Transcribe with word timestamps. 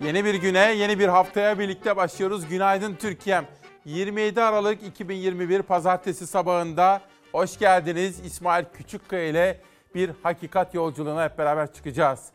Yeni 0.00 0.24
bir 0.24 0.34
güne, 0.34 0.72
yeni 0.72 0.98
bir 0.98 1.08
haftaya 1.08 1.58
birlikte 1.58 1.96
başlıyoruz. 1.96 2.48
Günaydın 2.48 2.94
Türkiye'm. 2.94 3.46
27 3.84 4.42
Aralık 4.42 4.82
2021 4.82 5.62
Pazartesi 5.62 6.26
sabahında 6.26 7.00
hoş 7.32 7.58
geldiniz. 7.58 8.20
İsmail 8.20 8.64
Küçükkaya 8.74 9.28
ile 9.28 9.60
bir 9.94 10.10
hakikat 10.22 10.74
yolculuğuna 10.74 11.24
hep 11.24 11.38
beraber 11.38 11.72
çıkacağız. 11.72 12.26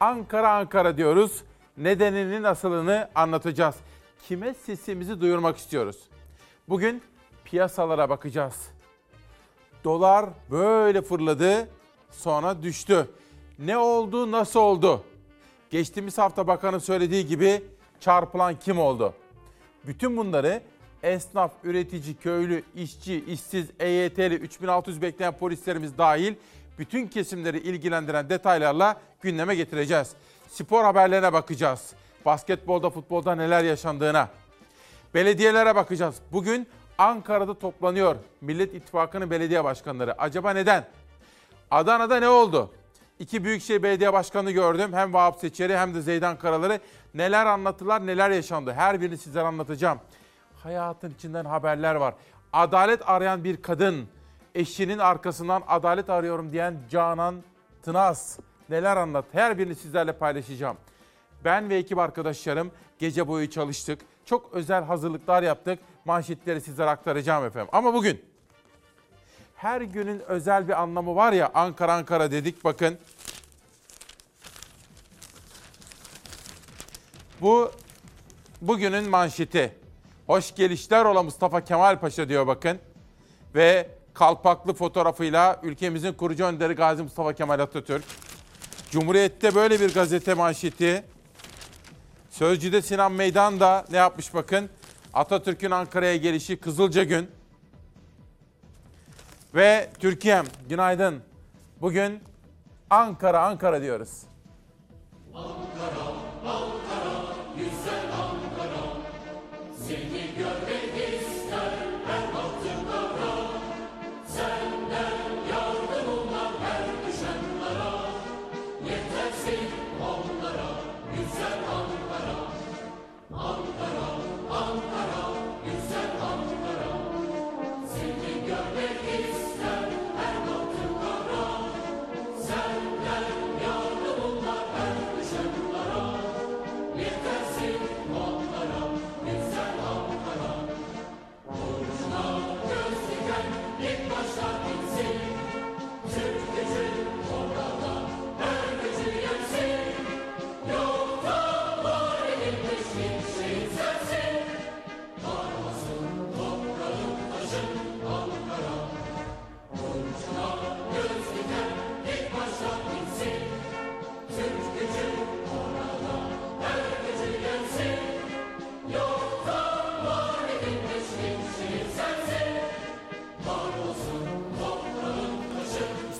Ankara 0.00 0.52
Ankara 0.52 0.96
diyoruz. 0.96 1.42
Nedeninin 1.76 2.44
asılını 2.44 3.08
anlatacağız. 3.14 3.76
Kime 4.28 4.54
sesimizi 4.54 5.20
duyurmak 5.20 5.56
istiyoruz? 5.56 5.96
Bugün 6.68 7.02
piyasalara 7.44 8.08
bakacağız. 8.08 8.70
Dolar 9.84 10.26
böyle 10.50 11.02
fırladı, 11.02 11.68
sonra 12.10 12.62
düştü. 12.62 13.08
Ne 13.58 13.78
oldu, 13.78 14.32
nasıl 14.32 14.60
oldu? 14.60 15.04
Geçtiğimiz 15.70 16.18
hafta 16.18 16.46
bakanın 16.46 16.78
söylediği 16.78 17.26
gibi 17.26 17.62
çarpılan 18.00 18.58
kim 18.58 18.78
oldu? 18.78 19.14
Bütün 19.86 20.16
bunları 20.16 20.62
esnaf, 21.02 21.52
üretici, 21.64 22.16
köylü, 22.16 22.62
işçi, 22.74 23.24
işsiz, 23.24 23.66
EYT'li, 23.80 24.34
3600 24.34 25.02
bekleyen 25.02 25.36
polislerimiz 25.36 25.98
dahil 25.98 26.34
bütün 26.78 27.06
kesimleri 27.06 27.58
ilgilendiren 27.58 28.28
detaylarla 28.28 29.00
gündeme 29.20 29.54
getireceğiz. 29.54 30.12
Spor 30.48 30.84
haberlerine 30.84 31.32
bakacağız. 31.32 31.92
Basketbolda, 32.24 32.90
futbolda 32.90 33.34
neler 33.34 33.64
yaşandığına. 33.64 34.28
Belediyelere 35.14 35.74
bakacağız. 35.74 36.16
Bugün 36.32 36.68
Ankara'da 36.98 37.58
toplanıyor 37.58 38.16
Millet 38.40 38.74
İttifakı'nın 38.74 39.30
belediye 39.30 39.64
başkanları. 39.64 40.20
Acaba 40.22 40.50
neden? 40.50 40.86
Adana'da 41.70 42.20
ne 42.20 42.28
oldu? 42.28 42.70
İki 43.18 43.44
Büyükşehir 43.44 43.82
Belediye 43.82 44.12
Başkanı 44.12 44.50
gördüm. 44.50 44.92
Hem 44.92 45.12
Vahap 45.12 45.38
Seçeri 45.38 45.76
hem 45.76 45.94
de 45.94 46.00
Zeydan 46.00 46.38
Karaları. 46.38 46.80
Neler 47.14 47.46
anlattılar, 47.46 48.06
neler 48.06 48.30
yaşandı. 48.30 48.72
Her 48.72 49.00
birini 49.00 49.18
sizlere 49.18 49.44
anlatacağım. 49.46 49.98
Hayatın 50.62 51.10
içinden 51.10 51.44
haberler 51.44 51.94
var. 51.94 52.14
Adalet 52.52 53.08
arayan 53.08 53.44
bir 53.44 53.62
kadın. 53.62 54.08
Eşinin 54.54 54.98
arkasından 54.98 55.62
adalet 55.68 56.10
arıyorum 56.10 56.52
diyen 56.52 56.78
Canan 56.90 57.42
Tınaz. 57.82 58.38
Neler 58.68 58.96
anlat. 58.96 59.24
Her 59.32 59.58
birini 59.58 59.74
sizlerle 59.74 60.12
paylaşacağım. 60.12 60.76
Ben 61.44 61.68
ve 61.68 61.76
ekip 61.76 61.98
arkadaşlarım 61.98 62.70
gece 62.98 63.28
boyu 63.28 63.50
çalıştık. 63.50 64.00
Çok 64.24 64.52
özel 64.52 64.84
hazırlıklar 64.84 65.42
yaptık. 65.42 65.78
Manşetleri 66.04 66.60
sizlere 66.60 66.90
aktaracağım 66.90 67.44
efendim. 67.44 67.68
Ama 67.72 67.94
bugün 67.94 68.24
her 69.56 69.80
günün 69.80 70.20
özel 70.20 70.68
bir 70.68 70.82
anlamı 70.82 71.16
var 71.16 71.32
ya 71.32 71.50
Ankara 71.54 71.94
Ankara 71.94 72.30
dedik 72.30 72.64
bakın. 72.64 72.98
Bu 77.40 77.72
bugünün 78.60 79.10
manşeti. 79.10 79.72
Hoş 80.26 80.54
gelişler 80.54 81.04
ola 81.04 81.22
Mustafa 81.22 81.64
Kemal 81.64 82.00
Paşa 82.00 82.28
diyor 82.28 82.46
bakın. 82.46 82.78
Ve 83.54 83.90
kalpaklı 84.14 84.74
fotoğrafıyla 84.74 85.60
ülkemizin 85.62 86.12
kurucu 86.12 86.44
önderi 86.44 86.72
Gazi 86.72 87.02
Mustafa 87.02 87.32
Kemal 87.32 87.60
Atatürk. 87.60 88.04
Cumhuriyet'te 88.90 89.54
böyle 89.54 89.80
bir 89.80 89.94
gazete 89.94 90.34
manşeti. 90.34 91.04
Sözcü'de 92.30 92.82
Sinan 92.82 93.12
Meydan 93.12 93.60
da 93.60 93.84
ne 93.90 93.96
yapmış 93.96 94.34
bakın. 94.34 94.70
Atatürk'ün 95.14 95.70
Ankara'ya 95.70 96.16
gelişi 96.16 96.56
Kızılca 96.56 97.02
Gün. 97.02 97.30
Ve 99.54 99.90
Türkiye'm 99.98 100.46
günaydın. 100.68 101.22
Bugün 101.80 102.20
Ankara 102.90 103.46
Ankara 103.46 103.82
diyoruz. 103.82 104.22
Ankara, 105.34 106.15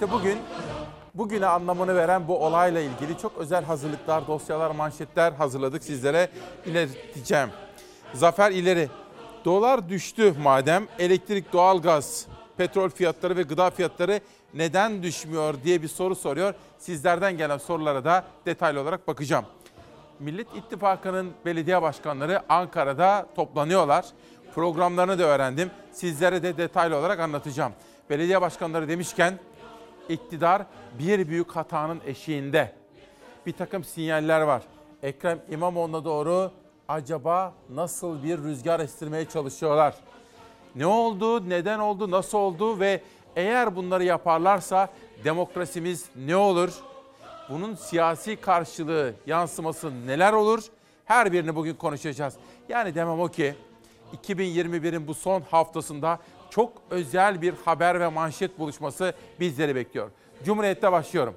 İşte 0.06 0.18
bugün 0.18 0.38
bugüne 1.14 1.46
anlamını 1.46 1.96
veren 1.96 2.28
bu 2.28 2.44
olayla 2.44 2.80
ilgili 2.80 3.18
çok 3.18 3.38
özel 3.38 3.64
hazırlıklar, 3.64 4.26
dosyalar, 4.26 4.70
manşetler 4.70 5.32
hazırladık 5.32 5.84
sizlere 5.84 6.28
ileteceğim. 6.66 7.48
Zafer 8.14 8.50
ileri. 8.50 8.88
Dolar 9.44 9.88
düştü 9.88 10.34
madem 10.42 10.86
elektrik, 10.98 11.52
doğalgaz, 11.52 12.26
petrol 12.56 12.88
fiyatları 12.88 13.36
ve 13.36 13.42
gıda 13.42 13.70
fiyatları 13.70 14.20
neden 14.54 15.02
düşmüyor 15.02 15.54
diye 15.64 15.82
bir 15.82 15.88
soru 15.88 16.14
soruyor. 16.14 16.54
Sizlerden 16.78 17.36
gelen 17.36 17.58
sorulara 17.58 18.04
da 18.04 18.24
detaylı 18.46 18.80
olarak 18.80 19.08
bakacağım. 19.08 19.44
Millet 20.20 20.56
İttifakı'nın 20.56 21.32
belediye 21.44 21.82
başkanları 21.82 22.42
Ankara'da 22.48 23.26
toplanıyorlar. 23.36 24.04
Programlarını 24.54 25.18
da 25.18 25.24
öğrendim. 25.24 25.70
Sizlere 25.92 26.42
de 26.42 26.56
detaylı 26.56 26.96
olarak 26.96 27.20
anlatacağım. 27.20 27.72
Belediye 28.10 28.40
başkanları 28.40 28.88
demişken 28.88 29.38
iktidar 30.08 30.62
bir 30.98 31.28
büyük 31.28 31.56
hatanın 31.56 32.00
eşiğinde. 32.06 32.72
Bir 33.46 33.52
takım 33.52 33.84
sinyaller 33.84 34.40
var. 34.40 34.62
Ekrem 35.02 35.38
İmamoğlu'na 35.50 36.04
doğru 36.04 36.50
acaba 36.88 37.54
nasıl 37.70 38.22
bir 38.22 38.38
rüzgar 38.38 38.80
estirmeye 38.80 39.24
çalışıyorlar? 39.24 39.94
Ne 40.76 40.86
oldu, 40.86 41.48
neden 41.48 41.78
oldu, 41.78 42.10
nasıl 42.10 42.38
oldu 42.38 42.80
ve 42.80 43.00
eğer 43.36 43.76
bunları 43.76 44.04
yaparlarsa 44.04 44.88
demokrasimiz 45.24 46.04
ne 46.16 46.36
olur? 46.36 46.74
Bunun 47.48 47.74
siyasi 47.74 48.36
karşılığı, 48.36 49.14
yansıması 49.26 50.06
neler 50.06 50.32
olur? 50.32 50.64
Her 51.04 51.32
birini 51.32 51.56
bugün 51.56 51.74
konuşacağız. 51.74 52.34
Yani 52.68 52.94
demem 52.94 53.20
o 53.20 53.28
ki 53.28 53.54
2021'in 54.26 55.06
bu 55.06 55.14
son 55.14 55.42
haftasında 55.50 56.18
çok 56.50 56.72
özel 56.90 57.42
bir 57.42 57.54
haber 57.64 58.00
ve 58.00 58.08
manşet 58.08 58.58
buluşması 58.58 59.14
bizleri 59.40 59.74
bekliyor. 59.74 60.10
Cumhuriyet'te 60.44 60.92
başlıyorum. 60.92 61.34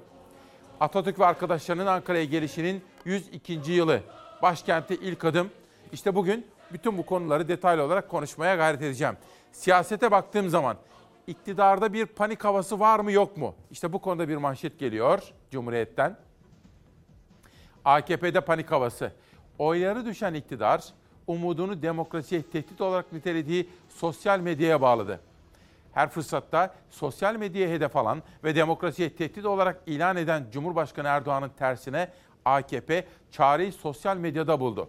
Atatürk 0.80 1.18
ve 1.18 1.26
arkadaşlarının 1.26 1.86
Ankara'ya 1.86 2.24
gelişinin 2.24 2.82
102. 3.04 3.72
yılı. 3.72 4.00
Başkente 4.42 4.94
ilk 4.94 5.24
adım. 5.24 5.50
İşte 5.92 6.14
bugün 6.14 6.46
bütün 6.72 6.98
bu 6.98 7.06
konuları 7.06 7.48
detaylı 7.48 7.82
olarak 7.82 8.08
konuşmaya 8.08 8.56
gayret 8.56 8.82
edeceğim. 8.82 9.16
Siyasete 9.52 10.10
baktığım 10.10 10.48
zaman 10.48 10.76
iktidarda 11.26 11.92
bir 11.92 12.06
panik 12.06 12.44
havası 12.44 12.80
var 12.80 13.00
mı 13.00 13.12
yok 13.12 13.36
mu? 13.36 13.54
İşte 13.70 13.92
bu 13.92 13.98
konuda 13.98 14.28
bir 14.28 14.36
manşet 14.36 14.78
geliyor 14.78 15.22
Cumhuriyet'ten. 15.50 16.16
AKP'de 17.84 18.40
panik 18.40 18.70
havası. 18.70 19.12
Oyları 19.58 20.06
düşen 20.06 20.34
iktidar 20.34 20.84
umudunu 21.26 21.82
demokrasiye 21.82 22.42
tehdit 22.42 22.80
olarak 22.80 23.12
nitelediği 23.12 23.68
sosyal 23.96 24.40
medyaya 24.40 24.80
bağladı. 24.80 25.20
Her 25.92 26.08
fırsatta 26.10 26.74
sosyal 26.90 27.36
medyaya 27.36 27.68
hedef 27.68 27.96
alan 27.96 28.22
ve 28.44 28.54
demokrasiye 28.54 29.16
tehdit 29.16 29.44
olarak 29.44 29.82
ilan 29.86 30.16
eden 30.16 30.46
Cumhurbaşkanı 30.52 31.08
Erdoğan'ın 31.08 31.48
tersine 31.48 32.08
AKP 32.44 33.04
çareyi 33.30 33.72
sosyal 33.72 34.16
medyada 34.16 34.60
buldu. 34.60 34.88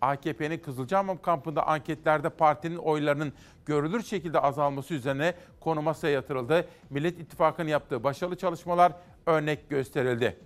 AKP'nin 0.00 0.58
Kızılcahamam 0.58 1.22
kampında 1.22 1.66
anketlerde 1.66 2.28
partinin 2.28 2.76
oylarının 2.76 3.32
görülür 3.66 4.02
şekilde 4.02 4.40
azalması 4.40 4.94
üzerine 4.94 5.34
konu 5.60 5.82
masaya 5.82 6.10
yatırıldı. 6.10 6.68
Millet 6.90 7.20
İttifakı'nın 7.20 7.68
yaptığı 7.68 8.04
başarılı 8.04 8.36
çalışmalar 8.36 8.92
örnek 9.26 9.70
gösterildi. 9.70 10.38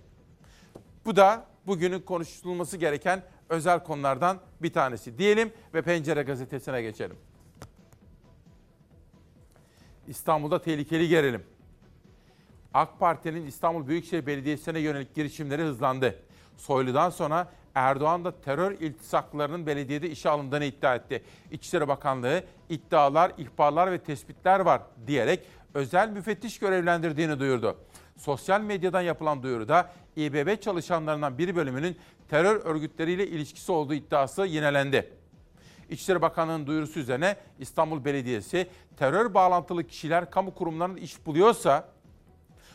Bu 1.05 1.15
da 1.15 1.45
bugünün 1.67 1.99
konuşulması 1.99 2.77
gereken 2.77 3.23
özel 3.49 3.83
konulardan 3.83 4.39
bir 4.61 4.73
tanesi 4.73 5.17
diyelim 5.17 5.51
ve 5.73 5.81
Pencere 5.81 6.21
gazetesine 6.21 6.81
geçelim. 6.81 7.17
İstanbul'da 10.09 10.61
tehlikeli 10.61 11.07
gerilim. 11.07 11.43
AK 12.73 12.99
Parti'nin 12.99 13.45
İstanbul 13.45 13.87
Büyükşehir 13.87 14.25
Belediyesi'ne 14.25 14.79
yönelik 14.79 15.15
girişimleri 15.15 15.61
hızlandı. 15.61 16.15
Soylu'dan 16.57 17.09
sonra 17.09 17.51
Erdoğan 17.75 18.25
da 18.25 18.41
terör 18.41 18.71
iltisaklarının 18.71 19.67
belediyede 19.67 20.09
işe 20.09 20.29
alındığını 20.29 20.65
iddia 20.65 20.95
etti. 20.95 21.23
İçişleri 21.51 21.87
Bakanlığı 21.87 22.43
iddialar, 22.69 23.31
ihbarlar 23.37 23.91
ve 23.91 23.97
tespitler 23.97 24.59
var 24.59 24.81
diyerek 25.07 25.45
özel 25.73 26.09
müfettiş 26.09 26.59
görevlendirdiğini 26.59 27.39
duyurdu. 27.39 27.77
Sosyal 28.17 28.61
medyadan 28.61 29.01
yapılan 29.01 29.43
duyuruda 29.43 29.91
İBB 30.15 30.61
çalışanlarından 30.61 31.37
bir 31.37 31.55
bölümünün 31.55 31.97
terör 32.29 32.65
örgütleriyle 32.65 33.27
ilişkisi 33.27 33.71
olduğu 33.71 33.93
iddiası 33.93 34.45
yinelendi. 34.45 35.18
İçişleri 35.89 36.21
Bakanlığı'nın 36.21 36.67
duyurusu 36.67 36.99
üzerine 36.99 37.35
İstanbul 37.59 38.05
Belediyesi 38.05 38.67
terör 38.97 39.33
bağlantılı 39.33 39.83
kişiler 39.83 40.31
kamu 40.31 40.53
kurumlarının 40.53 40.97
iş 40.97 41.25
buluyorsa 41.25 41.89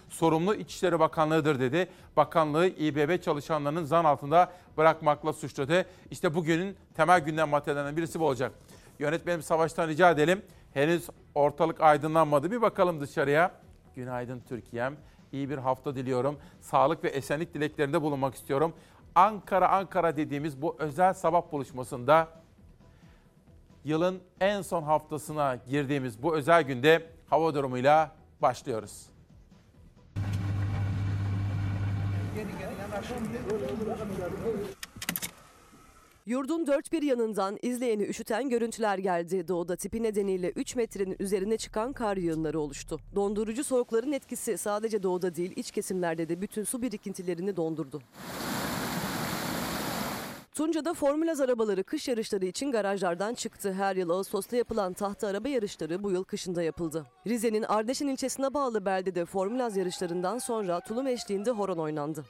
sorumlu 0.08 0.55
İçişleri 0.55 1.00
Bakanlığı'dır 1.00 1.61
dedi. 1.61 1.88
Bakanlığı 2.16 2.66
İBB 2.66 3.22
çalışanlarının 3.22 3.84
zan 3.84 4.05
altında 4.05 4.52
bırakmakla 4.76 5.32
suçladı. 5.32 5.87
İşte 6.11 6.34
bugünün 6.34 6.76
temel 6.94 7.20
gündem 7.20 7.49
maddelerinden 7.49 7.96
birisi 7.96 8.20
bu 8.20 8.26
olacak. 8.26 8.52
Yönetmenim 8.99 9.43
Savaş'tan 9.43 9.88
rica 9.88 10.11
edelim. 10.11 10.43
Henüz 10.75 11.08
ortalık 11.34 11.81
aydınlanmadı. 11.81 12.50
Bir 12.50 12.62
bakalım 12.62 13.00
dışarıya. 13.00 13.52
Günaydın 13.96 14.43
Türkiye'm. 14.49 14.96
İyi 15.32 15.50
bir 15.50 15.58
hafta 15.58 15.96
diliyorum. 15.96 16.38
Sağlık 16.61 17.05
ve 17.05 17.08
esenlik 17.08 17.55
dileklerinde 17.55 18.02
bulunmak 18.02 18.34
istiyorum. 18.34 18.75
Ankara 19.14 19.69
Ankara 19.69 20.16
dediğimiz 20.16 20.62
bu 20.62 20.76
özel 20.78 21.14
sabah 21.14 21.52
buluşmasında 21.52 22.28
yılın 23.85 24.21
en 24.41 24.63
son 24.63 24.83
haftasına 24.83 25.57
girdiğimiz 25.69 26.23
bu 26.23 26.37
özel 26.37 26.63
günde 26.63 27.07
hava 27.27 27.55
durumuyla 27.55 28.17
başlıyoruz. 28.43 29.07
Yurdun 36.27 36.67
dört 36.67 36.93
bir 36.93 37.03
yanından 37.03 37.59
izleyeni 37.63 38.03
üşüten 38.03 38.49
görüntüler 38.49 38.99
geldi. 38.99 39.49
Doğuda 39.49 39.77
tipi 39.77 40.03
nedeniyle 40.03 40.51
3 40.51 40.77
metrenin 40.77 41.17
üzerine 41.19 41.57
çıkan 41.57 41.93
kar 41.93 42.17
yığınları 42.17 42.61
oluştu. 42.61 43.01
Dondurucu 43.15 43.65
soğukların 43.65 44.13
etkisi 44.13 44.59
sadece 44.59 45.03
doğuda 45.03 45.35
değil 45.35 45.53
iç 45.57 45.71
kesimlerde 45.71 46.29
de 46.29 46.41
bütün 46.41 46.65
su 46.65 46.83
birikintilerini 46.83 47.57
dondurdu. 47.57 48.03
Tunca'da 50.55 50.95
Formülaz 50.95 51.41
arabaları 51.41 51.85
kış 51.85 52.09
yarışları 52.09 52.47
için 52.47 52.71
garajlardan 52.71 53.35
çıktı. 53.35 53.73
Her 53.73 53.97
yıl 53.97 54.11
Ağustos'ta 54.11 54.56
yapılan 54.56 54.93
tahta 54.93 55.29
araba 55.29 55.49
yarışları 55.49 56.03
bu 56.03 56.11
yıl 56.11 56.25
kışında 56.25 56.62
yapıldı. 56.62 57.06
Rize'nin 57.27 57.62
Ardeşen 57.62 58.06
ilçesine 58.09 58.55
bağlı 58.55 58.85
beldede 58.85 59.25
Formülaz 59.25 59.77
yarışlarından 59.77 60.39
sonra 60.39 60.81
tulum 60.81 61.06
eşliğinde 61.06 61.51
horon 61.51 61.79
oynandı. 61.79 62.25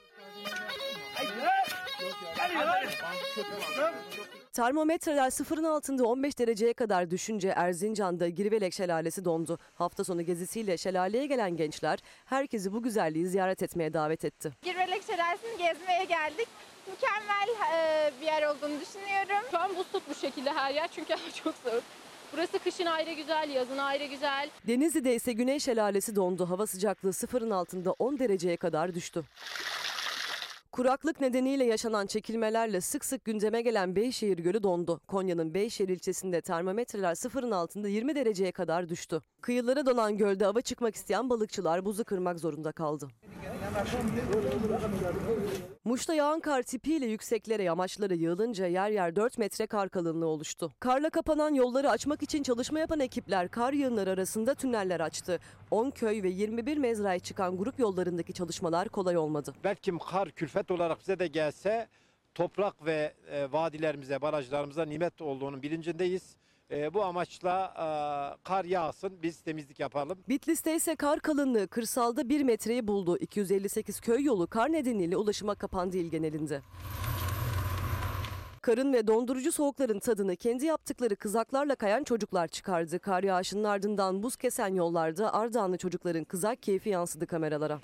Termometreler 4.53 5.29
sıfırın 5.29 5.63
altında 5.63 6.05
15 6.05 6.39
dereceye 6.39 6.73
kadar 6.73 7.11
düşünce 7.11 7.53
Erzincan'da 7.55 8.29
Girvelek 8.29 8.73
Şelalesi 8.73 9.25
dondu. 9.25 9.59
Hafta 9.73 10.03
sonu 10.03 10.21
gezisiyle 10.21 10.77
şelaleye 10.77 11.25
gelen 11.25 11.55
gençler 11.57 11.99
herkesi 12.25 12.73
bu 12.73 12.83
güzelliği 12.83 13.27
ziyaret 13.27 13.63
etmeye 13.63 13.93
davet 13.93 14.25
etti. 14.25 14.51
Girvelek 14.61 15.03
Şelalesi'ni 15.03 15.57
gezmeye 15.57 16.03
geldik. 16.05 16.47
Mükemmel 16.87 17.49
e, 17.73 18.11
bir 18.21 18.25
yer 18.25 18.43
olduğunu 18.43 18.81
düşünüyorum. 18.81 19.47
Şu 19.51 19.59
an 19.59 19.75
buz 19.77 19.91
tutmuş 19.91 20.17
şekilde 20.17 20.51
her 20.51 20.73
yer 20.73 20.87
çünkü 20.87 21.13
hava 21.13 21.31
çok 21.43 21.55
soğuk. 21.55 21.83
Burası 22.33 22.59
kışın 22.59 22.85
ayrı 22.85 23.13
güzel, 23.13 23.49
yazın 23.49 23.77
ayrı 23.77 24.05
güzel. 24.05 24.49
Denizli'de 24.67 25.15
ise 25.15 25.33
Güney 25.33 25.59
Şelalesi 25.59 26.15
dondu. 26.15 26.49
Hava 26.49 26.67
sıcaklığı 26.67 27.13
sıfırın 27.13 27.51
altında 27.51 27.91
10 27.91 28.19
dereceye 28.19 28.57
kadar 28.57 28.95
düştü. 28.95 29.23
Kuraklık 30.71 31.21
nedeniyle 31.21 31.65
yaşanan 31.65 32.07
çekilmelerle 32.07 32.81
sık 32.81 33.05
sık 33.05 33.25
gündeme 33.25 33.61
gelen 33.61 33.95
Beyşehir 33.95 34.37
Gölü 34.37 34.63
dondu. 34.63 35.01
Konya'nın 35.07 35.53
Beyşehir 35.53 35.89
ilçesinde 35.89 36.41
termometreler 36.41 37.15
sıfırın 37.15 37.51
altında 37.51 37.87
20 37.87 38.15
dereceye 38.15 38.51
kadar 38.51 38.89
düştü. 38.89 39.21
Kıyılara 39.41 39.85
donan 39.85 40.17
gölde 40.17 40.47
ava 40.47 40.61
çıkmak 40.61 40.95
isteyen 40.95 41.29
balıkçılar 41.29 41.85
buzu 41.85 42.03
kırmak 42.03 42.39
zorunda 42.39 42.71
kaldı. 42.71 43.07
Muş'ta 45.85 46.13
yağan 46.13 46.39
kar 46.39 46.63
tipiyle 46.63 47.05
yükseklere 47.05 47.63
yamaçlara 47.63 48.13
yığılınca 48.13 48.67
yer 48.67 48.89
yer 48.89 49.15
4 49.15 49.37
metre 49.37 49.67
kar 49.67 49.89
kalınlığı 49.89 50.27
oluştu. 50.27 50.71
Karla 50.79 51.09
kapanan 51.09 51.53
yolları 51.53 51.89
açmak 51.89 52.23
için 52.23 52.43
çalışma 52.43 52.79
yapan 52.79 52.99
ekipler 52.99 53.51
kar 53.51 53.73
yığınları 53.73 54.09
arasında 54.09 54.55
tüneller 54.55 54.99
açtı. 54.99 55.39
10 55.71 55.89
köy 55.89 56.23
ve 56.23 56.29
21 56.29 56.77
mezraya 56.77 57.19
çıkan 57.19 57.57
grup 57.57 57.79
yollarındaki 57.79 58.33
çalışmalar 58.33 58.89
kolay 58.89 59.17
olmadı. 59.17 59.53
belki 59.63 59.93
kar 60.09 60.31
külfet 60.31 60.71
olarak 60.71 60.99
bize 60.99 61.19
de 61.19 61.27
gelse 61.27 61.87
toprak 62.35 62.85
ve 62.85 63.13
e, 63.31 63.51
vadilerimize, 63.51 64.21
barajlarımıza 64.21 64.85
nimet 64.85 65.21
olduğunun 65.21 65.61
bilincindeyiz. 65.61 66.35
E, 66.71 66.93
bu 66.93 67.03
amaçla 67.03 67.73
e, 67.75 67.87
kar 68.43 68.65
yağsın, 68.65 69.21
biz 69.23 69.39
temizlik 69.41 69.79
yapalım. 69.79 70.17
Bitlis'te 70.29 70.75
ise 70.75 70.95
kar 70.95 71.19
kalınlığı 71.19 71.67
kırsalda 71.67 72.29
1 72.29 72.43
metreyi 72.43 72.87
buldu. 72.87 73.17
258 73.17 73.99
köy 73.99 74.23
yolu 74.23 74.47
kar 74.47 74.71
nedeniyle 74.71 75.17
ulaşıma 75.17 75.55
kapandı 75.55 75.97
il 75.97 76.09
genelinde. 76.09 76.61
Karın 78.61 78.93
ve 78.93 79.07
dondurucu 79.07 79.51
soğukların 79.51 79.99
tadını 79.99 80.35
kendi 80.35 80.65
yaptıkları 80.65 81.15
kızaklarla 81.15 81.75
kayan 81.75 82.03
çocuklar 82.03 82.47
çıkardı. 82.47 82.99
Kar 82.99 83.23
yağışının 83.23 83.63
ardından 83.63 84.23
buz 84.23 84.35
kesen 84.35 84.73
yollarda 84.75 85.33
Ardahanlı 85.33 85.77
çocukların 85.77 86.23
kızak 86.23 86.63
keyfi 86.63 86.89
yansıdı 86.89 87.27
kameralara. 87.27 87.79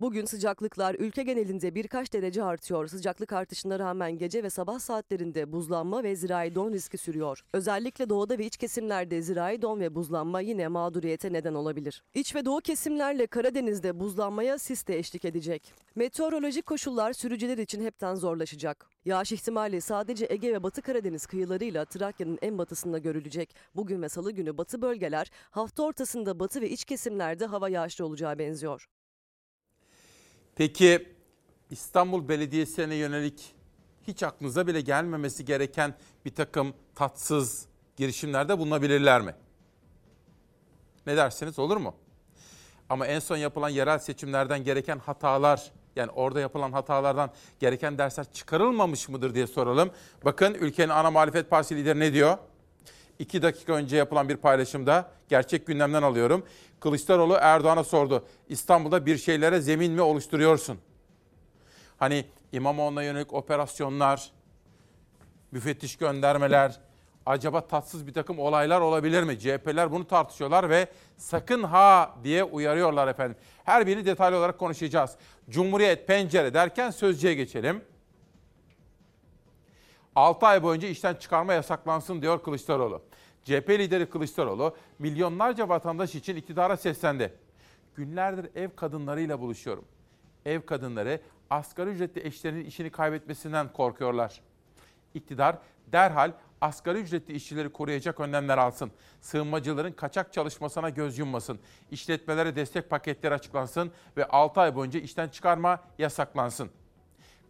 Bugün 0.00 0.24
sıcaklıklar 0.24 0.94
ülke 0.98 1.22
genelinde 1.22 1.74
birkaç 1.74 2.12
derece 2.12 2.42
artıyor. 2.44 2.86
Sıcaklık 2.86 3.32
artışına 3.32 3.78
rağmen 3.78 4.18
gece 4.18 4.42
ve 4.42 4.50
sabah 4.50 4.78
saatlerinde 4.78 5.52
buzlanma 5.52 6.02
ve 6.02 6.16
zirai 6.16 6.54
don 6.54 6.72
riski 6.72 6.98
sürüyor. 6.98 7.44
Özellikle 7.52 8.08
doğuda 8.08 8.38
ve 8.38 8.46
iç 8.46 8.56
kesimlerde 8.56 9.22
zirai 9.22 9.62
don 9.62 9.80
ve 9.80 9.94
buzlanma 9.94 10.40
yine 10.40 10.68
mağduriyete 10.68 11.32
neden 11.32 11.54
olabilir. 11.54 12.02
İç 12.14 12.34
ve 12.34 12.44
doğu 12.44 12.60
kesimlerle 12.60 13.26
Karadeniz'de 13.26 14.00
buzlanmaya 14.00 14.58
sis 14.58 14.86
de 14.86 14.98
eşlik 14.98 15.24
edecek. 15.24 15.74
Meteorolojik 15.94 16.66
koşullar 16.66 17.12
sürücüler 17.12 17.58
için 17.58 17.84
hepten 17.84 18.14
zorlaşacak. 18.14 18.86
Yağış 19.04 19.32
ihtimali 19.32 19.80
sadece 19.80 20.26
Ege 20.30 20.52
ve 20.52 20.62
Batı 20.62 20.82
Karadeniz 20.82 21.26
kıyılarıyla 21.26 21.84
Trakya'nın 21.84 22.38
en 22.42 22.58
batısında 22.58 22.98
görülecek. 22.98 23.56
Bugün 23.74 24.02
ve 24.02 24.08
salı 24.08 24.32
günü 24.32 24.58
batı 24.58 24.82
bölgeler, 24.82 25.30
hafta 25.50 25.82
ortasında 25.82 26.40
batı 26.40 26.60
ve 26.60 26.70
iç 26.70 26.84
kesimlerde 26.84 27.46
hava 27.46 27.68
yağışlı 27.68 28.06
olacağı 28.06 28.38
benziyor. 28.38 28.86
Peki 30.56 31.08
İstanbul 31.70 32.28
Belediyesi'ne 32.28 32.94
yönelik 32.94 33.54
hiç 34.06 34.22
aklınıza 34.22 34.66
bile 34.66 34.80
gelmemesi 34.80 35.44
gereken 35.44 35.94
bir 36.24 36.34
takım 36.34 36.74
tatsız 36.94 37.66
girişimlerde 37.96 38.58
bulunabilirler 38.58 39.20
mi? 39.20 39.34
Ne 41.06 41.16
dersiniz 41.16 41.58
olur 41.58 41.76
mu? 41.76 41.94
Ama 42.88 43.06
en 43.06 43.18
son 43.18 43.36
yapılan 43.36 43.68
yerel 43.68 43.98
seçimlerden 43.98 44.64
gereken 44.64 44.98
hatalar 44.98 45.72
yani 45.96 46.10
orada 46.10 46.40
yapılan 46.40 46.72
hatalardan 46.72 47.30
gereken 47.60 47.98
dersler 47.98 48.32
çıkarılmamış 48.32 49.08
mıdır 49.08 49.34
diye 49.34 49.46
soralım. 49.46 49.90
Bakın 50.24 50.54
ülkenin 50.54 50.88
ana 50.88 51.10
muhalefet 51.10 51.50
partisi 51.50 51.76
lideri 51.76 52.00
ne 52.00 52.12
diyor? 52.12 52.38
İki 53.18 53.42
dakika 53.42 53.72
önce 53.72 53.96
yapılan 53.96 54.28
bir 54.28 54.36
paylaşımda 54.36 55.10
gerçek 55.28 55.66
gündemden 55.66 56.02
alıyorum. 56.02 56.44
Kılıçdaroğlu 56.84 57.36
Erdoğan'a 57.40 57.84
sordu. 57.84 58.24
İstanbul'da 58.48 59.06
bir 59.06 59.16
şeylere 59.16 59.60
zemin 59.60 59.92
mi 59.92 60.02
oluşturuyorsun? 60.02 60.78
Hani 61.96 62.24
İmamoğlu'na 62.52 63.02
yönelik 63.02 63.32
operasyonlar, 63.32 64.30
müfettiş 65.50 65.96
göndermeler, 65.96 66.80
acaba 67.26 67.60
tatsız 67.60 68.06
bir 68.06 68.12
takım 68.12 68.38
olaylar 68.38 68.80
olabilir 68.80 69.22
mi? 69.22 69.38
CHP'ler 69.38 69.92
bunu 69.92 70.06
tartışıyorlar 70.06 70.70
ve 70.70 70.88
sakın 71.16 71.62
ha 71.62 72.14
diye 72.24 72.44
uyarıyorlar 72.44 73.08
efendim. 73.08 73.36
Her 73.64 73.86
birini 73.86 74.06
detaylı 74.06 74.38
olarak 74.38 74.58
konuşacağız. 74.58 75.16
Cumhuriyet 75.50 76.06
pencere 76.06 76.54
derken 76.54 76.90
sözcüye 76.90 77.34
geçelim. 77.34 77.84
6 80.16 80.46
ay 80.46 80.62
boyunca 80.62 80.88
işten 80.88 81.14
çıkarma 81.14 81.52
yasaklansın 81.52 82.22
diyor 82.22 82.42
Kılıçdaroğlu. 82.42 83.02
CHP 83.44 83.70
lideri 83.70 84.10
Kılıçdaroğlu 84.10 84.76
milyonlarca 84.98 85.68
vatandaş 85.68 86.14
için 86.14 86.36
iktidara 86.36 86.76
seslendi. 86.76 87.34
Günlerdir 87.94 88.50
ev 88.54 88.68
kadınlarıyla 88.76 89.40
buluşuyorum. 89.40 89.84
Ev 90.44 90.60
kadınları 90.60 91.20
asgari 91.50 91.90
ücretli 91.90 92.26
eşlerinin 92.26 92.64
işini 92.64 92.90
kaybetmesinden 92.90 93.72
korkuyorlar. 93.72 94.40
İktidar 95.14 95.58
derhal 95.92 96.32
asgari 96.60 96.98
ücretli 96.98 97.34
işçileri 97.34 97.72
koruyacak 97.72 98.20
önlemler 98.20 98.58
alsın. 98.58 98.90
Sığınmacıların 99.20 99.92
kaçak 99.92 100.32
çalışmasına 100.32 100.90
göz 100.90 101.18
yummasın. 101.18 101.58
İşletmelere 101.90 102.56
destek 102.56 102.90
paketleri 102.90 103.34
açıklansın 103.34 103.92
ve 104.16 104.24
6 104.24 104.60
ay 104.60 104.74
boyunca 104.74 105.00
işten 105.00 105.28
çıkarma 105.28 105.80
yasaklansın. 105.98 106.70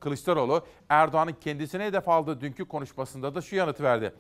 Kılıçdaroğlu 0.00 0.66
Erdoğan'ın 0.88 1.36
kendisine 1.40 1.84
hedef 1.84 2.08
aldığı 2.08 2.40
dünkü 2.40 2.64
konuşmasında 2.64 3.34
da 3.34 3.40
şu 3.40 3.56
yanıtı 3.56 3.82
verdi. 3.82 4.14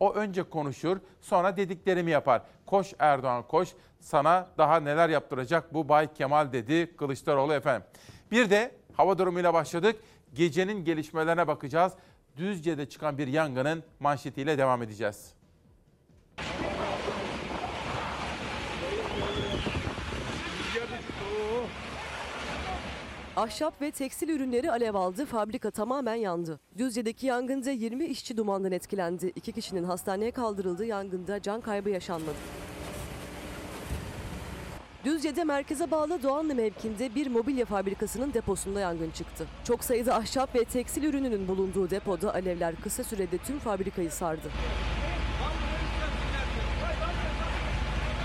O 0.00 0.12
önce 0.12 0.42
konuşur, 0.42 0.96
sonra 1.20 1.56
dediklerimi 1.56 2.10
yapar. 2.10 2.42
Koş 2.66 2.94
Erdoğan 2.98 3.48
koş, 3.48 3.68
sana 4.00 4.48
daha 4.58 4.80
neler 4.80 5.08
yaptıracak 5.08 5.74
bu 5.74 5.88
Bay 5.88 6.12
Kemal 6.14 6.52
dedi 6.52 6.96
Kılıçdaroğlu 6.96 7.52
efendim. 7.52 7.88
Bir 8.30 8.50
de 8.50 8.74
hava 8.92 9.18
durumuyla 9.18 9.54
başladık. 9.54 9.96
Gecenin 10.34 10.84
gelişmelerine 10.84 11.46
bakacağız. 11.46 11.92
Düzce'de 12.36 12.88
çıkan 12.88 13.18
bir 13.18 13.28
yangının 13.28 13.82
manşetiyle 14.00 14.58
devam 14.58 14.82
edeceğiz. 14.82 15.39
Ahşap 23.40 23.82
ve 23.82 23.90
tekstil 23.90 24.28
ürünleri 24.28 24.70
alev 24.70 24.94
aldı, 24.94 25.26
fabrika 25.26 25.70
tamamen 25.70 26.14
yandı. 26.14 26.60
Düzce'deki 26.78 27.26
yangında 27.26 27.70
20 27.70 28.04
işçi 28.04 28.36
dumandan 28.36 28.72
etkilendi. 28.72 29.32
İki 29.36 29.52
kişinin 29.52 29.84
hastaneye 29.84 30.30
kaldırıldığı 30.30 30.84
yangında 30.84 31.42
can 31.42 31.60
kaybı 31.60 31.90
yaşanmadı. 31.90 32.36
Düzce'de 35.04 35.44
merkeze 35.44 35.90
bağlı 35.90 36.22
Doğanlı 36.22 36.54
mevkinde 36.54 37.14
bir 37.14 37.26
mobilya 37.26 37.64
fabrikasının 37.64 38.34
deposunda 38.34 38.80
yangın 38.80 39.10
çıktı. 39.10 39.46
Çok 39.64 39.84
sayıda 39.84 40.14
ahşap 40.14 40.54
ve 40.54 40.64
tekstil 40.64 41.02
ürününün 41.02 41.48
bulunduğu 41.48 41.90
depoda 41.90 42.34
alevler 42.34 42.74
kısa 42.76 43.04
sürede 43.04 43.38
tüm 43.38 43.58
fabrikayı 43.58 44.10
sardı. 44.10 44.48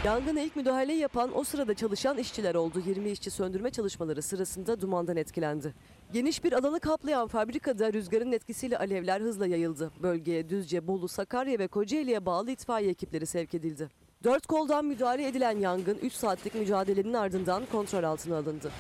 Yangına 0.06 0.42
ilk 0.42 0.56
müdahaleyi 0.56 1.00
yapan 1.00 1.38
o 1.38 1.44
sırada 1.44 1.74
çalışan 1.74 2.18
işçiler 2.18 2.56
oldu. 2.56 2.82
20 2.86 3.10
işçi 3.10 3.32
söndürme 3.32 3.70
çalışmaları 3.70 4.22
sırasında 4.22 4.82
dumandan 4.82 5.18
etkilendi. 5.18 5.74
Geniş 6.14 6.44
bir 6.44 6.54
alanı 6.54 6.80
kaplayan 6.80 7.28
fabrikada 7.28 7.94
rüzgarın 7.94 8.32
etkisiyle 8.32 8.78
alevler 8.78 9.22
hızla 9.22 9.48
yayıldı. 9.48 9.92
Bölgeye 10.04 10.50
Düzce, 10.50 10.88
Bolu, 10.88 11.08
Sakarya 11.08 11.60
ve 11.60 11.68
Kocaeli'ye 11.68 12.26
bağlı 12.26 12.52
itfaiye 12.52 12.90
ekipleri 12.90 13.26
sevk 13.26 13.54
edildi. 13.54 13.90
Dört 14.24 14.48
koldan 14.48 14.86
müdahale 14.86 15.28
edilen 15.28 15.60
yangın 15.60 15.98
3 16.02 16.14
saatlik 16.14 16.56
mücadelenin 16.56 17.14
ardından 17.14 17.64
kontrol 17.72 18.04
altına 18.04 18.38
alındı. 18.38 18.72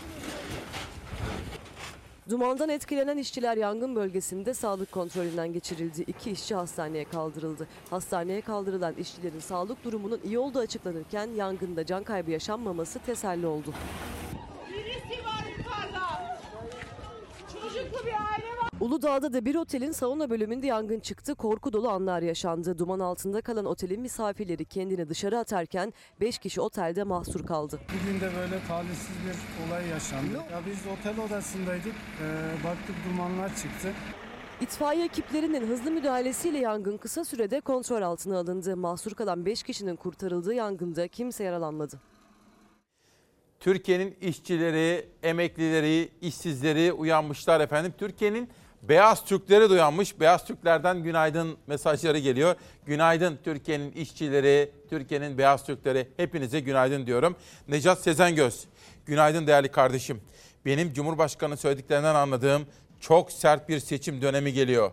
Dumandan 2.29 2.69
etkilenen 2.69 3.17
işçiler 3.17 3.57
yangın 3.57 3.95
bölgesinde 3.95 4.53
sağlık 4.53 4.91
kontrolünden 4.91 5.53
geçirildi. 5.53 6.01
İki 6.01 6.31
işçi 6.31 6.55
hastaneye 6.55 7.05
kaldırıldı. 7.05 7.67
Hastaneye 7.89 8.41
kaldırılan 8.41 8.93
işçilerin 8.93 9.39
sağlık 9.39 9.83
durumunun 9.83 10.19
iyi 10.23 10.39
olduğu 10.39 10.59
açıklanırken 10.59 11.27
yangında 11.27 11.85
can 11.85 12.03
kaybı 12.03 12.31
yaşanmaması 12.31 12.99
teselli 12.99 13.47
oldu. 13.47 13.73
Birisi 14.69 15.25
var 15.25 15.45
yukarıda. 15.57 16.39
Çocuklu 17.53 18.05
bir 18.05 18.13
aile 18.13 18.57
var. 18.57 18.74
Uludağ'da 18.85 19.33
da 19.33 19.45
bir 19.45 19.55
otelin 19.55 19.91
sauna 19.91 20.29
bölümünde 20.29 20.67
yangın 20.67 20.99
çıktı. 20.99 21.35
Korku 21.35 21.73
dolu 21.73 21.89
anlar 21.89 22.21
yaşandı. 22.21 22.77
Duman 22.77 22.99
altında 22.99 23.41
kalan 23.41 23.65
otelin 23.65 24.01
misafirleri 24.01 24.65
kendini 24.65 25.09
dışarı 25.09 25.37
atarken 25.39 25.93
5 26.21 26.37
kişi 26.37 26.61
otelde 26.61 27.03
mahsur 27.03 27.45
kaldı. 27.45 27.79
Bugün 27.89 28.19
de 28.21 28.29
böyle 28.35 28.67
talihsiz 28.67 29.15
bir 29.25 29.67
olay 29.67 29.87
yaşandı. 29.87 30.35
Ya 30.51 30.61
biz 30.65 30.77
otel 30.99 31.25
odasındaydık. 31.25 31.93
Ee, 32.21 32.63
baktık 32.63 32.95
dumanlar 33.09 33.49
çıktı. 33.49 33.93
İtfaiye 34.61 35.05
ekiplerinin 35.05 35.67
hızlı 35.67 35.91
müdahalesiyle 35.91 36.57
yangın 36.57 36.97
kısa 36.97 37.25
sürede 37.25 37.61
kontrol 37.61 38.01
altına 38.01 38.37
alındı. 38.37 38.77
Mahsur 38.77 39.11
kalan 39.11 39.45
5 39.45 39.63
kişinin 39.63 39.95
kurtarıldığı 39.95 40.53
yangında 40.53 41.07
kimse 41.07 41.43
yaralanmadı. 41.43 41.99
Türkiye'nin 43.59 44.15
işçileri, 44.21 45.09
emeklileri, 45.23 46.09
işsizleri 46.21 46.93
uyanmışlar 46.93 47.59
efendim. 47.61 47.93
Türkiye'nin 47.97 48.49
beyaz 48.89 49.25
Türkleri 49.25 49.69
de 49.69 49.73
uyanmış. 49.73 50.19
Beyaz 50.19 50.45
Türklerden 50.45 51.03
günaydın 51.03 51.57
mesajları 51.67 52.19
geliyor. 52.19 52.55
Günaydın 52.85 53.39
Türkiye'nin 53.43 53.91
işçileri, 53.91 54.71
Türkiye'nin 54.89 55.37
beyaz 55.37 55.65
Türkleri. 55.65 56.07
Hepinize 56.17 56.59
günaydın 56.59 57.07
diyorum. 57.07 57.35
Necat 57.67 57.99
Sezengöz, 57.99 58.65
günaydın 59.05 59.47
değerli 59.47 59.71
kardeşim. 59.71 60.21
Benim 60.65 60.93
Cumhurbaşkanı 60.93 61.57
söylediklerinden 61.57 62.15
anladığım 62.15 62.65
çok 62.99 63.31
sert 63.31 63.69
bir 63.69 63.79
seçim 63.79 64.21
dönemi 64.21 64.53
geliyor. 64.53 64.91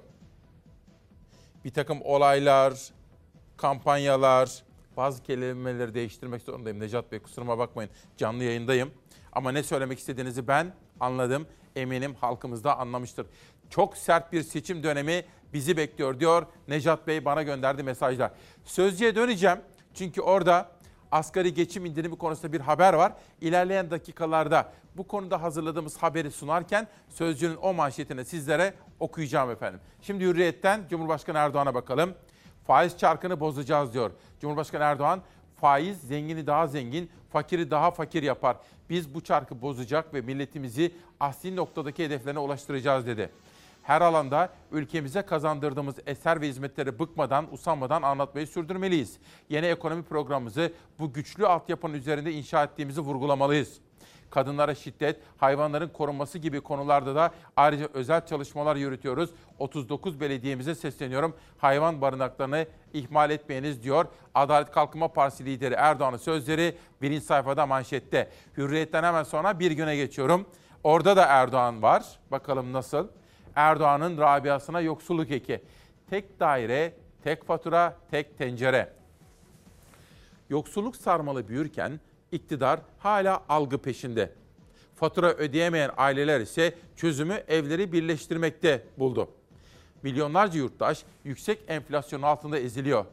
Bir 1.64 1.70
takım 1.70 2.02
olaylar, 2.02 2.72
kampanyalar, 3.56 4.62
bazı 4.96 5.22
kelimeleri 5.22 5.94
değiştirmek 5.94 6.42
zorundayım. 6.42 6.80
Necat 6.80 7.12
Bey 7.12 7.18
kusuruma 7.18 7.58
bakmayın. 7.58 7.90
Canlı 8.16 8.44
yayındayım. 8.44 8.90
Ama 9.32 9.52
ne 9.52 9.62
söylemek 9.62 9.98
istediğinizi 9.98 10.48
ben 10.48 10.74
anladım. 11.00 11.46
Eminim 11.76 12.14
halkımız 12.14 12.64
da 12.64 12.78
anlamıştır. 12.78 13.26
Çok 13.72 13.96
sert 13.96 14.32
bir 14.32 14.42
seçim 14.42 14.82
dönemi 14.82 15.24
bizi 15.52 15.76
bekliyor 15.76 16.20
diyor 16.20 16.46
Necat 16.68 17.06
Bey 17.06 17.24
bana 17.24 17.42
gönderdi 17.42 17.82
mesajlar. 17.82 18.30
Sözcüye 18.64 19.14
döneceğim. 19.14 19.58
Çünkü 19.94 20.20
orada 20.20 20.70
asgari 21.12 21.54
geçim 21.54 21.84
indirimi 21.84 22.18
konusunda 22.18 22.52
bir 22.52 22.60
haber 22.60 22.94
var. 22.94 23.12
İlerleyen 23.40 23.90
dakikalarda 23.90 24.72
bu 24.96 25.06
konuda 25.06 25.42
hazırladığımız 25.42 25.96
haberi 25.96 26.30
sunarken 26.30 26.88
Sözcü'nün 27.08 27.56
o 27.56 27.74
manşetini 27.74 28.24
sizlere 28.24 28.74
okuyacağım 29.00 29.50
efendim. 29.50 29.80
Şimdi 30.02 30.24
Hürriyet'ten 30.24 30.84
Cumhurbaşkanı 30.90 31.38
Erdoğan'a 31.38 31.74
bakalım. 31.74 32.14
Faiz 32.66 32.98
çarkını 32.98 33.40
bozacağız 33.40 33.94
diyor. 33.94 34.10
Cumhurbaşkanı 34.40 34.82
Erdoğan 34.82 35.22
faiz 35.60 36.00
zengini 36.00 36.46
daha 36.46 36.66
zengin, 36.66 37.10
fakiri 37.32 37.70
daha 37.70 37.90
fakir 37.90 38.22
yapar. 38.22 38.56
Biz 38.90 39.14
bu 39.14 39.20
çarkı 39.20 39.62
bozacak 39.62 40.14
ve 40.14 40.20
milletimizi 40.20 40.94
asli 41.20 41.56
noktadaki 41.56 42.04
hedeflerine 42.04 42.38
ulaştıracağız 42.38 43.06
dedi. 43.06 43.30
Her 43.82 44.00
alanda 44.00 44.52
ülkemize 44.72 45.22
kazandırdığımız 45.22 45.94
eser 46.06 46.40
ve 46.40 46.48
hizmetleri 46.48 46.98
bıkmadan, 46.98 47.54
usanmadan 47.54 48.02
anlatmayı 48.02 48.46
sürdürmeliyiz. 48.46 49.18
Yeni 49.48 49.66
ekonomi 49.66 50.02
programımızı 50.02 50.72
bu 50.98 51.12
güçlü 51.12 51.46
altyapının 51.46 51.94
üzerinde 51.94 52.32
inşa 52.32 52.64
ettiğimizi 52.64 53.00
vurgulamalıyız 53.00 53.80
kadınlara 54.32 54.74
şiddet, 54.74 55.20
hayvanların 55.36 55.88
korunması 55.88 56.38
gibi 56.38 56.60
konularda 56.60 57.14
da 57.14 57.30
ayrıca 57.56 57.88
özel 57.94 58.26
çalışmalar 58.26 58.76
yürütüyoruz. 58.76 59.30
39 59.58 60.20
belediyemize 60.20 60.74
sesleniyorum. 60.74 61.36
Hayvan 61.58 62.00
barınaklarını 62.00 62.66
ihmal 62.92 63.30
etmeyiniz 63.30 63.82
diyor. 63.82 64.06
Adalet 64.34 64.70
Kalkınma 64.70 65.08
Partisi 65.08 65.44
lideri 65.44 65.74
Erdoğan'ın 65.74 66.16
sözleri 66.16 66.76
birinci 67.02 67.24
sayfada 67.24 67.66
manşette. 67.66 68.30
Hürriyetten 68.56 69.02
hemen 69.02 69.22
sonra 69.22 69.58
bir 69.58 69.70
güne 69.70 69.96
geçiyorum. 69.96 70.46
Orada 70.84 71.16
da 71.16 71.24
Erdoğan 71.24 71.82
var. 71.82 72.04
Bakalım 72.30 72.72
nasıl? 72.72 73.08
Erdoğan'ın 73.56 74.18
Rabia'sına 74.18 74.80
yoksulluk 74.80 75.30
eki. 75.30 75.62
Tek 76.10 76.40
daire, 76.40 76.94
tek 77.24 77.44
fatura, 77.44 77.96
tek 78.10 78.38
tencere. 78.38 78.92
Yoksulluk 80.50 80.96
sarmalı 80.96 81.48
büyürken 81.48 82.00
iktidar 82.32 82.80
hala 82.98 83.42
algı 83.48 83.78
peşinde. 83.78 84.32
Fatura 84.94 85.32
ödeyemeyen 85.32 85.90
aileler 85.96 86.40
ise 86.40 86.74
çözümü 86.96 87.34
evleri 87.48 87.92
birleştirmekte 87.92 88.84
buldu. 88.98 89.28
Milyonlarca 90.02 90.58
yurttaş 90.58 91.04
yüksek 91.24 91.58
enflasyonun 91.68 92.22
altında 92.22 92.58
eziliyor. 92.58 93.04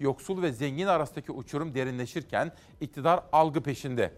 Yoksul 0.00 0.42
ve 0.42 0.52
zengin 0.52 0.86
arasındaki 0.86 1.32
uçurum 1.32 1.74
derinleşirken 1.74 2.52
iktidar 2.80 3.20
algı 3.32 3.60
peşinde. 3.60 4.12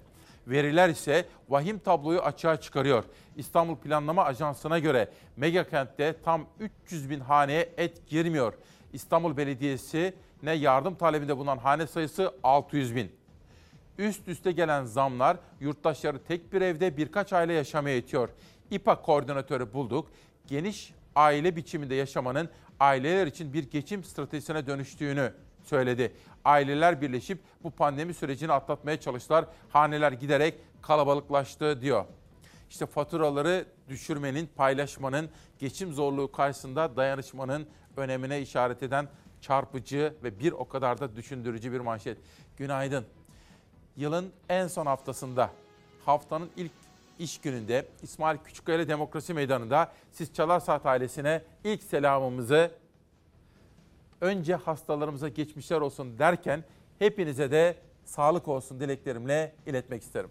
Veriler 0.47 0.89
ise 0.89 1.27
vahim 1.49 1.79
tabloyu 1.79 2.21
açığa 2.21 2.61
çıkarıyor. 2.61 3.05
İstanbul 3.37 3.77
Planlama 3.77 4.25
Ajansı'na 4.25 4.79
göre 4.79 5.09
mega 5.37 5.69
kentte 5.69 6.17
tam 6.25 6.47
300 6.87 7.11
bin 7.11 7.21
haneye 7.21 7.73
et 7.77 8.07
girmiyor. 8.09 8.55
İstanbul 8.93 9.37
Belediyesi 9.37 10.15
ne 10.43 10.53
yardım 10.53 10.95
talebinde 10.95 11.37
bulunan 11.37 11.59
hane 11.59 11.87
sayısı 11.87 12.33
600 12.43 12.95
bin. 12.97 13.13
Üst 13.99 14.29
üste 14.29 14.53
gelen 14.53 14.85
zamlar 14.85 15.37
yurttaşları 15.61 16.19
tek 16.19 16.53
bir 16.53 16.61
evde 16.61 16.97
birkaç 16.97 17.33
aile 17.33 17.53
yaşamaya 17.53 17.97
itiyor. 17.97 18.29
İPA 18.71 19.03
koordinatörü 19.03 19.73
bulduk. 19.73 20.09
Geniş 20.47 20.95
aile 21.15 21.57
biçiminde 21.57 21.95
yaşamanın 21.95 22.49
aileler 22.81 23.27
için 23.27 23.53
bir 23.53 23.71
geçim 23.71 24.05
stratejisine 24.05 24.67
dönüştüğünü 24.67 25.33
söyledi. 25.65 26.13
Aileler 26.45 27.01
birleşip 27.01 27.39
bu 27.63 27.71
pandemi 27.71 28.15
sürecini 28.15 28.53
atlatmaya 28.53 29.01
çalıştılar. 29.01 29.45
Haneler 29.69 30.13
giderek 30.13 30.55
kalabalıklaştı 30.83 31.81
diyor. 31.81 32.05
İşte 32.71 32.87
faturaları 32.87 33.65
düşürmenin, 33.89 34.51
paylaşmanın, 34.57 35.31
geçim 35.59 35.93
zorluğu 35.93 36.33
karşısında 36.33 36.97
dayanışmanın 36.97 37.67
önemine 37.97 38.41
işaret 38.41 38.83
eden 38.83 39.09
çarpıcı 39.41 40.15
ve 40.23 40.39
bir 40.39 40.53
o 40.53 40.69
kadar 40.69 41.01
da 41.01 41.17
düşündürücü 41.17 41.73
bir 41.73 41.81
manşet. 41.81 42.19
Günaydın. 42.57 43.05
Yılın 43.97 44.33
en 44.49 44.67
son 44.67 44.87
haftasında, 44.87 45.51
haftanın 46.05 46.51
ilk 46.57 46.73
iş 47.19 47.41
gününde 47.41 47.87
İsmail 48.03 48.39
Küçükkaya 48.39 48.89
Demokrasi 48.89 49.35
Meydanı'nda 49.35 49.93
siz 50.13 50.35
Çalar 50.35 50.61
Saat 50.61 50.87
ailesine 50.87 51.43
ilk 51.65 51.83
selamımızı 51.83 52.71
önce 54.21 54.55
hastalarımıza 54.55 55.29
geçmişler 55.29 55.81
olsun 55.81 56.19
derken 56.19 56.65
hepinize 56.99 57.51
de 57.51 57.77
sağlık 58.05 58.49
olsun 58.49 58.81
dileklerimle 58.81 59.55
iletmek 59.67 60.03
isterim. 60.03 60.31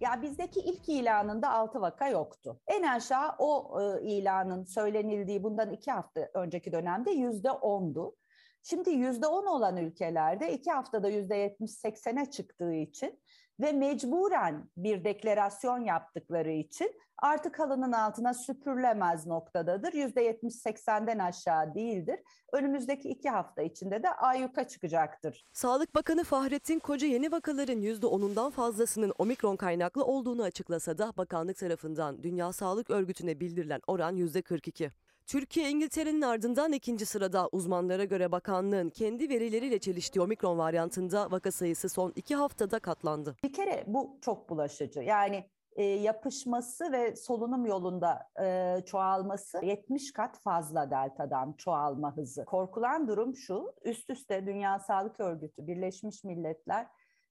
Ya 0.00 0.22
bizdeki 0.22 0.60
ilk 0.60 0.88
ilanında 0.88 1.50
6 1.50 1.80
vaka 1.80 2.08
yoktu. 2.08 2.60
En 2.66 2.82
aşağı 2.82 3.34
o 3.38 3.80
e, 3.80 4.02
ilanın 4.02 4.64
söylenildiği 4.64 5.42
bundan 5.42 5.72
iki 5.72 5.90
hafta 5.90 6.28
önceki 6.34 6.72
dönemde 6.72 7.10
yüzde 7.10 7.50
ondu. 7.50 8.16
Şimdi 8.62 8.90
yüzde 8.90 9.26
on 9.26 9.46
olan 9.46 9.76
ülkelerde 9.76 10.52
iki 10.52 10.70
haftada 10.70 11.08
yüzde 11.08 11.36
yetmiş 11.36 11.70
seksene 11.70 12.30
çıktığı 12.30 12.74
için 12.74 13.20
ve 13.60 13.72
mecburen 13.72 14.70
bir 14.76 15.04
deklarasyon 15.04 15.78
yaptıkları 15.78 16.50
için 16.50 17.00
artık 17.18 17.58
halının 17.58 17.92
altına 17.92 18.34
süpürülemez 18.34 19.26
noktadadır. 19.26 19.92
Yüzde 19.92 20.22
yetmiş 20.22 20.54
seksenden 20.54 21.18
aşağı 21.18 21.74
değildir. 21.74 22.20
Önümüzdeki 22.52 23.08
iki 23.08 23.30
hafta 23.30 23.62
içinde 23.62 24.02
de 24.02 24.10
ayyuka 24.10 24.68
çıkacaktır. 24.68 25.44
Sağlık 25.52 25.94
Bakanı 25.94 26.24
Fahrettin 26.24 26.78
Koca 26.78 27.06
yeni 27.06 27.32
vakaların 27.32 27.82
%10'undan 27.82 28.50
fazlasının 28.50 29.12
omikron 29.18 29.56
kaynaklı 29.56 30.04
olduğunu 30.04 30.42
açıklasa 30.42 30.98
da 30.98 31.12
bakanlık 31.16 31.56
tarafından 31.56 32.22
Dünya 32.22 32.52
Sağlık 32.52 32.90
Örgütü'ne 32.90 33.40
bildirilen 33.40 33.80
oran 33.86 34.16
%42. 34.16 34.90
Türkiye 35.28 35.70
İngiltere'nin 35.70 36.22
ardından 36.22 36.72
ikinci 36.72 37.06
sırada 37.06 37.48
uzmanlara 37.52 38.04
göre 38.04 38.32
bakanlığın 38.32 38.90
kendi 38.90 39.28
verileriyle 39.28 39.78
çeliştiği 39.78 40.22
omikron 40.22 40.58
varyantında 40.58 41.30
vaka 41.30 41.50
sayısı 41.50 41.88
son 41.88 42.12
iki 42.16 42.34
haftada 42.34 42.78
katlandı. 42.78 43.36
Bir 43.44 43.52
kere 43.52 43.84
bu 43.86 44.18
çok 44.20 44.50
bulaşıcı. 44.50 45.00
Yani 45.00 45.44
e, 45.76 45.82
yapışması 45.84 46.92
ve 46.92 47.16
solunum 47.16 47.66
yolunda 47.66 48.30
e, 48.42 48.76
çoğalması 48.86 49.64
70 49.64 50.12
kat 50.12 50.40
fazla 50.40 50.90
deltadan 50.90 51.52
çoğalma 51.52 52.16
hızı. 52.16 52.44
Korkulan 52.44 53.08
durum 53.08 53.36
şu, 53.36 53.74
üst 53.84 54.10
üste 54.10 54.46
Dünya 54.46 54.78
Sağlık 54.78 55.20
Örgütü, 55.20 55.66
Birleşmiş 55.66 56.24
Milletler 56.24 56.86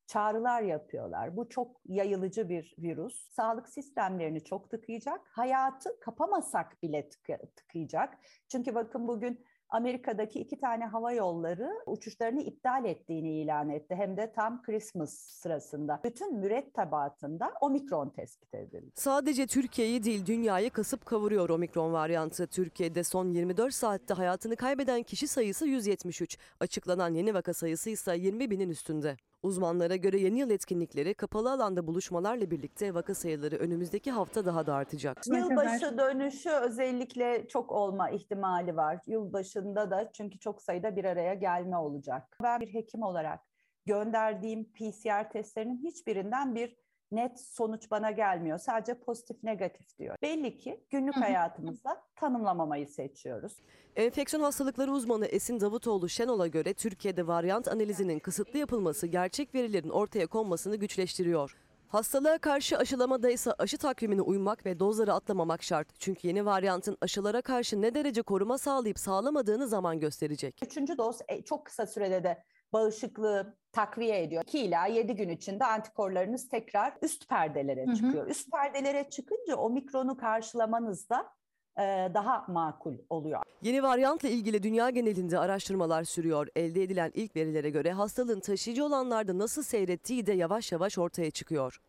çağrılar 0.08 0.62
yapıyorlar. 0.62 1.38
Bu 1.38 1.50
çok 1.50 1.82
yayılıcı 1.86 2.50
bir 2.50 2.76
virüs. 2.80 3.30
Sağlık 3.32 3.70
sistemlerini 3.70 4.44
çok 4.44 4.70
tıkayacak. 4.70 5.22
Hayatı 5.32 6.00
kapamasak 6.00 6.84
bile 6.84 7.00
tıka- 7.10 7.48
tıkayacak. 7.56 8.18
Çünkü 8.48 8.76
bakın 8.76 9.08
bugün 9.08 9.46
Amerika'daki 9.70 10.40
iki 10.40 10.60
tane 10.60 10.86
hava 10.86 11.12
yolları 11.12 11.70
uçuşlarını 11.86 12.42
iptal 12.42 12.86
ettiğini 12.86 13.42
ilan 13.42 13.70
etti. 13.70 13.96
Hem 13.96 14.18
de 14.18 14.32
tam 14.32 14.62
Christmas 14.62 15.14
sırasında. 15.14 16.02
Bütün 16.04 16.36
mürettebatında 16.40 17.54
omikron 17.62 18.10
tespit 18.10 18.54
edildi. 18.54 18.92
Sadece 18.96 19.48
Türkiye'yi 19.48 20.04
değil 20.04 20.26
dünyayı 20.26 20.70
kasıp 20.70 21.06
kavuruyor 21.06 21.50
omikron 21.50 21.94
varyantı. 21.94 22.48
Türkiye'de 22.48 23.04
son 23.04 23.30
24 23.30 23.74
saatte 23.74 24.14
hayatını 24.14 24.56
kaybeden 24.56 25.04
kişi 25.04 25.28
sayısı 25.28 25.66
173. 25.68 26.38
Açıklanan 26.60 27.14
yeni 27.14 27.34
vaka 27.34 27.54
sayısı 27.54 27.90
ise 27.90 28.16
20 28.18 28.50
binin 28.52 28.70
üstünde. 28.70 29.18
Uzmanlara 29.44 29.96
göre 29.96 30.20
yeni 30.20 30.39
yıl 30.39 30.50
etkinlikleri 30.50 31.13
kapalı 31.13 31.51
alanda 31.51 31.88
buluşmalarla 31.88 32.51
birlikte 32.51 32.94
vaka 32.94 33.15
sayıları 33.15 33.56
önümüzdeki 33.56 34.12
hafta 34.12 34.46
daha 34.46 34.65
da 34.65 34.74
artacak. 34.74 35.27
Yılbaşı 35.27 35.98
dönüşü 35.98 36.50
özellikle 36.50 37.48
çok 37.48 37.72
olma 37.72 38.10
ihtimali 38.10 38.75
var. 38.75 39.00
Yılbaşında 39.08 39.91
da 39.91 40.12
çünkü 40.13 40.39
çok 40.39 40.62
sayıda 40.62 40.96
bir 40.96 41.06
araya 41.06 41.34
gelme 41.34 41.77
olacak. 41.77 42.38
Ben 42.44 42.60
bir 42.60 42.74
hekim 42.74 43.03
olarak 43.03 43.39
gönderdiğim 43.86 44.65
PCR 44.74 45.29
testlerinin 45.29 45.84
hiçbirinden 45.84 46.56
bir 46.56 46.77
net 47.12 47.40
sonuç 47.40 47.92
bana 47.92 48.12
gelmiyor. 48.12 48.58
Sadece 48.58 48.94
pozitif 48.94 49.44
negatif 49.44 49.98
diyor. 50.00 50.16
Belli 50.22 50.58
ki 50.58 50.84
günlük 50.90 51.16
hayatımızda 51.16 52.04
tanımlamamayı 52.16 52.88
seçiyoruz. 52.88 53.54
Enfeksiyon 53.96 54.44
hastalıkları 54.44 54.92
uzmanı 54.92 55.26
Esin 55.26 55.60
Davutoğlu 55.60 56.10
Şenol'a 56.10 56.48
göre 56.48 56.74
Türkiye'de 56.74 57.28
varyant 57.28 57.68
analizinin 57.68 58.20
kısıtlı 58.20 58.60
yapılması 58.60 59.08
gerçek 59.08 59.56
verilerin 59.56 59.90
ortaya 59.90 60.28
konmasını 60.28 60.76
güçleştiriyor. 60.76 61.58
Hastalığa 61.88 62.38
karşı 62.38 62.78
aşılamada 62.78 63.30
ise 63.30 63.54
aşı 63.54 63.78
takvimine 63.78 64.22
uymak 64.22 64.66
ve 64.66 64.80
dozları 64.80 65.14
atlamamak 65.14 65.64
şart. 65.64 65.88
Çünkü 66.00 66.28
yeni 66.28 66.46
varyantın 66.46 66.98
aşılara 67.02 67.42
karşı 67.42 67.82
ne 67.82 67.96
derece 67.96 68.22
koruma 68.22 68.58
sağlayıp 68.58 69.00
sağlamadığını 69.00 69.67
zaman 69.67 70.00
gösterecek. 70.00 70.60
Üçüncü 70.65 70.98
doz 70.98 71.20
e, 71.28 71.41
çok 71.41 71.65
kısa 71.65 71.88
sürede 71.88 72.24
de 72.24 72.43
bağışıklığı 72.73 73.58
takviye 73.71 74.23
ediyor. 74.23 74.43
2 74.43 74.60
ila 74.60 74.86
7 74.88 75.15
gün 75.15 75.30
içinde 75.30 75.65
antikorlarınız 75.65 76.49
tekrar 76.49 76.97
üst 77.01 77.30
perdelere 77.30 77.86
Hı 77.86 77.91
hı. 77.91 77.95
çıkıyor. 77.95 78.27
Üst 78.27 78.51
perdelere 78.51 79.10
çıkınca 79.10 79.56
omikronu 79.56 80.17
karşılamanız 80.17 81.10
da 81.10 81.34
e, 81.77 81.84
daha 82.13 82.45
makul 82.47 82.95
oluyor. 83.10 83.41
Yeni 83.62 83.84
varyantla 83.84 84.30
ilgili 84.30 84.63
dünya 84.63 84.89
genelinde 84.89 85.39
araştırmalar 85.39 86.03
sürüyor. 86.03 86.47
Elde 86.56 86.84
edilen 86.84 87.12
ilk 87.13 87.36
verilere 87.36 87.69
göre 87.69 87.91
hastalığın 87.91 88.39
taşıyıcı 88.39 88.86
olanlarda 88.86 89.38
nasıl 89.38 89.63
seyrettiği 89.63 90.25
de 90.25 90.34
yavaş 90.34 90.71
yavaş 90.71 90.97
ortaya 90.97 91.32
çıkıyor. 91.32 91.82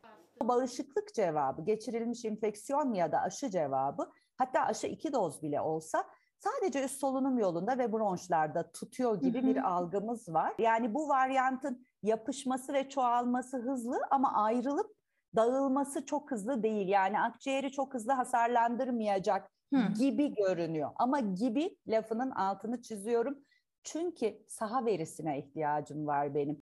Bağışıklık 0.43 1.15
cevabı, 1.15 1.65
geçirilmiş 1.65 2.25
enfeksiyon 2.25 2.95
ya 2.95 3.13
da 3.13 3.21
aşı 3.21 3.51
cevabı, 3.51 4.13
hatta 4.37 4.61
aşı 4.61 4.87
iki 4.87 5.13
doz 5.13 5.43
bile 5.43 5.61
olsa 5.61 6.05
sadece 6.39 6.85
üst 6.85 7.01
solunum 7.01 7.39
yolunda 7.39 7.79
ve 7.79 7.93
bronşlarda 7.93 8.73
tutuyor 8.73 9.21
gibi 9.21 9.39
Hı 9.39 9.43
hı. 9.43 9.47
bir 9.47 9.71
algımız 9.71 10.29
var. 10.29 10.53
Yani 10.59 10.95
bu 10.95 11.09
varyantın 11.09 11.87
yapışması 12.03 12.73
ve 12.73 12.89
çoğalması 12.89 13.57
hızlı 13.57 14.01
ama 14.11 14.33
ayrılıp 14.35 14.99
dağılması 15.37 16.07
çok 16.07 16.31
hızlı 16.31 16.63
değil. 16.63 16.89
Yani 16.89 17.21
akciğeri 17.21 17.73
çok 17.73 17.95
hızlı 17.95 18.13
hasarlandırmayacak 18.13 19.51
Hı. 19.75 19.81
gibi 19.99 20.35
görünüyor. 20.35 20.91
Ama 20.97 21.21
gibi 21.21 21.77
lafının 21.89 22.31
altını 22.31 22.83
çiziyorum. 22.83 23.39
Çünkü 23.83 24.39
saha 24.49 24.87
verisine 24.87 25.39
ihtiyacım 25.39 26.07
var 26.07 26.35
benim. 26.35 26.63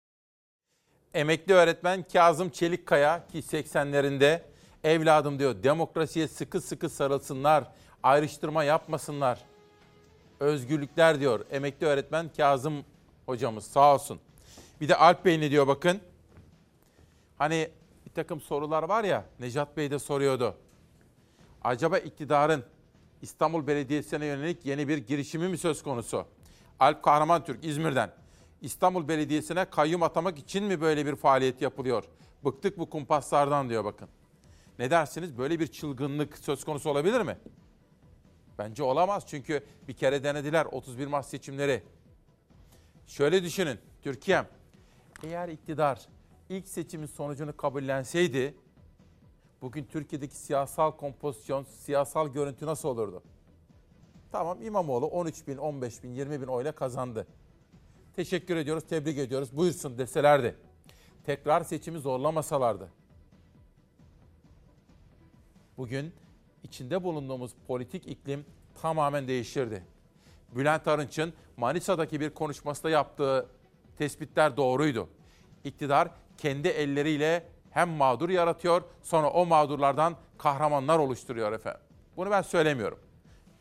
Emekli 1.15 1.55
öğretmen 1.55 2.03
Kazım 2.13 2.51
Çelikkaya 2.51 3.27
ki 3.27 3.39
80'lerinde 3.39 4.43
evladım 4.85 5.39
diyor 5.39 5.63
demokrasiye 5.63 6.29
sıkı 6.29 6.61
sıkı 6.61 6.89
sarılsınlar, 6.89 7.73
ayrıştırma 8.03 8.65
yapmasınlar. 8.65 9.52
Özgürlükler 10.43 11.21
diyor 11.21 11.45
emekli 11.51 11.87
öğretmen 11.87 12.31
Kazım 12.37 12.85
hocamız 13.27 13.65
sağ 13.65 13.95
olsun. 13.95 14.21
Bir 14.81 14.89
de 14.89 14.97
Alp 14.97 15.25
Bey 15.25 15.41
ne 15.41 15.51
diyor 15.51 15.67
bakın. 15.67 16.01
Hani 17.39 17.71
bir 18.07 18.11
takım 18.11 18.41
sorular 18.41 18.83
var 18.83 19.05
ya 19.05 19.25
Necat 19.41 19.77
Bey 19.77 19.91
de 19.91 19.99
soruyordu. 19.99 20.55
Acaba 21.65 21.99
iktidarın 21.99 22.65
İstanbul 23.23 23.67
Belediyesi'ne 23.67 24.27
yönelik 24.27 24.67
yeni 24.67 24.89
bir 24.89 24.99
girişimi 24.99 25.49
mi 25.49 25.59
söz 25.59 25.83
konusu? 25.83 26.25
Alp 26.81 27.03
Kahraman 27.03 27.45
İzmir'den. 27.63 28.11
İstanbul 28.61 29.09
Belediyesi'ne 29.09 29.65
kayyum 29.65 30.03
atamak 30.03 30.39
için 30.39 30.65
mi 30.65 30.81
böyle 30.81 31.07
bir 31.07 31.17
faaliyet 31.17 31.63
yapılıyor? 31.63 32.05
Bıktık 32.45 32.79
bu 32.79 32.91
kumpaslardan 32.91 33.69
diyor 33.69 33.85
bakın. 33.85 34.09
Ne 34.79 34.91
dersiniz? 34.91 35.39
Böyle 35.39 35.61
bir 35.61 35.67
çılgınlık 35.67 36.39
söz 36.39 36.65
konusu 36.65 36.91
olabilir 36.91 37.21
mi? 37.21 37.39
Bence 38.59 38.83
olamaz 38.83 39.25
çünkü 39.27 39.65
bir 39.89 39.93
kere 39.93 40.25
denediler 40.25 40.67
31 40.67 41.07
Mart 41.07 41.27
seçimleri. 41.27 41.83
Şöyle 43.07 43.43
düşünün 43.43 43.79
Türkiye'm 44.03 44.47
eğer 45.23 45.49
iktidar 45.49 46.09
ilk 46.49 46.69
seçimin 46.69 47.07
sonucunu 47.07 47.57
kabullenseydi 47.57 48.55
bugün 49.63 49.85
Türkiye'deki 49.85 50.37
siyasal 50.37 50.91
kompozisyon, 50.91 51.65
siyasal 51.65 52.29
görüntü 52.29 52.67
nasıl 52.67 52.89
olurdu? 52.89 53.23
Tamam 54.33 54.63
İmamoğlu 54.63 55.07
13 55.07 55.49
bin, 55.49 55.57
15 55.57 56.03
bin, 56.05 56.11
20 56.11 56.41
bin 56.41 56.47
oyla 56.47 56.73
kazandı. 56.73 57.27
Teşekkür 58.17 58.57
ediyoruz, 58.57 58.85
tebrik 58.89 59.19
ediyoruz. 59.19 59.57
Buyursun 59.57 59.99
deselerdi. 59.99 60.57
Tekrar 61.25 61.65
seçimi 61.65 61.99
zorlamasalardı. 61.99 62.89
Bugün 65.77 66.15
içinde 66.63 67.03
bulunduğumuz 67.03 67.53
politik 67.67 68.07
iklim 68.07 68.45
tamamen 68.83 69.29
değişirdi. 69.29 69.85
Bülent 70.57 70.89
Arınç'ın 70.89 71.33
Manisa'daki 71.57 72.21
bir 72.21 72.31
konuşmasında 72.31 72.91
yaptığı 72.91 73.49
tespitler 73.99 74.57
doğruydu. 74.57 75.09
İktidar 75.65 76.09
kendi 76.39 76.69
elleriyle 76.69 77.47
hem 77.71 77.89
mağdur 77.89 78.29
yaratıyor 78.29 78.83
sonra 79.03 79.31
o 79.31 79.47
mağdurlardan 79.47 80.17
kahramanlar 80.39 80.99
oluşturuyor 80.99 81.53
efendim. 81.53 81.81
Bunu 82.17 82.31
ben 82.31 82.43
söylemiyorum. 82.43 82.99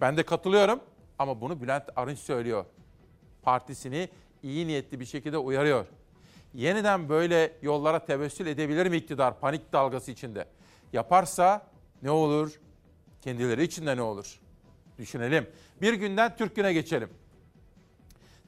Ben 0.01 0.17
de 0.17 0.23
katılıyorum 0.23 0.79
ama 1.19 1.41
bunu 1.41 1.61
Bülent 1.61 1.83
Arınç 1.95 2.19
söylüyor. 2.19 2.65
Partisini 3.41 4.09
iyi 4.43 4.67
niyetli 4.67 4.99
bir 4.99 5.05
şekilde 5.05 5.37
uyarıyor. 5.37 5.85
Yeniden 6.53 7.09
böyle 7.09 7.53
yollara 7.61 8.05
tevessül 8.05 8.47
edebilir 8.47 8.87
mi 8.87 8.97
iktidar 8.97 9.39
panik 9.39 9.73
dalgası 9.73 10.11
içinde? 10.11 10.45
Yaparsa 10.93 11.67
ne 12.01 12.11
olur? 12.11 12.59
Kendileri 13.21 13.63
için 13.63 13.85
de 13.85 13.97
ne 13.97 14.01
olur? 14.01 14.39
Düşünelim. 14.97 15.49
Bir 15.81 15.93
günden 15.93 16.35
Türk 16.37 16.55
güne 16.55 16.73
geçelim. 16.73 17.09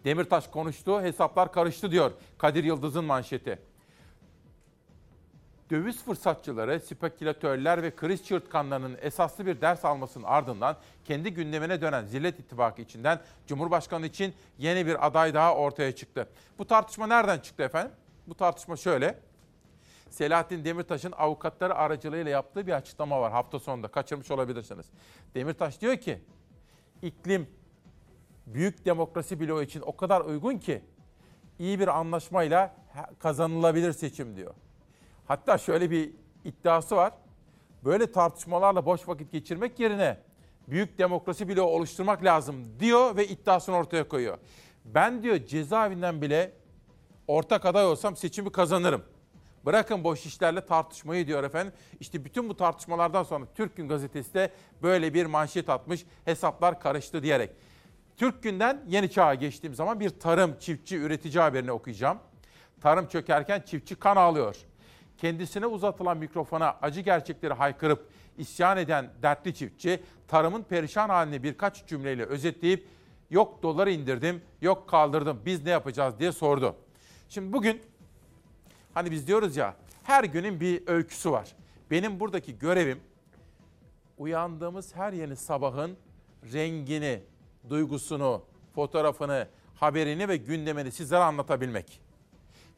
Demirtaş 0.05 0.47
konuştu, 0.47 1.01
hesaplar 1.01 1.51
karıştı 1.51 1.91
diyor 1.91 2.11
Kadir 2.37 2.63
Yıldız'ın 2.63 3.05
manşeti. 3.05 3.59
döviz 5.69 6.03
fırsatçıları, 6.03 6.79
spekülatörler 6.79 7.83
ve 7.83 7.95
kriz 7.95 8.25
çığırtkanlarının 8.25 8.97
esaslı 9.01 9.45
bir 9.45 9.61
ders 9.61 9.85
almasının 9.85 10.23
ardından 10.23 10.77
kendi 11.05 11.33
gündemine 11.33 11.81
dönen 11.81 12.05
Zillet 12.05 12.39
İttifakı 12.39 12.81
içinden 12.81 13.21
Cumhurbaşkanı 13.47 14.05
için 14.05 14.33
yeni 14.57 14.85
bir 14.85 15.07
aday 15.07 15.33
daha 15.33 15.55
ortaya 15.55 15.95
çıktı. 15.95 16.29
Bu 16.57 16.67
tartışma 16.67 17.07
nereden 17.07 17.39
çıktı 17.39 17.63
efendim? 17.63 17.91
Bu 18.27 18.35
tartışma 18.35 18.77
şöyle. 18.77 19.19
Selahattin 20.13 20.65
Demirtaş'ın 20.65 21.11
avukatları 21.11 21.75
aracılığıyla 21.75 22.31
yaptığı 22.31 22.67
bir 22.67 22.71
açıklama 22.71 23.21
var 23.21 23.31
hafta 23.31 23.59
sonunda. 23.59 23.87
Kaçırmış 23.87 24.31
olabilirsiniz. 24.31 24.85
Demirtaş 25.35 25.81
diyor 25.81 25.97
ki 25.97 26.21
iklim 27.01 27.47
büyük 28.47 28.85
demokrasi 28.85 29.39
bloğu 29.39 29.63
için 29.63 29.81
o 29.81 29.95
kadar 29.95 30.21
uygun 30.21 30.57
ki 30.57 30.81
iyi 31.59 31.79
bir 31.79 31.87
anlaşmayla 31.87 32.75
kazanılabilir 33.19 33.91
seçim 33.93 34.35
diyor. 34.35 34.53
Hatta 35.27 35.57
şöyle 35.57 35.91
bir 35.91 36.11
iddiası 36.43 36.95
var. 36.95 37.13
Böyle 37.83 38.11
tartışmalarla 38.11 38.85
boş 38.85 39.07
vakit 39.07 39.31
geçirmek 39.31 39.79
yerine 39.79 40.17
büyük 40.67 40.97
demokrasi 40.97 41.49
bloğu 41.49 41.65
oluşturmak 41.65 42.23
lazım 42.23 42.79
diyor 42.79 43.15
ve 43.15 43.27
iddiasını 43.27 43.75
ortaya 43.75 44.07
koyuyor. 44.07 44.37
Ben 44.85 45.23
diyor 45.23 45.37
cezaevinden 45.37 46.21
bile 46.21 46.51
ortak 47.27 47.65
aday 47.65 47.85
olsam 47.85 48.15
seçimi 48.15 48.51
kazanırım. 48.51 49.12
Bırakın 49.65 50.03
boş 50.03 50.25
işlerle 50.25 50.65
tartışmayı 50.65 51.27
diyor 51.27 51.43
efendim. 51.43 51.73
İşte 51.99 52.25
bütün 52.25 52.49
bu 52.49 52.57
tartışmalardan 52.57 53.23
sonra 53.23 53.45
Türk 53.55 53.75
Gün 53.75 53.87
Gazetesi 53.87 54.33
de 54.33 54.51
böyle 54.81 55.13
bir 55.13 55.25
manşet 55.25 55.69
atmış. 55.69 56.05
Hesaplar 56.25 56.79
karıştı 56.79 57.23
diyerek. 57.23 57.49
Türk 58.17 58.43
Gün'den 58.43 58.81
yeni 58.87 59.11
çağa 59.11 59.35
geçtiğim 59.35 59.75
zaman 59.75 59.99
bir 59.99 60.09
tarım, 60.09 60.59
çiftçi, 60.59 60.97
üretici 60.97 61.39
haberini 61.39 61.71
okuyacağım. 61.71 62.17
Tarım 62.81 63.07
çökerken 63.07 63.61
çiftçi 63.61 63.95
kan 63.95 64.15
ağlıyor. 64.15 64.55
Kendisine 65.17 65.65
uzatılan 65.65 66.17
mikrofona 66.17 66.77
acı 66.81 67.01
gerçekleri 67.01 67.53
haykırıp 67.53 68.09
isyan 68.37 68.77
eden 68.77 69.09
dertli 69.21 69.53
çiftçi 69.53 70.03
tarımın 70.27 70.63
perişan 70.63 71.09
halini 71.09 71.43
birkaç 71.43 71.85
cümleyle 71.85 72.25
özetleyip 72.25 72.87
yok 73.29 73.63
doları 73.63 73.91
indirdim, 73.91 74.41
yok 74.61 74.89
kaldırdım 74.89 75.41
biz 75.45 75.63
ne 75.63 75.69
yapacağız 75.69 76.19
diye 76.19 76.31
sordu. 76.31 76.75
Şimdi 77.29 77.53
bugün 77.53 77.81
hani 78.93 79.11
biz 79.11 79.27
diyoruz 79.27 79.57
ya 79.57 79.75
her 80.03 80.23
günün 80.23 80.59
bir 80.59 80.87
öyküsü 80.87 81.31
var. 81.31 81.55
Benim 81.91 82.19
buradaki 82.19 82.59
görevim 82.59 82.99
uyandığımız 84.17 84.95
her 84.95 85.13
yeni 85.13 85.35
sabahın 85.35 85.97
rengini, 86.53 87.23
duygusunu, 87.69 88.41
fotoğrafını, 88.75 89.47
haberini 89.75 90.27
ve 90.27 90.37
gündemini 90.37 90.91
sizlere 90.91 91.23
anlatabilmek. 91.23 92.01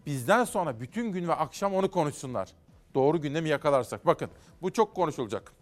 Bizden 0.05 0.43
sonra 0.43 0.79
bütün 0.79 1.11
gün 1.11 1.27
ve 1.27 1.33
akşam 1.33 1.73
onu 1.75 1.91
konuşsunlar. 1.91 2.49
Doğru 2.95 3.21
gündemi 3.21 3.49
yakalarsak. 3.49 4.05
Bakın 4.05 4.29
bu 4.61 4.73
çok 4.73 4.95
konuşulacak. 4.95 5.53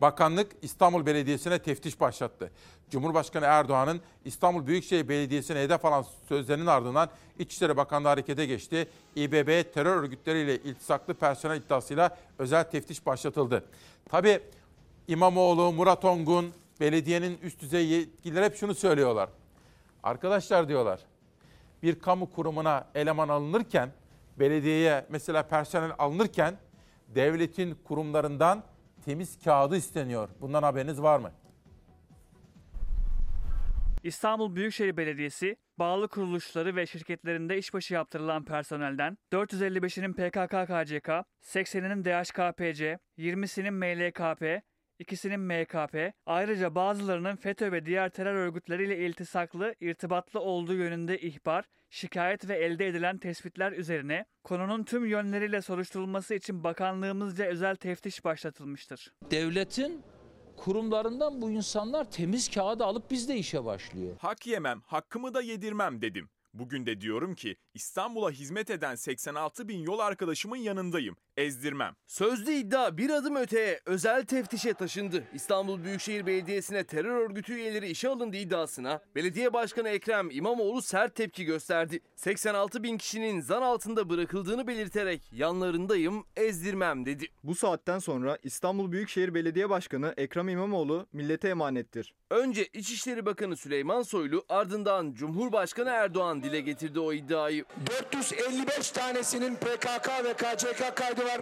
Bakanlık 0.00 0.52
İstanbul 0.62 1.06
Belediyesi'ne 1.06 1.58
teftiş 1.58 2.00
başlattı. 2.00 2.50
Cumhurbaşkanı 2.90 3.44
Erdoğan'ın 3.44 4.00
İstanbul 4.24 4.66
Büyükşehir 4.66 5.08
Belediyesi'ne 5.08 5.60
hedef 5.62 5.84
alan 5.84 6.04
sözlerinin 6.28 6.66
ardından 6.66 7.08
İçişleri 7.38 7.76
Bakanlığı 7.76 8.08
harekete 8.08 8.46
geçti. 8.46 8.88
İBB 9.16 9.74
terör 9.74 9.96
örgütleriyle 9.96 10.56
iltisaklı 10.56 11.14
personel 11.14 11.56
iddiasıyla 11.56 12.16
özel 12.38 12.64
teftiş 12.64 13.06
başlatıldı. 13.06 13.64
Tabi 14.08 14.40
İmamoğlu, 15.08 15.72
Murat 15.72 16.04
Ongun, 16.04 16.52
belediyenin 16.80 17.38
üst 17.42 17.60
düzey 17.60 17.86
yetkilileri 17.86 18.44
hep 18.44 18.56
şunu 18.56 18.74
söylüyorlar. 18.74 19.28
Arkadaşlar 20.02 20.68
diyorlar, 20.68 21.00
bir 21.82 21.98
kamu 21.98 22.30
kurumuna 22.30 22.86
eleman 22.94 23.28
alınırken, 23.28 23.90
belediyeye 24.38 25.06
mesela 25.08 25.42
personel 25.42 25.92
alınırken 25.98 26.58
devletin 27.08 27.78
kurumlarından 27.84 28.62
temiz 29.08 29.38
kağıdı 29.44 29.76
isteniyor. 29.76 30.28
Bundan 30.40 30.62
haberiniz 30.62 31.02
var 31.02 31.18
mı? 31.18 31.32
İstanbul 34.02 34.56
Büyükşehir 34.56 34.96
Belediyesi 34.96 35.56
bağlı 35.78 36.08
kuruluşları 36.08 36.76
ve 36.76 36.86
şirketlerinde 36.86 37.58
işbaşı 37.58 37.94
yaptırılan 37.94 38.44
personelden 38.44 39.18
455'inin 39.32 40.12
PKK-KCK, 40.12 41.24
80'inin 41.42 42.04
DHKPC, 42.04 42.98
20'sinin 43.18 43.74
MLKP, 43.74 44.62
ikisinin 44.98 45.40
MKP, 45.40 46.12
ayrıca 46.26 46.74
bazılarının 46.74 47.36
FETÖ 47.36 47.72
ve 47.72 47.86
diğer 47.86 48.08
terör 48.08 48.34
örgütleriyle 48.34 49.06
iltisaklı, 49.06 49.74
irtibatlı 49.80 50.40
olduğu 50.40 50.74
yönünde 50.74 51.20
ihbar, 51.20 51.64
şikayet 51.90 52.48
ve 52.48 52.56
elde 52.56 52.86
edilen 52.86 53.18
tespitler 53.18 53.72
üzerine 53.72 54.24
konunun 54.44 54.84
tüm 54.84 55.06
yönleriyle 55.06 55.62
soruşturulması 55.62 56.34
için 56.34 56.64
bakanlığımızca 56.64 57.44
özel 57.44 57.76
teftiş 57.76 58.24
başlatılmıştır. 58.24 59.12
Devletin 59.30 60.02
kurumlarından 60.56 61.42
bu 61.42 61.50
insanlar 61.50 62.10
temiz 62.10 62.50
kağıdı 62.50 62.84
alıp 62.84 63.10
bizde 63.10 63.36
işe 63.36 63.64
başlıyor. 63.64 64.16
Hak 64.18 64.46
yemem, 64.46 64.80
hakkımı 64.86 65.34
da 65.34 65.42
yedirmem 65.42 66.02
dedim. 66.02 66.28
Bugün 66.54 66.86
de 66.86 67.00
diyorum 67.00 67.34
ki 67.34 67.56
İstanbul'a 67.74 68.30
hizmet 68.30 68.70
eden 68.70 68.94
86 68.94 69.68
bin 69.68 69.78
yol 69.78 69.98
arkadaşımın 69.98 70.56
yanındayım. 70.56 71.16
Ezdirmem. 71.38 71.96
Sözlü 72.06 72.52
iddia 72.52 72.96
bir 72.96 73.10
adım 73.10 73.36
öteye 73.36 73.80
özel 73.86 74.24
teftişe 74.24 74.74
taşındı. 74.74 75.24
İstanbul 75.34 75.84
Büyükşehir 75.84 76.26
Belediyesi'ne 76.26 76.84
terör 76.84 77.16
örgütü 77.16 77.54
üyeleri 77.54 77.88
işe 77.88 78.08
alındığı 78.08 78.36
iddiasına 78.36 79.00
Belediye 79.14 79.52
Başkanı 79.52 79.88
Ekrem 79.88 80.30
İmamoğlu 80.30 80.82
sert 80.82 81.14
tepki 81.14 81.44
gösterdi. 81.44 82.00
86 82.16 82.82
bin 82.82 82.98
kişinin 82.98 83.40
zan 83.40 83.62
altında 83.62 84.10
bırakıldığını 84.10 84.66
belirterek 84.66 85.32
yanlarındayım 85.32 86.24
ezdirmem 86.36 87.06
dedi. 87.06 87.26
Bu 87.42 87.54
saatten 87.54 87.98
sonra 87.98 88.38
İstanbul 88.42 88.92
Büyükşehir 88.92 89.34
Belediye 89.34 89.70
Başkanı 89.70 90.14
Ekrem 90.16 90.48
İmamoğlu 90.48 91.06
millete 91.12 91.48
emanettir. 91.48 92.14
Önce 92.30 92.66
İçişleri 92.66 93.26
Bakanı 93.26 93.56
Süleyman 93.56 94.02
Soylu 94.02 94.44
ardından 94.48 95.12
Cumhurbaşkanı 95.12 95.90
Erdoğan 95.90 96.42
dile 96.42 96.60
getirdi 96.60 97.00
o 97.00 97.12
iddiayı. 97.12 97.64
455 97.86 98.90
tanesinin 98.90 99.54
PKK 99.54 100.24
ve 100.24 100.32
KCK 100.34 100.96
kaydı 100.96 101.27
var. 101.28 101.40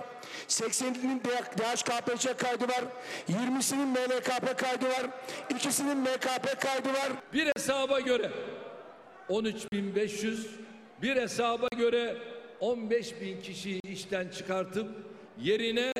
80'inin 0.49 1.21
DHKPC 1.59 2.37
kaydı 2.37 2.69
var. 2.69 2.85
20'sinin 3.29 3.89
MLKP 3.89 4.59
kaydı 4.59 4.89
var. 4.89 5.07
İkisinin 5.51 5.99
MKP 5.99 6.61
kaydı 6.61 6.89
var. 6.89 7.13
Bir 7.33 7.53
hesaba 7.57 8.01
göre 8.01 8.31
13.500 9.29 10.47
bir 11.03 11.17
hesaba 11.17 11.69
göre 11.77 12.17
15.000 12.61 13.43
kişiyi 13.43 13.81
işten 13.93 14.29
çıkartıp 14.29 14.89
yerine 15.43 15.93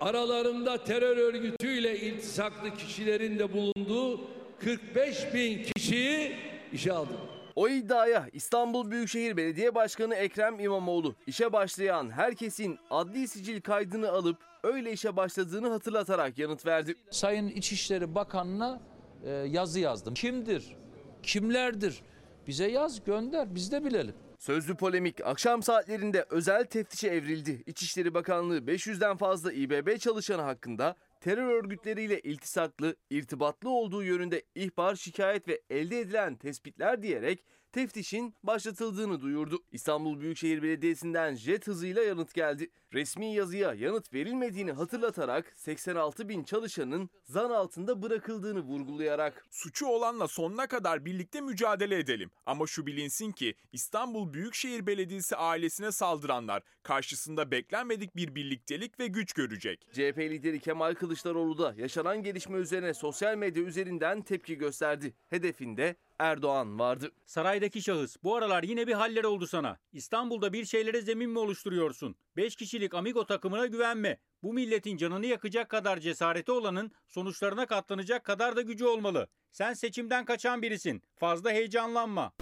aralarında 0.00 0.84
terör 0.84 1.16
örgütüyle 1.16 1.98
iltisaklı 1.98 2.76
kişilerin 2.76 3.38
de 3.38 3.52
bulunduğu 3.52 4.20
45 4.58 5.34
bin 5.34 5.64
kişiyi 5.64 6.36
işe 6.72 6.92
aldı. 6.92 7.12
O 7.56 7.68
iddiaya 7.68 8.28
İstanbul 8.32 8.90
Büyükşehir 8.90 9.36
Belediye 9.36 9.74
Başkanı 9.74 10.14
Ekrem 10.14 10.60
İmamoğlu 10.60 11.14
işe 11.26 11.52
başlayan 11.52 12.10
herkesin 12.10 12.78
adli 12.90 13.28
sicil 13.28 13.60
kaydını 13.60 14.10
alıp 14.10 14.36
öyle 14.62 14.92
işe 14.92 15.16
başladığını 15.16 15.68
hatırlatarak 15.68 16.38
yanıt 16.38 16.66
verdi. 16.66 16.94
Sayın 17.10 17.48
İçişleri 17.48 18.14
Bakanı'na 18.14 18.80
e, 19.24 19.30
yazı 19.30 19.80
yazdım. 19.80 20.14
Kimdir? 20.14 20.76
Kimlerdir? 21.22 22.02
Bize 22.46 22.70
yaz 22.70 23.04
gönder 23.04 23.54
biz 23.54 23.72
de 23.72 23.84
bilelim. 23.84 24.14
Sözlü 24.38 24.74
polemik 24.74 25.26
akşam 25.26 25.62
saatlerinde 25.62 26.26
özel 26.30 26.64
teftişe 26.64 27.08
evrildi. 27.08 27.62
İçişleri 27.66 28.14
Bakanlığı 28.14 28.58
500'den 28.58 29.16
fazla 29.16 29.52
İBB 29.52 29.98
çalışanı 29.98 30.42
hakkında 30.42 30.96
terör 31.22 31.48
örgütleriyle 31.64 32.20
iltisaklı, 32.20 32.96
irtibatlı 33.10 33.70
olduğu 33.70 34.02
yönünde 34.02 34.42
ihbar, 34.54 34.94
şikayet 34.94 35.48
ve 35.48 35.62
elde 35.70 36.00
edilen 36.00 36.36
tespitler 36.36 37.02
diyerek 37.02 37.44
teftişin 37.72 38.34
başlatıldığını 38.42 39.20
duyurdu. 39.20 39.62
İstanbul 39.72 40.20
Büyükşehir 40.20 40.62
Belediyesi'nden 40.62 41.34
jet 41.34 41.66
hızıyla 41.66 42.02
yanıt 42.02 42.34
geldi. 42.34 42.70
Resmi 42.92 43.34
yazıya 43.34 43.74
yanıt 43.74 44.14
verilmediğini 44.14 44.72
hatırlatarak 44.72 45.52
86 45.56 46.28
bin 46.28 46.44
çalışanın 46.44 47.10
zan 47.24 47.50
altında 47.50 48.02
bırakıldığını 48.02 48.60
vurgulayarak. 48.60 49.46
Suçu 49.50 49.86
olanla 49.86 50.28
sonuna 50.28 50.66
kadar 50.66 51.04
birlikte 51.04 51.40
mücadele 51.40 51.98
edelim. 51.98 52.30
Ama 52.46 52.66
şu 52.66 52.86
bilinsin 52.86 53.32
ki 53.32 53.54
İstanbul 53.72 54.32
Büyükşehir 54.32 54.86
Belediyesi 54.86 55.36
ailesine 55.36 55.92
saldıranlar 55.92 56.62
karşısında 56.82 57.50
beklenmedik 57.50 58.16
bir 58.16 58.34
birliktelik 58.34 59.00
ve 59.00 59.06
güç 59.06 59.32
görecek. 59.32 59.88
CHP 59.92 60.18
lideri 60.18 60.60
Kemal 60.60 60.94
Kılıçdaroğlu 60.94 61.58
da 61.58 61.74
yaşanan 61.76 62.22
gelişme 62.22 62.58
üzerine 62.58 62.94
sosyal 62.94 63.36
medya 63.36 63.62
üzerinden 63.62 64.22
tepki 64.22 64.58
gösterdi. 64.58 65.14
Hedefinde 65.30 65.96
Erdoğan 66.18 66.78
vardı. 66.78 67.10
Saraydaki 67.26 67.82
şahıs 67.82 68.16
bu 68.22 68.36
aralar 68.36 68.62
yine 68.62 68.86
bir 68.86 68.92
haller 68.92 69.24
oldu 69.24 69.46
sana. 69.46 69.78
İstanbul'da 69.92 70.52
bir 70.52 70.64
şeylere 70.64 71.00
zemin 71.00 71.30
mi 71.30 71.38
oluşturuyorsun? 71.38 72.16
5 72.36 72.56
kişilik 72.56 72.94
Amigo 72.94 73.26
takımına 73.26 73.66
güvenme. 73.66 74.18
Bu 74.42 74.52
milletin 74.52 74.96
canını 74.96 75.26
yakacak 75.26 75.68
kadar 75.68 76.00
cesareti 76.00 76.52
olanın 76.52 76.92
sonuçlarına 77.08 77.66
katlanacak 77.66 78.24
kadar 78.24 78.56
da 78.56 78.62
gücü 78.62 78.84
olmalı. 78.84 79.28
Sen 79.52 79.72
seçimden 79.72 80.24
kaçan 80.24 80.62
birisin. 80.62 81.02
Fazla 81.16 81.50
heyecanlanma. 81.50 82.32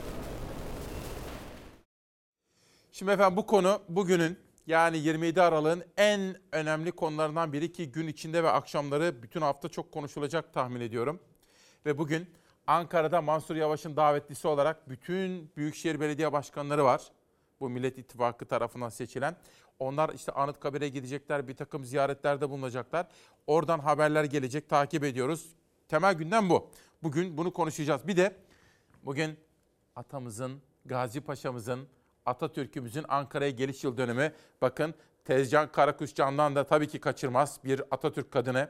Şimdi 2.92 3.12
efendim 3.12 3.36
bu 3.36 3.46
konu 3.46 3.82
bugünün 3.88 4.38
Yani 4.66 4.98
27 4.98 5.42
Aralık'ın 5.42 5.84
en 5.96 6.36
önemli 6.52 6.92
konularından 6.92 7.52
biri 7.52 7.72
ki 7.72 7.92
gün 7.92 8.06
içinde 8.06 8.42
ve 8.42 8.50
akşamları 8.50 9.22
bütün 9.22 9.40
hafta 9.40 9.68
çok 9.68 9.92
konuşulacak 9.92 10.54
tahmin 10.54 10.80
ediyorum. 10.80 11.20
Ve 11.86 11.98
bugün 11.98 12.26
Ankara'da 12.70 13.22
Mansur 13.22 13.56
Yavaş'ın 13.56 13.96
davetlisi 13.96 14.48
olarak 14.48 14.88
bütün 14.88 15.50
Büyükşehir 15.56 16.00
Belediye 16.00 16.32
Başkanları 16.32 16.84
var. 16.84 17.02
Bu 17.60 17.70
Millet 17.70 17.98
İttifakı 17.98 18.44
tarafından 18.44 18.88
seçilen. 18.88 19.36
Onlar 19.78 20.10
işte 20.14 20.32
Anıtkabir'e 20.32 20.88
gidecekler, 20.88 21.48
bir 21.48 21.56
takım 21.56 21.84
ziyaretlerde 21.84 22.50
bulunacaklar. 22.50 23.06
Oradan 23.46 23.78
haberler 23.78 24.24
gelecek, 24.24 24.68
takip 24.68 25.04
ediyoruz. 25.04 25.46
Temel 25.88 26.14
gündem 26.14 26.50
bu. 26.50 26.70
Bugün 27.02 27.36
bunu 27.36 27.52
konuşacağız. 27.52 28.06
Bir 28.06 28.16
de 28.16 28.36
bugün 29.02 29.38
atamızın, 29.96 30.62
Gazi 30.84 31.20
Paşa'mızın, 31.20 31.88
Atatürk'ümüzün 32.26 33.04
Ankara'ya 33.08 33.50
geliş 33.50 33.84
yıl 33.84 33.96
dönümü. 33.96 34.32
Bakın 34.62 34.94
Tezcan 35.24 35.72
Karakuşcan'dan 35.72 36.56
da 36.56 36.64
tabii 36.64 36.88
ki 36.88 37.00
kaçırmaz 37.00 37.60
bir 37.64 37.82
Atatürk 37.90 38.30
kadını. 38.30 38.68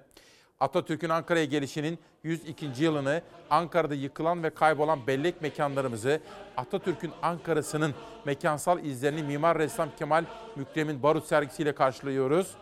Atatürk'ün 0.61 1.09
Ankara'ya 1.09 1.45
gelişinin 1.45 1.99
102. 2.23 2.71
yılını 2.79 3.23
Ankara'da 3.51 3.95
yıkılan 3.95 4.43
ve 4.43 4.51
kaybolan 4.51 5.07
bellek 5.07 5.43
mekanlarımızı 5.43 6.21
Atatürk'ün 6.57 7.13
Ankara'sının 7.23 7.95
mekansal 8.25 8.85
izlerini 8.85 9.23
Mimar 9.23 9.59
Ressam 9.59 9.89
Kemal 9.99 10.25
Mükrem'in 10.57 11.03
barut 11.03 11.27
sergisiyle 11.27 11.75
karşılıyoruz. 11.75 12.55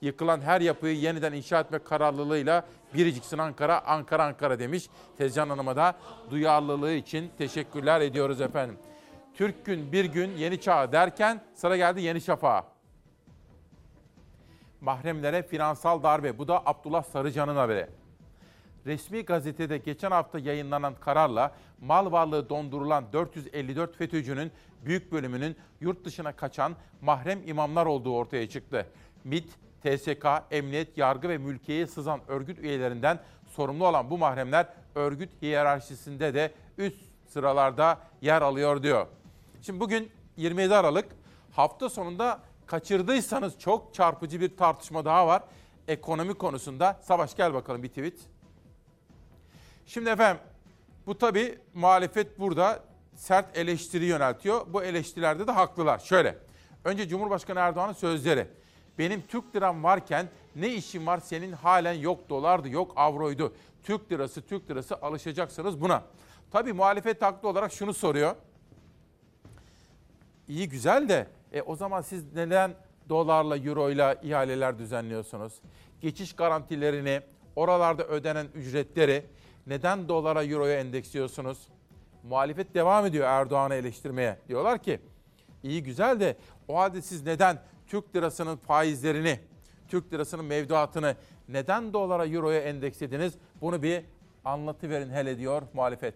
Yıkılan 0.00 0.40
her 0.40 0.60
yapıyı 0.60 0.96
yeniden 0.96 1.32
inşa 1.32 1.60
etme 1.60 1.78
kararlılığıyla 1.78 2.66
biriciksin 2.94 3.38
Ankara, 3.38 3.86
Ankara 3.86 4.24
Ankara 4.24 4.58
demiş. 4.58 4.88
Tezcan 5.18 5.48
Hanım'a 5.48 5.76
da 5.76 5.94
duyarlılığı 6.30 6.92
için 6.92 7.30
teşekkürler 7.38 8.00
ediyoruz 8.00 8.40
efendim. 8.40 8.78
Türk 9.34 9.64
gün 9.64 9.92
bir 9.92 10.04
gün 10.04 10.36
yeni 10.36 10.60
çağ 10.60 10.92
derken 10.92 11.40
sıra 11.54 11.76
geldi 11.76 12.02
yeni 12.02 12.20
şafağa 12.20 12.75
mahremlere 14.80 15.42
finansal 15.42 16.02
darbe. 16.02 16.38
Bu 16.38 16.48
da 16.48 16.62
Abdullah 16.66 17.02
Sarıcan'ın 17.02 17.56
haberi. 17.56 17.86
Resmi 18.86 19.22
gazetede 19.22 19.78
geçen 19.78 20.10
hafta 20.10 20.38
yayınlanan 20.38 20.94
kararla 21.00 21.52
mal 21.80 22.12
varlığı 22.12 22.48
dondurulan 22.48 23.04
454 23.12 23.96
FETÖ'cünün 23.96 24.52
büyük 24.84 25.12
bölümünün 25.12 25.56
yurt 25.80 26.04
dışına 26.04 26.32
kaçan 26.32 26.74
mahrem 27.00 27.48
imamlar 27.48 27.86
olduğu 27.86 28.14
ortaya 28.14 28.48
çıktı. 28.48 28.86
MİT, 29.24 29.48
TSK, 29.82 30.26
Emniyet, 30.50 30.98
Yargı 30.98 31.28
ve 31.28 31.38
Mülkiye'ye 31.38 31.86
sızan 31.86 32.20
örgüt 32.28 32.58
üyelerinden 32.58 33.18
sorumlu 33.46 33.86
olan 33.86 34.10
bu 34.10 34.18
mahremler 34.18 34.66
örgüt 34.94 35.42
hiyerarşisinde 35.42 36.34
de 36.34 36.52
üst 36.78 37.00
sıralarda 37.28 38.00
yer 38.20 38.42
alıyor 38.42 38.82
diyor. 38.82 39.06
Şimdi 39.62 39.80
bugün 39.80 40.10
27 40.36 40.74
Aralık 40.74 41.06
hafta 41.52 41.88
sonunda 41.88 42.40
kaçırdıysanız 42.66 43.58
çok 43.58 43.94
çarpıcı 43.94 44.40
bir 44.40 44.56
tartışma 44.56 45.04
daha 45.04 45.26
var. 45.26 45.42
Ekonomi 45.88 46.34
konusunda. 46.34 47.00
Savaş 47.02 47.36
gel 47.36 47.54
bakalım 47.54 47.82
bir 47.82 47.88
tweet. 47.88 48.18
Şimdi 49.86 50.10
efendim 50.10 50.42
bu 51.06 51.18
tabi 51.18 51.58
muhalefet 51.74 52.38
burada 52.38 52.82
sert 53.14 53.58
eleştiri 53.58 54.04
yöneltiyor. 54.04 54.66
Bu 54.72 54.82
eleştirilerde 54.82 55.46
de 55.46 55.52
haklılar. 55.52 55.98
Şöyle. 55.98 56.38
Önce 56.84 57.08
Cumhurbaşkanı 57.08 57.58
Erdoğan'ın 57.58 57.92
sözleri. 57.92 58.46
Benim 58.98 59.22
Türk 59.26 59.56
liram 59.56 59.82
varken 59.82 60.28
ne 60.56 60.68
işim 60.74 61.06
var 61.06 61.18
senin 61.18 61.52
halen 61.52 61.92
yok 61.92 62.28
dolardı 62.28 62.68
yok 62.68 62.92
avroydu. 62.96 63.54
Türk 63.82 64.12
lirası 64.12 64.42
Türk 64.42 64.70
lirası 64.70 64.96
alışacaksınız 64.96 65.80
buna. 65.80 66.02
Tabi 66.50 66.72
muhalefet 66.72 67.22
haklı 67.22 67.48
olarak 67.48 67.72
şunu 67.72 67.94
soruyor. 67.94 68.36
İyi 70.48 70.68
güzel 70.68 71.08
de 71.08 71.26
e, 71.56 71.62
o 71.62 71.76
zaman 71.76 72.02
siz 72.02 72.34
neden 72.34 72.74
dolarla, 73.08 73.56
euroyla 73.56 74.14
ihaleler 74.14 74.78
düzenliyorsunuz? 74.78 75.60
Geçiş 76.00 76.32
garantilerini, 76.32 77.20
oralarda 77.56 78.04
ödenen 78.04 78.46
ücretleri 78.54 79.26
neden 79.66 80.08
dolara, 80.08 80.44
euroya 80.44 80.80
endeksliyorsunuz? 80.80 81.68
Muhalefet 82.22 82.74
devam 82.74 83.06
ediyor 83.06 83.26
Erdoğan'ı 83.26 83.74
eleştirmeye. 83.74 84.38
Diyorlar 84.48 84.82
ki 84.82 85.00
iyi 85.62 85.82
güzel 85.82 86.20
de 86.20 86.36
o 86.68 86.76
halde 86.76 87.02
siz 87.02 87.26
neden 87.26 87.58
Türk 87.86 88.16
lirasının 88.16 88.56
faizlerini, 88.56 89.40
Türk 89.88 90.12
lirasının 90.12 90.44
mevduatını 90.44 91.16
neden 91.48 91.92
dolara, 91.92 92.26
euroya 92.26 92.60
endekslediniz? 92.60 93.34
Bunu 93.60 93.82
bir 93.82 94.04
anlatıverin 94.44 95.10
hele 95.10 95.38
diyor 95.38 95.62
muhalefet. 95.72 96.14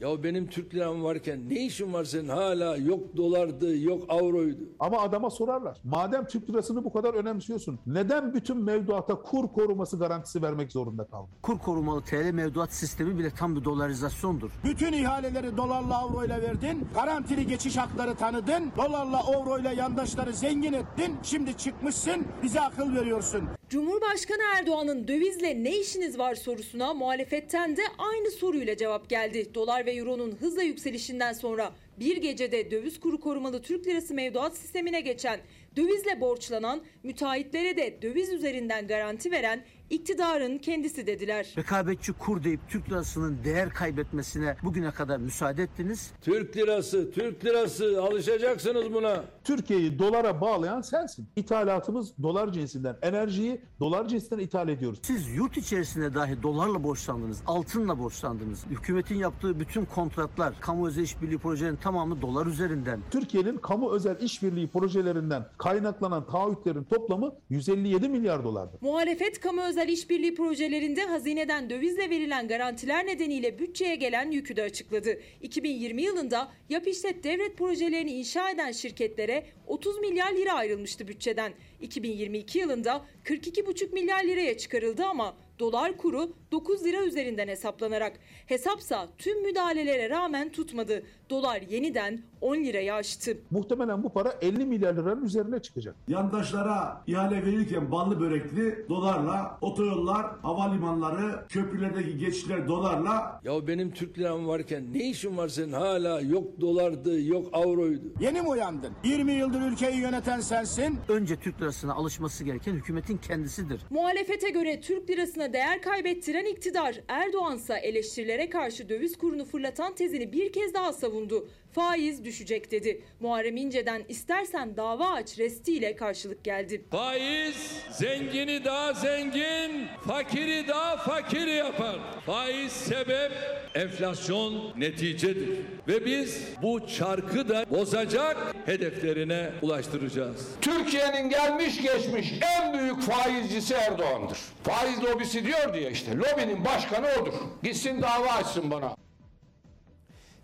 Ya 0.00 0.22
benim 0.22 0.46
Türk 0.48 0.74
liram 0.74 1.04
varken 1.04 1.50
ne 1.50 1.66
işin 1.66 1.92
var 1.92 2.04
senin 2.04 2.28
hala 2.28 2.76
yok 2.76 3.16
dolardı 3.16 3.78
yok 3.78 4.04
avroydu. 4.08 4.60
Ama 4.78 5.00
adama 5.00 5.30
sorarlar. 5.30 5.78
Madem 5.84 6.26
Türk 6.26 6.50
lirasını 6.50 6.84
bu 6.84 6.92
kadar 6.92 7.14
önemsiyorsun 7.14 7.78
neden 7.86 8.34
bütün 8.34 8.56
mevduata 8.56 9.14
kur 9.14 9.52
koruması 9.52 9.98
garantisi 9.98 10.42
vermek 10.42 10.72
zorunda 10.72 11.04
kaldın? 11.04 11.30
Kur 11.42 11.58
korumalı 11.58 12.02
TL 12.04 12.30
mevduat 12.32 12.72
sistemi 12.72 13.18
bile 13.18 13.30
tam 13.30 13.56
bir 13.56 13.64
dolarizasyondur. 13.64 14.50
Bütün 14.64 14.92
ihaleleri 14.92 15.56
dolarla 15.56 15.98
avroyla 15.98 16.42
verdin. 16.42 16.88
Garantili 16.94 17.46
geçiş 17.46 17.76
hakları 17.76 18.14
tanıdın. 18.14 18.72
Dolarla 18.76 19.18
avroyla 19.26 19.72
yandaşları 19.72 20.32
zengin 20.32 20.72
ettin. 20.72 21.16
Şimdi 21.22 21.56
çıkmışsın 21.56 22.26
bize 22.42 22.60
akıl 22.60 22.94
veriyorsun. 22.96 23.42
Cumhurbaşkanı 23.68 24.42
Erdoğan'ın 24.58 25.08
dövizle 25.08 25.64
ne 25.64 25.76
işiniz 25.76 26.18
var 26.18 26.34
sorusuna 26.34 26.94
muhalefetten 26.94 27.76
de 27.76 27.80
aynı 27.98 28.30
soruyla 28.30 28.76
cevap 28.76 29.08
geldi. 29.08 29.54
Dolar 29.54 29.86
ve 29.88 29.92
euronun 29.92 30.36
hızla 30.40 30.62
yükselişinden 30.62 31.32
sonra 31.32 31.72
bir 32.00 32.16
gecede 32.16 32.70
döviz 32.70 33.00
kuru 33.00 33.20
korumalı 33.20 33.62
Türk 33.62 33.86
lirası 33.86 34.14
mevduat 34.14 34.56
sistemine 34.56 35.00
geçen, 35.00 35.40
dövizle 35.76 36.20
borçlanan, 36.20 36.80
müteahhitlere 37.02 37.76
de 37.76 37.98
döviz 38.02 38.32
üzerinden 38.32 38.86
garanti 38.86 39.30
veren 39.30 39.64
iktidarın 39.90 40.58
kendisi 40.58 41.06
dediler. 41.06 41.54
Rekabetçi 41.58 42.12
kur 42.12 42.44
deyip 42.44 42.60
Türk 42.68 42.90
lirasının 42.90 43.44
değer 43.44 43.70
kaybetmesine 43.70 44.56
bugüne 44.62 44.90
kadar 44.90 45.16
müsaade 45.16 45.62
ettiniz. 45.62 46.10
Türk 46.22 46.56
lirası, 46.56 47.10
Türk 47.12 47.44
lirası 47.44 48.02
alışacaksınız 48.02 48.92
buna. 48.92 49.24
Türkiye'yi 49.48 49.98
dolara 49.98 50.40
bağlayan 50.40 50.80
sensin. 50.80 51.28
İthalatımız 51.36 52.12
dolar 52.22 52.52
cinsinden. 52.52 52.96
Enerjiyi 53.02 53.60
dolar 53.80 54.08
cinsinden 54.08 54.42
ithal 54.42 54.68
ediyoruz. 54.68 54.98
Siz 55.02 55.28
yurt 55.36 55.56
içerisinde 55.56 56.14
dahi 56.14 56.42
dolarla 56.42 56.82
borçlandınız, 56.82 57.42
altınla 57.46 57.98
borçlandınız. 57.98 58.66
Hükümetin 58.70 59.14
yaptığı 59.14 59.60
bütün 59.60 59.84
kontratlar, 59.84 60.60
kamu 60.60 60.88
özel 60.88 61.02
işbirliği 61.02 61.38
projelerinin 61.38 61.76
tamamı 61.76 62.22
dolar 62.22 62.46
üzerinden. 62.46 63.00
Türkiye'nin 63.10 63.56
kamu 63.56 63.92
özel 63.92 64.20
işbirliği 64.20 64.68
projelerinden 64.68 65.46
kaynaklanan 65.58 66.26
taahhütlerin 66.26 66.84
toplamı 66.84 67.34
157 67.50 68.08
milyar 68.08 68.44
dolardır. 68.44 68.78
Muhalefet 68.80 69.40
kamu 69.40 69.62
özel 69.62 69.88
işbirliği 69.88 70.34
projelerinde 70.34 71.04
hazineden 71.04 71.70
dövizle 71.70 72.10
verilen 72.10 72.48
garantiler 72.48 73.06
nedeniyle 73.06 73.58
bütçeye 73.58 73.94
gelen 73.94 74.30
yükü 74.30 74.56
de 74.56 74.62
açıkladı. 74.62 75.18
2020 75.42 76.02
yılında 76.02 76.48
yap 76.68 76.88
işlet 76.88 77.24
devlet 77.24 77.58
projelerini 77.58 78.12
inşa 78.12 78.50
eden 78.50 78.72
şirketlere 78.72 79.37
30 79.66 79.98
milyar 79.98 80.32
lira 80.32 80.52
ayrılmıştı 80.52 81.08
bütçeden. 81.08 81.52
2022 81.80 82.58
yılında 82.58 83.06
42,5 83.24 83.92
milyar 83.92 84.24
liraya 84.24 84.58
çıkarıldı 84.58 85.04
ama 85.04 85.36
dolar 85.58 85.96
kuru 85.96 86.36
9 86.52 86.84
lira 86.84 87.04
üzerinden 87.04 87.48
hesaplanarak. 87.48 88.12
Hesapsa 88.46 89.08
tüm 89.18 89.42
müdahalelere 89.42 90.10
rağmen 90.10 90.52
tutmadı. 90.52 91.02
Dolar 91.30 91.62
yeniden 91.68 92.20
10 92.40 92.56
liraya 92.56 92.94
aştı. 92.94 93.36
Muhtemelen 93.50 94.02
bu 94.02 94.08
para 94.12 94.34
50 94.42 94.64
milyar 94.64 94.94
liranın 94.94 95.24
üzerine 95.24 95.62
çıkacak. 95.62 95.94
Yandaşlara 96.08 97.02
ihale 97.06 97.46
verirken 97.46 97.92
ballı 97.92 98.20
börekli 98.20 98.88
dolarla, 98.88 99.58
otoyollar, 99.60 100.26
havalimanları, 100.42 101.46
köprülerdeki 101.48 102.18
geçişler 102.18 102.68
dolarla. 102.68 103.40
Ya 103.44 103.66
benim 103.66 103.90
Türk 103.90 104.18
liram 104.18 104.48
varken 104.48 104.94
ne 104.94 105.10
işin 105.10 105.36
var 105.36 105.48
senin 105.48 105.72
hala 105.72 106.20
yok 106.20 106.60
dolardı 106.60 107.20
yok 107.22 107.46
avroydu. 107.52 108.04
Yeni 108.20 108.42
mi 108.42 108.48
uyandın? 108.48 108.92
20 109.04 109.32
yıldır 109.32 109.60
ülkeyi 109.60 109.96
yöneten 110.00 110.40
sensin. 110.40 110.98
Önce 111.08 111.36
Türk 111.36 111.62
lirasına 111.62 111.94
alışması 111.94 112.44
gereken 112.44 112.72
hükümetin 112.72 113.16
kendisidir. 113.18 113.80
Muhalefete 113.90 114.50
göre 114.50 114.80
Türk 114.80 115.10
lirasına 115.10 115.52
değer 115.52 115.82
kaybettiren 115.82 116.37
iktidar 116.44 117.00
Erdoğansa 117.08 117.78
eleştirilere 117.78 118.50
karşı 118.50 118.88
döviz 118.88 119.18
kurunu 119.18 119.44
fırlatan 119.44 119.94
tezini 119.94 120.32
bir 120.32 120.52
kez 120.52 120.74
daha 120.74 120.92
savundu. 120.92 121.48
Faiz 121.78 122.24
düşecek 122.24 122.70
dedi. 122.70 123.02
Muharrem 123.20 123.56
İnce'den 123.56 124.02
istersen 124.08 124.76
dava 124.76 125.08
aç 125.08 125.38
restiyle 125.38 125.96
karşılık 125.96 126.44
geldi. 126.44 126.84
Faiz 126.90 127.82
zengini 127.90 128.64
daha 128.64 128.92
zengin, 128.92 129.86
fakiri 130.06 130.68
daha 130.68 130.96
fakir 130.96 131.46
yapar. 131.46 131.96
Faiz 132.26 132.72
sebep, 132.72 133.32
enflasyon 133.74 134.72
neticedir. 134.80 135.48
Ve 135.88 136.04
biz 136.06 136.44
bu 136.62 136.86
çarkı 136.86 137.48
da 137.48 137.64
bozacak 137.70 138.36
hedeflerine 138.66 139.50
ulaştıracağız. 139.62 140.48
Türkiye'nin 140.60 141.28
gelmiş 141.28 141.82
geçmiş 141.82 142.32
en 142.58 142.78
büyük 142.78 143.02
faizcisi 143.02 143.74
Erdoğan'dır. 143.74 144.38
Faiz 144.62 145.04
lobisi 145.04 145.46
diyor 145.46 145.74
diye 145.74 145.90
işte 145.90 146.16
lobinin 146.16 146.64
başkanı 146.64 147.08
odur. 147.22 147.34
Gitsin 147.62 148.02
dava 148.02 148.28
açsın 148.28 148.70
bana. 148.70 149.07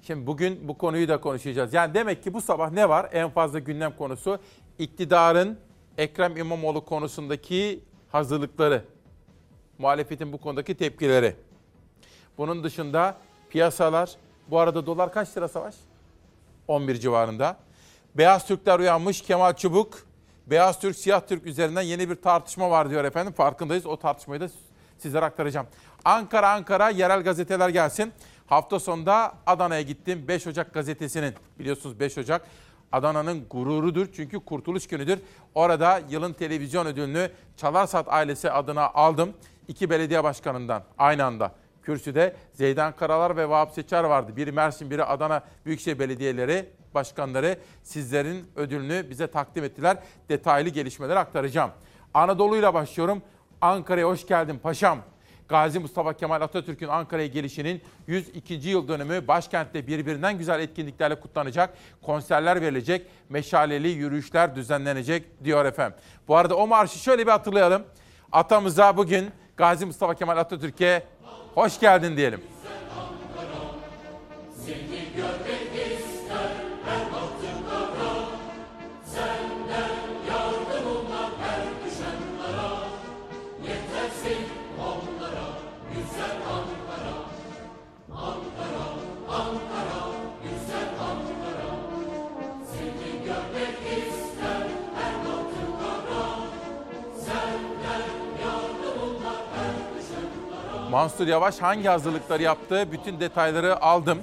Şimdi 0.06 0.26
bugün 0.26 0.68
bu 0.68 0.78
konuyu 0.78 1.08
da 1.08 1.20
konuşacağız. 1.20 1.74
Yani 1.74 1.94
demek 1.94 2.22
ki 2.22 2.34
bu 2.34 2.40
sabah 2.40 2.70
ne 2.70 2.88
var? 2.88 3.08
En 3.12 3.30
fazla 3.30 3.58
gündem 3.58 3.96
konusu 3.96 4.38
iktidarın 4.78 5.58
Ekrem 5.98 6.36
İmamoğlu 6.36 6.84
konusundaki 6.84 7.80
hazırlıkları. 8.12 8.84
Muhalefetin 9.78 10.32
bu 10.32 10.38
konudaki 10.38 10.74
tepkileri. 10.74 11.36
Bunun 12.38 12.64
dışında 12.64 13.16
piyasalar, 13.50 14.10
bu 14.48 14.58
arada 14.58 14.86
dolar 14.86 15.12
kaç 15.12 15.36
lira 15.36 15.48
savaş? 15.48 15.74
11 16.68 16.94
civarında. 16.94 17.56
Beyaz 18.14 18.46
Türkler 18.46 18.78
uyanmış 18.78 19.22
Kemal 19.22 19.52
Çubuk. 19.52 20.06
Beyaz 20.46 20.80
Türk, 20.80 20.96
Siyah 20.96 21.20
Türk 21.20 21.46
üzerinden 21.46 21.82
yeni 21.82 22.10
bir 22.10 22.14
tartışma 22.14 22.70
var 22.70 22.90
diyor 22.90 23.04
efendim. 23.04 23.32
Farkındayız. 23.32 23.86
O 23.86 23.96
tartışmayı 23.96 24.40
da 24.40 24.48
sizlere 24.98 25.24
aktaracağım. 25.24 25.66
Ankara 26.04 26.50
Ankara 26.50 26.88
yerel 26.88 27.22
gazeteler 27.22 27.68
gelsin. 27.68 28.12
Hafta 28.46 28.80
sonunda 28.80 29.34
Adana'ya 29.46 29.82
gittim. 29.82 30.24
5 30.28 30.46
Ocak 30.46 30.74
gazetesinin 30.74 31.34
biliyorsunuz 31.58 32.00
5 32.00 32.18
Ocak 32.18 32.46
Adana'nın 32.92 33.46
gururudur 33.50 34.06
çünkü 34.12 34.40
kurtuluş 34.40 34.86
günüdür. 34.86 35.18
Orada 35.54 36.00
yılın 36.10 36.32
televizyon 36.32 36.86
ödülünü 36.86 37.30
Çalarsat 37.56 38.06
ailesi 38.08 38.50
adına 38.50 38.88
aldım. 38.88 39.32
İki 39.68 39.90
belediye 39.90 40.24
başkanından 40.24 40.82
aynı 40.98 41.24
anda. 41.24 41.52
Kürsüde 41.82 42.36
Zeydan 42.52 42.96
Karalar 42.96 43.36
ve 43.36 43.48
Vahap 43.48 43.72
Seçer 43.72 44.04
vardı. 44.04 44.36
Biri 44.36 44.52
Mersin, 44.52 44.90
biri 44.90 45.04
Adana 45.04 45.42
Büyükşehir 45.66 45.98
Belediyeleri 45.98 46.68
başkanları 46.94 47.58
sizlerin 47.82 48.50
ödülünü 48.56 49.10
bize 49.10 49.26
takdim 49.26 49.64
ettiler. 49.64 49.96
Detaylı 50.28 50.68
gelişmeleri 50.68 51.18
aktaracağım. 51.18 51.70
Anadolu'yla 52.14 52.74
başlıyorum. 52.74 53.22
Ankara'ya 53.60 54.06
hoş 54.06 54.26
geldin 54.26 54.58
paşam. 54.62 54.98
Gazi 55.54 55.78
Mustafa 55.78 56.12
Kemal 56.12 56.40
Atatürk'ün 56.40 56.88
Ankara'ya 56.88 57.26
gelişinin 57.26 57.82
102. 58.06 58.54
yıl 58.54 58.88
dönümü 58.88 59.28
başkentte 59.28 59.86
birbirinden 59.86 60.38
güzel 60.38 60.60
etkinliklerle 60.60 61.20
kutlanacak. 61.20 61.74
Konserler 62.02 62.60
verilecek, 62.60 63.06
meşaleli 63.28 63.88
yürüyüşler 63.88 64.56
düzenlenecek 64.56 65.44
diyor 65.44 65.64
efendim. 65.64 65.98
Bu 66.28 66.36
arada 66.36 66.56
o 66.56 66.66
marşı 66.66 66.98
şöyle 66.98 67.26
bir 67.26 67.30
hatırlayalım. 67.30 67.82
Atamıza 68.32 68.96
bugün 68.96 69.30
Gazi 69.56 69.86
Mustafa 69.86 70.14
Kemal 70.14 70.36
Atatürk'e 70.36 71.02
hoş 71.54 71.80
geldin 71.80 72.16
diyelim. 72.16 72.40
Mansur 100.94 101.26
Yavaş 101.26 101.58
hangi 101.58 101.88
hazırlıkları 101.88 102.42
yaptı? 102.42 102.92
Bütün 102.92 103.20
detayları 103.20 103.82
aldım. 103.82 104.18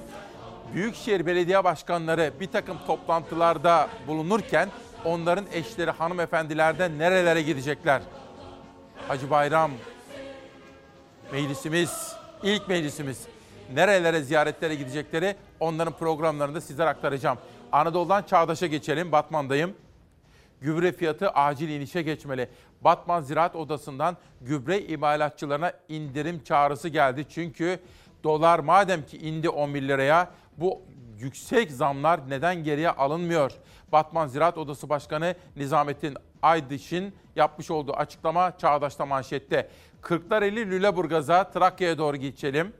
Büyükşehir 0.74 1.26
Belediye 1.26 1.64
Başkanları 1.64 2.32
bir 2.40 2.46
takım 2.46 2.76
toplantılarda 2.86 3.88
bulunurken 4.06 4.68
onların 5.04 5.44
eşleri 5.52 5.90
hanımefendilerden 5.90 6.98
nerelere 6.98 7.42
gidecekler? 7.42 8.02
Hacı 9.08 9.30
Bayram 9.30 9.70
meclisimiz, 11.32 12.16
ilk 12.42 12.68
meclisimiz 12.68 13.26
nerelere 13.74 14.22
ziyaretlere 14.22 14.74
gidecekleri 14.74 15.36
onların 15.60 15.92
programlarında 15.92 16.60
sizlere 16.60 16.88
aktaracağım. 16.88 17.38
Anadolu'dan 17.72 18.22
Çağdaş'a 18.22 18.66
geçelim. 18.66 19.12
Batman'dayım. 19.12 19.74
Gübre 20.62 20.92
fiyatı 20.92 21.30
acil 21.30 21.68
inişe 21.68 22.02
geçmeli. 22.02 22.48
Batman 22.80 23.20
Ziraat 23.22 23.56
Odası'ndan 23.56 24.16
gübre 24.40 24.80
imalatçılarına 24.80 25.72
indirim 25.88 26.44
çağrısı 26.44 26.88
geldi. 26.88 27.26
Çünkü 27.28 27.78
dolar 28.24 28.58
madem 28.58 29.06
ki 29.06 29.18
indi 29.18 29.48
11 29.48 29.82
liraya 29.82 30.30
bu 30.56 30.82
yüksek 31.18 31.70
zamlar 31.70 32.30
neden 32.30 32.64
geriye 32.64 32.90
alınmıyor? 32.90 33.52
Batman 33.92 34.26
Ziraat 34.26 34.58
Odası 34.58 34.88
Başkanı 34.88 35.34
Nizamettin 35.56 36.16
Aydış'ın 36.42 37.12
yapmış 37.36 37.70
olduğu 37.70 37.92
açıklama 37.92 38.58
Çağdaş'ta 38.58 39.06
manşette. 39.06 39.68
Kırklareli 40.00 40.70
Lüleburgaz'a 40.70 41.50
Trakya'ya 41.50 41.98
doğru 41.98 42.16
geçelim. 42.16 42.72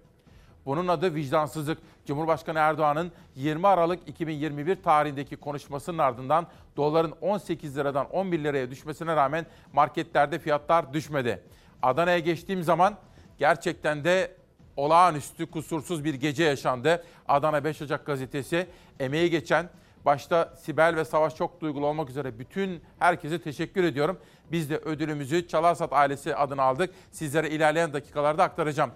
Bunun 0.67 0.89
adı 0.89 1.15
vicdansızlık. 1.15 1.79
Cumhurbaşkanı 2.07 2.59
Erdoğan'ın 2.59 3.13
20 3.37 3.67
Aralık 3.67 4.09
2021 4.09 4.83
tarihindeki 4.83 5.37
konuşmasının 5.37 5.99
ardından 5.99 6.47
doların 6.77 7.15
18 7.21 7.77
liradan 7.77 8.11
11 8.11 8.45
liraya 8.45 8.71
düşmesine 8.71 9.17
rağmen 9.17 9.47
marketlerde 9.73 10.39
fiyatlar 10.39 10.93
düşmedi. 10.93 11.43
Adana'ya 11.83 12.19
geçtiğim 12.19 12.63
zaman 12.63 12.97
gerçekten 13.39 14.05
de 14.05 14.37
olağanüstü 14.77 15.51
kusursuz 15.51 16.05
bir 16.05 16.15
gece 16.15 16.45
yaşandı. 16.45 17.05
Adana 17.29 17.65
5 17.65 17.83
Ocak 17.83 18.07
gazetesi 18.07 18.67
emeği 19.01 19.31
geçen 19.31 19.69
başta 20.05 20.55
Sibel 20.57 20.97
ve 20.97 21.05
Savaş 21.05 21.37
çok 21.37 21.61
duygulu 21.61 21.87
olmak 21.87 22.11
üzere 22.11 22.39
bütün 22.39 22.83
herkese 22.99 23.43
teşekkür 23.43 23.85
ediyorum. 23.85 24.19
Biz 24.53 24.71
de 24.71 24.77
ödülümüzü 24.77 25.49
Çalarsat 25.49 25.93
ailesi 25.93 26.37
adına 26.37 26.63
aldık. 26.63 26.95
Sizlere 27.11 27.51
ilerleyen 27.51 27.93
dakikalarda 27.93 28.45
aktaracağım. 28.45 28.91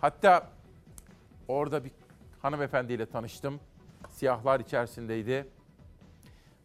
Hatta 0.00 0.48
orada 1.48 1.84
bir 1.84 1.90
hanımefendiyle 2.42 3.06
tanıştım. 3.06 3.60
Siyahlar 4.08 4.60
içerisindeydi. 4.60 5.46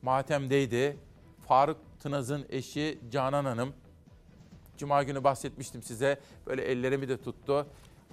Matem'deydi. 0.02 0.98
Faruk 1.48 1.78
Tınaz'ın 2.00 2.46
eşi 2.50 3.00
Canan 3.12 3.46
Hanım. 3.46 3.74
Cuma 4.78 5.04
günü 5.04 5.24
bahsetmiştim 5.24 5.84
size. 5.84 6.20
Böyle 6.48 6.62
ellerimi 6.62 7.10
de 7.10 7.18
tuttu 7.22 7.68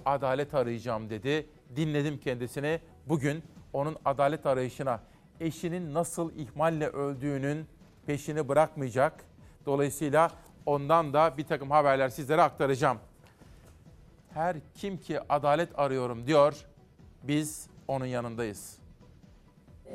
adalet 0.05 0.53
arayacağım 0.53 1.09
dedi. 1.09 1.49
Dinledim 1.75 2.17
kendisini. 2.17 2.79
Bugün 3.05 3.43
onun 3.73 3.97
adalet 4.05 4.45
arayışına 4.45 4.99
eşinin 5.39 5.93
nasıl 5.93 6.35
ihmalle 6.35 6.87
öldüğünün 6.87 7.67
peşini 8.05 8.47
bırakmayacak. 8.47 9.25
Dolayısıyla 9.65 10.31
ondan 10.65 11.13
da 11.13 11.37
bir 11.37 11.43
takım 11.43 11.71
haberler 11.71 12.09
sizlere 12.09 12.41
aktaracağım. 12.41 12.97
Her 14.35 14.55
kim 14.73 14.97
ki 14.97 15.19
adalet 15.29 15.79
arıyorum 15.79 16.27
diyor, 16.27 16.65
biz 17.23 17.67
onun 17.87 18.05
yanındayız. 18.05 18.77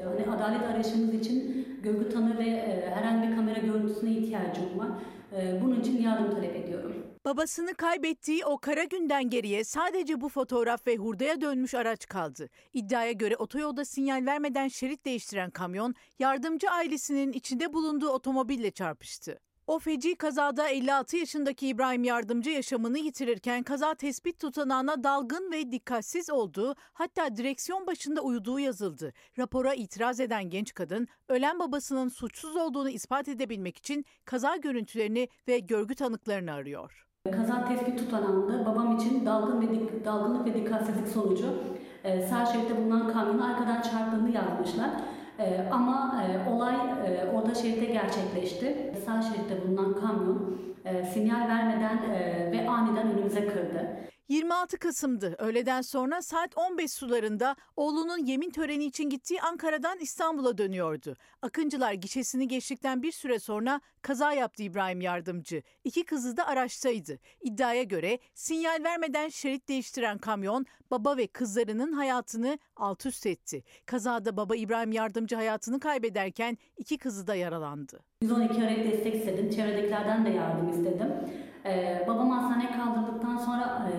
Hani 0.04 0.36
adalet 0.36 0.62
arayışımız 0.62 1.14
için 1.14 1.66
görgü 1.82 2.08
tanığı 2.08 2.38
ve 2.38 2.48
e, 2.48 2.90
herhangi 2.94 3.28
bir 3.28 3.36
kamera 3.36 3.58
görüntüsüne 3.58 4.10
ihtiyacım 4.10 4.78
var. 4.78 4.88
E, 5.36 5.60
bunun 5.62 5.80
için 5.80 6.02
yardım 6.02 6.30
talep 6.30 6.56
ediyorum. 6.56 6.96
Babasını 7.24 7.74
kaybettiği 7.74 8.44
o 8.44 8.58
kara 8.58 8.84
günden 8.84 9.30
geriye 9.30 9.64
sadece 9.64 10.20
bu 10.20 10.28
fotoğraf 10.28 10.86
ve 10.86 10.96
hurdaya 10.96 11.40
dönmüş 11.40 11.74
araç 11.74 12.06
kaldı. 12.06 12.48
İddiaya 12.72 13.12
göre 13.12 13.36
otoyolda 13.36 13.84
sinyal 13.84 14.26
vermeden 14.26 14.68
şerit 14.68 15.04
değiştiren 15.04 15.50
kamyon 15.50 15.94
yardımcı 16.18 16.70
ailesinin 16.70 17.32
içinde 17.32 17.72
bulunduğu 17.72 18.08
otomobille 18.08 18.70
çarpıştı. 18.70 19.38
O 19.70 19.78
feci 19.78 20.16
kazada 20.16 20.68
56 20.68 21.16
yaşındaki 21.16 21.68
İbrahim 21.68 22.04
Yardımcı 22.04 22.50
yaşamını 22.50 22.98
yitirirken 22.98 23.62
kaza 23.62 23.94
tespit 23.94 24.38
tutanağına 24.38 25.04
dalgın 25.04 25.52
ve 25.52 25.72
dikkatsiz 25.72 26.30
olduğu 26.30 26.74
hatta 26.92 27.36
direksiyon 27.36 27.86
başında 27.86 28.20
uyuduğu 28.20 28.60
yazıldı. 28.60 29.12
Rapora 29.38 29.74
itiraz 29.74 30.20
eden 30.20 30.50
genç 30.50 30.74
kadın 30.74 31.08
ölen 31.28 31.58
babasının 31.58 32.08
suçsuz 32.08 32.56
olduğunu 32.56 32.90
ispat 32.90 33.28
edebilmek 33.28 33.76
için 33.76 34.04
kaza 34.24 34.56
görüntülerini 34.56 35.28
ve 35.48 35.58
görgü 35.58 35.94
tanıklarını 35.94 36.52
arıyor. 36.52 37.06
Kaza 37.32 37.64
tespit 37.68 37.98
tutanağında 37.98 38.66
babam 38.66 38.96
için 38.96 39.26
dalgın 39.26 39.60
ve 39.60 39.74
dik, 39.74 40.04
dalgınlık 40.04 40.46
ve 40.46 40.54
dikkatsizlik 40.54 41.08
sonucu 41.08 41.62
e, 42.04 42.26
sağ 42.28 42.46
şeritte 42.46 42.76
bulunan 42.76 43.12
kamyonu 43.12 43.44
arkadan 43.44 43.82
çarptığını 43.82 44.30
yazmışlar. 44.30 44.90
E, 45.40 45.68
ama 45.70 46.24
e, 46.24 46.50
olay 46.50 46.74
e, 46.74 47.30
orta 47.34 47.54
şeritte 47.54 47.92
gerçekleşti. 47.92 48.92
Sağ 49.06 49.22
şeritte 49.22 49.68
bulunan 49.68 49.94
kamyon 49.94 50.60
e, 50.84 51.04
sinyal 51.04 51.48
vermeden 51.48 51.96
e, 51.96 52.48
ve 52.52 52.68
aniden 52.68 53.12
önümüze 53.12 53.46
kırdı. 53.46 54.09
26 54.30 54.78
Kasım'dı. 54.78 55.34
Öğleden 55.38 55.80
sonra 55.80 56.22
saat 56.22 56.58
15 56.58 56.92
sularında 56.92 57.56
oğlunun 57.76 58.18
yemin 58.26 58.50
töreni 58.50 58.84
için 58.84 59.10
gittiği 59.10 59.40
Ankara'dan 59.40 59.98
İstanbul'a 59.98 60.58
dönüyordu. 60.58 61.16
Akıncılar 61.42 61.92
gişesini 61.92 62.48
geçtikten 62.48 63.02
bir 63.02 63.12
süre 63.12 63.38
sonra 63.38 63.80
kaza 64.02 64.32
yaptı 64.32 64.62
İbrahim 64.62 65.00
Yardımcı. 65.00 65.62
İki 65.84 66.04
kızı 66.04 66.36
da 66.36 66.46
araçtaydı. 66.46 67.18
İddiaya 67.40 67.82
göre 67.82 68.18
sinyal 68.34 68.84
vermeden 68.84 69.28
şerit 69.28 69.68
değiştiren 69.68 70.18
kamyon 70.18 70.66
baba 70.90 71.16
ve 71.16 71.26
kızlarının 71.26 71.92
hayatını 71.92 72.58
alt 72.76 73.06
üst 73.06 73.26
etti. 73.26 73.64
Kazada 73.86 74.36
baba 74.36 74.56
İbrahim 74.56 74.92
Yardımcı 74.92 75.36
hayatını 75.36 75.80
kaybederken 75.80 76.58
iki 76.76 76.98
kızı 76.98 77.26
da 77.26 77.34
yaralandı. 77.34 78.00
112 78.22 78.62
arayıp 78.62 78.92
destek 78.92 79.14
istedim. 79.14 79.50
Çevredekilerden 79.50 80.26
de 80.26 80.30
yardım 80.30 80.68
istedim. 80.68 81.12
Ee, 81.64 82.04
babam 82.08 82.30
hastaneye 82.30 82.70
kaldırdıktan 82.72 83.36
sonra 83.36 83.88
e, 83.92 83.94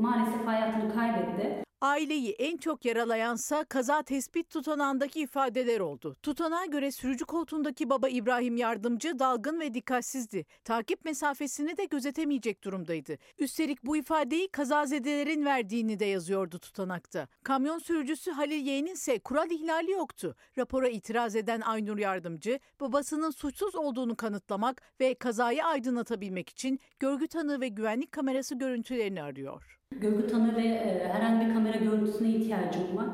maalesef 0.00 0.46
hayatını 0.46 0.94
kaybetti. 0.94 1.65
Aileyi 1.80 2.32
en 2.32 2.56
çok 2.56 2.84
yaralayansa 2.84 3.64
kaza 3.64 4.02
tespit 4.02 4.50
tutanağındaki 4.50 5.20
ifadeler 5.20 5.80
oldu. 5.80 6.16
Tutanağa 6.22 6.66
göre 6.66 6.92
sürücü 6.92 7.24
koltuğundaki 7.24 7.90
baba 7.90 8.08
İbrahim 8.08 8.56
Yardımcı 8.56 9.18
dalgın 9.18 9.60
ve 9.60 9.74
dikkatsizdi. 9.74 10.46
Takip 10.64 11.04
mesafesini 11.04 11.76
de 11.76 11.84
gözetemeyecek 11.84 12.64
durumdaydı. 12.64 13.18
Üstelik 13.38 13.84
bu 13.84 13.96
ifadeyi 13.96 14.48
kazazedelerin 14.48 15.44
verdiğini 15.44 15.98
de 15.98 16.04
yazıyordu 16.04 16.58
tutanakta. 16.58 17.28
Kamyon 17.42 17.78
sürücüsü 17.78 18.30
Halil 18.30 18.66
Yeğen'in 18.66 18.92
ise 18.92 19.18
kural 19.18 19.50
ihlali 19.50 19.90
yoktu. 19.90 20.36
Rapora 20.58 20.88
itiraz 20.88 21.36
eden 21.36 21.60
Aynur 21.60 21.98
Yardımcı, 21.98 22.60
babasının 22.80 23.30
suçsuz 23.30 23.74
olduğunu 23.74 24.16
kanıtlamak 24.16 24.82
ve 25.00 25.14
kazayı 25.14 25.64
aydınlatabilmek 25.64 26.48
için 26.48 26.80
görgü 26.98 27.28
tanığı 27.28 27.60
ve 27.60 27.68
güvenlik 27.68 28.12
kamerası 28.12 28.54
görüntülerini 28.54 29.22
arıyor. 29.22 29.76
Görgü 29.92 30.26
tanığı 30.26 30.56
ve 30.56 30.66
e, 30.66 31.08
herhangi 31.08 31.46
bir 31.46 31.54
kamera 31.54 31.76
görüntüsüne 31.76 32.28
ihtiyacım 32.28 32.96
var. 32.96 33.06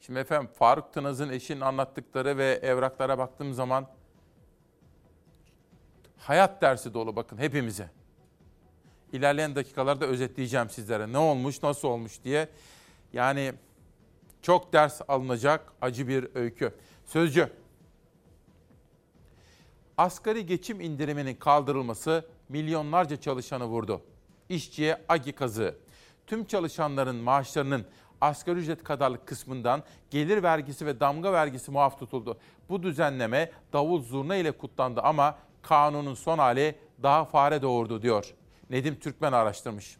Şimdi 0.00 0.18
efendim 0.18 0.50
Faruk 0.54 0.92
Tınaz'ın 0.92 1.30
eşinin 1.30 1.60
anlattıkları 1.60 2.38
ve 2.38 2.60
evraklara 2.62 3.18
baktığım 3.18 3.54
zaman 3.54 3.86
hayat 6.16 6.62
dersi 6.62 6.94
dolu 6.94 7.16
bakın 7.16 7.38
hepimize. 7.38 7.90
İlerleyen 9.12 9.54
dakikalarda 9.54 10.06
özetleyeceğim 10.06 10.70
sizlere 10.70 11.12
ne 11.12 11.18
olmuş, 11.18 11.62
nasıl 11.62 11.88
olmuş 11.88 12.24
diye. 12.24 12.48
Yani 13.12 13.52
çok 14.42 14.72
ders 14.72 15.00
alınacak 15.08 15.72
acı 15.80 16.08
bir 16.08 16.28
öykü. 16.34 16.74
Sözcü. 17.04 17.50
Asgari 19.96 20.46
geçim 20.46 20.80
indiriminin 20.80 21.34
kaldırılması 21.34 22.26
milyonlarca 22.48 23.20
çalışanı 23.20 23.64
vurdu. 23.64 24.02
İşçiye 24.48 25.04
agi 25.08 25.32
kazığı. 25.32 25.74
Tüm 26.26 26.44
çalışanların 26.44 27.16
maaşlarının 27.16 27.86
asgari 28.20 28.58
ücret 28.58 28.84
kadarlık 28.84 29.26
kısmından 29.26 29.82
gelir 30.10 30.42
vergisi 30.42 30.86
ve 30.86 31.00
damga 31.00 31.32
vergisi 31.32 31.70
muaf 31.70 31.98
tutuldu. 31.98 32.38
Bu 32.68 32.82
düzenleme 32.82 33.50
davul 33.72 34.02
zurna 34.02 34.36
ile 34.36 34.52
kutlandı 34.52 35.00
ama 35.00 35.38
kanunun 35.62 36.14
son 36.14 36.38
hali 36.38 36.74
daha 37.02 37.24
fare 37.24 37.62
doğurdu 37.62 38.02
diyor. 38.02 38.34
Nedim 38.70 38.98
Türkmen 39.00 39.32
araştırmış. 39.32 39.96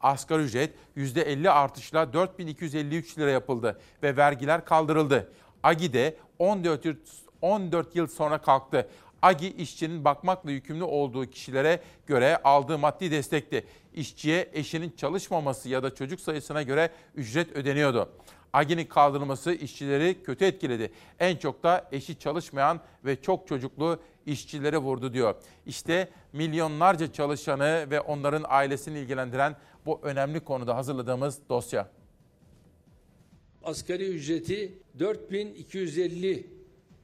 Asgari 0.00 0.42
ücret 0.42 0.74
%50 0.96 1.50
artışla 1.50 2.12
4253 2.12 3.18
lira 3.18 3.30
yapıldı 3.30 3.80
ve 4.02 4.16
vergiler 4.16 4.64
kaldırıldı. 4.64 5.32
AGİ'de 5.62 6.16
14 6.38 6.84
yıl, 6.84 6.94
14 7.42 7.96
yıl 7.96 8.06
sonra 8.06 8.38
kalktı. 8.38 8.88
AGİ 9.22 9.48
işçinin 9.48 10.04
bakmakla 10.04 10.50
yükümlü 10.50 10.84
olduğu 10.84 11.26
kişilere 11.26 11.80
göre 12.06 12.36
aldığı 12.36 12.78
maddi 12.78 13.10
destekti. 13.10 13.64
İşçiye 13.94 14.50
eşinin 14.52 14.90
çalışmaması 14.96 15.68
ya 15.68 15.82
da 15.82 15.94
çocuk 15.94 16.20
sayısına 16.20 16.62
göre 16.62 16.90
ücret 17.14 17.52
ödeniyordu. 17.56 18.08
AGİ'nin 18.52 18.84
kaldırılması 18.84 19.52
işçileri 19.52 20.22
kötü 20.22 20.44
etkiledi. 20.44 20.92
En 21.18 21.36
çok 21.36 21.62
da 21.62 21.88
eşi 21.92 22.18
çalışmayan 22.18 22.80
ve 23.04 23.22
çok 23.22 23.48
çocuklu 23.48 24.00
işçileri 24.26 24.78
vurdu 24.78 25.12
diyor. 25.12 25.34
İşte 25.66 26.08
milyonlarca 26.32 27.12
çalışanı 27.12 27.86
ve 27.90 28.00
onların 28.00 28.44
ailesini 28.48 28.98
ilgilendiren 28.98 29.56
bu 29.86 30.00
önemli 30.02 30.40
konuda 30.40 30.76
hazırladığımız 30.76 31.38
dosya. 31.48 31.90
Asgari 33.64 34.08
ücreti 34.08 34.78
4250 34.98 36.46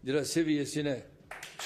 lira 0.04 0.24
seviyesine 0.24 1.02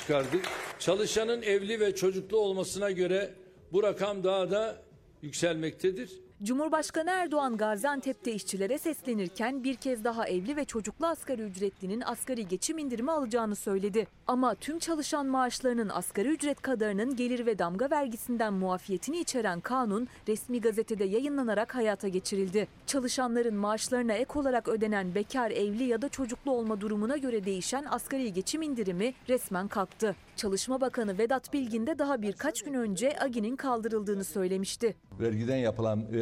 çıkardık. 0.00 0.44
Çalışanın 0.78 1.42
evli 1.42 1.80
ve 1.80 1.94
çocuklu 1.94 2.38
olmasına 2.38 2.90
göre 2.90 3.34
bu 3.72 3.82
rakam 3.82 4.24
daha 4.24 4.50
da 4.50 4.82
yükselmektedir. 5.22 6.10
Cumhurbaşkanı 6.42 7.10
Erdoğan 7.10 7.56
Gaziantep'te 7.56 8.32
işçilere 8.32 8.78
seslenirken 8.78 9.64
bir 9.64 9.74
kez 9.74 10.04
daha 10.04 10.28
evli 10.28 10.56
ve 10.56 10.64
çocuklu 10.64 11.06
asgari 11.06 11.42
ücretlinin 11.42 12.00
asgari 12.00 12.48
geçim 12.48 12.78
indirimi 12.78 13.10
alacağını 13.10 13.56
söyledi. 13.56 14.06
Ama 14.26 14.54
tüm 14.54 14.78
çalışan 14.78 15.26
maaşlarının 15.26 15.88
asgari 15.88 16.28
ücret 16.28 16.62
kadarının 16.62 17.16
gelir 17.16 17.46
ve 17.46 17.58
damga 17.58 17.90
vergisinden 17.90 18.52
muafiyetini 18.52 19.18
içeren 19.18 19.60
kanun 19.60 20.08
resmi 20.28 20.60
gazetede 20.60 21.04
yayınlanarak 21.04 21.74
hayata 21.74 22.08
geçirildi. 22.08 22.68
Çalışanların 22.86 23.54
maaşlarına 23.54 24.12
ek 24.12 24.38
olarak 24.38 24.68
ödenen 24.68 25.14
bekar, 25.14 25.50
evli 25.50 25.84
ya 25.84 26.02
da 26.02 26.08
çocuklu 26.08 26.52
olma 26.52 26.80
durumuna 26.80 27.16
göre 27.16 27.44
değişen 27.44 27.84
asgari 27.90 28.32
geçim 28.32 28.62
indirimi 28.62 29.14
resmen 29.28 29.68
kalktı. 29.68 30.16
Çalışma 30.40 30.80
Bakanı 30.80 31.18
Vedat 31.18 31.52
Bilgin 31.52 31.86
de 31.86 31.98
daha 31.98 32.22
birkaç 32.22 32.62
gün 32.62 32.74
önce 32.74 33.18
AGİ'nin 33.20 33.56
kaldırıldığını 33.56 34.24
söylemişti. 34.24 34.96
Vergiden 35.20 35.56
yapılan 35.56 36.12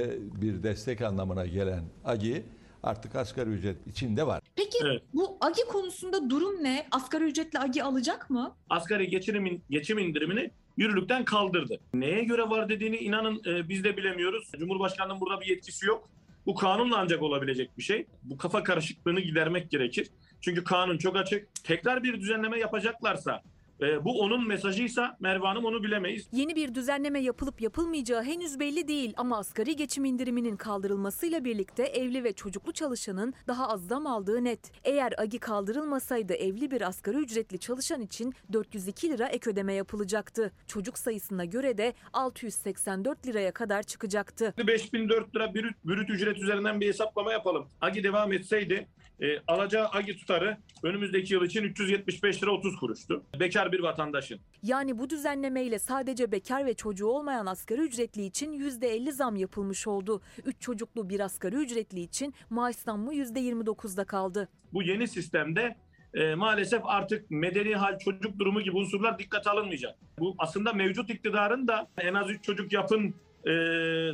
bir 0.43 0.63
destek 0.63 1.03
anlamına 1.03 1.47
gelen 1.47 1.85
AGİ 2.05 2.43
artık 2.83 3.15
asgari 3.15 3.51
ücret 3.51 3.87
içinde 3.87 4.27
var. 4.27 4.43
Peki 4.57 4.79
bu 5.15 5.37
AGİ 5.41 5.65
konusunda 5.65 6.31
durum 6.31 6.65
ne? 6.65 6.87
Asgari 6.91 7.25
ücretli 7.25 7.59
AGİ 7.59 7.83
alacak 7.83 8.31
mı? 8.31 8.55
asgari 8.71 9.09
geçim, 9.09 9.63
geçim 9.71 9.99
indirimini 9.99 10.51
yürürlükten 10.77 11.25
kaldırdı. 11.25 11.81
Neye 11.95 12.25
göre 12.25 12.43
var 12.43 12.69
dediğini 12.69 12.97
inanın 12.97 13.43
e, 13.47 13.69
biz 13.69 13.85
de 13.85 13.97
bilemiyoruz. 13.97 14.51
Cumhurbaşkanının 14.59 15.21
burada 15.21 15.41
bir 15.41 15.47
yetkisi 15.47 15.87
yok. 15.87 16.09
Bu 16.47 16.55
kanunla 16.55 16.99
ancak 16.99 17.23
olabilecek 17.23 17.79
bir 17.79 17.83
şey. 17.83 18.07
Bu 18.23 18.37
kafa 18.37 18.63
karışıklığını 18.63 19.21
gidermek 19.21 19.71
gerekir. 19.71 20.09
Çünkü 20.41 20.65
kanun 20.65 20.99
çok 20.99 21.17
açık. 21.17 21.65
Tekrar 21.65 22.03
bir 22.03 22.21
düzenleme 22.21 22.59
yapacaklarsa 22.59 23.43
e, 23.81 24.05
bu 24.05 24.21
onun 24.21 24.49
mesajıysa 24.49 25.17
Merve 25.21 25.47
Hanım 25.47 25.65
onu 25.65 25.83
bilemeyiz. 25.83 26.29
Yeni 26.33 26.57
bir 26.57 26.75
düzenleme 26.75 27.21
yapılıp 27.21 27.61
yapılmayacağı 27.61 28.23
henüz 28.23 28.61
belli 28.61 28.89
değil 28.89 29.15
ama 29.17 29.39
asgari 29.39 29.77
geçim 29.77 30.05
indiriminin 30.05 30.57
kaldırılmasıyla 30.57 31.45
birlikte 31.45 31.83
evli 31.83 32.25
ve 32.25 32.33
çocuklu 32.33 32.73
çalışanın 32.73 33.35
daha 33.49 33.69
az 33.69 33.87
zam 33.87 34.07
aldığı 34.07 34.45
net. 34.45 34.73
Eğer 34.85 35.15
AGİ 35.19 35.39
kaldırılmasaydı 35.39 36.35
evli 36.35 36.71
bir 36.71 36.81
asgari 36.81 37.17
ücretli 37.17 37.59
çalışan 37.59 38.01
için 38.01 38.35
402 38.53 39.11
lira 39.11 39.27
ek 39.29 39.51
ödeme 39.51 39.73
yapılacaktı. 39.73 40.53
Çocuk 40.67 40.99
sayısına 40.99 41.45
göre 41.45 41.79
de 41.79 41.95
684 42.13 43.27
liraya 43.27 43.53
kadar 43.53 43.83
çıkacaktı. 43.83 44.55
5004 44.67 45.37
lira 45.37 45.55
brüt, 45.55 45.85
brüt 45.85 46.11
ücret 46.11 46.39
üzerinden 46.39 46.81
bir 46.81 46.89
hesaplama 46.89 47.33
yapalım. 47.33 47.69
AGİ 47.81 48.05
devam 48.05 48.33
etseydi 48.33 48.89
e, 49.21 49.27
alacağı 49.47 49.89
AGİ 49.89 50.17
tutarı 50.17 50.57
önümüzdeki 50.83 51.35
yıl 51.35 51.45
için 51.45 51.63
375 51.63 52.43
lira 52.43 52.51
30 52.51 52.77
kuruştu. 52.77 53.23
Bekar 53.41 53.73
bir 53.73 53.81
vatandaşın. 53.81 54.41
Yani 54.63 54.99
bu 54.99 55.11
düzenlemeyle 55.11 55.79
sadece 55.79 56.33
bekar 56.33 56.67
ve 56.67 56.75
çocuğu 56.75 57.07
olmayan 57.07 57.47
asgari 57.47 57.81
ücretli 57.81 58.25
için 58.25 58.53
%50 58.53 59.13
zam 59.13 59.37
yapılmış 59.37 59.87
oldu. 59.87 60.21
3 60.45 60.61
çocuklu 60.61 61.09
bir 61.09 61.21
asgari 61.21 61.57
ücretli 61.57 62.01
için 62.01 62.35
maaş 62.51 62.77
zammı 62.77 63.15
%29'da 63.15 64.05
kaldı. 64.05 64.49
Bu 64.73 64.83
yeni 64.83 65.09
sistemde 65.09 65.77
e, 66.15 66.35
maalesef 66.35 66.81
artık 66.85 67.31
medeni 67.31 67.75
hal 67.75 67.99
çocuk 67.99 68.39
durumu 68.39 68.61
gibi 68.61 68.77
unsurlar 68.77 69.19
dikkate 69.19 69.51
alınmayacak. 69.51 69.99
Bu 70.19 70.35
aslında 70.39 70.73
mevcut 70.73 71.11
iktidarın 71.11 71.69
da 71.69 71.89
en 71.99 72.15
az 72.15 72.31
3 72.31 72.45
çocuk 72.45 72.73
yapın 72.73 73.15
e, 73.47 73.53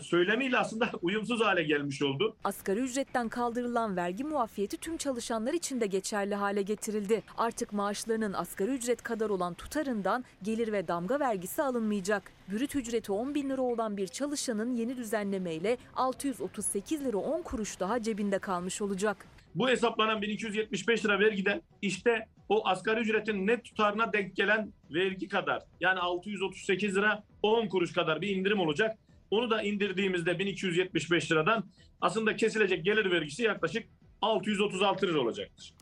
söylemiyle 0.02 0.58
aslında 0.58 0.90
uyumsuz 1.02 1.40
hale 1.40 1.62
gelmiş 1.62 2.02
oldu. 2.02 2.36
Asgari 2.44 2.80
ücretten 2.80 3.28
kaldırılan 3.28 3.96
vergi 3.96 4.24
muafiyeti 4.24 4.76
tüm 4.76 4.96
çalışanlar 4.96 5.52
için 5.52 5.80
de 5.80 5.86
geçerli 5.86 6.34
hale 6.34 6.62
getirildi. 6.62 7.22
Artık 7.38 7.72
maaşlarının 7.72 8.32
asgari 8.32 8.70
ücret 8.70 9.02
kadar 9.02 9.30
olan 9.30 9.54
tutarından 9.54 10.24
gelir 10.42 10.72
ve 10.72 10.88
damga 10.88 11.20
vergisi 11.20 11.62
alınmayacak. 11.62 12.32
Brüt 12.52 12.76
ücreti 12.76 13.12
10 13.12 13.34
bin 13.34 13.50
lira 13.50 13.62
olan 13.62 13.96
bir 13.96 14.06
çalışanın 14.06 14.76
yeni 14.76 14.96
düzenlemeyle 14.96 15.76
638 15.96 17.04
lira 17.04 17.16
10 17.16 17.42
kuruş 17.42 17.80
daha 17.80 18.02
cebinde 18.02 18.38
kalmış 18.38 18.82
olacak. 18.82 19.26
Bu 19.54 19.68
hesaplanan 19.68 20.22
1275 20.22 21.04
lira 21.04 21.20
vergiden 21.20 21.62
işte 21.82 22.26
o 22.48 22.68
asgari 22.68 23.00
ücretin 23.00 23.46
net 23.46 23.64
tutarına 23.64 24.12
denk 24.12 24.36
gelen 24.36 24.72
vergi 24.94 25.28
kadar 25.28 25.62
yani 25.80 26.00
638 26.00 26.96
lira 26.96 27.22
10 27.42 27.68
kuruş 27.68 27.92
kadar 27.92 28.20
bir 28.20 28.28
indirim 28.36 28.60
olacak. 28.60 28.98
Onu 29.34 29.50
da 29.50 29.62
indirdiğimizde 29.62 30.38
1275 30.38 31.32
liradan 31.32 31.64
aslında 32.00 32.36
kesilecek 32.36 32.84
gelir 32.84 33.10
vergisi 33.10 33.42
yaklaşık 33.42 33.88
636 34.22 35.06
lira 35.06 35.20
olacaktır. 35.20 35.74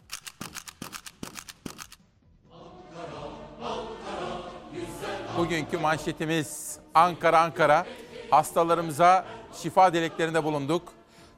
Bugünkü 5.39 5.79
manşetimiz 5.79 6.79
Ankara 6.95 7.41
Ankara. 7.41 7.87
Hastalarımıza 8.31 9.27
şifa 9.63 9.95
dileklerinde 9.95 10.45
bulunduk. 10.45 10.93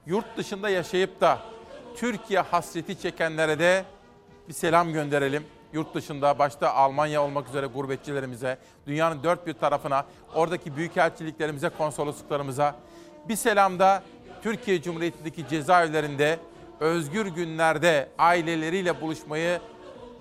Yurt 0.07 0.37
dışında 0.37 0.69
yaşayıp 0.69 1.21
da 1.21 1.39
Türkiye 1.97 2.41
hasreti 2.41 3.01
çekenlere 3.01 3.59
de 3.59 3.85
bir 4.49 4.53
selam 4.53 4.93
gönderelim. 4.93 5.45
Yurt 5.75 5.95
dışında 5.95 6.39
başta 6.39 6.75
Almanya 6.75 7.23
olmak 7.23 7.49
üzere 7.49 7.67
gurbetçilerimize, 7.67 8.59
dünyanın 8.87 9.23
dört 9.23 9.47
bir 9.47 9.53
tarafına, 9.53 10.05
oradaki 10.35 10.77
büyükelçiliklerimize, 10.77 11.69
konsolosluklarımıza 11.69 12.75
bir 13.29 13.37
selam 13.37 13.79
da 13.79 14.03
Türkiye 14.43 14.83
Cumhuriyeti'ndeki 14.83 15.49
cezaevlerinde 15.49 16.39
özgür 16.81 17.27
günlerde 17.27 18.09
aileleriyle 18.19 19.01
buluşmayı 19.01 19.61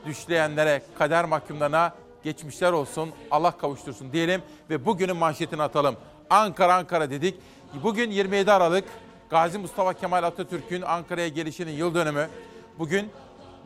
düşleyenlere, 0.06 0.82
kader 1.00 1.26
mahkumlarına 1.26 1.94
geçmişler 2.24 2.72
olsun, 2.72 3.10
Allah 3.32 3.58
kavuştursun 3.58 4.14
diyelim 4.14 4.42
ve 4.70 4.86
bugünün 4.86 5.18
manşetini 5.18 5.64
atalım. 5.64 5.96
Ankara 6.30 6.76
Ankara 6.76 7.10
dedik. 7.10 7.36
Bugün 7.84 8.12
27 8.12 8.52
Aralık 8.52 8.86
Gazi 9.30 9.58
Mustafa 9.58 9.94
Kemal 9.94 10.24
Atatürk'ün 10.24 10.82
Ankara'ya 10.82 11.28
gelişinin 11.28 11.72
yıl 11.72 11.96
dönümü. 11.96 12.28
Bugün 12.80 13.10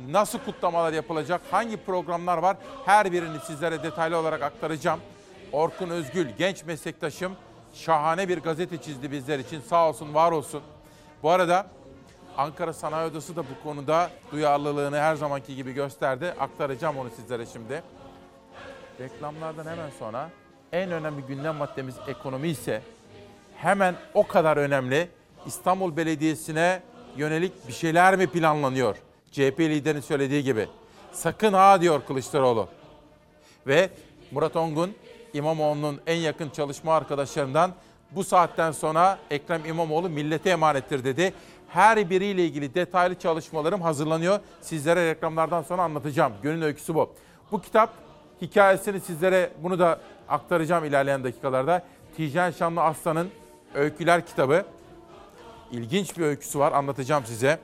nasıl 0.09 0.39
kutlamalar 0.39 0.93
yapılacak, 0.93 1.41
hangi 1.51 1.77
programlar 1.77 2.37
var 2.37 2.57
her 2.85 3.11
birini 3.11 3.39
sizlere 3.39 3.83
detaylı 3.83 4.17
olarak 4.17 4.41
aktaracağım. 4.41 4.99
Orkun 5.51 5.89
Özgül, 5.89 6.29
genç 6.37 6.65
meslektaşım, 6.65 7.35
şahane 7.73 8.29
bir 8.29 8.37
gazete 8.37 8.77
çizdi 8.77 9.11
bizler 9.11 9.39
için. 9.39 9.61
Sağ 9.61 9.89
olsun, 9.89 10.13
var 10.13 10.31
olsun. 10.31 10.61
Bu 11.23 11.29
arada 11.29 11.67
Ankara 12.37 12.73
Sanayi 12.73 13.11
Odası 13.11 13.35
da 13.35 13.43
bu 13.43 13.63
konuda 13.63 14.09
duyarlılığını 14.31 14.97
her 14.97 15.15
zamanki 15.15 15.55
gibi 15.55 15.73
gösterdi. 15.73 16.33
Aktaracağım 16.39 16.97
onu 16.97 17.09
sizlere 17.09 17.45
şimdi. 17.45 17.83
Reklamlardan 18.99 19.65
hemen 19.65 19.89
sonra 19.99 20.29
en 20.71 20.91
önemli 20.91 21.21
gündem 21.21 21.55
maddemiz 21.55 21.95
ekonomi 22.07 22.47
ise 22.47 22.81
hemen 23.57 23.95
o 24.13 24.27
kadar 24.27 24.57
önemli 24.57 25.09
İstanbul 25.45 25.97
Belediyesi'ne 25.97 26.81
yönelik 27.17 27.67
bir 27.67 27.73
şeyler 27.73 28.15
mi 28.15 28.27
planlanıyor? 28.27 28.95
CHP 29.37 29.59
liderinin 29.59 30.01
söylediği 30.01 30.43
gibi. 30.43 30.67
Sakın 31.11 31.53
ha 31.53 31.81
diyor 31.81 32.01
Kılıçdaroğlu. 32.07 32.67
Ve 33.67 33.89
Murat 34.31 34.55
Ongun 34.55 34.93
İmamoğlu'nun 35.33 36.01
en 36.07 36.15
yakın 36.15 36.49
çalışma 36.49 36.95
arkadaşlarından 36.95 37.71
bu 38.11 38.23
saatten 38.23 38.71
sonra 38.71 39.17
Ekrem 39.31 39.65
İmamoğlu 39.65 40.09
millete 40.09 40.49
emanettir 40.49 41.03
dedi. 41.03 41.33
Her 41.69 42.09
biriyle 42.09 42.45
ilgili 42.45 42.75
detaylı 42.75 43.15
çalışmalarım 43.15 43.81
hazırlanıyor. 43.81 44.39
Sizlere 44.61 45.09
reklamlardan 45.09 45.63
sonra 45.63 45.81
anlatacağım. 45.81 46.33
Gönül 46.43 46.63
öyküsü 46.63 46.95
bu. 46.95 47.13
Bu 47.51 47.61
kitap 47.61 47.93
hikayesini 48.41 48.99
sizlere 48.99 49.49
bunu 49.63 49.79
da 49.79 49.99
aktaracağım 50.29 50.85
ilerleyen 50.85 51.23
dakikalarda. 51.23 51.85
Tijen 52.15 52.51
Şanlı 52.51 52.81
Aslan'ın 52.81 53.29
Öyküler 53.75 54.25
kitabı. 54.25 54.65
İlginç 55.71 56.17
bir 56.17 56.23
öyküsü 56.23 56.59
var 56.59 56.71
anlatacağım 56.71 57.25
size. 57.25 57.59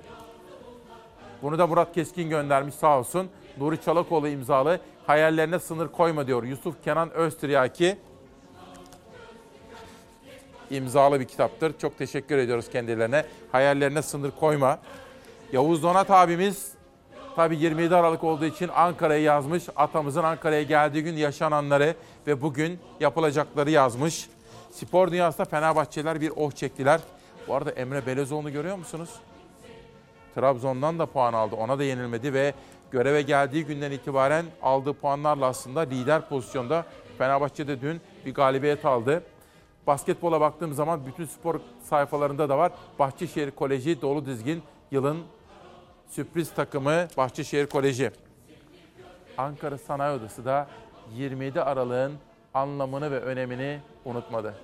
Bunu 1.44 1.58
da 1.58 1.68
Murat 1.68 1.94
Keskin 1.94 2.30
göndermiş 2.30 2.76
sağ 2.76 3.00
olsun. 3.00 3.30
Nuri 3.58 3.82
Çalakoğlu 3.82 4.28
imzalı 4.28 4.80
hayallerine 5.08 5.60
sınır 5.60 5.88
koyma 5.88 6.28
diyor. 6.28 6.44
Yusuf 6.44 6.84
Kenan 6.84 7.12
Öztiryaki 7.12 7.98
imzalı 10.70 11.20
bir 11.20 11.26
kitaptır. 11.26 11.78
Çok 11.78 11.98
teşekkür 11.98 12.38
ediyoruz 12.38 12.70
kendilerine. 12.70 13.26
Hayallerine 13.52 14.02
sınır 14.02 14.32
koyma. 14.32 14.80
Yavuz 15.54 15.84
Donat 15.84 16.12
abimiz 16.12 16.72
tabii 17.36 17.58
27 17.58 17.96
Aralık 17.96 18.24
olduğu 18.24 18.46
için 18.46 18.70
Ankara'yı 18.76 19.24
yazmış. 19.24 19.64
Atamızın 19.76 20.24
Ankara'ya 20.24 20.64
geldiği 20.64 21.04
gün 21.04 21.18
yaşananları 21.18 21.96
ve 22.28 22.42
bugün 22.42 22.80
yapılacakları 23.00 23.72
yazmış. 23.72 24.30
Spor 24.72 25.12
dünyasında 25.12 25.46
Fenerbahçeliler 25.46 26.22
bir 26.22 26.32
oh 26.36 26.52
çektiler. 26.52 27.02
Bu 27.48 27.56
arada 27.56 27.72
Emre 27.72 28.06
Belezoğlu'nu 28.06 28.52
görüyor 28.52 28.78
musunuz? 28.78 29.10
Trabzon'dan 30.36 31.00
da 31.00 31.06
puan 31.06 31.34
aldı. 31.34 31.56
Ona 31.56 31.80
da 31.80 31.84
yenilmedi 31.84 32.34
ve 32.34 32.54
göreve 32.92 33.22
geldiği 33.22 33.66
günden 33.66 33.92
itibaren 33.92 34.46
aldığı 34.62 34.94
puanlarla 34.94 35.46
aslında 35.46 35.80
lider 35.80 36.30
pozisyonda. 36.30 36.86
Fenerbahçe'de 37.18 37.82
dün 37.82 38.02
bir 38.26 38.34
galibiyet 38.34 38.86
aldı. 38.86 39.24
Basketbola 39.88 40.42
baktığım 40.42 40.74
zaman 40.74 41.06
bütün 41.06 41.26
spor 41.26 41.60
sayfalarında 41.84 42.50
da 42.50 42.58
var. 42.58 42.72
Bahçeşehir 43.00 43.52
Koleji 43.52 44.02
dolu 44.02 44.26
dizgin 44.26 44.64
yılın 44.92 45.18
sürpriz 46.10 46.54
takımı 46.54 47.08
Bahçeşehir 47.18 47.66
Koleji. 47.66 48.12
Ankara 49.38 49.78
Sanayi 49.78 50.20
Odası 50.20 50.46
da 50.46 50.68
27 51.16 51.62
Aralık'ın 51.62 52.14
anlamını 52.54 53.12
ve 53.12 53.20
önemini 53.20 53.80
unutmadı. 54.06 54.56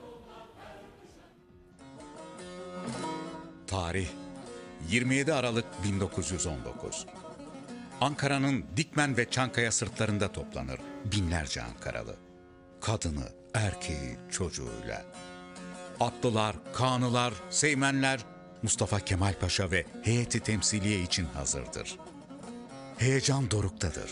Tarih 3.68 4.08
27 4.88 5.34
Aralık 5.34 5.66
1919. 5.84 7.06
Ankara'nın 8.02 8.66
Dikmen 8.78 9.18
ve 9.18 9.30
Çankaya 9.30 9.72
sırtlarında 9.72 10.32
toplanır 10.32 10.80
binlerce 11.06 11.62
Ankaralı. 11.62 12.16
Kadını, 12.82 13.30
erkeği, 13.54 14.18
çocuğuyla. 14.32 15.06
Atlılar, 16.00 16.56
kanılar, 16.74 17.34
seymenler 17.50 18.20
Mustafa 18.64 19.00
Kemal 19.00 19.34
Paşa 19.34 19.72
ve 19.72 19.86
heyeti 20.04 20.40
temsiliye 20.40 21.02
için 21.02 21.26
hazırdır. 21.26 21.98
Heyecan 22.98 23.52
doruktadır. 23.52 24.12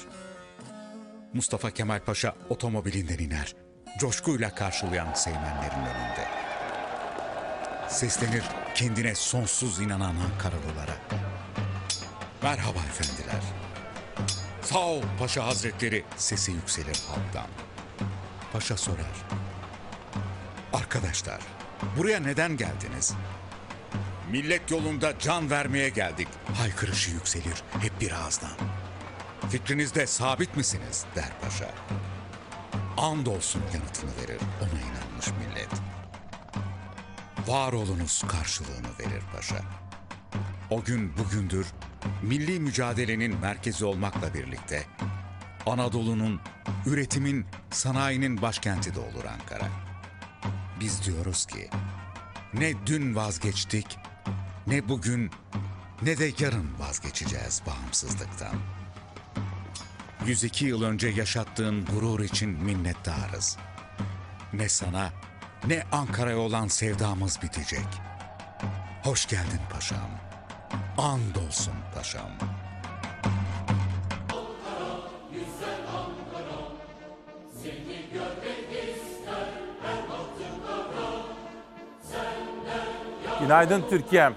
Mustafa 1.34 1.72
Kemal 1.72 2.00
Paşa 2.00 2.36
otomobilinden 2.50 3.18
iner, 3.18 3.56
coşkuyla 4.00 4.56
karşılayan 4.56 5.14
seymenlerin 5.14 5.80
önünde. 5.80 6.47
Seslenir 7.90 8.44
kendine 8.76 9.16
sonsuz 9.16 9.80
inanan 9.80 10.16
Ankaralılara. 10.16 10.98
Merhaba 12.44 12.80
efendiler. 12.80 13.42
Sağ 14.62 14.80
ol 14.80 15.02
Paşa 15.20 15.46
Hazretleri 15.46 16.04
sesi 16.18 16.52
yükselir 16.52 17.00
halktan. 17.08 17.48
Paşa 18.54 18.78
sorar. 18.78 19.26
Arkadaşlar 20.74 21.42
buraya 21.98 22.20
neden 22.20 22.58
geldiniz? 22.58 23.14
Millet 24.32 24.72
yolunda 24.72 25.20
can 25.20 25.50
vermeye 25.50 25.90
geldik. 25.90 26.28
Haykırışı 26.58 27.12
yükselir 27.12 27.64
hep 27.82 28.02
bir 28.02 28.12
ağızdan. 28.12 28.58
Fikrinizde 29.50 30.08
sabit 30.08 30.58
misiniz 30.58 31.06
der 31.16 31.32
paşa. 31.42 31.72
Andolsun 32.98 33.62
yanıtını 33.74 34.12
verir 34.22 34.42
ona 34.62 34.82
inanmış 34.82 35.28
millet. 35.28 35.70
Var 37.48 37.74
olunuz 37.74 38.24
karşılığını 38.28 38.88
verir 39.00 39.24
paşa. 39.36 39.62
O 40.70 40.84
gün 40.84 41.18
bugündür 41.18 41.68
milli 42.22 42.60
mücadelenin 42.60 43.40
merkezi 43.40 43.86
olmakla 43.86 44.34
birlikte 44.34 44.86
Anadolu'nun, 45.66 46.42
üretimin, 46.86 47.46
sanayinin 47.72 48.42
başkenti 48.42 48.96
de 48.96 49.00
olur 49.00 49.26
Ankara. 49.26 49.68
Biz 50.80 51.06
diyoruz 51.06 51.46
ki 51.46 51.70
ne 52.54 52.74
dün 52.86 53.16
vazgeçtik, 53.16 53.98
ne 54.68 54.90
bugün, 54.90 55.32
ne 56.02 56.18
de 56.18 56.32
yarın 56.40 56.80
vazgeçeceğiz 56.80 57.62
bağımsızlıktan. 57.68 58.56
102 60.26 60.66
yıl 60.66 60.84
önce 60.84 61.08
yaşattığın 61.08 61.86
gurur 61.86 62.20
için 62.20 62.50
minnettarız. 62.50 63.58
Ne 64.54 64.70
sana, 64.70 65.12
ne 65.68 65.84
Ankara'ya 65.92 66.38
olan 66.38 66.68
sevdamız 66.68 67.42
bitecek. 67.42 67.88
Hoş 69.04 69.26
geldin 69.28 69.62
paşam. 69.74 70.10
Andolsun 70.98 71.74
paşam. 71.96 72.30
Günaydın 83.42 83.84
Türkiye'm. 83.90 84.36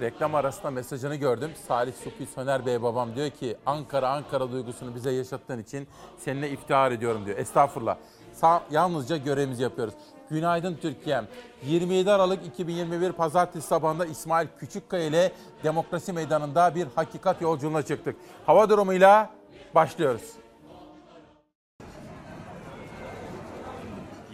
Reklam 0.00 0.34
arasında 0.34 0.70
mesajını 0.70 1.14
gördüm. 1.16 1.50
Salih 1.68 1.92
Supi 2.04 2.26
Söner 2.26 2.66
Bey 2.66 2.82
babam 2.82 3.16
diyor 3.16 3.30
ki 3.30 3.56
Ankara 3.66 4.08
Ankara 4.08 4.52
duygusunu 4.52 4.94
bize 4.94 5.10
yaşattığın 5.10 5.58
için 5.62 5.88
seninle 6.18 6.50
iftihar 6.50 6.92
ediyorum 6.92 7.26
diyor. 7.26 7.38
Estağfurullah. 7.38 7.96
Sa- 8.42 8.60
yalnızca 8.70 9.16
görevimizi 9.16 9.62
yapıyoruz. 9.62 9.94
Günaydın 10.30 10.78
Türkiye'm. 10.82 11.26
27 11.62 12.10
Aralık 12.10 12.46
2021 12.46 13.12
Pazartesi 13.12 13.66
sabahında 13.66 14.06
İsmail 14.06 14.48
Küçükkaya 14.60 15.04
ile 15.04 15.32
Demokrasi 15.64 16.12
Meydanı'nda 16.12 16.74
bir 16.74 16.86
hakikat 16.94 17.42
yolculuğuna 17.42 17.82
çıktık. 17.82 18.16
Hava 18.46 18.68
durumuyla 18.68 19.30
başlıyoruz. 19.74 20.45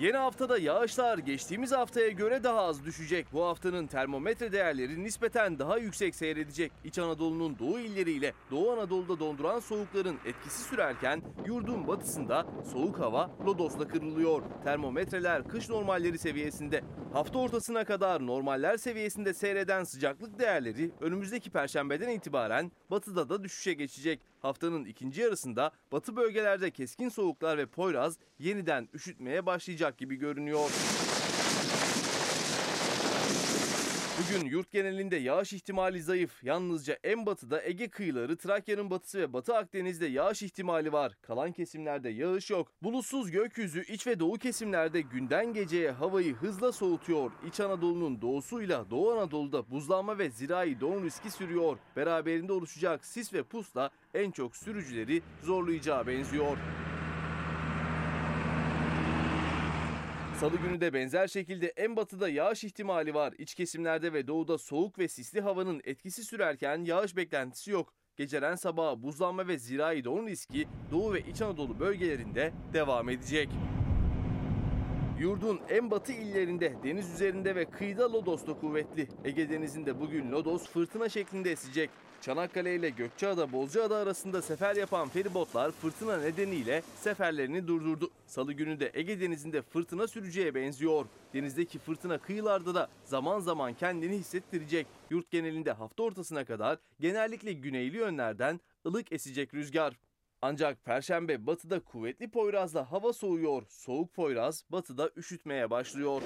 Yeni 0.03 0.17
haftada 0.17 0.59
yağışlar 0.59 1.19
geçtiğimiz 1.19 1.73
haftaya 1.73 2.09
göre 2.09 2.45
daha 2.45 2.61
az 2.61 2.85
düşecek. 2.85 3.27
Bu 3.33 3.45
haftanın 3.45 3.87
termometre 3.87 4.53
değerleri 4.53 5.05
nispeten 5.05 5.59
daha 5.59 5.79
yüksek 5.79 6.15
seyredecek. 6.15 6.73
İç 6.85 6.99
Anadolu'nun 6.99 7.59
doğu 7.59 7.79
illeriyle 7.79 8.33
Doğu 8.51 8.73
Anadolu'da 8.73 9.21
donduran 9.21 9.61
soğukların 9.61 10.19
etkisi 10.25 10.63
sürerken 10.63 11.23
yurdun 11.47 11.87
batısında 11.87 12.47
soğuk 12.73 12.99
hava 12.99 13.31
lodosla 13.47 13.89
kırılıyor. 13.89 14.43
Termometreler 14.65 15.49
kış 15.49 15.69
normalleri 15.69 16.19
seviyesinde. 16.19 16.85
Hafta 17.13 17.39
ortasına 17.39 17.85
kadar 17.85 18.27
normaller 18.27 18.77
seviyesinde 18.77 19.35
seyreden 19.35 19.85
sıcaklık 19.85 20.39
değerleri 20.39 20.91
önümüzdeki 21.01 21.51
perşembeden 21.51 22.09
itibaren 22.09 22.73
batıda 22.91 23.29
da 23.29 23.45
düşüşe 23.45 23.73
geçecek. 23.75 24.21
Haftanın 24.43 24.85
ikinci 24.85 25.21
yarısında 25.21 25.73
batı 25.93 26.17
bölgelerde 26.17 26.71
keskin 26.71 27.09
soğuklar 27.09 27.59
ve 27.59 27.67
Poyraz 27.67 28.19
yeniden 28.39 28.89
üşütmeye 28.95 29.47
başlayacak 29.47 29.99
gibi 29.99 30.17
görünüyor. 30.17 30.71
Bugün 34.21 34.47
yurt 34.47 34.71
genelinde 34.71 35.17
yağış 35.17 35.53
ihtimali 35.53 36.03
zayıf. 36.03 36.45
Yalnızca 36.45 36.99
en 37.05 37.27
batıda 37.27 37.63
Ege 37.65 37.89
kıyıları, 37.89 38.37
Trakya'nın 38.37 38.91
batısı 38.91 39.19
ve 39.19 39.33
Batı 39.33 39.57
Akdeniz'de 39.57 40.07
yağış 40.07 40.43
ihtimali 40.43 40.93
var. 40.93 41.13
Kalan 41.23 41.53
kesimlerde 41.53 42.09
yağış 42.09 42.51
yok. 42.51 42.69
Bulutsuz 42.83 43.31
gökyüzü 43.31 43.85
iç 43.85 44.07
ve 44.07 44.21
doğu 44.21 44.35
kesimlerde 44.35 45.01
günden 45.01 45.53
geceye 45.53 45.91
havayı 45.91 46.35
hızla 46.35 46.73
soğutuyor. 46.73 47.31
İç 47.49 47.61
Anadolu'nun 47.61 48.23
doğusuyla 48.23 48.91
Doğu 48.91 49.13
Anadolu'da 49.13 49.71
buzlanma 49.71 50.19
ve 50.19 50.31
zirai 50.31 50.81
don 50.81 51.05
riski 51.05 51.31
sürüyor. 51.31 51.79
Beraberinde 51.97 52.53
oluşacak 52.53 53.07
sis 53.07 53.33
ve 53.33 53.43
pusla 53.43 53.91
en 54.15 54.31
çok 54.31 54.57
sürücüleri 54.57 55.23
zorlayacağı 55.43 56.07
benziyor. 56.07 56.57
Salı 60.43 60.57
günü 60.57 60.81
de 60.81 60.93
benzer 60.93 61.29
şekilde 61.29 61.67
en 61.67 61.97
batıda 61.97 62.29
yağış 62.29 62.65
ihtimali 62.65 63.15
var. 63.15 63.35
İç 63.39 63.55
kesimlerde 63.55 64.13
ve 64.13 64.27
doğuda 64.27 64.59
soğuk 64.59 64.99
ve 64.99 65.09
sisli 65.09 65.41
havanın 65.41 65.81
etkisi 65.85 66.25
sürerken 66.25 66.85
yağış 66.85 67.17
beklentisi 67.17 67.71
yok. 67.71 67.95
Geceden 68.17 68.55
sabaha 68.55 69.03
buzlanma 69.03 69.49
ve 69.49 69.59
zirai 69.59 70.05
don 70.05 70.27
riski 70.27 70.69
Doğu 70.91 71.13
ve 71.13 71.21
İç 71.21 71.43
Anadolu 71.43 71.81
bölgelerinde 71.81 72.53
devam 72.73 73.09
edecek. 73.09 73.49
Yurdun 75.21 75.61
en 75.69 75.91
batı 75.91 76.13
illerinde 76.13 76.75
deniz 76.85 77.11
üzerinde 77.15 77.55
ve 77.55 77.65
kıyıda 77.65 78.13
lodos 78.13 78.47
da 78.47 78.55
kuvvetli. 78.55 79.09
Ege 79.25 79.51
Denizi'nde 79.51 80.01
bugün 80.01 80.33
lodos 80.33 80.69
fırtına 80.69 81.09
şeklinde 81.09 81.51
esecek. 81.51 81.91
Çanakkale 82.23 82.77
ile 82.77 82.91
Gökçeada 82.91 83.53
Bozcaada 83.53 83.97
arasında 83.97 84.43
sefer 84.43 84.77
yapan 84.77 85.09
feribotlar 85.09 85.71
fırtına 85.71 86.19
nedeniyle 86.19 86.83
seferlerini 86.97 87.69
durdurdu. 87.69 88.11
Salı 88.27 88.53
günü 88.53 88.81
de 88.81 88.91
Ege 88.95 89.21
Denizi'nde 89.21 89.63
fırtına 89.63 90.07
süreceğe 90.09 90.55
benziyor. 90.55 91.07
Denizdeki 91.35 91.79
fırtına 91.79 92.19
kıyılarda 92.19 92.75
da 92.75 92.89
zaman 93.05 93.41
zaman 93.41 93.75
kendini 93.75 94.17
hissettirecek. 94.19 94.87
Yurt 95.11 95.31
genelinde 95.31 95.73
hafta 95.73 96.03
ortasına 96.03 96.45
kadar 96.45 96.79
genellikle 97.01 97.53
güneyli 97.53 97.97
yönlerden 97.97 98.61
ılık 98.87 99.13
esecek 99.13 99.55
rüzgar. 99.55 99.99
Ancak 100.43 100.85
perşembe 100.85 101.47
batıda 101.47 101.81
kuvvetli 101.81 102.31
Poyraz'la 102.31 102.93
hava 102.93 103.13
soğuyor. 103.13 103.63
Soğuk 103.69 104.15
Poyraz 104.15 104.65
batıda 104.71 105.11
üşütmeye 105.17 105.71
başlıyor. 105.71 106.23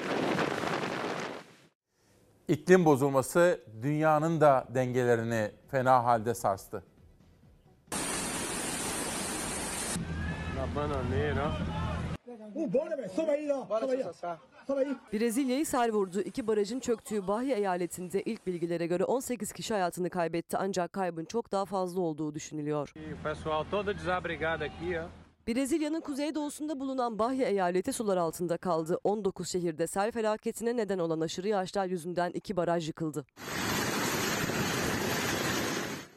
İklim 2.48 2.84
bozulması 2.84 3.60
dünyanın 3.82 4.40
da 4.40 4.66
dengelerini 4.74 5.50
fena 5.70 6.04
halde 6.04 6.34
sarstı. 6.34 6.82
Brezilya'yı 15.12 15.66
sel 15.66 15.92
vurdu. 15.92 16.20
İki 16.20 16.46
barajın 16.46 16.80
çöktüğü 16.80 17.26
Bahia 17.28 17.56
eyaletinde 17.56 18.22
ilk 18.22 18.46
bilgilere 18.46 18.86
göre 18.86 19.04
18 19.04 19.52
kişi 19.52 19.74
hayatını 19.74 20.10
kaybetti 20.10 20.56
ancak 20.56 20.92
kaybın 20.92 21.24
çok 21.24 21.52
daha 21.52 21.64
fazla 21.64 22.00
olduğu 22.00 22.34
düşünülüyor. 22.34 22.92
Brezilya'nın 25.48 26.00
kuzeydoğusunda 26.00 26.80
bulunan 26.80 27.18
Bahia 27.18 27.44
eyaleti 27.46 27.92
sular 27.92 28.16
altında 28.16 28.56
kaldı. 28.56 28.98
19 29.04 29.48
şehirde 29.48 29.86
sel 29.86 30.12
felaketine 30.12 30.76
neden 30.76 30.98
olan 30.98 31.20
aşırı 31.20 31.48
yağışlar 31.48 31.86
yüzünden 31.86 32.30
iki 32.30 32.56
baraj 32.56 32.86
yıkıldı. 32.86 33.26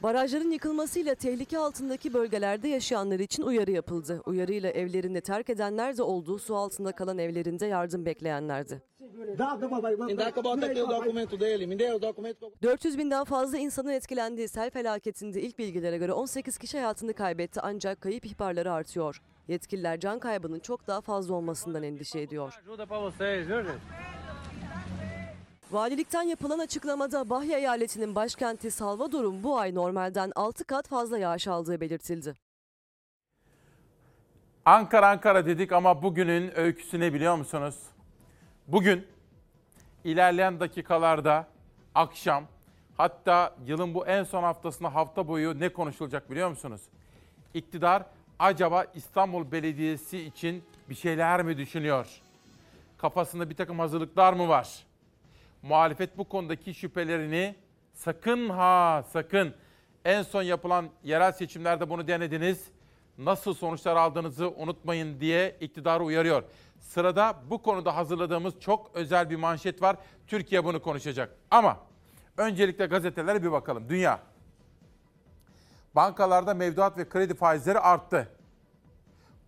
Barajların 0.04 0.52
yıkılmasıyla 0.52 1.16
tehlike 1.16 1.58
altındaki 1.58 2.14
bölgelerde 2.14 2.68
yaşayanlar 2.68 3.20
için 3.20 3.43
uyarı 3.43 3.72
yapıldı. 3.72 4.22
Uyarıyla 4.26 4.70
evlerini 4.70 5.22
terk 5.22 5.50
edenler 5.50 5.97
de 5.97 6.04
oldu, 6.04 6.39
su 6.39 6.56
altında 6.56 6.91
kalan 6.91 7.18
evlerinde 7.18 7.66
yardım 7.66 8.06
bekleyenlerdi. 8.06 8.82
400 12.64 12.97
binden 12.97 13.24
fazla 13.24 13.58
insanın 13.58 13.89
etkilendiği 13.89 14.47
sel 14.47 14.70
felaketinde 14.70 15.41
ilk 15.41 15.60
bilgilere 15.60 15.97
göre 15.97 16.14
18 16.14 16.58
kişi 16.58 16.78
hayatını 16.78 17.14
kaybetti 17.14 17.62
ancak 17.62 18.02
kayıp 18.02 18.26
ihbarları 18.26 18.72
artıyor. 18.72 19.22
Yetkililer 19.47 20.00
can 20.00 20.20
kaybının 20.20 20.60
çok 20.60 20.88
daha 20.88 21.02
fazla 21.02 21.34
olmasından 21.36 21.84
endişe 21.84 22.20
ediyor. 22.22 22.62
Valilikten 25.72 26.22
yapılan 26.22 26.59
açıklamada 26.59 27.30
Bahia 27.30 27.57
eyaletinin 27.57 28.15
başkenti 28.15 28.72
Salvador'un 28.72 29.43
bu 29.43 29.57
ay 29.57 29.76
normalden 29.76 30.32
6 30.36 30.63
kat 30.63 30.88
fazla 30.88 31.17
yağış 31.17 31.47
aldığı 31.47 31.82
belirtildi. 31.82 32.36
Ankara 34.65 35.09
Ankara 35.09 35.45
dedik 35.45 35.72
ama 35.72 36.01
bugünün 36.01 36.59
öyküsü 36.59 36.99
ne 36.99 37.13
biliyor 37.13 37.36
musunuz? 37.36 37.76
Bugün 38.67 39.07
ilerleyen 40.03 40.59
dakikalarda 40.59 41.47
akşam 41.95 42.43
hatta 42.97 43.55
yılın 43.65 43.93
bu 43.93 44.07
en 44.07 44.24
son 44.24 44.43
haftasında 44.43 44.95
hafta 44.95 45.28
boyu 45.28 45.59
ne 45.59 45.70
konuşulacak 45.70 46.32
biliyor 46.32 46.49
musunuz? 46.49 46.82
İktidar 47.53 48.03
acaba 48.39 48.86
İstanbul 48.95 49.51
Belediyesi 49.51 50.20
için 50.20 50.63
bir 50.89 50.95
şeyler 50.95 51.43
mi 51.43 51.57
düşünüyor? 51.57 52.07
Kafasında 52.97 53.49
bir 53.49 53.55
takım 53.55 53.80
hazırlıklar 53.80 54.34
mı 54.34 54.47
var? 54.47 54.89
Muhalefet 55.62 56.18
bu 56.18 56.24
konudaki 56.24 56.74
şüphelerini 56.74 57.55
sakın 57.93 58.49
ha 58.49 59.03
sakın 59.12 59.53
en 60.05 60.22
son 60.22 60.41
yapılan 60.43 60.89
yerel 61.03 61.32
seçimlerde 61.32 61.89
bunu 61.89 62.07
denediniz. 62.07 62.68
Nasıl 63.18 63.53
sonuçlar 63.53 63.95
aldığınızı 63.95 64.49
unutmayın 64.49 65.20
diye 65.20 65.57
iktidarı 65.60 66.03
uyarıyor. 66.03 66.43
Sırada 66.80 67.36
bu 67.49 67.62
konuda 67.62 67.95
hazırladığımız 67.95 68.60
çok 68.60 68.91
özel 68.93 69.30
bir 69.30 69.36
manşet 69.36 69.82
var. 69.82 69.95
Türkiye 70.28 70.66
bunu 70.66 70.82
konuşacak. 70.82 71.36
Ama 71.51 71.78
öncelikle 72.38 72.86
gazetelere 72.86 73.43
bir 73.43 73.51
bakalım. 73.51 73.89
Dünya. 73.89 74.20
Bankalarda 75.95 76.53
mevduat 76.53 76.97
ve 76.97 77.10
kredi 77.10 77.36
faizleri 77.36 77.80
arttı. 77.80 78.28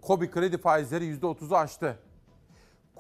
Kobi 0.02 0.32
kredi 0.32 0.58
faizleri 0.58 1.06
%30'u 1.06 1.58
aştı. 1.58 2.00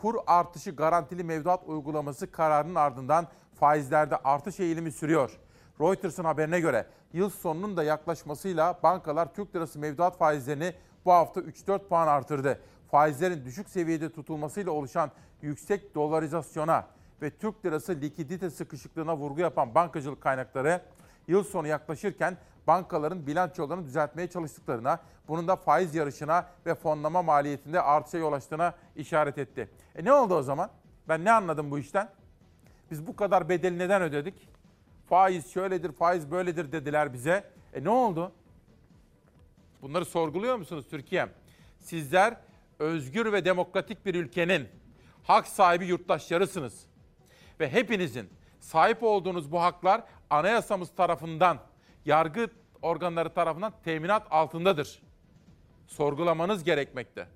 Kur 0.01 0.15
artışı 0.27 0.71
garantili 0.71 1.23
mevduat 1.23 1.63
uygulaması 1.67 2.31
kararının 2.31 2.75
ardından 2.75 3.27
faizlerde 3.59 4.17
artış 4.17 4.59
eğilimi 4.59 4.91
sürüyor. 4.91 5.39
Reuters'ın 5.81 6.23
haberine 6.23 6.59
göre 6.59 6.85
yıl 7.13 7.29
sonunun 7.29 7.77
da 7.77 7.83
yaklaşmasıyla 7.83 8.79
bankalar 8.83 9.33
Türk 9.33 9.55
lirası 9.55 9.79
mevduat 9.79 10.17
faizlerini 10.17 10.73
bu 11.05 11.11
hafta 11.11 11.41
3-4 11.41 11.87
puan 11.87 12.07
artırdı. 12.07 12.61
Faizlerin 12.91 13.45
düşük 13.45 13.69
seviyede 13.69 14.11
tutulmasıyla 14.11 14.71
oluşan 14.71 15.11
yüksek 15.41 15.95
dolarizasyona 15.95 16.87
ve 17.21 17.29
Türk 17.29 17.65
lirası 17.65 18.01
likidite 18.01 18.49
sıkışıklığına 18.49 19.17
vurgu 19.17 19.41
yapan 19.41 19.75
bankacılık 19.75 20.21
kaynakları 20.21 20.81
yıl 21.27 21.43
sonu 21.43 21.67
yaklaşırken 21.67 22.37
bankaların 22.67 23.27
bilançolarını 23.27 23.85
düzeltmeye 23.85 24.29
çalıştıklarına, 24.29 24.99
bunun 25.27 25.47
da 25.47 25.55
faiz 25.55 25.95
yarışına 25.95 26.45
ve 26.65 26.75
fonlama 26.75 27.21
maliyetinde 27.21 27.81
artışa 27.81 28.17
yol 28.17 28.33
açtığına 28.33 28.73
işaret 28.95 29.37
etti. 29.37 29.69
E 29.95 30.05
ne 30.05 30.13
oldu 30.13 30.35
o 30.35 30.41
zaman? 30.41 30.69
Ben 31.07 31.25
ne 31.25 31.31
anladım 31.31 31.71
bu 31.71 31.79
işten? 31.79 32.09
Biz 32.91 33.07
bu 33.07 33.15
kadar 33.15 33.49
bedeli 33.49 33.77
neden 33.77 34.01
ödedik? 34.01 34.49
Faiz 35.09 35.51
şöyledir, 35.51 35.91
faiz 35.91 36.31
böyledir 36.31 36.71
dediler 36.71 37.13
bize. 37.13 37.43
E 37.73 37.83
ne 37.83 37.89
oldu? 37.89 38.31
Bunları 39.81 40.05
sorguluyor 40.05 40.55
musunuz 40.55 40.85
Türkiye? 40.89 41.27
Sizler 41.79 42.37
özgür 42.79 43.33
ve 43.33 43.45
demokratik 43.45 44.05
bir 44.05 44.15
ülkenin 44.15 44.67
hak 45.23 45.47
sahibi 45.47 45.85
yurttaşlarısınız. 45.85 46.85
Ve 47.59 47.69
hepinizin 47.69 48.29
sahip 48.59 49.03
olduğunuz 49.03 49.51
bu 49.51 49.61
haklar 49.61 50.03
anayasamız 50.29 50.95
tarafından, 50.95 51.57
yargı 52.05 52.47
organları 52.81 53.33
tarafından 53.33 53.73
teminat 53.83 54.27
altındadır. 54.29 55.01
Sorgulamanız 55.87 56.63
gerekmekte. 56.63 57.27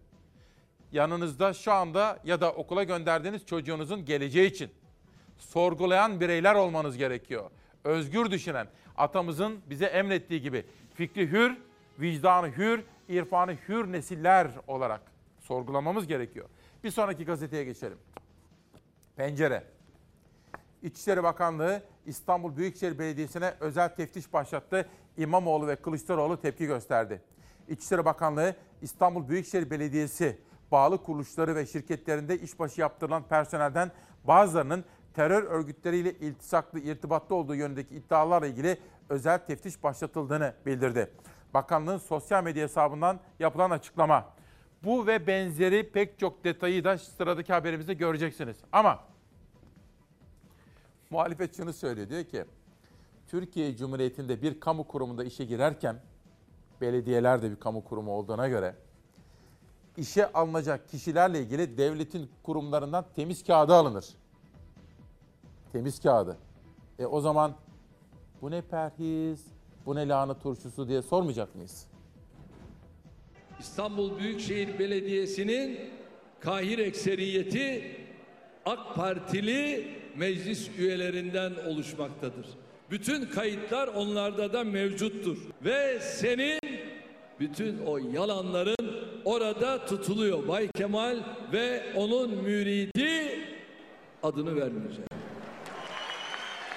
Yanınızda 0.91 1.53
şu 1.53 1.73
anda 1.73 2.19
ya 2.23 2.41
da 2.41 2.51
okula 2.51 2.83
gönderdiğiniz 2.83 3.45
çocuğunuzun 3.45 4.05
geleceği 4.05 4.49
için 4.49 4.71
sorgulayan 5.37 6.19
bireyler 6.19 6.55
olmanız 6.55 6.97
gerekiyor. 6.97 7.51
Özgür 7.83 8.31
düşünen, 8.31 8.67
atamızın 8.97 9.61
bize 9.69 9.85
emrettiği 9.85 10.41
gibi 10.41 10.65
fikri 10.93 11.31
hür, 11.31 11.57
vicdanı 11.99 12.47
hür, 12.47 12.83
irfanı 13.09 13.57
hür 13.67 13.91
nesiller 13.91 14.47
olarak 14.67 15.01
sorgulamamız 15.39 16.07
gerekiyor. 16.07 16.49
Bir 16.83 16.91
sonraki 16.91 17.25
gazeteye 17.25 17.63
geçelim. 17.63 17.97
Pencere. 19.15 19.74
İçişleri 20.85 21.23
Bakanlığı 21.23 21.81
İstanbul 22.05 22.57
Büyükşehir 22.57 22.99
Belediyesi'ne 22.99 23.53
özel 23.59 23.95
teftiş 23.95 24.33
başlattı. 24.33 24.89
İmamoğlu 25.17 25.67
ve 25.67 25.75
Kılıçdaroğlu 25.75 26.41
tepki 26.41 26.65
gösterdi. 26.65 27.21
İçişleri 27.67 28.05
Bakanlığı 28.05 28.55
İstanbul 28.81 29.29
Büyükşehir 29.29 29.69
Belediyesi 29.69 30.39
bağlı 30.71 31.03
kuruluşları 31.03 31.55
ve 31.55 31.65
şirketlerinde 31.65 32.39
işbaşı 32.39 32.81
yaptırılan 32.81 33.23
personelden 33.23 33.91
bazılarının 34.23 34.85
terör 35.13 35.43
örgütleriyle 35.43 36.13
iltisaklı, 36.13 36.79
irtibatlı 36.79 37.35
olduğu 37.35 37.55
yönündeki 37.55 37.95
iddialarla 37.95 38.47
ilgili 38.47 38.77
özel 39.09 39.37
teftiş 39.37 39.83
başlatıldığını 39.83 40.53
bildirdi. 40.65 41.11
Bakanlığın 41.53 41.97
sosyal 41.97 42.43
medya 42.43 42.63
hesabından 42.63 43.19
yapılan 43.39 43.71
açıklama. 43.71 44.25
Bu 44.83 45.07
ve 45.07 45.27
benzeri 45.27 45.91
pek 45.91 46.19
çok 46.19 46.43
detayı 46.43 46.83
da 46.83 46.97
sıradaki 46.97 47.53
haberimizde 47.53 47.93
göreceksiniz. 47.93 48.57
Ama 48.71 49.14
Muhalefet 51.09 51.57
şunu 51.57 51.73
söylüyor. 51.73 52.09
Diyor 52.09 52.23
ki 52.23 52.45
Türkiye 53.27 53.77
Cumhuriyeti'nde 53.77 54.41
bir 54.41 54.59
kamu 54.59 54.87
kurumunda 54.87 55.23
işe 55.23 55.45
girerken 55.45 56.01
belediyeler 56.81 57.41
de 57.41 57.51
bir 57.51 57.55
kamu 57.55 57.83
kurumu 57.83 58.11
olduğuna 58.11 58.47
göre 58.47 58.75
işe 59.97 60.31
alınacak 60.31 60.89
kişilerle 60.89 61.39
ilgili 61.39 61.77
devletin 61.77 62.29
kurumlarından 62.43 63.05
temiz 63.15 63.43
kağıdı 63.43 63.73
alınır. 63.73 64.05
Temiz 65.71 66.01
kağıdı. 66.01 66.37
E 66.99 67.05
o 67.05 67.21
zaman 67.21 67.55
bu 68.41 68.51
ne 68.51 68.61
perhiz, 68.61 69.45
bu 69.85 69.95
ne 69.95 70.07
lahana 70.07 70.39
turşusu 70.39 70.87
diye 70.87 71.01
sormayacak 71.01 71.55
mıyız? 71.55 71.87
İstanbul 73.59 74.19
Büyükşehir 74.19 74.79
Belediyesi'nin 74.79 75.79
kahir 76.39 76.79
ekseriyeti 76.79 77.97
AK 78.65 78.95
Partili 78.95 79.87
meclis 80.17 80.69
üyelerinden 80.77 81.53
oluşmaktadır. 81.67 82.45
Bütün 82.91 83.25
kayıtlar 83.25 83.87
onlarda 83.87 84.53
da 84.53 84.63
mevcuttur. 84.63 85.37
Ve 85.65 85.99
senin 85.99 86.59
bütün 87.39 87.77
o 87.85 87.97
yalanların 87.97 89.05
orada 89.25 89.85
tutuluyor. 89.85 90.47
Bay 90.47 90.67
Kemal 90.67 91.17
ve 91.53 91.83
onun 91.95 92.29
müridi 92.29 93.39
adını 94.23 94.55
vermeyeceğim. 94.55 95.09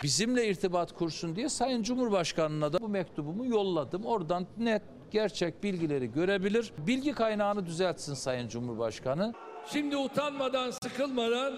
Bizimle 0.03 0.49
irtibat 0.49 0.93
kursun 0.93 1.37
diye 1.37 1.49
Sayın 1.49 1.83
Cumhurbaşkanı'na 1.83 2.73
da 2.73 2.81
bu 2.81 2.89
mektubumu 2.89 3.47
yolladım. 3.47 4.05
Oradan 4.05 4.47
net 4.59 4.83
gerçek 5.11 5.63
bilgileri 5.63 6.13
görebilir. 6.13 6.73
Bilgi 6.87 7.13
kaynağını 7.13 7.67
düzeltsin 7.67 8.15
Sayın 8.15 8.49
Cumhurbaşkanı. 8.49 9.35
Şimdi 9.73 9.97
utanmadan, 9.97 10.71
sıkılmadan 10.71 11.55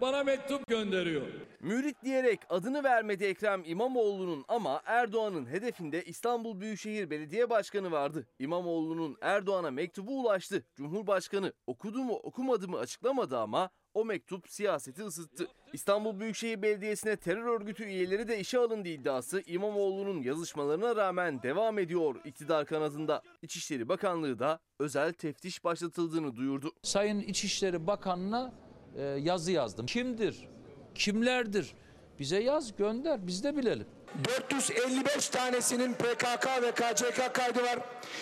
bana 0.00 0.24
mektup 0.24 0.66
gönderiyor. 0.66 1.26
Mürit 1.60 1.96
diyerek 2.04 2.40
adını 2.48 2.84
vermedi 2.84 3.24
Ekrem 3.24 3.62
İmamoğlu'nun 3.66 4.44
ama 4.48 4.82
Erdoğan'ın 4.84 5.46
hedefinde 5.46 6.04
İstanbul 6.04 6.60
Büyükşehir 6.60 7.10
Belediye 7.10 7.50
Başkanı 7.50 7.90
vardı. 7.90 8.26
İmamoğlu'nun 8.38 9.16
Erdoğan'a 9.20 9.70
mektubu 9.70 10.20
ulaştı. 10.20 10.64
Cumhurbaşkanı 10.76 11.52
okudu 11.66 11.98
mu 11.98 12.14
okumadı 12.14 12.68
mı 12.68 12.78
açıklamadı 12.78 13.38
ama 13.38 13.70
o 13.94 14.04
mektup 14.04 14.48
siyaseti 14.48 15.02
ısıttı. 15.02 15.48
İstanbul 15.72 16.20
Büyükşehir 16.20 16.62
Belediyesi'ne 16.62 17.16
terör 17.16 17.60
örgütü 17.60 17.84
üyeleri 17.84 18.28
de 18.28 18.40
işe 18.40 18.58
alındı 18.58 18.88
iddiası 18.88 19.42
İmamoğlu'nun 19.46 20.22
yazışmalarına 20.22 20.96
rağmen 20.96 21.42
devam 21.42 21.78
ediyor 21.78 22.14
iktidar 22.24 22.66
kanadında. 22.66 23.22
İçişleri 23.42 23.88
Bakanlığı 23.88 24.38
da 24.38 24.58
özel 24.78 25.12
teftiş 25.12 25.64
başlatıldığını 25.64 26.36
duyurdu. 26.36 26.72
Sayın 26.82 27.20
İçişleri 27.20 27.86
Bakanı'na 27.86 28.67
e, 28.96 29.02
yazı 29.02 29.52
yazdım. 29.52 29.86
Kimdir? 29.86 30.48
Kimlerdir? 30.94 31.74
Bize 32.18 32.42
yaz 32.42 32.76
gönder 32.76 33.26
biz 33.26 33.44
de 33.44 33.56
bilelim. 33.56 33.86
455 34.24 35.28
tanesinin 35.28 35.92
PKK 35.94 36.46
ve 36.62 36.70
KCK 36.72 37.34
kaydı 37.34 37.62
var. 37.62 37.78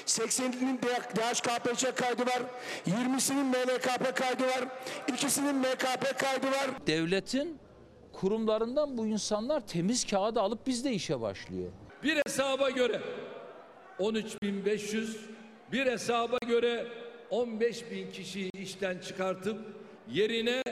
80'inin 0.07 0.79
DHKPC 0.79 1.95
kaydı 1.95 2.23
var. 2.27 2.43
20'sinin 2.87 3.47
MLKP 3.47 4.17
kaydı 4.17 4.43
var. 4.47 4.65
İkisinin 5.09 5.57
MKP 5.57 6.19
kaydı 6.19 6.47
var. 6.47 6.87
Devletin 6.87 7.59
kurumlarından 8.13 8.99
bu 8.99 9.07
insanlar 9.07 9.67
temiz 9.67 10.07
kağıdı 10.07 10.41
alıp 10.41 10.67
bizde 10.67 10.93
işe 10.93 11.21
başlıyor. 11.21 11.69
Bir 12.03 12.23
hesaba 12.27 12.71
göre 12.71 13.01
13.500, 13.99 15.17
bir 15.73 15.87
hesaba 15.87 16.39
göre 16.49 16.87
15.000 17.31 18.13
kişiyi 18.13 18.51
işten 18.53 18.99
çıkartıp 18.99 19.59
yerine 20.13 20.63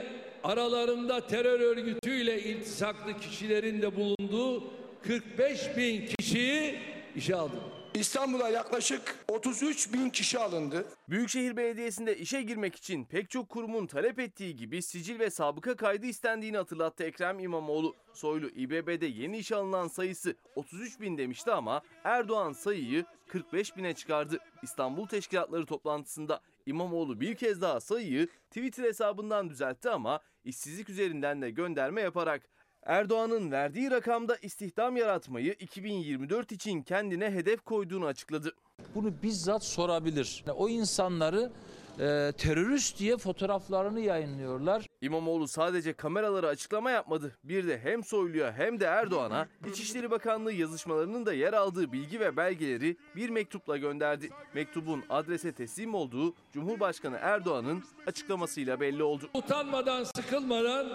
aralarında 0.43 1.27
terör 1.27 1.59
örgütüyle 1.59 2.43
iltisaklı 2.43 3.19
kişilerin 3.19 3.81
de 3.81 3.95
bulunduğu 3.95 4.63
45 5.01 5.77
bin 5.77 6.07
kişiyi 6.07 6.79
işe 7.15 7.35
aldı. 7.35 7.55
İstanbul'a 7.93 8.49
yaklaşık 8.49 9.25
33 9.27 9.93
bin 9.93 10.09
kişi 10.09 10.39
alındı. 10.39 10.85
Büyükşehir 11.09 11.57
Belediyesi'nde 11.57 12.17
işe 12.17 12.41
girmek 12.41 12.75
için 12.75 13.05
pek 13.05 13.29
çok 13.29 13.49
kurumun 13.49 13.87
talep 13.87 14.19
ettiği 14.19 14.55
gibi 14.55 14.81
sicil 14.81 15.19
ve 15.19 15.29
sabıka 15.29 15.75
kaydı 15.75 16.05
istendiğini 16.05 16.57
hatırlattı 16.57 17.03
Ekrem 17.03 17.39
İmamoğlu. 17.39 17.95
Soylu 18.13 18.49
İBB'de 18.49 19.05
yeni 19.05 19.37
işe 19.37 19.55
alınan 19.55 19.87
sayısı 19.87 20.35
33 20.55 20.99
bin 20.99 21.17
demişti 21.17 21.51
ama 21.51 21.81
Erdoğan 22.03 22.53
sayıyı 22.53 23.05
45 23.27 23.77
bine 23.77 23.93
çıkardı. 23.93 24.37
İstanbul 24.63 25.07
Teşkilatları 25.07 25.65
toplantısında 25.65 26.41
İmamoğlu 26.65 27.21
bir 27.21 27.35
kez 27.35 27.61
daha 27.61 27.79
sayıyı 27.79 28.27
Twitter 28.27 28.83
hesabından 28.83 29.49
düzeltti 29.49 29.89
ama 29.89 30.19
işsizlik 30.43 30.89
üzerinden 30.89 31.41
de 31.41 31.51
gönderme 31.51 32.01
yaparak 32.01 32.49
Erdoğan'ın 32.83 33.51
verdiği 33.51 33.91
rakamda 33.91 34.37
istihdam 34.41 34.97
yaratmayı 34.97 35.53
2024 35.59 36.51
için 36.51 36.81
kendine 36.81 37.31
hedef 37.31 37.61
koyduğunu 37.61 38.05
açıkladı. 38.05 38.55
Bunu 38.95 39.13
bizzat 39.23 39.63
sorabilir. 39.63 40.43
O 40.55 40.69
insanları 40.69 41.51
e, 41.99 42.31
terörist 42.37 42.99
diye 42.99 43.17
fotoğraflarını 43.17 43.99
yayınlıyorlar. 43.99 44.85
İmamoğlu 45.01 45.47
sadece 45.47 45.93
kameralara 45.93 46.47
açıklama 46.47 46.91
yapmadı. 46.91 47.35
Bir 47.43 47.67
de 47.67 47.79
hem 47.79 48.03
Soylu'ya 48.03 48.53
hem 48.53 48.79
de 48.79 48.85
Erdoğan'a 48.85 49.47
İçişleri 49.69 50.11
Bakanlığı 50.11 50.53
yazışmalarının 50.53 51.25
da 51.25 51.33
yer 51.33 51.53
aldığı 51.53 51.91
bilgi 51.91 52.19
ve 52.19 52.37
belgeleri 52.37 52.97
bir 53.15 53.29
mektupla 53.29 53.77
gönderdi. 53.77 54.29
Mektubun 54.53 55.03
adrese 55.09 55.51
teslim 55.51 55.95
olduğu 55.95 56.33
Cumhurbaşkanı 56.53 57.17
Erdoğan'ın 57.21 57.83
açıklamasıyla 58.07 58.79
belli 58.79 59.03
oldu. 59.03 59.29
Utanmadan, 59.33 60.03
sıkılmadan 60.03 60.87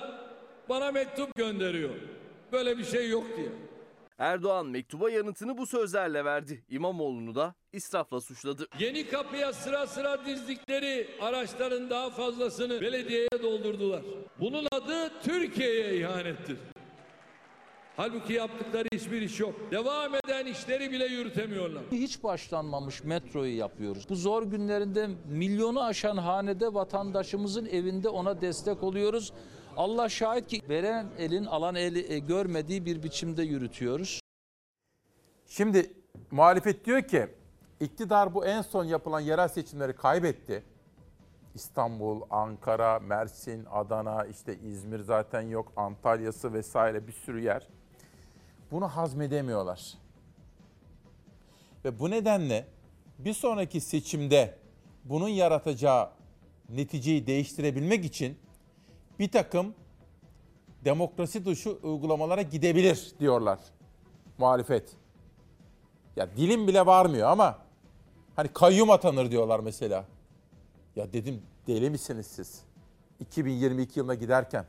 bana 0.68 0.92
mektup 0.92 1.34
gönderiyor. 1.34 1.94
Böyle 2.52 2.78
bir 2.78 2.84
şey 2.84 3.10
yok 3.10 3.24
diye. 3.36 3.48
Erdoğan 4.20 4.66
mektuba 4.66 5.10
yanıtını 5.10 5.58
bu 5.58 5.66
sözlerle 5.66 6.24
verdi. 6.24 6.64
İmamoğlu'nu 6.68 7.34
da 7.34 7.54
israfla 7.72 8.20
suçladı. 8.20 8.66
Yeni 8.78 9.08
kapıya 9.08 9.52
sıra 9.52 9.86
sıra 9.86 10.24
dizdikleri 10.26 11.08
araçların 11.20 11.90
daha 11.90 12.10
fazlasını 12.10 12.80
belediyeye 12.80 13.28
doldurdular. 13.42 14.02
Bunun 14.40 14.66
adı 14.72 15.12
Türkiye'ye 15.22 15.96
ihanettir. 15.96 16.58
Halbuki 17.96 18.32
yaptıkları 18.32 18.88
hiçbir 18.92 19.22
iş 19.22 19.40
yok. 19.40 19.54
Devam 19.70 20.14
eden 20.14 20.46
işleri 20.46 20.92
bile 20.92 21.06
yürütemiyorlar. 21.06 21.82
Hiç 21.92 22.22
başlanmamış 22.22 23.04
metroyu 23.04 23.56
yapıyoruz. 23.56 24.06
Bu 24.08 24.16
zor 24.16 24.42
günlerinde 24.42 25.08
milyonu 25.28 25.84
aşan 25.84 26.16
hanede 26.16 26.74
vatandaşımızın 26.74 27.66
evinde 27.66 28.08
ona 28.08 28.40
destek 28.40 28.82
oluyoruz. 28.82 29.32
Allah 29.80 30.08
şahit 30.08 30.46
ki 30.48 30.62
veren 30.68 31.06
elin 31.18 31.44
alan 31.44 31.74
eli 31.74 32.12
e, 32.12 32.18
görmediği 32.18 32.86
bir 32.86 33.02
biçimde 33.02 33.42
yürütüyoruz. 33.42 34.20
Şimdi 35.46 35.92
muhalefet 36.30 36.84
diyor 36.84 37.02
ki 37.02 37.28
iktidar 37.80 38.34
bu 38.34 38.46
en 38.46 38.62
son 38.62 38.84
yapılan 38.84 39.20
yerel 39.20 39.48
seçimleri 39.48 39.92
kaybetti. 39.92 40.62
İstanbul, 41.54 42.20
Ankara, 42.30 42.98
Mersin, 42.98 43.64
Adana, 43.70 44.24
işte 44.24 44.58
İzmir 44.58 45.00
zaten 45.00 45.42
yok, 45.42 45.72
Antalya'sı 45.76 46.52
vesaire 46.52 47.06
bir 47.06 47.12
sürü 47.12 47.40
yer. 47.40 47.68
Bunu 48.70 48.88
hazmedemiyorlar. 48.88 49.94
Ve 51.84 51.98
bu 51.98 52.10
nedenle 52.10 52.66
bir 53.18 53.34
sonraki 53.34 53.80
seçimde 53.80 54.58
bunun 55.04 55.28
yaratacağı 55.28 56.10
neticeyi 56.68 57.26
değiştirebilmek 57.26 58.04
için 58.04 58.38
bir 59.20 59.30
takım 59.30 59.74
demokrasi 60.84 61.44
dışı 61.44 61.70
uygulamalara 61.70 62.42
gidebilir 62.42 63.12
diyorlar 63.20 63.58
muhalefet. 64.38 64.96
Ya 66.16 66.36
dilim 66.36 66.68
bile 66.68 66.86
varmıyor 66.86 67.28
ama 67.28 67.58
hani 68.36 68.48
kayyum 68.48 68.90
atanır 68.90 69.30
diyorlar 69.30 69.60
mesela. 69.60 70.04
Ya 70.96 71.12
dedim 71.12 71.42
deli 71.66 71.90
misiniz 71.90 72.26
siz? 72.26 72.62
2022 73.20 73.98
yılına 73.98 74.14
giderken. 74.14 74.64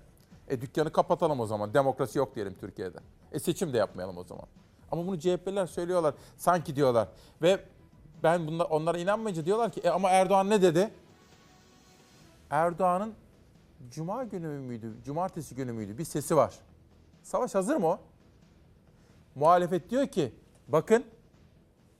E 0.47 0.62
dükkanı 0.62 0.91
kapatalım 0.91 1.39
o 1.39 1.45
zaman. 1.45 1.74
Demokrasi 1.74 2.18
yok 2.18 2.36
diyelim 2.36 2.56
Türkiye'de. 2.60 2.97
E 3.32 3.39
seçim 3.39 3.74
de 3.74 3.78
yapmayalım 3.78 4.18
o 4.18 4.24
zaman. 4.24 4.45
Ama 4.91 5.08
bunu 5.08 5.20
CHP'ler 5.20 5.68
söylüyorlar. 5.68 6.14
Sanki 6.38 6.76
diyorlar. 6.76 7.08
Ve 7.41 7.60
ben 8.24 8.47
bunlar, 8.47 8.66
onlara 8.70 8.97
inanmayınca 8.97 9.45
diyorlar 9.45 9.72
ki 9.72 9.82
e 9.84 9.89
ama 9.89 10.10
Erdoğan 10.10 10.49
ne 10.49 10.62
dedi? 10.62 10.91
Erdoğan'ın 12.49 13.14
Cuma 13.90 14.24
günü 14.24 14.48
müydü, 14.48 14.94
cumartesi 15.06 15.56
günü 15.56 15.72
müydü 15.74 15.98
bir 15.98 16.04
sesi 16.04 16.36
var. 16.36 16.60
Savaş 17.24 17.56
hazır 17.56 17.76
mı 17.76 17.88
o? 17.88 18.00
Muhalefet 19.36 19.90
diyor 19.90 20.08
ki 20.08 20.34
bakın 20.68 21.06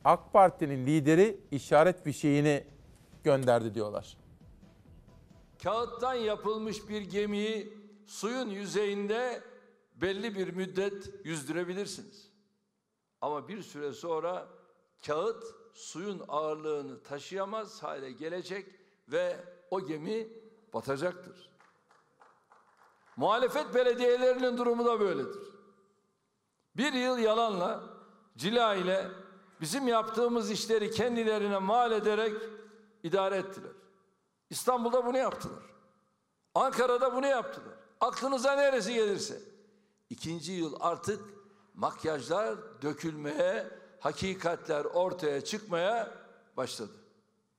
AK 0.04 0.34
Parti'nin 0.34 0.86
lideri 0.86 1.40
işaret 1.52 2.04
fişeğini 2.04 2.64
gönderdi 3.24 3.74
diyorlar. 3.74 4.18
Kağıttan 5.64 6.14
yapılmış 6.14 6.90
bir 6.90 7.02
gemiyi 7.02 7.78
suyun 8.08 8.50
yüzeyinde 8.50 9.42
belli 9.96 10.36
bir 10.36 10.54
müddet 10.54 11.26
yüzdürebilirsiniz. 11.26 12.32
Ama 13.22 13.48
bir 13.48 13.62
süre 13.62 13.92
sonra 13.92 14.48
kağıt 15.06 15.44
suyun 15.74 16.22
ağırlığını 16.28 17.04
taşıyamaz 17.04 17.84
hale 17.84 18.12
gelecek 18.12 18.66
ve 19.08 19.36
o 19.72 19.86
gemi 19.86 20.28
batacaktır. 20.74 21.51
Muhalefet 23.18 23.74
belediyelerinin 23.74 24.58
durumu 24.58 24.86
da 24.86 25.00
böyledir. 25.00 25.42
Bir 26.78 26.94
yıl 26.94 27.18
yalanla, 27.18 27.84
cila 28.38 28.76
ile 28.76 29.08
bizim 29.62 29.88
yaptığımız 29.88 30.52
işleri 30.52 30.92
kendilerine 30.92 31.58
mal 31.58 31.92
ederek 31.92 32.34
idare 33.04 33.38
ettiler. 33.38 33.72
İstanbul'da 34.50 35.06
bunu 35.06 35.18
yaptılar. 35.18 35.64
Ankara'da 36.56 37.16
bunu 37.16 37.28
yaptılar. 37.28 37.74
Aklınıza 38.00 38.56
neresi 38.56 38.94
gelirse. 38.94 39.40
İkinci 40.10 40.52
yıl 40.52 40.76
artık 40.80 41.20
makyajlar 41.74 42.58
dökülmeye, 42.82 43.68
hakikatler 44.00 44.86
ortaya 44.86 45.44
çıkmaya 45.44 46.12
başladı. 46.58 46.92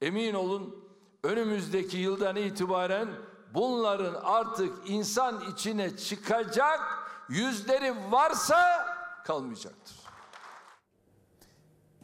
Emin 0.00 0.34
olun 0.34 0.84
önümüzdeki 1.22 1.96
yıldan 1.96 2.36
itibaren 2.36 3.09
bunların 3.55 4.14
artık 4.24 4.90
insan 4.90 5.42
içine 5.53 5.96
çıkacak 5.96 6.80
yüzleri 7.28 7.94
varsa 8.11 8.86
kalmayacaktır. 9.24 9.96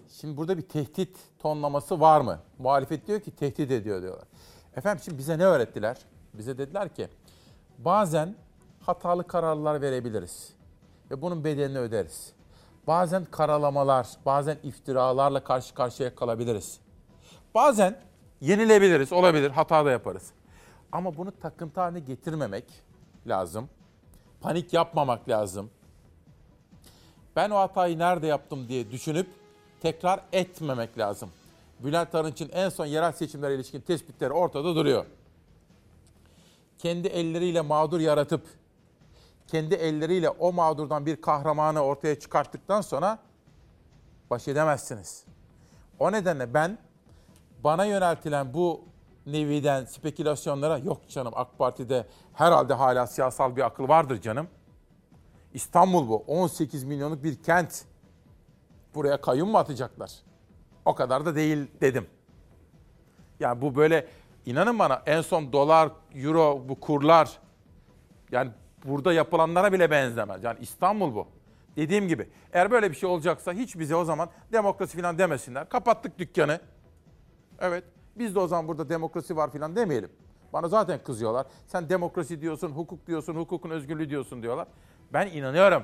Şimdi 0.09 0.37
burada 0.37 0.59
bir 0.59 0.63
tehdit 0.63 1.17
tonlaması 1.39 2.01
var 2.01 2.21
mı? 2.21 2.41
Muhalefet 2.59 3.07
diyor 3.07 3.21
ki 3.21 3.31
tehdit 3.31 3.71
ediyor 3.71 4.03
diyorlar. 4.03 4.29
Efendim 4.77 5.03
şimdi 5.05 5.19
bize 5.19 5.39
ne 5.39 5.45
öğrettiler? 5.45 5.97
Bize 6.35 6.59
dediler 6.59 6.95
ki 6.95 7.09
bazen 7.79 8.35
hatalı 8.81 9.27
kararlar 9.27 9.81
verebiliriz 9.81 10.53
ve 11.11 11.23
bunun 11.23 11.45
bedelini 11.45 11.79
öderiz. 11.79 12.33
Bazen 12.87 13.25
karalamalar, 13.25 14.09
bazen 14.27 14.59
iftiralarla 14.63 15.45
karşı 15.45 15.75
karşıya 15.75 16.15
kalabiliriz. 16.15 16.81
Bazen 17.55 18.01
yenilebiliriz, 18.41 19.13
olabilir, 19.13 19.51
hata 19.51 19.85
da 19.85 19.91
yaparız. 19.91 20.33
Ama 20.93 21.17
bunu 21.17 21.33
takıntı 21.41 21.81
haline 21.81 22.01
getirmemek 22.01 22.65
lazım. 23.27 23.69
Panik 24.41 24.73
yapmamak 24.73 25.29
lazım. 25.29 25.71
Ben 27.37 27.51
o 27.51 27.57
hatayı 27.57 27.99
nerede 27.99 28.27
yaptım 28.27 28.69
diye 28.69 28.91
düşünüp 28.91 29.29
tekrar 29.81 30.21
etmemek 30.33 30.99
lazım. 30.99 31.31
Bülent 31.81 32.15
Arınç'ın 32.15 32.51
en 32.53 32.69
son 32.69 32.87
yerel 32.87 33.13
seçimlere 33.13 33.55
ilişkin 33.55 33.81
tespitleri 33.81 34.33
ortada 34.33 34.77
duruyor. 34.77 35.07
Kendi 36.79 37.09
elleriyle 37.09 37.61
mağdur 37.61 38.01
yaratıp 38.01 38.43
kendi 39.47 39.75
elleriyle 39.75 40.31
o 40.31 40.53
mağdurdan 40.53 41.07
bir 41.07 41.21
kahramanı 41.21 41.81
ortaya 41.81 42.21
çıkarttıktan 42.21 42.81
sonra 42.81 43.19
baş 44.31 44.49
edemezsiniz. 44.49 45.25
O 45.99 46.13
nedenle 46.13 46.55
ben 46.55 46.79
bana 47.65 47.85
yöneltilen 47.85 48.55
bu 48.55 48.85
neviden 49.33 49.85
spekülasyonlara 49.85 50.79
yok 50.79 51.09
canım 51.09 51.33
AK 51.37 51.59
Parti'de 51.59 52.07
herhalde 52.33 52.75
hala 52.75 53.07
siyasal 53.07 53.57
bir 53.57 53.67
akıl 53.67 53.89
vardır 53.89 54.21
canım. 54.21 54.49
İstanbul 55.55 56.09
bu 56.09 56.17
18 56.27 56.85
milyonluk 56.85 57.25
bir 57.25 57.43
kent. 57.43 57.85
Buraya 58.95 59.21
kayyum 59.21 59.49
mu 59.49 59.59
atacaklar? 59.59 60.13
O 60.85 60.95
kadar 60.95 61.27
da 61.27 61.37
değil 61.37 61.67
dedim. 61.81 62.07
Yani 63.41 63.63
bu 63.63 63.77
böyle 63.77 64.07
inanın 64.47 64.79
bana 64.79 65.03
en 65.07 65.21
son 65.21 65.53
dolar, 65.53 65.91
euro 66.15 66.69
bu 66.69 66.81
kurlar 66.81 67.39
yani 68.33 68.51
burada 68.85 69.13
yapılanlara 69.13 69.73
bile 69.73 69.91
benzemez. 69.91 70.45
Yani 70.45 70.59
İstanbul 70.61 71.15
bu. 71.15 71.27
Dediğim 71.77 72.09
gibi 72.09 72.29
eğer 72.53 72.71
böyle 72.71 72.91
bir 72.91 72.97
şey 72.97 73.09
olacaksa 73.09 73.53
hiç 73.53 73.79
bize 73.79 73.97
o 73.97 74.05
zaman 74.05 74.31
demokrasi 74.53 74.97
falan 74.97 75.19
demesinler. 75.19 75.69
Kapattık 75.69 76.19
dükkanı. 76.19 76.61
Evet 77.61 77.85
biz 78.19 78.35
de 78.35 78.39
o 78.39 78.47
zaman 78.47 78.69
burada 78.69 78.89
demokrasi 78.89 79.37
var 79.37 79.53
falan 79.53 79.77
demeyelim. 79.77 80.11
Bana 80.53 80.69
zaten 80.69 81.03
kızıyorlar. 81.03 81.47
Sen 81.67 81.89
demokrasi 81.89 82.41
diyorsun, 82.41 82.71
hukuk 82.71 83.07
diyorsun, 83.07 83.35
hukukun 83.35 83.71
özgürlüğü 83.71 84.11
diyorsun 84.11 84.43
diyorlar. 84.43 84.69
Ben 85.13 85.27
inanıyorum. 85.27 85.83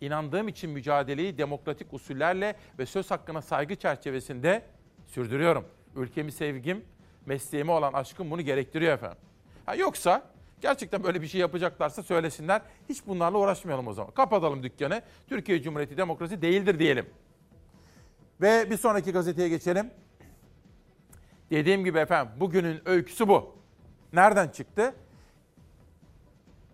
İnandığım 0.00 0.48
için 0.48 0.70
mücadeleyi 0.70 1.38
demokratik 1.38 1.92
usullerle 1.94 2.56
ve 2.78 2.86
söz 2.86 3.10
hakkına 3.10 3.42
saygı 3.42 3.76
çerçevesinde 3.76 4.62
sürdürüyorum. 5.06 5.64
Ülkemi 5.96 6.32
sevgim, 6.32 6.84
mesleğime 7.26 7.72
olan 7.72 7.92
aşkım 7.92 8.30
bunu 8.30 8.42
gerektiriyor 8.42 8.92
efendim. 8.92 9.18
Ha 9.66 9.74
yoksa 9.74 10.22
gerçekten 10.60 11.04
böyle 11.04 11.22
bir 11.22 11.26
şey 11.26 11.40
yapacaklarsa 11.40 12.02
söylesinler. 12.02 12.62
Hiç 12.88 13.06
bunlarla 13.06 13.38
uğraşmayalım 13.38 13.86
o 13.86 13.92
zaman. 13.92 14.14
Kapatalım 14.14 14.62
dükkanı. 14.62 15.02
Türkiye 15.26 15.62
Cumhuriyeti 15.62 15.96
demokrasi 15.96 16.42
değildir 16.42 16.78
diyelim. 16.78 17.06
Ve 18.40 18.70
bir 18.70 18.76
sonraki 18.76 19.12
gazeteye 19.12 19.48
geçelim. 19.48 19.90
Dediğim 21.52 21.84
gibi 21.84 21.98
efendim 21.98 22.32
bugünün 22.40 22.82
öyküsü 22.88 23.28
bu. 23.28 23.54
Nereden 24.12 24.48
çıktı? 24.48 24.94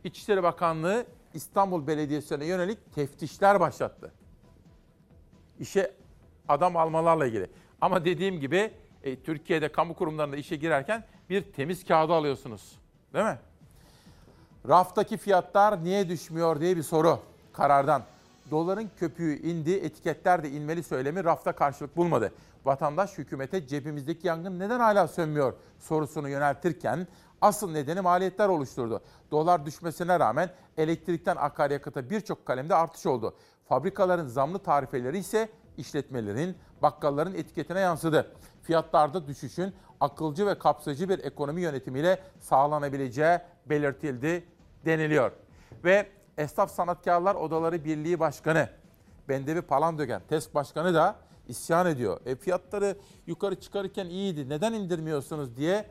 İçişleri 0.04 0.42
Bakanlığı 0.42 1.06
İstanbul 1.34 1.86
Belediyesi'ne 1.86 2.46
yönelik 2.46 2.94
teftişler 2.94 3.60
başlattı. 3.60 4.12
İşe 5.58 5.94
adam 6.48 6.76
almalarla 6.76 7.26
ilgili. 7.26 7.50
Ama 7.80 8.04
dediğim 8.04 8.40
gibi 8.40 8.70
e, 9.02 9.22
Türkiye'de 9.22 9.72
kamu 9.72 9.94
kurumlarında 9.94 10.36
işe 10.36 10.56
girerken 10.56 11.04
bir 11.30 11.52
temiz 11.52 11.84
kağıdı 11.84 12.12
alıyorsunuz. 12.12 12.78
Değil 13.14 13.24
mi? 13.24 13.38
Raftaki 14.68 15.16
fiyatlar 15.16 15.84
niye 15.84 16.08
düşmüyor 16.08 16.60
diye 16.60 16.76
bir 16.76 16.82
soru 16.82 17.20
karardan. 17.52 18.02
Doların 18.50 18.90
köpüğü 18.96 19.42
indi, 19.42 19.72
etiketler 19.72 20.42
de 20.42 20.50
inmeli 20.50 20.82
söylemi 20.82 21.24
rafta 21.24 21.52
karşılık 21.52 21.96
bulmadı. 21.96 22.32
Vatandaş 22.64 23.18
hükümete 23.18 23.66
cebimizdeki 23.66 24.26
yangın 24.26 24.58
neden 24.58 24.80
hala 24.80 25.08
sönmüyor 25.08 25.54
sorusunu 25.78 26.28
yöneltirken 26.28 27.06
asıl 27.40 27.70
nedeni 27.70 28.00
maliyetler 28.00 28.48
oluşturdu. 28.48 29.02
Dolar 29.30 29.66
düşmesine 29.66 30.20
rağmen 30.20 30.50
elektrikten 30.76 31.36
akaryakıta 31.36 32.10
birçok 32.10 32.46
kalemde 32.46 32.74
artış 32.74 33.06
oldu. 33.06 33.34
Fabrikaların 33.68 34.26
zamlı 34.26 34.58
tarifeleri 34.58 35.18
ise 35.18 35.48
işletmelerin, 35.76 36.56
bakkalların 36.82 37.34
etiketine 37.34 37.80
yansıdı. 37.80 38.32
Fiyatlarda 38.62 39.26
düşüşün 39.26 39.74
akılcı 40.00 40.46
ve 40.46 40.58
kapsayıcı 40.58 41.08
bir 41.08 41.18
ekonomi 41.18 41.60
yönetimiyle 41.60 42.18
sağlanabileceği 42.40 43.38
belirtildi 43.66 44.44
deniliyor. 44.84 45.32
Ve 45.84 46.06
Esnaf 46.38 46.70
Sanatkarlar 46.70 47.34
Odaları 47.34 47.84
Birliği 47.84 48.20
Başkanı 48.20 48.68
Bendevi 49.28 49.62
Palandögen, 49.62 50.22
TESK 50.28 50.54
Başkanı 50.54 50.94
da 50.94 51.16
isyan 51.48 51.86
ediyor. 51.86 52.20
E 52.26 52.36
fiyatları 52.36 52.96
yukarı 53.26 53.60
çıkarırken 53.60 54.06
iyiydi. 54.06 54.48
Neden 54.48 54.72
indirmiyorsunuz 54.72 55.56
diye 55.56 55.86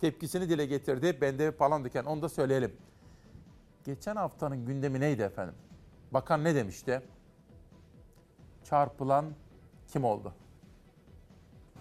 tepkisini 0.00 0.48
dile 0.48 0.66
getirdi. 0.66 1.20
Bendevi 1.20 1.50
Palandögen 1.50 2.04
onu 2.04 2.22
da 2.22 2.28
söyleyelim. 2.28 2.76
Geçen 3.84 4.16
haftanın 4.16 4.66
gündemi 4.66 5.00
neydi 5.00 5.22
efendim? 5.22 5.54
Bakan 6.10 6.44
ne 6.44 6.54
demişti? 6.54 7.02
Çarpılan 8.64 9.24
kim 9.92 10.04
oldu? 10.04 10.34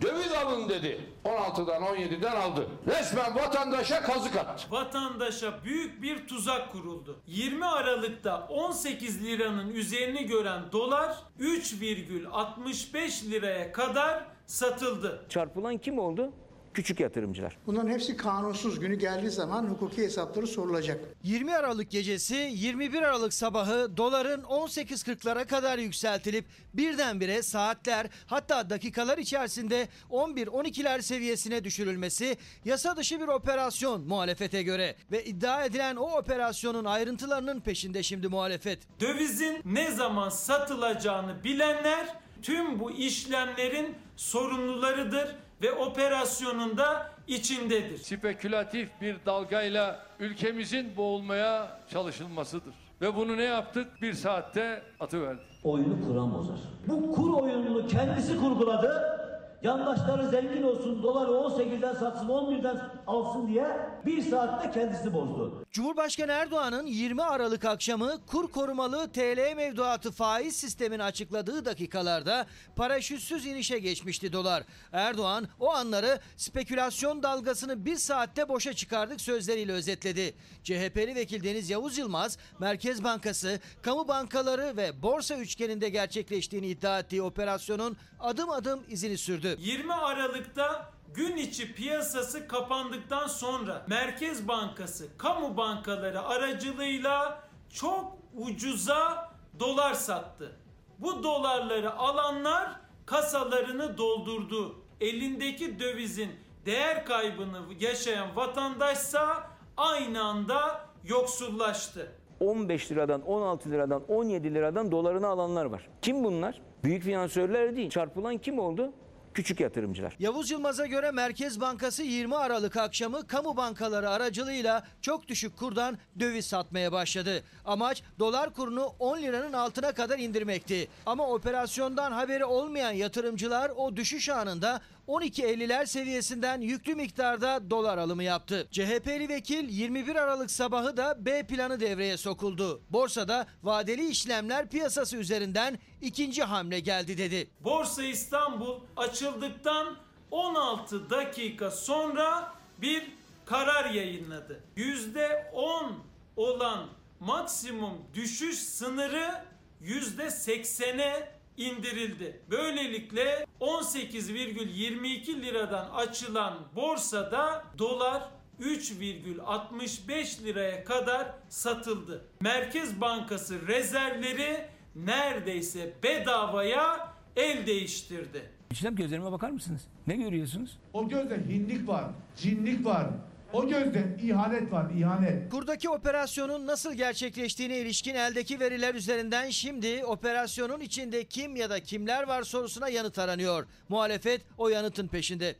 Döviz 0.02 0.32
alın 0.32 0.70
dedi. 0.70 1.02
16'dan 1.26 1.84
17'den 1.84 2.36
aldı. 2.36 2.68
Resmen 2.88 3.36
vatandaşa 3.36 4.02
kazık 4.02 4.36
attı. 4.36 4.68
Vatandaşa 4.72 5.64
büyük 5.64 6.02
bir 6.02 6.28
tuzak 6.28 6.72
kuruldu. 6.72 7.20
20 7.28 7.66
Aralık'ta 7.66 8.48
18 8.50 9.24
liranın 9.24 9.70
üzerini 9.70 10.26
gören 10.26 10.62
dolar 10.72 11.16
3,65 11.39 13.32
liraya 13.32 13.72
kadar 13.72 14.24
satıldı. 14.45 15.26
Çarpılan 15.30 15.78
kim 15.78 16.00
oldu? 16.00 16.32
Küçük 16.78 16.99
yatırımcılar. 16.99 17.57
Bunların 17.67 17.89
hepsi 17.89 18.17
kanunsuz. 18.17 18.80
Günü 18.80 18.95
geldiği 18.95 19.30
zaman 19.30 19.65
hukuki 19.65 20.01
hesapları 20.03 20.47
sorulacak. 20.47 21.05
20 21.23 21.55
Aralık 21.55 21.91
gecesi 21.91 22.36
21 22.53 23.01
Aralık 23.01 23.34
sabahı 23.34 23.97
doların 23.97 24.41
18.40'lara 24.41 25.45
kadar 25.47 25.78
yükseltilip 25.78 26.45
birdenbire 26.73 27.41
saatler 27.41 28.07
hatta 28.25 28.69
dakikalar 28.69 29.17
içerisinde 29.17 29.88
11-12'ler 30.11 31.01
seviyesine 31.01 31.63
düşürülmesi 31.63 32.38
yasa 32.65 32.97
dışı 32.97 33.21
bir 33.21 33.28
operasyon 33.28 34.07
muhalefete 34.07 34.63
göre 34.63 34.95
ve 35.11 35.25
iddia 35.25 35.65
edilen 35.65 35.95
o 35.95 36.17
operasyonun 36.17 36.86
ayrıntılarının 36.86 37.59
peşinde 37.59 38.03
şimdi 38.03 38.28
muhalefet. 38.28 38.80
Dövizin 38.99 39.61
ne 39.65 39.91
zaman 39.91 40.30
satılacağını 40.30 41.43
bilenler 41.43 42.07
tüm 42.41 42.80
bu 42.80 42.91
işlemlerin 42.91 43.95
sorumlularıdır 44.15 45.47
ve 45.62 45.72
operasyonun 45.72 46.78
da 46.78 47.10
içindedir. 47.28 47.97
Spekülatif 47.97 48.89
bir 49.01 49.16
dalgayla 49.26 49.99
ülkemizin 50.20 50.97
boğulmaya 50.97 51.80
çalışılmasıdır. 51.89 52.74
Ve 53.01 53.16
bunu 53.16 53.38
ne 53.38 53.43
yaptık? 53.43 53.88
Bir 54.01 54.14
saatte 54.14 54.82
atıverdik. 54.99 55.45
Oyunu 55.64 56.08
kuran 56.08 56.34
bozar. 56.34 56.58
Bu 56.88 57.12
kur 57.12 57.34
oyununu 57.34 57.88
kendisi 57.88 58.38
kurguladı 58.38 59.18
yandaşları 59.64 60.30
zengin 60.30 60.64
olsun, 60.64 61.03
doları 61.03 61.32
18'den 61.32 61.93
satsın, 61.93 62.28
11'den 62.28 62.82
alsın 63.08 63.47
diye 63.47 63.66
bir 64.05 64.22
saatte 64.22 64.72
kendisi 64.72 65.14
bozdu. 65.14 65.66
Cumhurbaşkanı 65.72 66.32
Erdoğan'ın 66.32 66.86
20 66.86 67.24
Aralık 67.24 67.66
akşamı 67.66 68.26
kur 68.28 68.51
korumalı 68.51 69.12
TL 69.12 69.55
mevduatı 69.55 70.12
faiz 70.12 70.55
sistemini 70.55 71.03
açıkladığı 71.03 71.66
dakikalarda 71.66 72.45
paraşütsüz 72.76 73.45
inişe 73.45 73.80
geçmişti 73.80 74.34
dolar. 74.34 74.64
Erdoğan 74.91 75.47
o 75.60 75.70
anları 75.70 76.20
spekülasyon 76.38 77.24
dalgasını 77.24 77.86
bir 77.86 77.95
saatte 77.95 78.49
boşa 78.49 78.74
çıkardık 78.74 79.22
sözleriyle 79.22 79.72
özetledi. 79.72 80.34
CHP'li 80.64 81.16
vekil 81.16 81.43
Deniz 81.43 81.70
Yavuz 81.70 81.97
Yılmaz, 81.97 82.38
Merkez 82.60 83.03
Bankası, 83.03 83.60
kamu 83.82 84.08
bankaları 84.08 84.78
ve 84.78 85.01
borsa 85.01 85.36
üçgeninde 85.36 85.89
gerçekleştiğini 85.89 86.68
iddia 86.68 86.99
ettiği 86.99 87.22
operasyonun 87.22 87.97
adım 88.20 88.49
adım 88.49 88.84
izini 88.89 89.18
sürdü. 89.18 89.47
20 89.60 89.93
Aralık'ta 89.93 90.91
gün 91.14 91.38
içi 91.38 91.74
piyasası 91.74 92.48
kapandıktan 92.48 93.28
sonra 93.28 93.86
Merkez 93.88 94.48
Bankası 94.48 95.18
kamu 95.18 95.58
bankaları 95.58 96.22
aracılığıyla 96.22 97.43
çok 97.70 98.18
ucuza 98.38 99.30
dolar 99.60 99.93
sattı. 99.93 100.52
Bu 101.00 101.24
dolarları 101.24 101.93
alanlar 101.93 102.72
kasalarını 103.06 103.98
doldurdu. 103.98 104.76
Elindeki 105.02 105.80
dövizin 105.80 106.30
değer 106.66 107.06
kaybını 107.06 107.60
yaşayan 107.80 108.36
vatandaşsa 108.36 109.43
aynı 109.78 110.24
anda 110.24 110.82
yoksullaştı. 111.04 112.12
15 112.39 112.91
liradan, 112.91 113.22
16 113.22 113.72
liradan, 113.72 114.04
17 114.08 114.54
liradan 114.54 114.91
dolarını 114.91 115.28
alanlar 115.28 115.66
var. 115.66 115.89
Kim 116.02 116.24
bunlar? 116.24 116.62
Büyük 116.84 117.04
finansörler 117.04 117.76
değil. 117.76 117.89
Çarpılan 117.89 118.38
kim 118.38 118.60
oldu? 118.60 118.91
Küçük 119.38 119.59
yatırımcılar. 119.59 120.15
Yavuz 120.19 120.51
Yılmaz'a 120.51 120.85
göre 120.85 121.11
Merkez 121.11 121.61
Bankası 121.61 122.03
20 122.03 122.35
Aralık 122.35 122.77
akşamı 122.77 123.27
kamu 123.27 123.57
bankaları 123.57 124.09
aracılığıyla 124.09 124.83
çok 125.01 125.27
düşük 125.27 125.57
kurdan 125.57 125.97
döviz 126.19 126.45
satmaya 126.45 126.91
başladı. 126.91 127.43
Amaç 127.65 128.03
dolar 128.19 128.53
kurunu 128.53 128.85
10 128.99 129.21
liranın 129.21 129.53
altına 129.53 129.91
kadar 129.91 130.19
indirmekti. 130.19 130.88
Ama 131.05 131.27
operasyondan 131.29 132.11
haberi 132.11 132.45
olmayan 132.45 132.91
yatırımcılar 132.91 133.71
o 133.75 133.95
düşüş 133.95 134.29
anında 134.29 134.81
12.50'ler 135.08 135.86
seviyesinden 135.86 136.62
yüklü 136.62 136.95
miktarda 136.95 137.70
dolar 137.70 137.97
alımı 137.97 138.24
yaptı. 138.24 138.68
CHP'li 138.72 139.30
vekil 139.30 139.70
21 139.70 140.16
Aralık 140.16 140.51
sabahı 140.51 140.97
da 140.97 141.26
B 141.26 141.43
planı 141.47 141.80
devreye 141.80 142.18
sokuldu. 142.18 142.82
Borsada 142.89 143.47
vadeli 143.64 144.08
işlemler 144.08 144.70
piyasası 144.70 145.18
üzerinden 145.18 145.80
ikinci 146.01 146.43
hamle 146.43 146.80
geldi 146.80 147.18
dedi. 147.18 147.49
Borsa 147.60 148.03
İstanbul 148.03 148.80
açıldıktan 148.97 149.97
16 150.32 151.10
dakika 151.10 151.72
sonra 151.72 152.53
bir 152.78 153.12
karar 153.45 153.89
yayınladı. 153.89 154.64
%10 154.78 155.91
olan 156.36 156.88
maksimum 157.20 157.97
düşüş 158.14 158.60
sınırı 158.60 159.45
%80'e 159.84 161.36
indirildi. 161.58 162.39
Böylelikle 162.51 163.45
18,22 163.62 165.41
liradan 165.41 165.89
açılan 165.89 166.53
borsada 166.76 167.64
dolar 167.78 168.24
3,65 168.62 170.43
liraya 170.43 170.84
kadar 170.84 171.28
satıldı. 171.49 172.26
Merkez 172.41 173.01
Bankası 173.01 173.68
rezervleri 173.68 174.66
neredeyse 174.95 175.93
bedavaya 176.03 177.14
el 177.36 177.68
değiştirdi. 177.68 178.49
İçinem 178.72 178.95
gözlerime 178.95 179.32
bakar 179.32 179.49
mısınız? 179.49 179.82
Ne 180.08 180.16
görüyorsunuz? 180.16 180.78
O 180.93 181.10
gözde 181.10 181.38
hinlik 181.47 181.88
var, 181.88 182.05
cinlik 182.38 182.86
var. 182.86 183.08
O 183.54 183.68
gözde 183.68 184.18
ihanet 184.22 184.72
var, 184.72 184.89
ihanet. 184.89 185.52
Kurdaki 185.52 185.89
operasyonun 185.89 186.68
nasıl 186.68 186.93
gerçekleştiğine 186.93 187.78
ilişkin 187.78 188.16
eldeki 188.16 188.60
veriler 188.60 188.95
üzerinden 188.95 189.50
şimdi 189.50 190.06
operasyonun 190.06 190.80
içinde 190.80 191.24
kim 191.24 191.56
ya 191.56 191.70
da 191.70 191.80
kimler 191.80 192.28
var 192.28 192.43
sorusuna 192.43 192.89
yanıt 192.89 193.20
aranıyor. 193.20 193.66
Muhalefet 193.89 194.41
o 194.58 194.70
yanıtın 194.70 195.08
peşinde. 195.08 195.56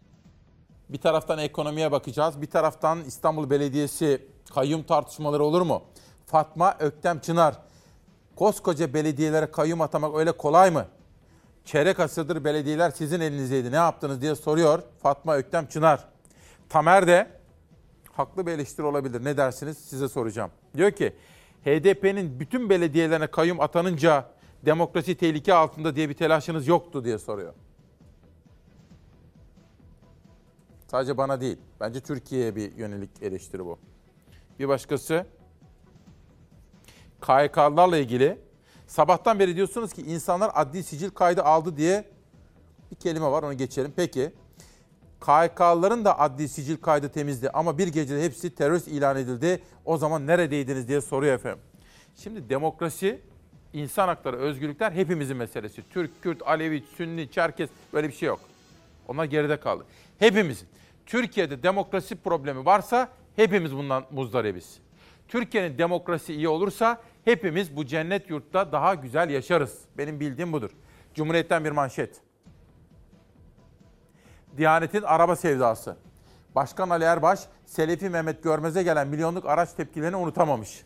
Bir 0.90 0.98
taraftan 0.98 1.40
ekonomiye 1.40 1.92
bakacağız. 1.92 2.42
Bir 2.42 2.48
taraftan 2.48 3.04
İstanbul 3.04 3.50
Belediyesi 3.50 4.28
kayyum 4.54 4.84
tartışmaları 4.84 5.44
olur 5.44 5.62
mu? 5.62 5.84
Fatma 6.26 6.76
Öktem 6.80 7.20
Çınar. 7.20 7.56
Koskoca 8.36 8.94
belediyelere 8.94 9.52
kayyum 9.52 9.82
atamak 9.82 10.16
öyle 10.16 10.32
kolay 10.32 10.72
mı? 10.72 10.86
Çeyrek 11.66 12.00
asırdır 12.00 12.44
belediyeler 12.44 12.92
sizin 12.92 13.20
elinizdeydi. 13.22 13.72
Ne 13.72 13.76
yaptınız 13.76 14.22
diye 14.22 14.36
soruyor 14.36 14.84
Fatma 15.04 15.38
Öktem 15.38 15.68
Çınar. 15.68 16.00
Tamer 16.70 17.08
de 17.08 17.37
haklı 18.18 18.48
bir 18.48 18.52
eleştiri 18.52 18.86
olabilir. 18.86 19.26
Ne 19.26 19.38
dersiniz? 19.38 19.78
Size 19.78 20.08
soracağım. 20.08 20.52
Diyor 20.78 20.92
ki 20.92 21.14
HDP'nin 21.66 22.40
bütün 22.40 22.70
belediyelerine 22.70 23.28
kayyum 23.28 23.62
atanınca 23.62 24.30
demokrasi 24.66 25.18
tehlike 25.18 25.54
altında 25.54 25.96
diye 25.96 26.10
bir 26.10 26.14
telaşınız 26.14 26.68
yoktu 26.68 27.06
diye 27.06 27.18
soruyor. 27.18 27.54
Sadece 30.88 31.18
bana 31.18 31.42
değil. 31.42 31.58
Bence 31.80 32.00
Türkiye'ye 32.00 32.56
bir 32.56 32.76
yönelik 32.76 33.10
eleştiri 33.22 33.66
bu. 33.66 33.80
Bir 34.60 34.68
başkası 34.68 35.26
KYK'larla 37.22 37.98
ilgili 37.98 38.40
sabahtan 38.88 39.40
beri 39.40 39.56
diyorsunuz 39.56 39.94
ki 39.94 40.02
insanlar 40.02 40.52
adli 40.54 40.84
sicil 40.84 41.10
kaydı 41.10 41.44
aldı 41.44 41.78
diye 41.78 42.06
bir 42.92 42.96
kelime 42.96 43.26
var 43.26 43.44
onu 43.44 43.54
geçelim. 43.54 43.94
Peki 43.96 44.34
KHK'ların 45.20 46.06
da 46.06 46.20
adli 46.20 46.50
sicil 46.50 46.78
kaydı 46.78 47.10
temizdi 47.10 47.50
ama 47.50 47.78
bir 47.78 47.88
gecede 47.88 48.24
hepsi 48.24 48.56
terörist 48.56 48.88
ilan 48.88 49.18
edildi. 49.18 49.62
O 49.86 49.98
zaman 49.98 50.28
neredeydiniz 50.28 50.88
diye 50.88 51.02
soruyor 51.02 51.34
efendim. 51.34 51.60
Şimdi 52.16 52.50
demokrasi, 52.50 53.22
insan 53.74 54.08
hakları, 54.08 54.38
özgürlükler 54.38 54.92
hepimizin 54.92 55.38
meselesi. 55.38 55.84
Türk, 55.90 56.22
Kürt, 56.24 56.42
Alevi, 56.48 56.84
Sünni, 56.98 57.32
Çerkes 57.32 57.70
böyle 57.94 58.08
bir 58.08 58.14
şey 58.14 58.28
yok. 58.28 58.40
Onlar 59.08 59.26
geride 59.26 59.60
kaldı. 59.60 59.86
Hepimizin. 60.20 60.68
Türkiye'de 61.06 61.64
demokrasi 61.64 62.16
problemi 62.16 62.66
varsa 62.66 63.10
hepimiz 63.36 63.76
bundan 63.76 64.06
muzdaribiz. 64.12 64.80
Türkiye'nin 65.28 65.78
demokrasi 65.78 66.34
iyi 66.34 66.48
olursa 66.48 67.02
hepimiz 67.26 67.76
bu 67.76 67.86
cennet 67.86 68.30
yurtta 68.30 68.72
daha 68.72 68.96
güzel 68.96 69.30
yaşarız. 69.30 69.80
Benim 69.98 70.20
bildiğim 70.20 70.54
budur. 70.54 70.70
Cumhuriyet'ten 71.14 71.66
bir 71.66 71.72
manşet. 71.72 72.22
Diyanet'in 74.58 75.02
araba 75.02 75.36
sevdası. 75.36 75.96
Başkan 76.56 76.90
Ali 76.90 77.04
Erbaş, 77.04 77.40
Selefi 77.66 78.10
Mehmet 78.10 78.44
Görmez'e 78.44 78.84
gelen 78.84 79.08
milyonluk 79.08 79.46
araç 79.46 79.74
tepkilerini 79.74 80.16
unutamamış. 80.16 80.86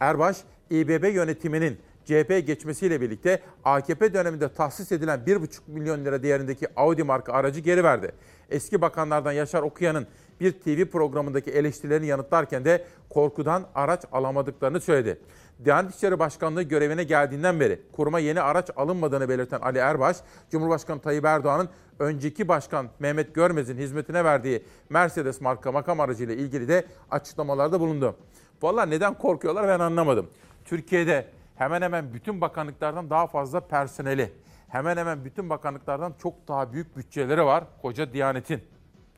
Erbaş, 0.00 0.36
İBB 0.70 1.14
yönetiminin 1.14 1.78
CHP'ye 2.04 2.40
geçmesiyle 2.40 3.00
birlikte 3.00 3.42
AKP 3.64 4.14
döneminde 4.14 4.48
tahsis 4.48 4.92
edilen 4.92 5.20
1,5 5.26 5.60
milyon 5.66 6.04
lira 6.04 6.22
değerindeki 6.22 6.66
Audi 6.76 7.02
marka 7.02 7.32
aracı 7.32 7.60
geri 7.60 7.84
verdi. 7.84 8.12
Eski 8.50 8.80
bakanlardan 8.80 9.32
Yaşar 9.32 9.62
Okuyan'ın 9.62 10.06
bir 10.40 10.52
TV 10.52 10.84
programındaki 10.84 11.50
eleştirilerini 11.50 12.06
yanıtlarken 12.06 12.64
de 12.64 12.84
korkudan 13.10 13.66
araç 13.74 14.00
alamadıklarını 14.12 14.80
söyledi. 14.80 15.20
Diyanet 15.64 15.94
İşleri 15.94 16.18
Başkanlığı 16.18 16.62
görevine 16.62 17.04
geldiğinden 17.04 17.60
beri 17.60 17.82
kuruma 17.92 18.18
yeni 18.18 18.40
araç 18.40 18.70
alınmadığını 18.76 19.28
belirten 19.28 19.60
Ali 19.60 19.78
Erbaş, 19.78 20.16
Cumhurbaşkanı 20.50 21.00
Tayyip 21.00 21.24
Erdoğan'ın 21.24 21.68
önceki 21.98 22.48
başkan 22.48 22.88
Mehmet 22.98 23.34
Görmez'in 23.34 23.78
hizmetine 23.78 24.24
verdiği 24.24 24.64
Mercedes 24.90 25.40
marka 25.40 25.72
makam 25.72 26.00
aracıyla 26.00 26.34
ilgili 26.34 26.68
de 26.68 26.86
açıklamalarda 27.10 27.80
bulundu. 27.80 28.16
Vallahi 28.62 28.90
neden 28.90 29.14
korkuyorlar 29.14 29.68
ben 29.68 29.80
anlamadım. 29.80 30.30
Türkiye'de 30.64 31.28
hemen 31.56 31.82
hemen 31.82 32.14
bütün 32.14 32.40
bakanlıklardan 32.40 33.10
daha 33.10 33.26
fazla 33.26 33.60
personeli, 33.60 34.32
hemen 34.68 34.96
hemen 34.96 35.24
bütün 35.24 35.50
bakanlıklardan 35.50 36.14
çok 36.22 36.48
daha 36.48 36.72
büyük 36.72 36.96
bütçeleri 36.96 37.44
var 37.44 37.64
koca 37.82 38.12
Diyanet'in. 38.12 38.62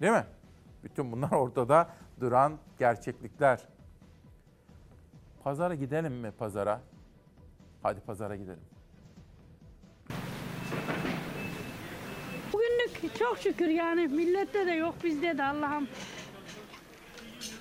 Değil 0.01 0.12
mi? 0.12 0.24
Bütün 0.84 1.12
bunlar 1.12 1.30
ortada 1.30 1.89
duran 2.20 2.53
gerçeklikler. 2.78 3.76
Pazara 5.47 5.74
gidelim 5.74 6.12
mi 6.12 6.30
pazara? 6.38 6.80
Hadi 7.82 8.01
pazara 8.01 8.36
gidelim. 8.36 8.64
Bugünlük 12.53 13.18
çok 13.18 13.38
şükür 13.38 13.68
yani 13.68 14.09
millette 14.09 14.66
de 14.66 14.70
yok 14.70 14.94
bizde 15.05 15.38
de 15.38 15.44
Allah'ım. 15.44 15.88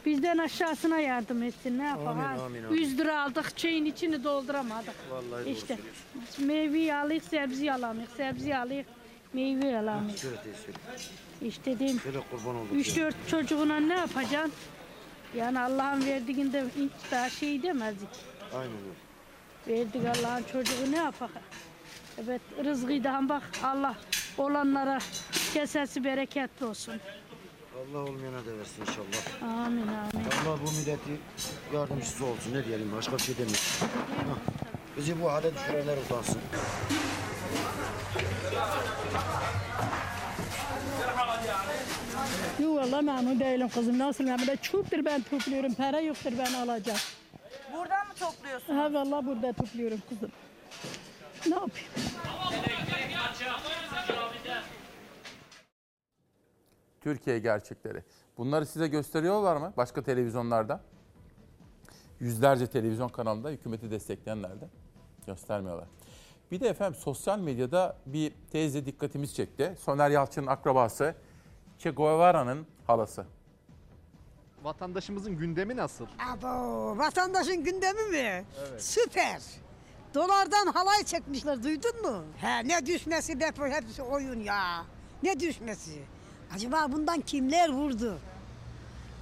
Bizden 0.05 0.37
aşağısına 0.37 0.99
yardım 0.99 1.43
etsin 1.43 1.79
ne 1.79 1.83
yapalım. 1.83 2.19
Amin, 2.19 2.39
amin, 2.39 2.63
amin. 2.63 2.77
100 2.77 2.97
lira 2.97 3.23
aldık 3.23 3.57
çayın 3.57 3.85
içini 3.85 4.23
dolduramadık. 4.23 4.95
Vallahi 5.09 5.49
işte 5.49 5.77
meyve 6.39 6.95
alayım 6.95 7.23
sebze 7.23 7.73
alamıyoruz. 7.73 8.13
Sebze 8.13 8.57
alayım 8.57 8.85
meyve 9.33 9.77
teyze. 10.43 10.71
İşte 11.41 11.79
olduk. 12.55 12.75
3-4 12.75 13.13
çocuğuna 13.27 13.77
ne 13.77 13.93
yapacaksın? 13.93 14.51
Yani 15.37 15.59
Allah'ın 15.59 16.05
verdiğinde 16.05 16.63
hiç 16.77 17.11
daha 17.11 17.29
şey 17.29 17.63
demezdik. 17.63 18.09
Aynen 18.53 18.71
öyle. 18.71 19.79
Verdik 19.79 20.01
Allah'ın 20.17 20.43
çocuğu 20.43 20.91
ne 20.91 20.97
yapak? 20.97 21.29
Evet 22.23 22.41
rızkıydan 22.65 23.29
bak 23.29 23.43
Allah 23.63 23.95
olanlara 24.37 24.99
Kesesi 25.53 26.03
bereketli 26.03 26.65
olsun. 26.65 26.93
Allah 27.75 27.99
olmayana 27.99 28.45
da 28.45 28.57
versin 28.57 28.81
inşallah. 28.81 29.53
Amin 29.65 29.87
amin. 29.87 30.25
Allah 30.45 30.57
bu 30.65 30.71
milleti 30.71 31.19
yardımcısı 31.73 32.25
olsun. 32.25 32.53
Ne 32.53 32.65
diyelim 32.65 32.91
başka 32.95 33.13
bir 33.13 33.21
şey 33.21 33.35
demiyorum. 33.37 33.63
Hah. 34.29 34.53
Bizi 34.97 35.21
bu 35.21 35.31
hale 35.31 35.55
düşürenler 35.55 35.97
utansın. 35.97 36.39
Yok 42.59 42.77
valla 42.77 43.01
memnun 43.01 43.39
değilim 43.39 43.69
kızım. 43.69 43.99
Nasıl 43.99 44.23
memnun 44.23 44.47
değilim? 44.47 44.59
Çöptür 44.61 45.05
ben 45.05 45.21
topluyorum. 45.21 45.73
Para 45.73 45.99
yoktur 45.99 46.31
ben 46.39 46.53
alacağım. 46.53 46.99
Buradan 47.73 48.07
mı 48.07 48.13
topluyorsun? 48.19 48.75
Ha 48.75 48.93
valla 48.93 49.25
burada 49.25 49.53
topluyorum 49.53 50.01
kızım. 50.09 50.31
Ne 51.47 51.53
yapayım? 51.55 51.89
Türkiye 57.01 57.39
gerçekleri. 57.39 58.03
Bunları 58.37 58.65
size 58.65 58.87
gösteriyorlar 58.87 59.55
mı 59.55 59.73
başka 59.77 60.03
televizyonlarda? 60.03 60.81
Yüzlerce 62.19 62.67
televizyon 62.67 63.09
kanalında 63.09 63.49
hükümeti 63.49 63.91
destekleyenlerde 63.91 64.65
göstermiyorlar. 65.27 65.87
Bir 66.51 66.59
de 66.59 66.67
efendim 66.67 66.99
sosyal 66.99 67.39
medyada 67.39 67.97
bir 68.05 68.33
teyze 68.51 68.85
dikkatimiz 68.85 69.35
çekti. 69.35 69.75
Soner 69.79 70.09
Yalçın'ın 70.09 70.47
akrabası 70.47 71.15
Che 71.79 71.89
Guevara'nın 71.89 72.67
halası. 72.87 73.25
Vatandaşımızın 74.63 75.37
gündemi 75.37 75.75
nasıl? 75.77 76.05
Abo, 76.31 76.47
vatandaşın 76.97 77.63
gündemi 77.63 78.01
mi? 78.11 78.45
Evet. 78.69 78.83
Süper. 78.83 79.41
Dolardan 80.13 80.67
halay 80.67 81.03
çekmişler 81.03 81.63
duydun 81.63 82.01
mu? 82.01 82.23
He 82.37 82.67
ne 82.67 82.85
düşmesi 82.85 83.39
depo 83.39 83.65
hepsi 83.67 84.01
oyun 84.01 84.39
ya. 84.39 84.85
Ne 85.23 85.39
düşmesi? 85.39 86.03
Acaba 86.55 86.85
bundan 86.91 87.21
kimler 87.21 87.69
vurdu? 87.69 88.17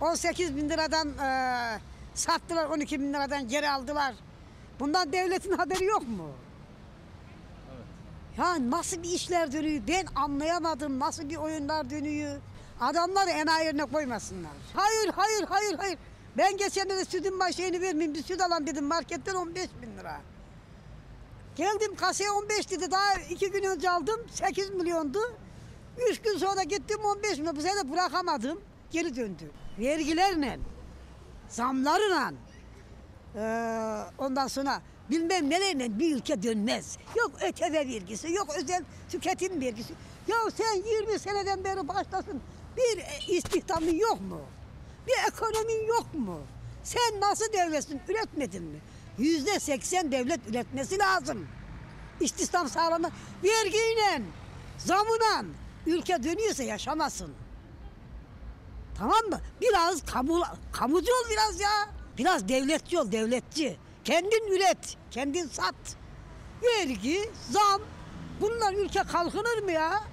18 0.02 0.56
bin 0.56 0.70
liradan 0.70 1.08
eee, 1.20 1.80
sattılar 2.14 2.66
12 2.66 3.00
bin 3.00 3.14
liradan 3.14 3.48
geri 3.48 3.70
aldılar. 3.70 4.16
Bundan 4.80 5.14
devletin 5.14 5.52
haberi 5.52 5.86
yok 5.86 6.08
mu? 6.08 6.30
Ya 8.38 8.72
nasıl 8.72 9.04
bir 9.04 9.10
işler 9.10 9.52
dönüyor 9.52 9.84
ben 9.88 10.06
anlayamadım 10.16 11.00
nasıl 11.00 11.30
bir 11.30 11.36
oyunlar 11.38 11.90
dönüyor. 11.90 12.42
Adamları 12.82 13.30
enayi 13.30 13.66
yerine 13.66 13.86
koymasınlar. 13.86 14.52
Hayır 14.74 15.12
hayır 15.16 15.44
hayır 15.50 15.76
hayır. 15.78 15.98
Ben 16.38 16.58
geçen 16.58 16.90
de 16.90 17.06
sütün 17.06 17.40
başını 17.40 17.82
vermeyeyim 17.82 18.14
bir 18.14 18.24
süt 18.24 18.42
alan 18.42 18.68
dedim 18.68 18.86
marketten 18.86 19.36
15 19.36 19.70
bin 19.82 19.98
lira. 19.98 20.22
Geldim 21.56 21.96
kasaya 21.96 22.34
15 22.34 22.72
dedi 22.72 22.92
daha 22.92 23.14
iki 23.30 23.52
gün 23.52 23.64
önce 23.64 23.90
aldım 23.90 24.22
8 24.32 24.70
milyondu. 24.70 25.20
Üç 26.10 26.22
gün 26.22 26.38
sonra 26.38 26.64
gittim 26.64 27.00
15 27.04 27.38
milyon 27.40 27.56
bu 27.56 27.62
sefer 27.62 27.92
bırakamadım 27.92 28.62
geri 28.92 29.16
döndü. 29.16 29.52
Vergilerle 29.80 30.60
zamlarla 31.50 32.32
eee, 33.36 34.04
ondan 34.18 34.48
sonra 34.48 34.82
bilmem 35.10 35.50
nelerle 35.50 36.00
bir 36.00 36.16
ülke 36.16 36.44
dönmez. 36.44 36.98
Yok 37.16 37.32
ÖTV 37.44 37.74
vergisi, 37.74 38.34
yok 38.34 38.48
özel 38.58 38.84
tüketim 39.12 39.62
vergisi. 39.62 39.94
Ya 40.28 40.38
sen 40.58 40.74
20 41.02 41.20
seneden 41.20 41.64
beri 41.64 41.88
başlasın 41.88 42.42
bir 42.78 42.98
e, 42.98 43.36
istihdamın 43.36 43.96
yok 43.96 44.22
mu? 44.22 44.42
Bir 45.08 45.32
ekonomin 45.34 45.88
yok 45.88 46.14
mu? 46.14 46.40
Sen 46.84 47.20
nasıl 47.22 47.54
devletsin? 47.54 48.02
Üretmedin 48.10 48.64
mi? 48.64 48.80
Yüzde 49.18 49.60
seksen 49.60 50.12
devlet 50.12 50.50
üretmesi 50.50 51.00
lazım. 51.00 51.48
İstihdam 52.20 52.70
sağlamak. 52.70 53.12
Vergiyle, 53.44 54.22
zamına 54.78 55.46
ülke 55.86 56.24
dönüyorsa 56.24 56.64
yaşamasın. 56.64 57.34
Tamam 58.98 59.26
mı? 59.30 59.40
Biraz 59.62 60.06
kamu, 60.06 60.44
kamucu 60.72 61.12
ol 61.12 61.30
biraz 61.32 61.60
ya. 61.60 61.90
Biraz 62.18 62.48
devletçi 62.48 63.00
ol, 63.00 63.12
devletçi. 63.12 63.78
Kendin 64.04 64.52
üret, 64.52 64.98
kendin 65.12 65.48
sat. 65.48 65.76
Vergi, 66.64 67.30
zam. 67.52 67.82
Bunlar 68.42 68.74
ülke 68.74 69.04
kalkınır 69.04 69.64
mı 69.64 69.72
ya? 69.72 70.04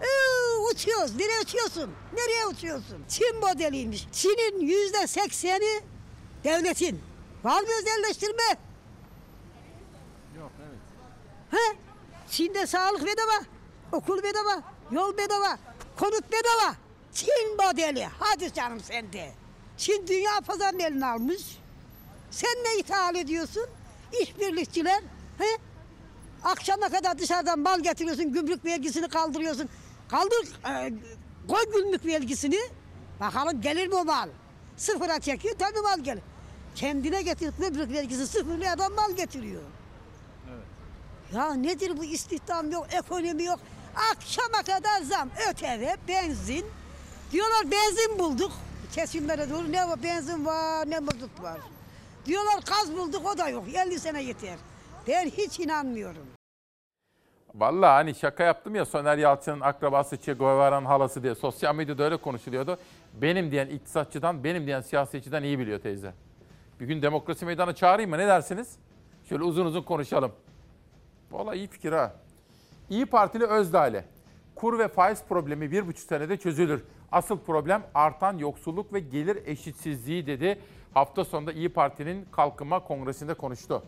Ee, 0.00 0.56
uçuyoruz. 0.72 1.16
Nereye 1.16 1.40
uçuyorsun? 1.40 1.90
Nereye 2.12 2.46
uçuyorsun? 2.46 3.04
Çin 3.08 3.36
modeliymiş. 3.40 4.08
Çin'in 4.12 4.60
yüzde 4.60 5.06
sekseni 5.06 5.80
devletin. 6.44 7.02
Var 7.44 7.62
mı 7.62 7.68
özelleştirme? 7.80 8.56
Yok 10.38 10.50
evet. 10.60 10.78
He? 11.50 11.76
Çin'de 12.30 12.66
sağlık 12.66 13.00
bedava, 13.06 13.44
okul 13.92 14.22
bedava, 14.22 14.62
yol 14.90 15.16
bedava, 15.16 15.58
konut 15.98 16.32
bedava. 16.32 16.74
Çin 17.12 17.56
modeli. 17.58 18.08
Hadi 18.18 18.52
canım 18.54 18.80
sen 18.80 19.12
de. 19.12 19.32
Çin 19.76 20.06
dünya 20.06 20.40
pazarını 20.46 20.82
eline 20.82 21.06
almış. 21.06 21.58
Sen 22.32 22.50
ne 22.64 22.78
ithal 22.78 23.14
ediyorsun? 23.14 23.66
İşbirlikçiler. 24.22 25.02
He? 25.38 25.44
Akşama 26.44 26.88
kadar 26.88 27.18
dışarıdan 27.18 27.58
mal 27.58 27.80
getiriyorsun, 27.80 28.32
gümrük 28.32 28.64
vergisini 28.64 29.08
kaldırıyorsun. 29.08 29.68
Kaldır, 30.08 30.48
e, 30.68 30.92
koy 31.48 31.72
gümrük 31.72 32.06
vergisini. 32.06 32.58
Bakalım 33.20 33.60
gelir 33.60 33.86
mi 33.88 33.94
o 33.94 34.04
mal? 34.04 34.28
Sıfıra 34.76 35.20
çekiyor, 35.20 35.54
tabii 35.58 35.80
mal 35.80 36.00
gelir. 36.00 36.22
Kendine 36.74 37.22
getir 37.22 37.52
gümrük 37.58 37.92
vergisi 37.92 38.26
sıfırlı 38.26 38.70
adam 38.70 38.92
mal 38.92 39.12
getiriyor. 39.12 39.62
Ya 41.34 41.54
nedir 41.54 41.96
bu 41.96 42.04
istihdam 42.04 42.70
yok, 42.70 42.86
ekonomi 42.92 43.44
yok. 43.44 43.60
Akşama 44.12 44.62
kadar 44.62 45.02
zam, 45.02 45.28
ÖTV, 45.50 46.08
benzin. 46.08 46.66
Diyorlar 47.32 47.70
benzin 47.70 48.18
bulduk. 48.18 48.52
Kesimlere 48.94 49.50
doğru 49.50 49.72
ne 49.72 49.88
var 49.88 50.02
benzin 50.02 50.46
var 50.46 50.90
ne 50.90 50.98
mazot 50.98 51.42
var. 51.42 51.58
Diyorlar 52.26 52.62
gaz 52.66 52.96
bulduk 52.96 53.26
o 53.34 53.38
da 53.38 53.48
yok. 53.48 53.64
50 53.86 53.98
sene 53.98 54.22
yeter. 54.22 54.58
Ben 55.08 55.26
hiç 55.26 55.60
inanmıyorum. 55.60 56.26
Vallahi 57.54 57.90
hani 57.90 58.14
şaka 58.14 58.44
yaptım 58.44 58.74
ya 58.74 58.84
Soner 58.84 59.18
Yalçın'ın 59.18 59.60
akrabası 59.60 60.18
Che 60.20 60.32
Guevara'nın 60.32 60.86
halası 60.86 61.22
diye. 61.22 61.34
Sosyal 61.34 61.74
medyada 61.74 62.04
öyle 62.04 62.16
konuşuluyordu. 62.16 62.78
Benim 63.22 63.50
diyen 63.50 63.66
iktisatçıdan, 63.66 64.44
benim 64.44 64.66
diyen 64.66 64.80
siyasetçiden 64.80 65.42
iyi 65.42 65.58
biliyor 65.58 65.80
teyze. 65.80 66.12
Bir 66.80 66.86
gün 66.86 67.02
demokrasi 67.02 67.44
meydanı 67.44 67.74
çağırayım 67.74 68.10
mı? 68.10 68.18
Ne 68.18 68.26
dersiniz? 68.26 68.76
Şöyle 69.28 69.44
uzun 69.44 69.66
uzun 69.66 69.82
konuşalım. 69.82 70.32
Vallahi 71.30 71.56
iyi 71.56 71.68
fikir 71.68 71.92
ha. 71.92 72.12
İyi 72.90 73.06
Partili 73.06 73.44
Özdağ'le. 73.44 74.04
Kur 74.54 74.78
ve 74.78 74.88
faiz 74.88 75.22
problemi 75.28 75.70
bir 75.70 75.86
buçuk 75.86 76.08
senede 76.08 76.36
çözülür. 76.36 76.84
Asıl 77.12 77.38
problem 77.38 77.82
artan 77.94 78.38
yoksulluk 78.38 78.92
ve 78.92 79.00
gelir 79.00 79.38
eşitsizliği 79.46 80.26
dedi. 80.26 80.58
Hafta 80.94 81.24
sonunda 81.24 81.52
İyi 81.52 81.68
Parti'nin 81.68 82.24
Kalkınma 82.32 82.84
Kongresi'nde 82.84 83.34
konuştu. 83.34 83.82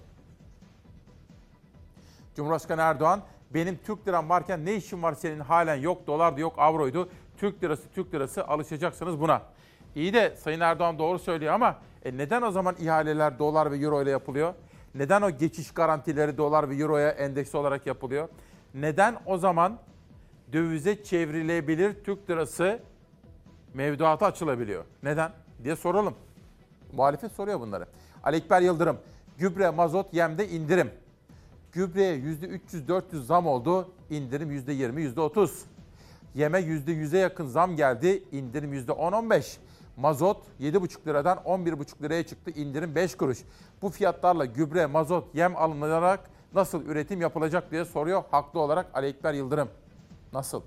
Cumhurbaşkanı 2.36 2.80
Erdoğan 2.80 3.22
benim 3.50 3.78
Türk 3.86 4.08
liram 4.08 4.28
varken 4.28 4.64
ne 4.64 4.74
işin 4.74 5.02
var 5.02 5.12
senin 5.12 5.40
halen 5.40 5.76
yok 5.76 6.06
dolardı 6.06 6.40
yok 6.40 6.54
avroydu. 6.58 7.08
Türk 7.36 7.64
lirası 7.64 7.88
Türk 7.94 8.14
lirası 8.14 8.46
alışacaksınız 8.46 9.20
buna. 9.20 9.42
İyi 9.94 10.14
de 10.14 10.36
Sayın 10.36 10.60
Erdoğan 10.60 10.98
doğru 10.98 11.18
söylüyor 11.18 11.54
ama 11.54 11.78
e 12.04 12.16
neden 12.16 12.42
o 12.42 12.50
zaman 12.50 12.76
ihaleler 12.78 13.38
dolar 13.38 13.72
ve 13.72 13.76
euro 13.76 14.02
ile 14.02 14.10
yapılıyor? 14.10 14.54
Neden 14.94 15.22
o 15.22 15.30
geçiş 15.30 15.70
garantileri 15.74 16.38
dolar 16.38 16.70
ve 16.70 16.76
euroya 16.76 17.10
endeksi 17.10 17.56
olarak 17.56 17.86
yapılıyor? 17.86 18.28
Neden 18.74 19.16
o 19.26 19.38
zaman 19.38 19.78
dövize 20.52 21.04
çevrilebilir 21.04 22.04
Türk 22.04 22.30
lirası 22.30 22.82
mevduatı 23.74 24.24
açılabiliyor? 24.24 24.84
Neden? 25.02 25.32
diye 25.64 25.76
soralım. 25.76 26.14
Muhalefet 26.94 27.32
soruyor 27.32 27.60
bunları. 27.60 27.86
Ali 28.24 28.36
Ekber 28.36 28.60
Yıldırım, 28.60 28.98
gübre, 29.38 29.70
mazot, 29.70 30.14
yemde 30.14 30.48
indirim. 30.48 30.90
Gübreye 31.72 32.16
%300-400 32.16 33.22
zam 33.22 33.46
oldu, 33.46 33.88
indirim 34.10 34.50
%20, 34.50 35.00
%30. 35.00 35.50
Yeme 36.34 36.58
%100'e 36.60 37.18
yakın 37.18 37.46
zam 37.46 37.76
geldi, 37.76 38.22
indirim 38.32 38.74
%10-15. 38.74 39.56
Mazot 39.96 40.42
7,5 40.60 41.06
liradan 41.06 41.38
11,5 41.38 42.02
liraya 42.02 42.26
çıktı, 42.26 42.50
indirim 42.50 42.94
5 42.94 43.16
kuruş. 43.16 43.38
Bu 43.82 43.90
fiyatlarla 43.90 44.44
gübre, 44.44 44.86
mazot, 44.86 45.34
yem 45.34 45.56
alınarak 45.56 46.30
nasıl 46.54 46.86
üretim 46.86 47.20
yapılacak 47.20 47.70
diye 47.70 47.84
soruyor 47.84 48.22
haklı 48.30 48.60
olarak 48.60 48.86
Ali 48.94 49.06
Ekber 49.06 49.34
Yıldırım. 49.34 49.68
Nasıl? 50.32 50.62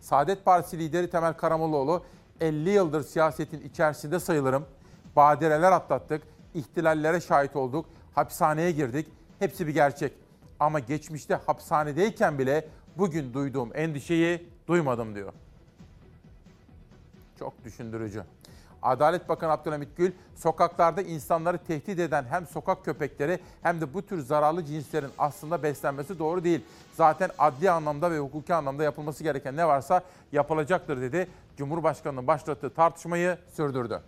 Saadet 0.00 0.44
Partisi 0.44 0.78
lideri 0.78 1.10
Temel 1.10 1.32
Karamollaoğlu 1.32 2.02
50 2.42 2.70
yıldır 2.70 3.02
siyasetin 3.02 3.60
içerisinde 3.60 4.20
sayılırım. 4.20 4.66
Badireler 5.16 5.72
atlattık, 5.72 6.22
ihtilallere 6.54 7.20
şahit 7.20 7.56
olduk, 7.56 7.86
hapishaneye 8.14 8.72
girdik. 8.72 9.06
Hepsi 9.38 9.66
bir 9.66 9.74
gerçek. 9.74 10.12
Ama 10.60 10.78
geçmişte 10.78 11.34
hapishanedeyken 11.34 12.38
bile 12.38 12.68
bugün 12.98 13.34
duyduğum 13.34 13.70
endişeyi 13.74 14.48
duymadım 14.68 15.14
diyor. 15.14 15.32
Çok 17.38 17.64
düşündürücü. 17.64 18.24
Adalet 18.82 19.28
Bakanı 19.28 19.52
Abdülhamit 19.52 19.96
Gül, 19.96 20.12
sokaklarda 20.34 21.02
insanları 21.02 21.58
tehdit 21.58 21.98
eden 21.98 22.24
hem 22.30 22.46
sokak 22.46 22.84
köpekleri 22.84 23.38
hem 23.62 23.80
de 23.80 23.94
bu 23.94 24.02
tür 24.06 24.20
zararlı 24.20 24.64
cinslerin 24.64 25.10
aslında 25.18 25.62
beslenmesi 25.62 26.18
doğru 26.18 26.44
değil. 26.44 26.64
Zaten 26.94 27.30
adli 27.38 27.70
anlamda 27.70 28.10
ve 28.10 28.18
hukuki 28.18 28.54
anlamda 28.54 28.84
yapılması 28.84 29.24
gereken 29.24 29.56
ne 29.56 29.66
varsa 29.66 30.02
yapılacaktır 30.32 31.00
dedi. 31.00 31.28
Cumhurbaşkanının 31.56 32.26
başlattığı 32.26 32.70
tartışmayı 32.70 33.38
sürdürdü. 33.52 34.00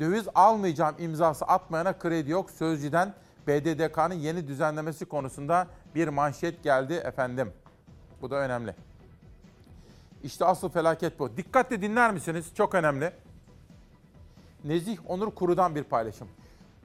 Döviz 0.00 0.28
almayacağım 0.34 0.94
imzası 0.98 1.44
atmayana 1.44 1.98
kredi 1.98 2.30
yok. 2.30 2.50
Sözcüden 2.50 3.14
BDDK'nın 3.46 4.14
yeni 4.14 4.48
düzenlemesi 4.48 5.04
konusunda 5.04 5.66
bir 5.94 6.08
manşet 6.08 6.62
geldi 6.62 6.94
efendim. 6.94 7.52
Bu 8.22 8.30
da 8.30 8.36
önemli. 8.36 8.74
İşte 10.24 10.44
asıl 10.44 10.68
felaket 10.68 11.18
bu. 11.18 11.36
Dikkatle 11.36 11.82
dinler 11.82 12.12
misiniz? 12.12 12.54
Çok 12.54 12.74
önemli. 12.74 13.12
Nezih 14.64 14.98
Onur 15.06 15.30
Kuru'dan 15.30 15.74
bir 15.74 15.84
paylaşım. 15.84 16.28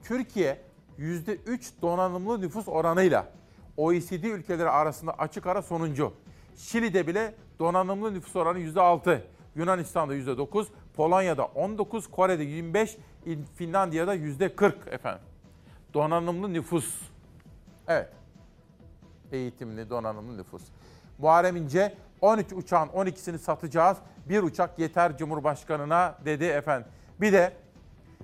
Türkiye 0.02 0.62
%3 0.98 1.82
donanımlı 1.82 2.40
nüfus 2.40 2.68
oranıyla 2.68 3.32
OECD 3.76 4.24
ülkeleri 4.24 4.70
arasında 4.70 5.12
açık 5.12 5.46
ara 5.46 5.62
sonuncu. 5.62 6.12
Şili'de 6.56 7.06
bile 7.06 7.34
donanımlı 7.58 8.14
nüfus 8.14 8.36
oranı 8.36 8.58
%6, 8.58 9.20
Yunanistan'da 9.54 10.14
%9, 10.14 10.66
Polonya'da 10.94 11.44
19, 11.44 12.10
Kore'de 12.10 12.42
25, 12.42 12.96
Finlandiya'da 13.54 14.14
%40 14.14 14.90
efendim. 14.90 15.22
Donanımlı 15.94 16.52
nüfus. 16.52 17.00
Evet. 17.88 18.08
Eğitimli, 19.32 19.90
donanımlı 19.90 20.38
nüfus. 20.38 20.62
Muharrem 21.18 21.56
İnce 21.56 21.94
13 22.20 22.52
uçağın 22.52 22.88
12'sini 22.88 23.38
satacağız. 23.38 23.98
Bir 24.28 24.42
uçak 24.42 24.78
yeter 24.78 25.16
Cumhurbaşkanı'na 25.18 26.18
dedi 26.24 26.44
efendim. 26.44 26.88
Bir 27.20 27.32
de 27.32 27.52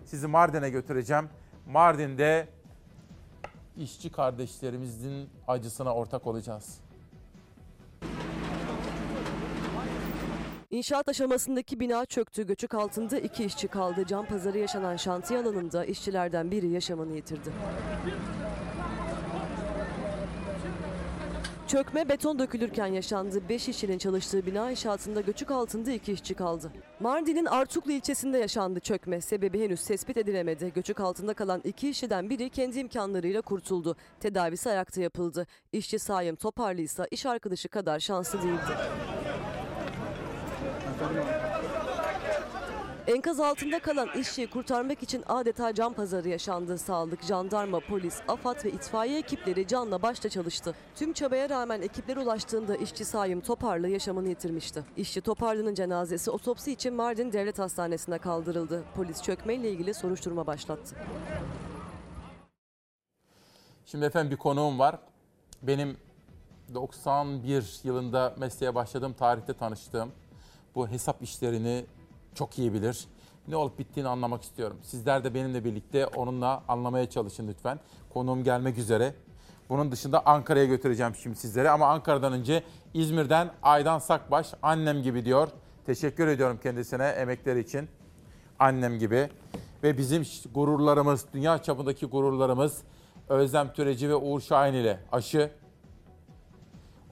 sizi 0.04 0.26
Mardin'e 0.26 0.70
götüreceğim. 0.70 1.28
Mardin'de 1.66 2.48
işçi 3.76 4.12
kardeşlerimizin 4.12 5.30
acısına 5.48 5.94
ortak 5.94 6.26
olacağız. 6.26 6.80
İnşaat 10.70 11.08
aşamasındaki 11.08 11.80
bina 11.80 12.06
çöktü. 12.06 12.46
Göçük 12.46 12.74
altında 12.74 13.18
iki 13.18 13.44
işçi 13.44 13.68
kaldı. 13.68 14.06
Can 14.06 14.26
pazarı 14.26 14.58
yaşanan 14.58 14.96
şantiye 14.96 15.40
alanında 15.40 15.84
işçilerden 15.84 16.50
biri 16.50 16.68
yaşamını 16.68 17.12
yitirdi. 17.12 17.50
Çökme 21.72 22.08
beton 22.08 22.38
dökülürken 22.38 22.86
yaşandı. 22.86 23.48
5 23.48 23.68
işçinin 23.68 23.98
çalıştığı 23.98 24.46
bina 24.46 24.70
inşaatında 24.70 25.20
göçük 25.20 25.50
altında 25.50 25.90
iki 25.92 26.12
işçi 26.12 26.34
kaldı. 26.34 26.72
Mardin'in 27.00 27.44
Artuklu 27.44 27.92
ilçesinde 27.92 28.38
yaşandı 28.38 28.80
çökme. 28.80 29.20
Sebebi 29.20 29.64
henüz 29.64 29.84
tespit 29.84 30.16
edilemedi. 30.16 30.72
Göçük 30.74 31.00
altında 31.00 31.34
kalan 31.34 31.60
iki 31.64 31.88
işçiden 31.88 32.30
biri 32.30 32.50
kendi 32.50 32.78
imkanlarıyla 32.78 33.42
kurtuldu. 33.42 33.96
Tedavisi 34.20 34.70
ayakta 34.70 35.00
yapıldı. 35.00 35.46
İşçi 35.72 35.98
Sayım 35.98 36.36
Toparlı 36.36 36.80
ise 36.80 37.06
iş 37.10 37.26
arkadaşı 37.26 37.68
kadar 37.68 38.00
şanslı 38.00 38.42
değildi. 38.42 38.72
Enkaz 43.06 43.40
altında 43.40 43.78
kalan 43.78 44.08
işçiyi 44.18 44.50
kurtarmak 44.50 45.02
için 45.02 45.24
adeta 45.28 45.74
can 45.74 45.92
pazarı 45.92 46.28
yaşandı. 46.28 46.78
Sağlık, 46.78 47.22
jandarma, 47.22 47.80
polis, 47.80 48.20
AFAD 48.28 48.64
ve 48.64 48.70
itfaiye 48.70 49.18
ekipleri 49.18 49.66
canla 49.66 50.02
başla 50.02 50.28
çalıştı. 50.28 50.74
Tüm 50.96 51.12
çabaya 51.12 51.50
rağmen 51.50 51.82
ekipler 51.82 52.16
ulaştığında 52.16 52.76
işçi 52.76 53.04
Sayım 53.04 53.40
Toparlı 53.40 53.88
yaşamını 53.88 54.28
yitirmişti. 54.28 54.84
İşçi 54.96 55.20
Toparlı'nın 55.20 55.74
cenazesi 55.74 56.30
otopsi 56.30 56.72
için 56.72 56.94
Mardin 56.94 57.32
Devlet 57.32 57.58
Hastanesi'ne 57.58 58.18
kaldırıldı. 58.18 58.82
Polis 58.94 59.22
çökmeyle 59.22 59.70
ilgili 59.70 59.94
soruşturma 59.94 60.46
başlattı. 60.46 60.96
Şimdi 63.86 64.04
efendim 64.04 64.30
bir 64.30 64.36
konuğum 64.36 64.78
var. 64.78 64.98
Benim 65.62 65.96
91 66.74 67.80
yılında 67.84 68.34
mesleğe 68.38 68.74
başladığım 68.74 69.12
tarihte 69.12 69.54
tanıştığım 69.54 70.12
bu 70.74 70.88
hesap 70.88 71.22
işlerini 71.22 71.84
çok 72.34 72.58
iyi 72.58 72.72
bilir. 72.72 73.06
Ne 73.48 73.56
olup 73.56 73.78
bittiğini 73.78 74.08
anlamak 74.08 74.42
istiyorum. 74.42 74.76
Sizler 74.82 75.24
de 75.24 75.34
benimle 75.34 75.64
birlikte 75.64 76.06
onunla 76.06 76.62
anlamaya 76.68 77.10
çalışın 77.10 77.48
lütfen. 77.48 77.80
Konuğum 78.14 78.44
gelmek 78.44 78.78
üzere. 78.78 79.14
Bunun 79.68 79.92
dışında 79.92 80.26
Ankara'ya 80.26 80.64
götüreceğim 80.64 81.14
şimdi 81.14 81.36
sizlere 81.36 81.70
ama 81.70 81.86
Ankara'dan 81.86 82.32
önce 82.32 82.62
İzmir'den 82.94 83.50
Aydan 83.62 83.98
Sakbaş 83.98 84.54
annem 84.62 85.02
gibi 85.02 85.24
diyor. 85.24 85.48
Teşekkür 85.86 86.26
ediyorum 86.26 86.58
kendisine 86.62 87.06
emekleri 87.06 87.60
için. 87.60 87.88
Annem 88.58 88.98
gibi. 88.98 89.28
Ve 89.82 89.98
bizim 89.98 90.26
gururlarımız, 90.54 91.26
dünya 91.32 91.62
çapındaki 91.62 92.06
gururlarımız 92.06 92.82
Özlem 93.28 93.72
Türeci 93.72 94.08
ve 94.08 94.14
Uğur 94.14 94.40
Şahin 94.40 94.74
ile 94.74 94.98
aşı. 95.12 95.50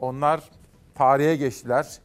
Onlar 0.00 0.40
tarihe 0.94 1.36
geçtiler. 1.36 1.98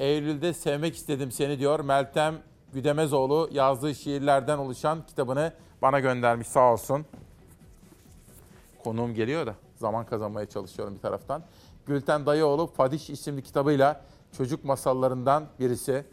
Eylül'de 0.00 0.52
sevmek 0.52 0.96
istedim 0.96 1.32
seni 1.32 1.58
diyor. 1.58 1.80
Meltem 1.80 2.34
Güdemezoğlu 2.72 3.48
yazdığı 3.52 3.94
şiirlerden 3.94 4.58
oluşan 4.58 5.06
kitabını 5.06 5.52
bana 5.82 6.00
göndermiş 6.00 6.46
sağ 6.48 6.72
olsun. 6.72 7.06
Konuğum 8.84 9.14
geliyor 9.14 9.46
da 9.46 9.54
zaman 9.76 10.06
kazanmaya 10.06 10.46
çalışıyorum 10.46 10.94
bir 10.94 11.00
taraftan. 11.00 11.42
Gülten 11.86 12.26
Dayıoğlu 12.26 12.66
Fadiş 12.66 13.10
isimli 13.10 13.42
kitabıyla 13.42 14.00
çocuk 14.36 14.64
masallarından 14.64 15.44
birisi. 15.58 16.04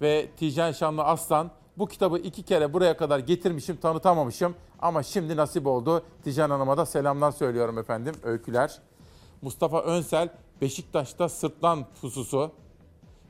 Ve 0.00 0.28
Tijen 0.36 0.72
Şanlı 0.72 1.04
Aslan 1.04 1.50
bu 1.78 1.86
kitabı 1.86 2.18
iki 2.18 2.42
kere 2.42 2.72
buraya 2.72 2.96
kadar 2.96 3.18
getirmişim, 3.18 3.76
tanıtamamışım. 3.76 4.54
Ama 4.78 5.02
şimdi 5.02 5.36
nasip 5.36 5.66
oldu. 5.66 6.02
Tijen 6.24 6.50
Hanım'a 6.50 6.76
da 6.76 6.86
selamlar 6.86 7.30
söylüyorum 7.30 7.78
efendim, 7.78 8.14
öyküler. 8.22 8.78
Mustafa 9.42 9.80
Önsel 9.82 10.28
Beşiktaş'ta 10.60 11.28
sırtlan 11.28 11.86
pususu 12.00 12.52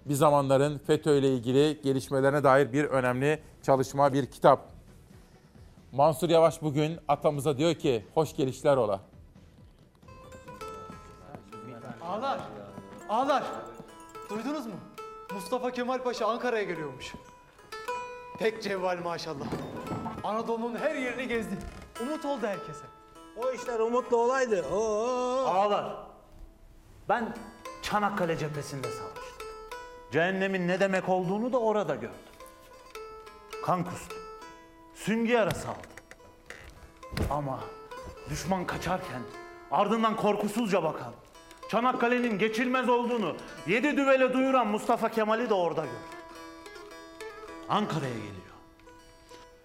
bir 0.04 0.14
zamanların 0.14 0.78
FETÖ 0.78 1.18
ile 1.18 1.34
ilgili 1.34 1.80
gelişmelerine 1.82 2.44
dair 2.44 2.72
bir 2.72 2.84
önemli 2.84 3.42
çalışma, 3.62 4.12
bir 4.12 4.26
kitap. 4.26 4.68
Mansur 5.92 6.28
Yavaş 6.28 6.62
bugün 6.62 6.98
atamıza 7.08 7.58
diyor 7.58 7.74
ki 7.74 8.04
hoş 8.14 8.36
gelişler 8.36 8.76
ola. 8.76 9.00
Ağlar. 12.02 12.40
Ağlar. 13.08 13.44
Duydunuz 14.30 14.66
mu? 14.66 14.74
Mustafa 15.34 15.70
Kemal 15.70 16.02
Paşa 16.02 16.26
Ankara'ya 16.26 16.62
geliyormuş. 16.62 17.14
Pek 18.38 18.62
cevval 18.62 18.98
maşallah. 19.04 19.46
Anadolu'nun 20.24 20.76
her 20.76 20.94
yerini 20.94 21.28
gezdi. 21.28 21.58
Umut 22.02 22.24
oldu 22.24 22.46
herkese. 22.46 22.84
O 23.36 23.50
işler 23.50 23.80
umutlu 23.80 24.16
olaydı. 24.16 24.64
Oo. 24.72 25.44
Ağlar. 25.46 25.96
Ben 27.08 27.34
Çanakkale 27.82 28.38
cephesinde 28.38 28.88
savaştım. 28.88 29.46
Cehennemin 30.12 30.68
ne 30.68 30.80
demek 30.80 31.08
olduğunu 31.08 31.52
da 31.52 31.58
orada 31.58 31.94
gördüm. 31.94 32.10
Kan 33.64 33.84
kustum. 33.84 34.18
Süngü 34.94 35.32
yarası. 35.32 35.68
Ama 37.30 37.60
düşman 38.30 38.66
kaçarken 38.66 39.22
ardından 39.70 40.16
korkusuzca 40.16 40.82
bakan, 40.82 41.12
Çanakkale'nin 41.68 42.38
geçilmez 42.38 42.88
olduğunu 42.88 43.36
yedi 43.66 43.96
düvele 43.96 44.32
duyuran 44.32 44.66
Mustafa 44.66 45.08
Kemal'i 45.08 45.50
de 45.50 45.54
orada 45.54 45.80
gördüm. 45.80 45.98
Ankara'ya 47.68 48.14
geliyor. 48.14 48.34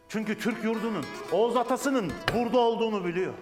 Çünkü 0.10 0.40
Türk 0.40 0.64
yurdunun, 0.64 1.06
Oğuz 1.32 1.58
atasının 1.58 2.14
burada 2.36 2.58
olduğunu 2.58 3.06
biliyor. 3.06 3.34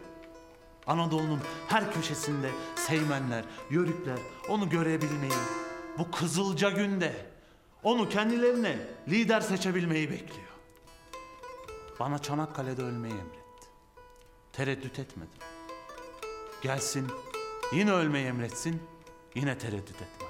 Anadolu'nun 0.87 1.41
her 1.67 1.93
köşesinde 1.93 2.51
seymenler, 2.75 3.45
yörükler 3.69 4.19
onu 4.49 4.69
görebilmeyi, 4.69 5.31
bu 5.97 6.11
kızılca 6.11 6.69
günde 6.69 7.25
onu 7.83 8.09
kendilerine 8.09 8.77
lider 9.07 9.41
seçebilmeyi 9.41 10.11
bekliyor. 10.11 10.47
Bana 11.99 12.19
Çanakkale'de 12.19 12.81
ölmeyi 12.81 13.13
emretti. 13.13 13.67
Tereddüt 14.53 14.99
etmedim. 14.99 15.41
Gelsin, 16.61 17.07
yine 17.73 17.91
ölmeyi 17.91 18.25
emretsin, 18.25 18.83
yine 19.35 19.57
tereddüt 19.57 19.95
etmem. 19.95 20.29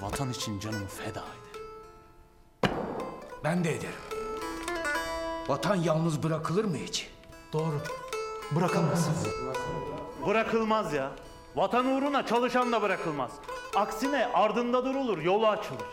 Vatan 0.00 0.30
için 0.30 0.60
canımı 0.60 0.86
feda 0.86 1.24
ederim. 1.24 1.68
Ben 3.44 3.64
de 3.64 3.74
ederim. 3.74 3.94
Vatan 5.48 5.74
yalnız 5.76 6.22
bırakılır 6.22 6.64
mı 6.64 6.76
hiç? 6.76 7.10
Doğru. 7.52 7.82
Bırakılmaz. 8.50 9.08
Bırakılmaz 10.26 10.92
ya. 10.92 11.10
Vatan 11.56 11.86
uğruna 11.86 12.26
çalışan 12.26 12.72
da 12.72 12.82
bırakılmaz. 12.82 13.30
Aksine 13.76 14.26
ardında 14.26 14.84
durulur, 14.84 15.18
yolu 15.18 15.48
açılır. 15.48 15.86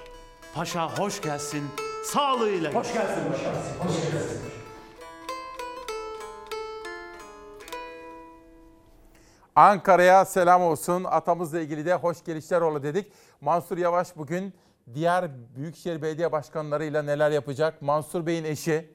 Paşa 0.55 0.97
hoş 0.97 1.21
gelsin, 1.21 1.63
sağlığıyla. 2.05 2.73
Hoş 2.73 2.93
gelsin 2.93 3.31
paşa. 3.31 3.53
Hoş 3.85 4.11
gelsin. 4.11 4.41
Ankara'ya 9.55 10.25
selam 10.25 10.61
olsun. 10.61 11.03
Atamızla 11.03 11.59
ilgili 11.59 11.85
de 11.85 11.93
hoş 11.93 12.23
gelişler 12.23 12.61
ola 12.61 12.83
dedik. 12.83 13.11
Mansur 13.41 13.77
Yavaş 13.77 14.17
bugün 14.17 14.53
diğer 14.93 15.31
Büyükşehir 15.55 16.01
Belediye 16.01 16.31
Başkanlarıyla 16.31 17.03
neler 17.03 17.31
yapacak? 17.31 17.81
Mansur 17.81 18.25
Bey'in 18.25 18.43
eşi 18.43 18.93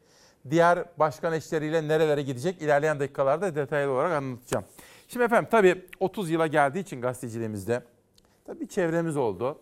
diğer 0.50 0.84
başkan 0.98 1.32
eşleriyle 1.32 1.88
nerelere 1.88 2.22
gidecek? 2.22 2.62
İlerleyen 2.62 3.00
dakikalarda 3.00 3.54
detaylı 3.54 3.90
olarak 3.90 4.12
anlatacağım. 4.12 4.64
Şimdi 5.08 5.24
efendim 5.24 5.48
tabii 5.50 5.86
30 6.00 6.30
yıla 6.30 6.46
geldiği 6.46 6.78
için 6.78 7.00
gazeteciliğimizde 7.00 7.82
tabii 8.44 8.68
çevremiz 8.68 9.16
oldu. 9.16 9.58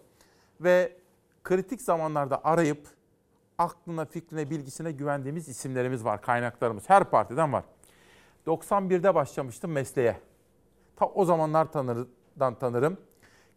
Ve 0.61 0.93
kritik 1.45 1.83
zamanlarda 1.83 2.45
arayıp 2.45 2.87
aklına, 3.59 4.05
fikrine, 4.05 4.51
bilgisine 4.51 4.93
güvendiğimiz 4.93 5.49
isimlerimiz 5.49 6.05
var, 6.05 6.23
kaynaklarımız. 6.23 6.91
Her 6.91 7.05
partiden 7.05 7.53
var. 7.53 7.65
91'de 8.47 9.15
başlamıştım 9.15 9.73
mesleğe. 9.73 10.21
Ta 10.97 11.07
o 11.07 11.25
zamanlar 11.25 11.73
tanırdan 11.73 12.55
tanırım. 12.55 12.99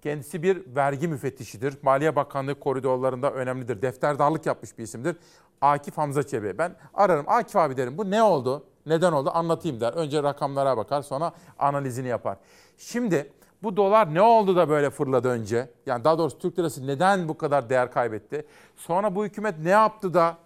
Kendisi 0.02 0.44
bir 0.44 0.76
vergi 0.76 1.08
müfettişidir. 1.08 1.78
Maliye 1.82 2.16
Bakanlığı 2.16 2.60
koridorlarında 2.60 3.32
önemlidir. 3.34 3.82
Defterdarlık 3.82 4.45
yapmış 4.45 4.78
bir 4.78 4.84
isimdir. 4.84 5.18
Akif 5.62 5.98
Hamza 5.98 6.24
Çebi. 6.24 6.58
Ben 6.58 6.76
ararım 6.94 7.26
Akif 7.30 7.56
abi 7.56 7.78
derim 7.78 7.98
bu 7.98 8.12
ne 8.12 8.24
oldu? 8.24 8.64
Neden 8.86 9.12
oldu? 9.12 9.32
Anlatayım 9.34 9.80
der. 9.80 9.94
Önce 9.94 10.24
rakamlara 10.24 10.78
bakar 10.78 11.02
sonra 11.02 11.32
analizini 11.60 12.08
yapar. 12.08 12.38
Şimdi 12.78 13.32
bu 13.64 13.78
dolar 13.78 14.14
ne 14.14 14.22
oldu 14.22 14.56
da 14.56 14.70
böyle 14.70 14.90
fırladı 14.90 15.28
önce? 15.28 15.70
Yani 15.86 16.04
daha 16.04 16.18
doğrusu 16.18 16.40
Türk 16.40 16.60
lirası 16.60 16.88
neden 16.88 17.30
bu 17.30 17.38
kadar 17.38 17.70
değer 17.70 17.92
kaybetti? 17.92 18.46
Sonra 18.76 19.16
bu 19.16 19.26
hükümet 19.26 19.60
ne 19.60 19.70
yaptı 19.70 20.14
da 20.14 20.38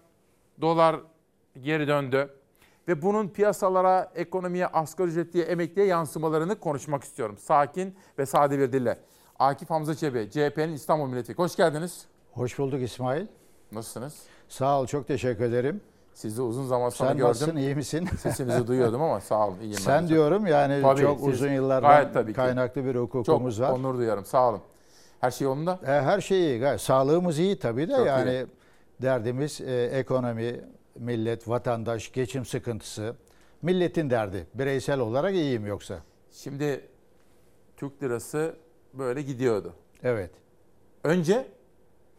dolar 0.60 0.96
geri 1.62 1.88
döndü? 1.88 2.34
Ve 2.88 3.02
bunun 3.02 3.28
piyasalara, 3.28 4.12
ekonomiye, 4.14 4.66
asgari 4.66 5.08
ücretliye, 5.08 5.44
emekliye 5.44 5.86
yansımalarını 5.86 6.60
konuşmak 6.60 7.04
istiyorum. 7.04 7.36
Sakin 7.38 7.96
ve 8.18 8.26
sade 8.26 8.58
bir 8.58 8.72
dille. 8.72 8.98
Akif 9.38 9.70
Hamza 9.70 9.94
Çebi, 9.94 10.30
CHP'nin 10.30 10.72
İstanbul 10.72 11.06
Milletvekili. 11.06 11.44
Hoş 11.44 11.56
geldiniz. 11.56 12.06
Hoş 12.32 12.58
bulduk 12.58 12.82
İsmail. 12.82 13.26
Nasılsınız? 13.72 14.22
Sağ 14.52 14.80
ol, 14.80 14.86
çok 14.86 15.08
teşekkür 15.08 15.44
ederim. 15.44 15.80
Sizi 16.14 16.42
uzun 16.42 16.66
zaman 16.66 16.88
sonra 16.88 17.08
Sen 17.10 17.16
gördüm. 17.16 17.30
nasılsın, 17.30 17.56
iyi 17.56 17.74
misin? 17.74 18.08
Sesinizi 18.18 18.66
duyuyordum 18.66 19.02
ama 19.02 19.20
sağ 19.20 19.48
olun, 19.48 19.58
iyiyim. 19.60 19.78
Sen 19.78 20.08
diyorum 20.08 20.46
yani 20.46 20.82
Tabii, 20.82 21.00
çok 21.00 21.18
siz 21.20 21.28
uzun 21.28 21.50
yıllardan 21.52 22.12
tabii 22.12 22.30
ki. 22.30 22.36
kaynaklı 22.36 22.84
bir 22.84 22.94
hukukumuz 22.94 23.56
Çok 23.56 23.66
var. 23.68 23.72
onur 23.72 23.98
duyarım, 23.98 24.24
sağ 24.24 24.48
olun. 24.48 24.60
Her 25.20 25.30
şey 25.30 25.44
yolunda? 25.44 25.80
E, 25.86 25.90
her 25.90 26.20
şey 26.20 26.40
iyi, 26.40 26.60
gayet. 26.60 26.80
Sağlığımız 26.80 27.38
iyi 27.38 27.58
tabii 27.58 27.88
de 27.88 27.96
Çok 27.96 28.06
yani 28.06 28.30
iyi. 28.30 28.46
derdimiz 29.02 29.60
e, 29.60 29.84
ekonomi, 29.84 30.60
millet, 30.98 31.48
vatandaş, 31.48 32.12
geçim 32.12 32.44
sıkıntısı. 32.44 33.14
Milletin 33.62 34.10
derdi. 34.10 34.46
Bireysel 34.54 35.00
olarak 35.00 35.34
iyiyim 35.34 35.66
yoksa. 35.66 35.98
Şimdi 36.32 36.88
Türk 37.76 38.02
lirası 38.02 38.54
böyle 38.94 39.22
gidiyordu. 39.22 39.72
Evet. 40.02 40.30
Önce 41.04 41.46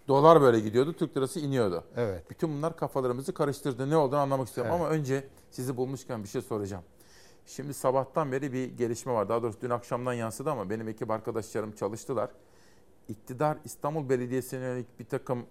dolar 0.08 0.42
böyle 0.42 0.60
gidiyordu, 0.60 0.94
Türk 0.94 1.18
lirası 1.18 1.40
iniyordu. 1.40 1.84
Evet. 1.98 2.30
Bütün 2.30 2.58
bunlar 2.58 2.78
kafalarımızı 2.78 3.34
karıştırdı. 3.34 3.90
Ne 3.90 3.98
olduğunu 3.98 4.20
anlamak 4.20 4.48
istiyorum. 4.48 4.72
Evet. 4.76 4.82
Ama 4.86 4.96
önce 4.96 5.28
sizi 5.52 5.78
bulmuşken 5.78 6.24
bir 6.24 6.30
şey 6.30 6.42
soracağım. 6.42 6.84
Şimdi 7.46 7.74
sabahtan 7.74 8.32
beri 8.32 8.54
bir 8.54 8.78
gelişme 8.78 9.14
var. 9.14 9.30
Daha 9.30 9.44
doğrusu 9.44 9.62
dün 9.62 9.70
akşamdan 9.70 10.14
yansıdı 10.14 10.52
ama 10.52 10.70
benim 10.70 10.88
ekip 10.88 11.12
arkadaşlarım 11.12 11.72
çalıştılar. 11.72 12.30
İktidar 13.08 13.58
İstanbul 13.66 14.10
Belediyesi'ne 14.10 14.60
yönelik 14.60 15.00
bir 15.00 15.06
takım 15.06 15.46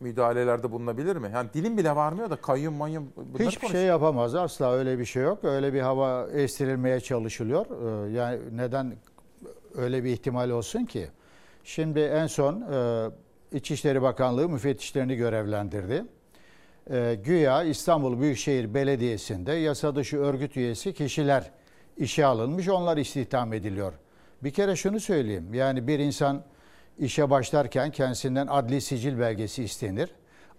müdahalelerde 0.00 0.70
bulunabilir 0.72 1.16
mi? 1.16 1.30
Yani 1.34 1.48
dilim 1.54 1.78
bile 1.78 1.96
varmıyor 1.96 2.30
da 2.30 2.36
kayyum 2.36 2.74
manyum 2.74 3.12
Hiçbir 3.38 3.68
şey 3.68 3.82
yapamaz. 3.82 4.34
Asla 4.34 4.72
öyle 4.72 4.98
bir 4.98 5.04
şey 5.04 5.22
yok. 5.22 5.44
Öyle 5.44 5.72
bir 5.72 5.80
hava 5.80 6.26
estirilmeye 6.30 7.00
çalışılıyor. 7.00 7.66
Ee, 8.06 8.12
Yani 8.12 8.40
neden 8.52 8.96
öyle 9.74 10.04
bir 10.04 10.10
ihtimal 10.10 10.50
olsun 10.50 10.84
ki? 10.84 11.08
Şimdi 11.64 12.00
en 12.00 12.26
son 12.26 12.60
e, 12.60 13.10
İçişleri 13.52 14.02
Bakanlığı 14.02 14.48
müfettişlerini 14.48 15.16
görevlendirdi. 15.16 16.04
E, 16.90 17.18
Güya 17.24 17.62
İstanbul 17.62 18.20
Büyükşehir 18.20 18.74
Belediyesi'nde 18.74 19.52
yasa 19.52 19.96
dışı 19.96 20.16
örgüt 20.18 20.56
üyesi 20.56 20.94
kişiler 20.94 21.50
işe 21.96 22.26
alınmış. 22.26 22.68
Onlar 22.68 22.96
istihdam 22.96 23.52
ediliyor. 23.52 23.92
Bir 24.42 24.50
kere 24.50 24.76
şunu 24.76 25.00
söyleyeyim. 25.00 25.54
Yani 25.54 25.86
bir 25.86 25.98
insan 25.98 26.42
işe 26.98 27.30
başlarken 27.30 27.90
kendisinden 27.90 28.46
adli 28.46 28.80
sicil 28.80 29.18
belgesi 29.18 29.64
istenir. 29.64 30.10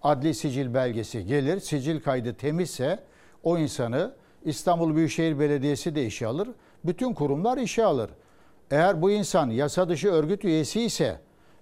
Adli 0.01 0.33
sicil 0.33 0.73
belgesi 0.73 1.25
gelir. 1.25 1.59
Sicil 1.59 1.99
kaydı 1.99 2.33
temizse 2.33 2.99
o 3.43 3.57
insanı 3.57 4.13
İstanbul 4.45 4.95
Büyükşehir 4.95 5.39
Belediyesi 5.39 5.95
de 5.95 6.05
işe 6.05 6.27
alır. 6.27 6.49
Bütün 6.85 7.13
kurumlar 7.13 7.57
işe 7.57 7.85
alır. 7.85 8.09
Eğer 8.71 9.01
bu 9.01 9.11
insan 9.11 9.49
yasa 9.49 9.89
dışı 9.89 10.09
örgüt 10.09 10.45
üyesi 10.45 10.81
ise, 10.81 11.19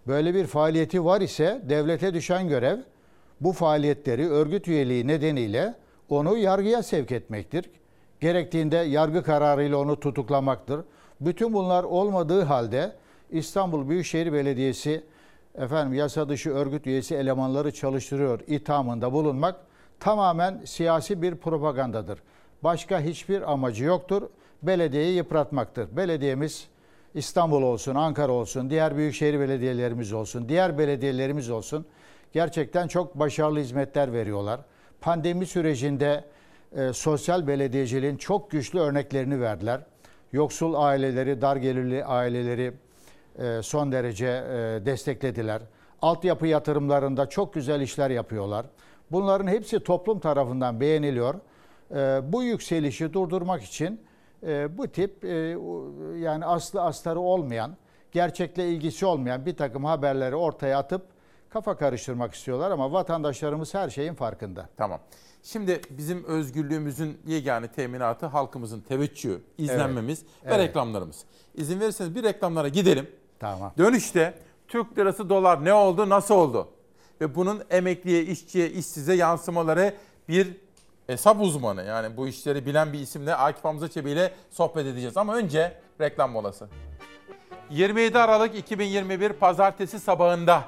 böyle 0.07 0.33
bir 0.33 0.47
faaliyeti 0.47 1.05
var 1.05 1.21
ise 1.21 1.61
devlete 1.69 2.13
düşen 2.13 2.47
görev 2.47 2.77
bu 3.41 3.51
faaliyetleri 3.53 4.29
örgüt 4.29 4.67
üyeliği 4.67 5.07
nedeniyle 5.07 5.75
onu 6.09 6.37
yargıya 6.37 6.83
sevk 6.83 7.11
etmektir. 7.11 7.69
Gerektiğinde 8.19 8.77
yargı 8.77 9.23
kararıyla 9.23 9.77
onu 9.77 9.99
tutuklamaktır. 9.99 10.81
Bütün 11.21 11.53
bunlar 11.53 11.83
olmadığı 11.83 12.41
halde 12.43 12.95
İstanbul 13.31 13.89
Büyükşehir 13.89 14.33
Belediyesi 14.33 15.03
efendim 15.55 15.93
yasa 15.93 16.29
dışı 16.29 16.49
örgüt 16.49 16.87
üyesi 16.87 17.15
elemanları 17.15 17.71
çalıştırıyor 17.73 18.39
ithamında 18.47 19.13
bulunmak 19.13 19.55
tamamen 19.99 20.61
siyasi 20.65 21.21
bir 21.21 21.35
propagandadır. 21.35 22.19
Başka 22.63 23.01
hiçbir 23.01 23.51
amacı 23.51 23.83
yoktur. 23.83 24.21
Belediyeyi 24.63 25.15
yıpratmaktır. 25.15 25.97
Belediyemiz 25.97 26.67
İstanbul 27.17 27.61
olsun, 27.61 27.95
Ankara 27.95 28.31
olsun, 28.31 28.69
diğer 28.69 28.97
büyükşehir 28.97 29.39
belediyelerimiz 29.39 30.13
olsun, 30.13 30.49
diğer 30.49 30.77
belediyelerimiz 30.77 31.49
olsun 31.49 31.85
gerçekten 32.33 32.87
çok 32.87 33.19
başarılı 33.19 33.59
hizmetler 33.59 34.13
veriyorlar. 34.13 34.59
Pandemi 35.01 35.45
sürecinde 35.45 36.23
e, 36.75 36.93
sosyal 36.93 37.47
belediyeciliğin 37.47 38.17
çok 38.17 38.51
güçlü 38.51 38.79
örneklerini 38.79 39.41
verdiler. 39.41 39.81
Yoksul 40.33 40.73
aileleri, 40.73 41.41
dar 41.41 41.55
gelirli 41.55 42.05
aileleri 42.05 42.73
e, 43.39 43.61
son 43.61 43.91
derece 43.91 44.25
e, 44.27 44.85
desteklediler. 44.85 45.61
Altyapı 46.01 46.47
yatırımlarında 46.47 47.29
çok 47.29 47.53
güzel 47.53 47.81
işler 47.81 48.09
yapıyorlar. 48.09 48.65
Bunların 49.11 49.47
hepsi 49.47 49.79
toplum 49.79 50.19
tarafından 50.19 50.79
beğeniliyor. 50.79 51.35
E, 51.91 52.19
Bu 52.33 52.43
yükselişi 52.43 53.13
durdurmak 53.13 53.63
için 53.63 54.06
e, 54.43 54.77
bu 54.77 54.87
tip 54.87 55.25
e, 55.25 55.57
yani 56.19 56.45
aslı 56.45 56.81
astarı 56.81 57.19
olmayan, 57.19 57.77
gerçekle 58.11 58.69
ilgisi 58.69 59.05
olmayan 59.05 59.45
bir 59.45 59.55
takım 59.55 59.85
haberleri 59.85 60.35
ortaya 60.35 60.77
atıp 60.79 61.01
kafa 61.49 61.77
karıştırmak 61.77 62.33
istiyorlar 62.33 62.71
ama 62.71 62.91
vatandaşlarımız 62.91 63.73
her 63.73 63.89
şeyin 63.89 64.13
farkında. 64.13 64.69
Tamam. 64.77 64.99
Şimdi 65.43 65.81
bizim 65.89 66.23
özgürlüğümüzün 66.23 67.17
yegane 67.27 67.67
teminatı 67.67 68.25
halkımızın 68.25 68.81
teveccühü, 68.81 69.41
izlenmemiz 69.57 70.23
ve 70.23 70.25
Evet. 70.45 70.59
reklamlarımız. 70.59 71.25
İzin 71.55 71.79
verirseniz 71.79 72.15
bir 72.15 72.23
reklamlara 72.23 72.67
gidelim. 72.67 73.07
Tamam. 73.39 73.73
Dönüşte 73.77 74.33
Türk 74.67 74.97
lirası 74.97 75.29
dolar 75.29 75.65
ne 75.65 75.73
oldu, 75.73 76.09
nasıl 76.09 76.35
oldu? 76.35 76.67
Ve 77.21 77.35
bunun 77.35 77.63
emekliye, 77.69 78.23
işçiye, 78.23 78.69
işsize 78.69 79.13
yansımaları 79.13 79.93
bir 80.29 80.57
hesap 81.07 81.41
uzmanı 81.41 81.83
yani 81.83 82.17
bu 82.17 82.27
işleri 82.27 82.65
bilen 82.65 82.93
bir 82.93 82.99
isimle 82.99 83.35
Akif 83.35 83.63
Hamza 83.63 83.87
ile 83.87 84.33
sohbet 84.51 84.85
edeceğiz. 84.85 85.17
Ama 85.17 85.35
önce 85.35 85.73
reklam 86.01 86.31
molası. 86.31 86.67
27 87.69 88.17
Aralık 88.17 88.55
2021 88.55 89.33
Pazartesi 89.33 89.99
sabahında 89.99 90.63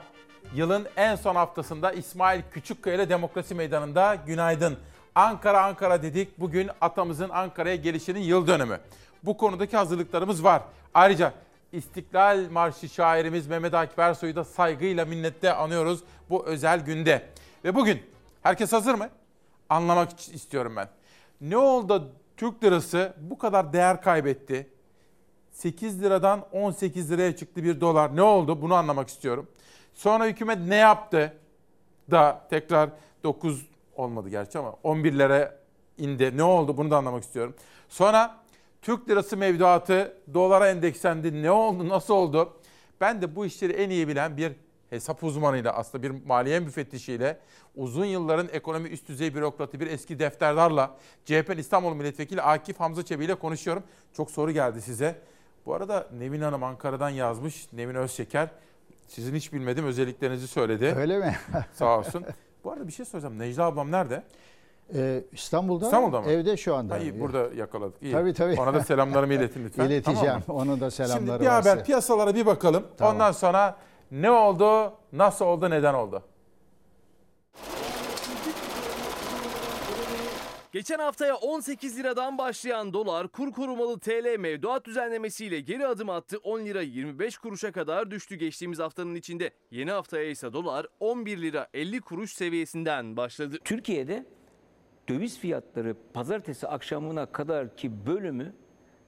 yılın 0.55 0.87
en 0.95 1.15
son 1.15 1.35
haftasında 1.35 1.91
İsmail 1.91 2.41
Küçükkaya 2.51 2.95
ile 2.95 3.09
Demokrasi 3.09 3.55
Meydanı'nda 3.55 4.15
günaydın. 4.15 4.77
Ankara 5.15 5.65
Ankara 5.65 6.03
dedik. 6.03 6.39
Bugün 6.39 6.69
atamızın 6.81 7.29
Ankara'ya 7.29 7.75
gelişinin 7.75 8.19
yıl 8.19 8.47
dönümü. 8.47 8.79
Bu 9.23 9.37
konudaki 9.37 9.77
hazırlıklarımız 9.77 10.43
var. 10.43 10.61
Ayrıca 10.93 11.33
İstiklal 11.71 12.49
Marşı 12.51 12.89
şairimiz 12.89 13.47
Mehmet 13.47 13.73
Akif 13.73 13.99
Ersoy'u 13.99 14.35
da 14.35 14.43
saygıyla 14.43 15.05
minnetle 15.05 15.53
anıyoruz 15.53 15.99
bu 16.29 16.45
özel 16.45 16.79
günde. 16.79 17.25
Ve 17.65 17.75
bugün 17.75 18.01
herkes 18.43 18.73
hazır 18.73 18.93
mı? 18.95 19.09
Anlamak 19.69 20.29
istiyorum 20.29 20.73
ben. 20.75 20.89
Ne 21.41 21.57
oldu 21.57 22.11
Türk 22.37 22.63
lirası 22.63 23.13
bu 23.17 23.37
kadar 23.37 23.73
değer 23.73 24.01
kaybetti? 24.01 24.69
8 25.51 26.01
liradan 26.01 26.45
18 26.51 27.11
liraya 27.11 27.35
çıktı 27.35 27.63
bir 27.63 27.81
dolar. 27.81 28.15
Ne 28.15 28.21
oldu? 28.21 28.61
Bunu 28.61 28.73
anlamak 28.73 29.09
istiyorum. 29.09 29.47
Sonra 29.93 30.25
hükümet 30.25 30.57
ne 30.67 30.75
yaptı 30.75 31.33
da 32.11 32.41
tekrar 32.49 32.89
9 33.23 33.67
olmadı 33.95 34.29
gerçi 34.29 34.59
ama 34.59 34.75
11 34.83 35.19
lira 35.19 35.59
indi. 35.97 36.37
Ne 36.37 36.43
oldu? 36.43 36.77
Bunu 36.77 36.91
da 36.91 36.97
anlamak 36.97 37.23
istiyorum. 37.23 37.55
Sonra 37.89 38.35
Türk 38.81 39.09
lirası 39.09 39.37
mevduatı 39.37 40.17
dolara 40.33 40.69
endekslendi. 40.69 41.43
Ne 41.43 41.51
oldu? 41.51 41.89
Nasıl 41.89 42.13
oldu? 42.13 42.53
Ben 43.01 43.21
de 43.21 43.35
bu 43.35 43.45
işleri 43.45 43.73
en 43.73 43.89
iyi 43.89 44.07
bilen 44.07 44.37
bir 44.37 44.51
hesap 44.89 45.23
uzmanıyla 45.23 45.73
aslında 45.73 46.03
bir 46.03 46.25
maliye 46.25 46.59
müfettişiyle 46.59 47.37
uzun 47.75 48.05
yılların 48.05 48.47
ekonomi 48.51 48.89
üst 48.89 49.07
düzey 49.07 49.35
bürokratı 49.35 49.79
bir 49.79 49.87
eski 49.87 50.19
defterdarla 50.19 50.91
CHP 51.25 51.55
İstanbul 51.57 51.93
Milletvekili 51.93 52.41
Akif 52.41 52.79
Hamza 52.79 53.05
Çebi 53.05 53.25
ile 53.25 53.35
konuşuyorum. 53.35 53.83
Çok 54.13 54.31
soru 54.31 54.51
geldi 54.51 54.81
size. 54.81 55.15
Bu 55.65 55.73
arada 55.73 56.07
Nevin 56.19 56.41
Hanım 56.41 56.63
Ankara'dan 56.63 57.09
yazmış. 57.09 57.67
Nevin 57.73 57.95
Özşeker. 57.95 58.49
Sizin 59.07 59.35
hiç 59.35 59.53
bilmediğim 59.53 59.87
özelliklerinizi 59.87 60.47
söyledi. 60.47 60.93
Öyle 60.97 61.17
mi? 61.17 61.35
Sağ 61.73 61.99
olsun. 61.99 62.23
Bu 62.63 62.71
arada 62.71 62.87
bir 62.87 62.91
şey 62.91 63.05
soracağım. 63.05 63.39
Necla 63.39 63.63
ablam 63.65 63.91
nerede? 63.91 64.23
Ee, 64.95 65.23
İstanbul'da, 65.31 65.85
İstanbul'da 65.85 66.21
mı? 66.21 66.29
evde 66.31 66.57
şu 66.57 66.75
anda. 66.75 66.93
Hayır 66.93 67.19
burada 67.19 67.47
yakaladık. 67.55 68.01
İyi. 68.01 68.11
Tabii 68.13 68.33
tabii. 68.33 68.61
Ona 68.61 68.73
da 68.73 68.83
selamlarımı 68.83 69.33
iletin 69.33 69.63
lütfen. 69.65 69.85
İleteceğim. 69.85 70.19
Tamam 70.25 70.43
mı? 70.47 70.53
Onun 70.53 70.79
da 70.79 70.91
selamları 70.91 71.19
Şimdi 71.27 71.39
bir 71.41 71.45
varsa. 71.45 71.71
haber 71.71 71.85
piyasalara 71.85 72.35
bir 72.35 72.45
bakalım. 72.45 72.83
Tamam. 72.97 73.13
Ondan 73.15 73.31
sonra 73.31 73.77
ne 74.11 74.31
oldu, 74.31 74.93
nasıl 75.13 75.45
oldu, 75.45 75.69
neden 75.69 75.93
oldu? 75.93 76.23
Geçen 80.71 80.99
haftaya 80.99 81.35
18 81.35 81.97
liradan 81.97 82.37
başlayan 82.37 82.93
dolar 82.93 83.27
kur 83.27 83.51
korumalı 83.51 83.99
TL 83.99 84.39
mevduat 84.39 84.85
düzenlemesiyle 84.85 85.59
geri 85.59 85.87
adım 85.87 86.09
attı 86.09 86.37
10 86.43 86.59
lira 86.59 86.81
25 86.81 87.37
kuruşa 87.37 87.71
kadar 87.71 88.11
düştü 88.11 88.35
geçtiğimiz 88.35 88.79
haftanın 88.79 89.15
içinde. 89.15 89.51
Yeni 89.71 89.91
haftaya 89.91 90.29
ise 90.29 90.53
dolar 90.53 90.87
11 90.99 91.41
lira 91.41 91.67
50 91.73 92.01
kuruş 92.01 92.33
seviyesinden 92.33 93.17
başladı. 93.17 93.57
Türkiye'de 93.63 94.25
döviz 95.09 95.39
fiyatları 95.39 95.95
pazartesi 96.13 96.67
akşamına 96.67 97.25
kadar 97.25 97.75
ki 97.75 98.05
bölümü 98.05 98.53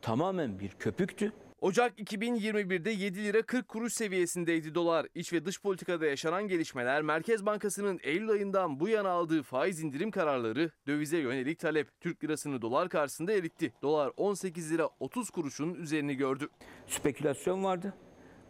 tamamen 0.02 0.60
bir 0.60 0.70
köpüktü. 0.70 1.34
Ocak 1.62 2.00
2021'de 2.00 2.92
7 2.92 3.24
lira 3.24 3.42
40 3.42 3.68
kuruş 3.68 3.94
seviyesindeydi 3.94 4.76
dolar. 4.76 5.08
İç 5.16 5.34
ve 5.34 5.46
dış 5.46 5.62
politikada 5.62 6.06
yaşanan 6.06 6.48
gelişmeler 6.48 7.02
Merkez 7.02 7.46
Bankası'nın 7.46 8.00
Eylül 8.04 8.30
ayından 8.30 8.80
bu 8.80 8.90
yana 8.90 9.10
aldığı 9.10 9.44
faiz 9.44 9.84
indirim 9.84 10.12
kararları 10.12 10.72
dövize 10.88 11.18
yönelik 11.18 11.60
talep 11.60 12.02
Türk 12.02 12.24
lirasını 12.24 12.62
dolar 12.62 12.90
karşısında 12.90 13.34
eritti. 13.34 13.74
Dolar 13.82 14.12
18 14.18 14.72
lira 14.72 14.90
30 15.00 15.30
kuruşun 15.30 15.74
üzerini 15.74 16.16
gördü. 16.16 16.50
Spekülasyon 16.88 17.64
vardı, 17.64 17.94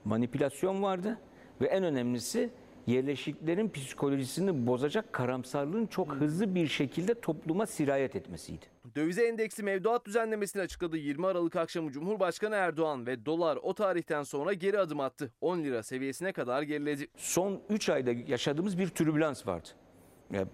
manipülasyon 0.05 0.83
vardı 0.83 1.19
ve 1.61 1.67
en 1.67 1.83
önemlisi 1.83 2.49
yerleşiklerin 2.87 3.69
psikolojisini 3.69 4.67
bozacak 4.67 5.13
karamsarlığın 5.13 5.87
çok 5.87 6.15
hızlı 6.15 6.55
bir 6.55 6.67
şekilde 6.67 7.21
topluma 7.21 7.65
sirayet 7.65 8.15
etmesiydi. 8.15 8.65
Dövize 8.95 9.27
endeksi 9.27 9.63
mevduat 9.63 10.05
düzenlemesini 10.05 10.61
açıkladı 10.61 10.97
20 10.97 11.27
Aralık 11.27 11.55
akşamı 11.55 11.91
Cumhurbaşkanı 11.91 12.55
Erdoğan 12.55 13.07
ve 13.07 13.25
dolar 13.25 13.59
o 13.61 13.73
tarihten 13.73 14.23
sonra 14.23 14.53
geri 14.53 14.79
adım 14.79 14.99
attı. 14.99 15.33
10 15.41 15.63
lira 15.63 15.83
seviyesine 15.83 16.31
kadar 16.31 16.61
geriledi. 16.61 17.07
Son 17.17 17.61
3 17.69 17.89
ayda 17.89 18.11
yaşadığımız 18.27 18.77
bir 18.77 18.87
türbülans 18.87 19.47
vardı. 19.47 19.69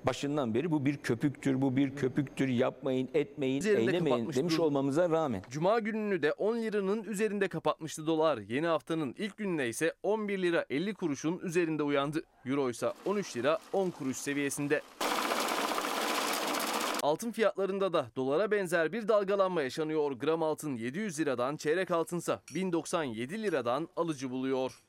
Başından 0.08 0.54
beri 0.54 0.72
bu 0.72 0.86
bir 0.86 0.98
köpüktür, 0.98 1.62
bu 1.62 1.76
bir 1.76 1.95
köpüktür, 1.95 2.48
yapmayın, 2.48 3.10
etmeyin, 3.14 3.60
Üzerinde 3.60 3.82
eylemeyin 3.82 4.06
kapatmış 4.06 4.36
demiş 4.38 4.54
durumda. 4.54 4.66
olmamıza 4.68 5.10
rağmen. 5.10 5.44
Cuma 5.49 5.80
gününü 5.80 6.22
de 6.22 6.32
10 6.32 6.58
liranın 6.58 7.04
üzerinde 7.04 7.48
kapatmıştı 7.48 8.08
dolar. 8.08 8.38
Yeni 8.38 8.68
haftanın 8.68 9.16
ilk 9.18 9.38
gününe 9.38 9.68
ise 9.68 9.94
11 10.04 10.41
lira 10.41 10.66
50 10.70 10.94
kuruşun 10.94 11.40
üzerinde 11.40 11.84
uyandı. 11.84 12.24
Euro 12.45 12.70
ise 12.70 12.94
13 13.06 13.38
lira 13.38 13.60
10 13.74 13.90
kuruş 13.90 14.18
seviyesinde. 14.18 14.82
Altın 17.04 17.32
fiyatlarında 17.32 17.94
da 17.94 18.08
dolara 18.16 18.52
benzer 18.52 18.94
bir 18.94 19.08
dalgalanma 19.08 19.62
yaşanıyor. 19.62 20.12
Gram 20.12 20.44
altın 20.44 20.76
700 20.76 21.20
liradan, 21.20 21.56
çeyrek 21.58 21.91
altınsa 21.91 22.41
1097 22.56 23.44
liradan 23.44 23.88
alıcı 23.95 24.30
buluyor. 24.32 24.84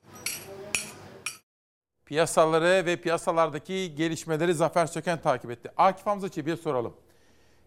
Piyasaları 2.08 2.86
ve 2.86 2.96
piyasalardaki 2.96 3.94
gelişmeleri 3.94 4.54
Zafer 4.54 4.86
Söken 4.86 5.20
takip 5.20 5.50
etti. 5.50 5.70
Akif 5.76 6.06
Hamza 6.06 6.28
Çebi'ye 6.28 6.56
soralım. 6.56 6.94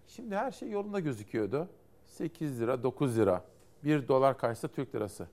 Şimdi 0.07 0.35
her 0.35 0.51
şey 0.51 0.69
yolunda 0.69 0.99
gözüküyordu. 0.99 1.67
8 2.07 2.61
lira, 2.61 2.83
9 2.83 3.17
lira. 3.17 3.43
1 3.83 4.07
dolar 4.07 4.37
karşısında 4.37 4.71
Türk 4.71 4.95
lirası. 4.95 5.27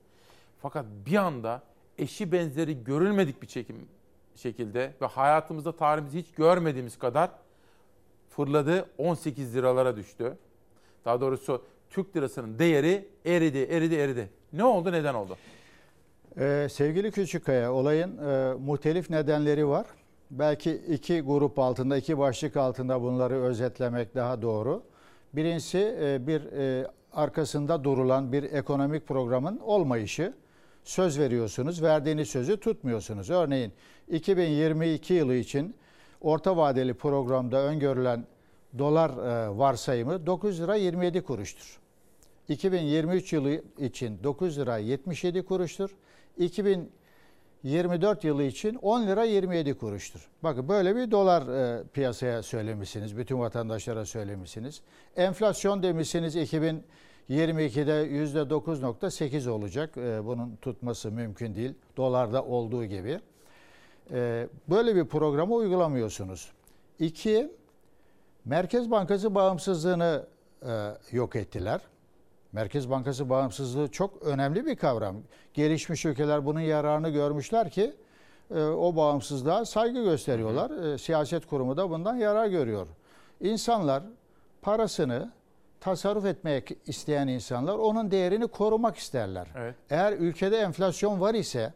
Fakat 0.63 0.85
bir 1.07 1.17
anda 1.17 1.63
eşi 1.99 2.33
benzeri 2.33 2.85
görülmedik 2.85 3.43
bir 3.43 3.47
çekim 3.47 3.89
şekilde 4.37 4.95
ve 5.03 5.07
hayatımızda 5.07 5.77
tarihimizde 5.77 6.19
hiç 6.19 6.33
görmediğimiz 6.33 6.99
kadar 6.99 7.31
fırladı 8.31 8.91
18 8.99 9.57
liralara 9.57 9.97
düştü. 9.97 10.39
Daha 11.05 11.21
doğrusu 11.21 11.65
Türk 11.91 12.17
lirasının 12.17 12.59
değeri 12.59 13.09
eridi, 13.25 13.59
eridi, 13.59 13.95
eridi. 13.95 14.31
Ne 14.53 14.65
oldu, 14.65 14.93
neden 14.93 15.15
oldu? 15.15 15.37
Ee, 16.37 16.69
sevgili 16.71 17.11
Küçükkaya, 17.11 17.73
olayın 17.73 18.19
e, 18.19 18.55
muhtelif 18.55 19.11
nedenleri 19.11 19.69
var. 19.69 19.87
Belki 20.31 20.73
iki 20.73 21.21
grup 21.21 21.59
altında, 21.59 21.97
iki 21.97 22.19
başlık 22.19 22.57
altında 22.57 23.03
bunları 23.03 23.35
özetlemek 23.35 24.15
daha 24.15 24.43
doğru. 24.43 24.83
Birincisi 25.33 25.97
e, 26.01 26.27
bir 26.27 26.53
e, 26.53 26.87
arkasında 27.13 27.85
durulan 27.85 28.33
bir 28.33 28.43
ekonomik 28.43 29.07
programın 29.07 29.59
olmayışı. 29.59 30.35
Söz 30.85 31.19
veriyorsunuz, 31.19 31.83
verdiğiniz 31.83 32.29
sözü 32.29 32.61
tutmuyorsunuz. 32.61 33.31
Örneğin 33.31 33.73
2022 34.09 35.15
yılı 35.15 35.35
için 35.35 35.75
orta 36.21 36.57
vadeli 36.57 36.95
programda 36.95 37.63
öngörülen 37.63 38.27
dolar 38.79 39.11
e, 39.11 39.59
varsayımı 39.59 40.27
9 40.27 40.61
lira 40.61 40.75
27 40.75 41.21
kuruştur. 41.21 41.79
2023 42.49 43.33
yılı 43.33 43.63
için 43.79 44.19
9 44.25 44.59
lira 44.59 44.77
77 44.79 45.43
kuruştur. 45.43 45.91
2024 46.39 48.25
yılı 48.25 48.43
için 48.43 48.75
10 48.75 49.07
lira 49.07 49.25
27 49.25 49.75
kuruştur. 49.75 50.29
Bakın 50.43 50.69
böyle 50.69 50.97
bir 50.97 51.11
dolar 51.11 51.49
e, 51.49 51.85
piyasaya 51.93 52.43
söylemişsiniz. 52.43 53.17
Bütün 53.17 53.39
vatandaşlara 53.39 54.07
söylemişsiniz. 54.07 54.81
Enflasyon 55.17 55.83
demişsiniz 55.83 56.37
2022'de 56.37 56.83
%9.8 57.31 59.51
olacak. 59.51 59.97
E, 59.97 60.25
bunun 60.25 60.57
tutması 60.57 61.11
mümkün 61.11 61.55
değil. 61.55 61.75
Dolarda 61.97 62.45
olduğu 62.45 62.85
gibi. 62.85 63.21
E, 64.13 64.49
böyle 64.71 64.97
bir 64.97 65.05
programı 65.05 65.55
uygulamıyorsunuz. 65.55 66.53
İki, 66.99 67.53
Merkez 68.45 68.91
Bankası 68.91 69.35
bağımsızlığını 69.35 70.27
e, 70.63 70.93
yok 71.13 71.37
ettiler. 71.37 71.81
Merkez 72.53 72.91
Bankası 72.91 73.31
bağımsızlığı 73.31 73.89
çok 73.89 74.23
önemli 74.23 74.67
bir 74.67 74.77
kavram. 74.77 75.17
Gelişmiş 75.55 76.05
ülkeler 76.05 76.47
bunun 76.47 76.61
yararını 76.61 77.09
görmüşler 77.09 77.71
ki 77.71 77.95
e, 78.55 78.63
o 78.63 78.97
bağımsızlığa 78.97 79.65
saygı 79.65 80.03
gösteriyorlar. 80.05 80.71
E, 80.71 80.99
siyaset 80.99 81.47
kurumu 81.47 81.77
da 81.77 81.91
bundan 81.91 82.17
yarar 82.17 82.47
görüyor. 82.47 82.87
İnsanlar 83.41 84.03
parasını 84.63 85.33
tasarruf 85.81 86.25
etmek 86.25 86.77
isteyen 86.87 87.29
insanlar 87.29 87.79
onun 87.79 88.11
değerini 88.11 88.47
korumak 88.47 88.97
isterler. 88.97 89.49
Evet. 89.57 89.75
Eğer 89.91 90.13
ülkede 90.13 90.57
enflasyon 90.57 91.21
var 91.21 91.35
ise 91.35 91.73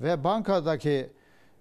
ve 0.00 0.24
bankadaki 0.24 1.10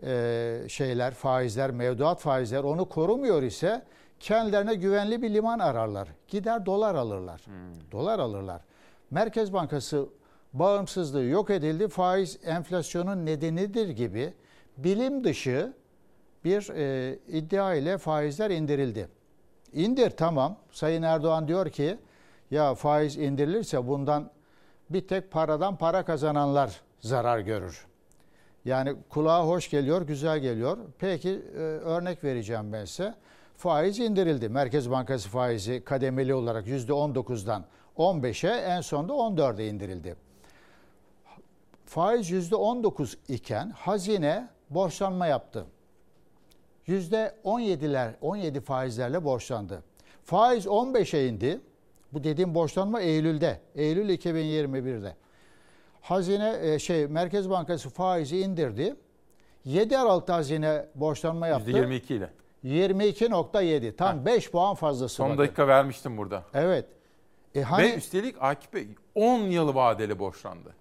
e, 0.04 0.66
şeyler, 0.68 1.14
faizler, 1.14 1.72
mevduat 1.72 2.20
faizler 2.20 2.64
onu 2.64 2.90
korumuyor 2.90 3.44
ise 3.44 3.82
kendilerine 4.24 4.76
güvenli 4.76 5.22
bir 5.22 5.34
liman 5.34 5.60
ararlar. 5.60 6.08
Gider 6.28 6.66
dolar 6.66 6.96
alırlar. 6.96 7.42
Dolar 7.92 8.20
alırlar. 8.20 8.62
Merkez 9.12 9.54
Bankası 9.54 10.06
bağımsızlığı 10.54 11.24
yok 11.24 11.50
edildi. 11.50 11.88
Faiz 11.88 12.40
enflasyonun 12.46 13.26
nedenidir 13.26 13.90
gibi 13.90 14.34
bilim 14.78 15.24
dışı 15.24 15.74
bir 16.44 16.70
e, 16.70 17.20
iddia 17.28 17.74
ile 17.74 17.98
faizler 17.98 18.50
indirildi. 18.50 19.08
İndir 19.74 20.10
tamam. 20.10 20.58
Sayın 20.72 21.04
Erdoğan 21.04 21.48
diyor 21.48 21.70
ki 21.70 21.98
ya 22.52 22.76
faiz 22.76 23.18
indirilirse 23.18 23.88
bundan 23.88 24.30
bir 24.90 25.08
tek 25.08 25.32
paradan 25.32 25.76
para 25.76 26.06
kazananlar 26.06 26.82
zarar 27.00 27.40
görür. 27.40 27.86
Yani 28.66 28.96
kulağa 29.10 29.48
hoş 29.48 29.70
geliyor, 29.70 30.02
güzel 30.02 30.40
geliyor. 30.40 30.78
Peki 31.00 31.30
e, 31.30 31.60
örnek 31.60 32.24
vereceğim 32.24 32.74
ben 32.74 32.86
size. 32.86 33.14
Faiz 33.58 34.00
indirildi. 34.00 34.50
Merkez 34.50 34.92
Bankası 34.92 35.30
faizi 35.30 35.84
kademeli 35.84 36.34
olarak 36.34 36.68
%19'dan 36.68 37.66
15'e 37.98 38.52
en 38.52 38.82
sonunda 38.82 39.14
14'e 39.14 39.68
indirildi. 39.68 40.16
Faiz 41.86 42.32
%19 42.32 43.16
iken 43.28 43.70
hazine 43.70 44.48
borçlanma 44.70 45.28
yaptı. 45.28 45.66
%17'ler 46.88 48.12
17 48.22 48.62
faizlerle 48.62 49.24
borçlandı. 49.24 49.84
Faiz 50.24 50.66
15'e 50.66 51.28
indi. 51.28 51.62
Bu 52.14 52.24
dediğim 52.24 52.56
borçlanma 52.56 53.02
Eylül'de. 53.02 53.60
Eylül 53.76 54.10
2021'de. 54.10 55.16
Hazine 56.02 56.58
e, 56.62 56.80
şey 56.80 57.08
Merkez 57.08 57.50
Bankası 57.50 57.90
faizi 57.90 58.40
indirdi. 58.40 58.96
7 59.66 59.98
Aralık'ta 59.98 60.36
hazine 60.36 60.86
borçlanma 60.96 61.48
yaptı. 61.48 61.72
%22 61.72 62.14
ile. 62.14 62.30
22.7. 62.66 63.96
Tam 63.96 64.26
5 64.26 64.52
puan 64.52 64.76
fazlası. 64.76 65.16
Son 65.16 65.30
bakın. 65.30 65.40
dakika 65.44 65.68
vermiştim 65.68 66.18
burada. 66.18 66.44
Evet. 66.54 66.86
E 67.56 67.62
hani 67.62 67.84
Ve 67.84 67.96
üstelik 67.96 68.36
Akif 68.40 68.74
Bey 68.74 68.88
10 69.16 69.40
yıl 69.40 69.76
vadeli 69.76 70.20
borçlandı. 70.20 70.74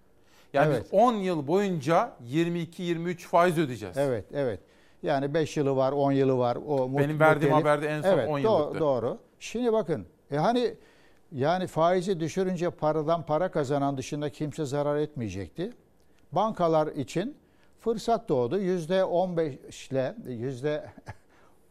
Yani 0.53 0.73
Evet. 0.75 0.85
biz 0.85 0.99
10 1.01 1.13
yıl 1.15 1.47
boyunca 1.47 2.13
22-23 2.33 3.17
faiz 3.19 3.59
ödeyeceğiz. 3.59 3.97
Evet, 3.97 4.25
evet. 4.35 4.61
Yani 5.03 5.35
5 5.35 5.57
yılı 5.57 5.77
var, 5.77 5.93
10 5.93 6.13
yılı 6.13 6.39
var. 6.39 6.59
O 6.69 6.99
Benim 6.99 7.21
verdiğim 7.21 7.55
haberde 7.55 7.89
en 7.89 8.03
son 8.03 8.09
evet, 8.11 8.29
10 8.29 8.39
do- 8.39 8.43
yıllıktı. 8.43 8.81
Doğru. 8.81 9.19
Şimdi 9.41 9.73
bakın. 9.73 10.07
E 10.31 10.37
hani 10.37 10.75
Yani 11.33 11.67
faizi 11.67 12.21
düşürünce 12.21 12.71
paradan 12.71 13.27
para 13.27 13.51
kazanan 13.51 13.99
dışında 13.99 14.31
kimse 14.31 14.65
zarar 14.65 14.97
etmeyecekti. 14.97 15.73
Bankalar 16.33 16.87
için 16.87 17.37
fırsat 17.81 18.29
doğdu. 18.29 18.59
Yüzde 18.59 19.05
15 19.05 19.89
ile 19.91 20.15
yüzde 20.27 20.85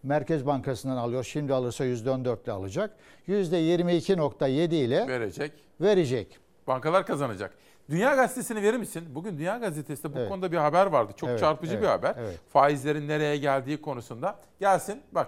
Merkez 0.03 0.45
Bankası'ndan 0.45 0.97
alıyor. 0.97 1.23
Şimdi 1.23 1.53
alırsa 1.53 1.85
yüzde 1.85 2.11
14 2.11 2.43
ile 2.43 2.51
alacak. 2.51 2.95
Yüzde 3.27 3.57
22.7 3.61 4.75
ile 4.75 5.07
Verecek. 5.07 5.51
verecek. 5.81 6.39
Bankalar 6.67 7.05
kazanacak. 7.05 7.53
Dünya 7.89 8.15
Gazetesi'ni 8.15 8.61
verir 8.61 8.77
misin? 8.77 9.03
Bugün 9.15 9.37
Dünya 9.37 9.57
Gazetesi'nde 9.57 10.13
bu 10.15 10.19
Evet. 10.19 10.29
konuda 10.29 10.51
bir 10.51 10.57
haber 10.57 10.85
vardı. 10.85 11.13
Çok 11.15 11.29
Evet, 11.29 11.39
çarpıcı 11.39 11.73
evet, 11.73 11.83
bir 11.83 11.87
haber. 11.87 12.15
evet. 12.19 12.39
Faizlerin 12.49 13.07
nereye 13.07 13.37
geldiği 13.37 13.81
konusunda. 13.81 14.35
Gelsin 14.59 15.01
bak. 15.11 15.27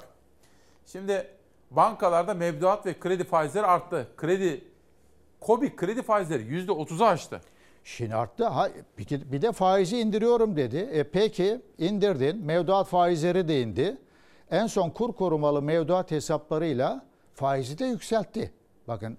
Şimdi 0.85 1.27
bankalarda 1.71 2.33
mevduat 2.33 2.85
ve 2.85 2.99
kredi 2.99 3.23
faizleri 3.23 3.65
arttı. 3.65 4.07
Kredi 4.17 4.61
Kobi 5.39 5.75
kredi 5.75 6.01
faizleri 6.01 6.43
%30'u 6.43 7.05
aştı. 7.05 7.41
Şimdi 7.83 8.15
arttı. 8.15 8.47
Ha, 8.47 8.69
bir 9.31 9.41
de 9.41 9.51
faizi 9.51 9.99
indiriyorum 9.99 10.55
dedi. 10.55 10.77
E 10.77 11.03
peki 11.03 11.61
indirdin. 11.77 12.45
Mevduat 12.45 12.87
faizleri 12.87 13.47
de 13.47 13.61
indi. 13.61 13.97
En 14.51 14.67
son 14.67 14.89
kur 14.89 15.13
korumalı 15.13 15.61
mevduat 15.61 16.11
hesaplarıyla 16.11 17.05
faizi 17.33 17.79
de 17.79 17.85
yükseltti. 17.85 18.53
Bakın 18.87 19.17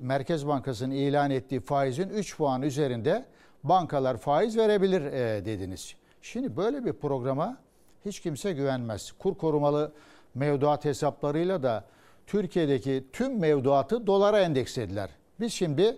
Merkez 0.00 0.46
Bankası'nın 0.46 0.94
ilan 0.94 1.30
ettiği 1.30 1.60
faizin 1.60 2.08
3 2.08 2.36
puan 2.36 2.62
üzerinde 2.62 3.24
bankalar 3.64 4.16
faiz 4.16 4.56
verebilir 4.56 5.02
e, 5.02 5.44
dediniz. 5.44 5.94
Şimdi 6.22 6.56
böyle 6.56 6.84
bir 6.84 6.92
programa 6.92 7.56
hiç 8.04 8.20
kimse 8.20 8.52
güvenmez. 8.52 9.12
Kur 9.12 9.34
korumalı 9.34 9.92
mevduat 10.34 10.84
hesaplarıyla 10.84 11.62
da 11.62 11.84
Türkiye'deki 12.26 13.04
tüm 13.12 13.38
mevduatı 13.38 14.06
dolara 14.06 14.40
endekslediler. 14.40 15.10
Biz 15.40 15.52
şimdi 15.52 15.96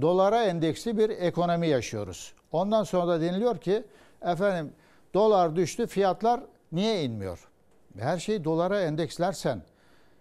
dolara 0.00 0.44
endeksli 0.44 0.98
bir 0.98 1.10
ekonomi 1.10 1.68
yaşıyoruz. 1.68 2.34
Ondan 2.52 2.84
sonra 2.84 3.08
da 3.08 3.20
deniliyor 3.20 3.58
ki 3.58 3.84
efendim 4.22 4.72
dolar 5.14 5.56
düştü 5.56 5.86
fiyatlar 5.86 6.40
niye 6.72 7.04
inmiyor? 7.04 7.48
Her 7.98 8.18
şeyi 8.18 8.44
dolara 8.44 8.80
endekslersen 8.80 9.62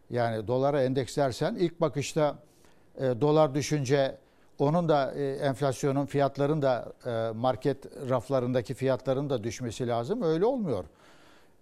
yani 0.09 0.47
dolara 0.47 0.83
endekslersen 0.83 1.55
ilk 1.55 1.81
bakışta 1.81 2.35
e, 2.97 3.21
dolar 3.21 3.55
düşünce 3.55 4.17
onun 4.59 4.89
da 4.89 5.11
e, 5.11 5.29
enflasyonun 5.31 6.05
fiyatların 6.05 6.61
da 6.61 6.93
e, 7.05 7.31
market 7.37 8.09
raflarındaki 8.09 8.73
fiyatların 8.73 9.29
da 9.29 9.43
düşmesi 9.43 9.87
lazım. 9.87 10.21
Öyle 10.21 10.45
olmuyor. 10.45 10.85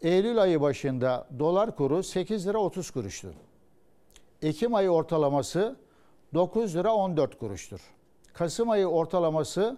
Eylül 0.02 0.41
ayı 0.41 0.61
başında 0.61 1.27
dolar 1.40 1.76
kuru 1.76 2.03
8 2.03 2.48
lira 2.48 2.57
30 2.57 2.91
kuruştu. 2.91 3.34
Ekim 4.41 4.76
ayı 4.76 4.90
ortalaması 4.90 5.76
9 6.34 6.76
lira 6.76 6.94
14 6.94 7.40
kuruştur. 7.40 7.80
Kasım 8.34 8.69
ayı 8.69 8.88
ortalaması 8.88 9.77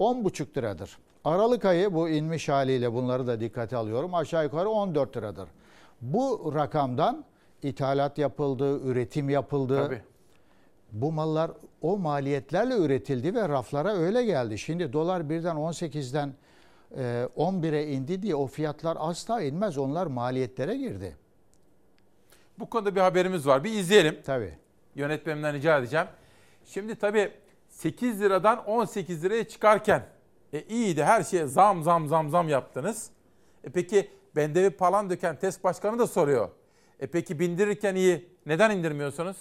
10,5 0.00 0.56
liradır. 0.56 0.98
Aralık 1.24 1.64
ayı 1.64 1.94
bu 1.94 2.08
inmiş 2.08 2.48
haliyle 2.48 2.92
bunları 2.92 3.26
da 3.26 3.40
dikkate 3.40 3.76
alıyorum. 3.76 4.14
Aşağı 4.14 4.44
yukarı 4.44 4.68
14 4.68 5.16
liradır. 5.16 5.48
Bu 6.00 6.52
rakamdan 6.54 7.24
ithalat 7.62 8.18
yapıldı, 8.18 8.80
üretim 8.80 9.30
yapıldı. 9.30 9.86
Tabii. 9.86 10.02
Bu 10.92 11.12
mallar 11.12 11.50
o 11.82 11.98
maliyetlerle 11.98 12.76
üretildi 12.76 13.34
ve 13.34 13.48
raflara 13.48 13.92
öyle 13.94 14.24
geldi. 14.24 14.58
Şimdi 14.58 14.92
dolar 14.92 15.30
birden 15.30 15.56
18'den 15.56 16.34
e, 16.96 17.28
11'e 17.36 17.92
indi 17.92 18.22
diye 18.22 18.34
o 18.34 18.46
fiyatlar 18.46 18.96
asla 19.00 19.42
inmez. 19.42 19.78
Onlar 19.78 20.06
maliyetlere 20.06 20.76
girdi. 20.76 21.16
Bu 22.58 22.70
konuda 22.70 22.94
bir 22.94 23.00
haberimiz 23.00 23.46
var. 23.46 23.64
Bir 23.64 23.72
izleyelim. 23.72 24.22
Tabii. 24.24 24.54
Yönetmenimden 24.94 25.54
rica 25.54 25.78
edeceğim. 25.78 26.06
Şimdi 26.64 26.94
tabii 26.94 27.32
8 27.68 28.20
liradan 28.20 28.66
18 28.66 29.24
liraya 29.24 29.48
çıkarken 29.48 30.06
e 30.52 30.62
iyiydi 30.62 31.04
her 31.04 31.22
şeye 31.22 31.46
zam 31.46 31.82
zam 31.82 32.08
zam 32.08 32.30
zam 32.30 32.48
yaptınız. 32.48 33.10
E 33.64 33.70
peki 33.70 34.10
Bendevi 34.36 34.70
Palandöken 34.70 35.38
TES 35.38 35.64
Başkanı 35.64 35.98
da 35.98 36.06
soruyor. 36.06 36.48
E 37.00 37.06
peki 37.06 37.38
bindirirken 37.38 37.94
iyi 37.94 38.28
neden 38.46 38.70
indirmiyorsunuz? 38.70 39.36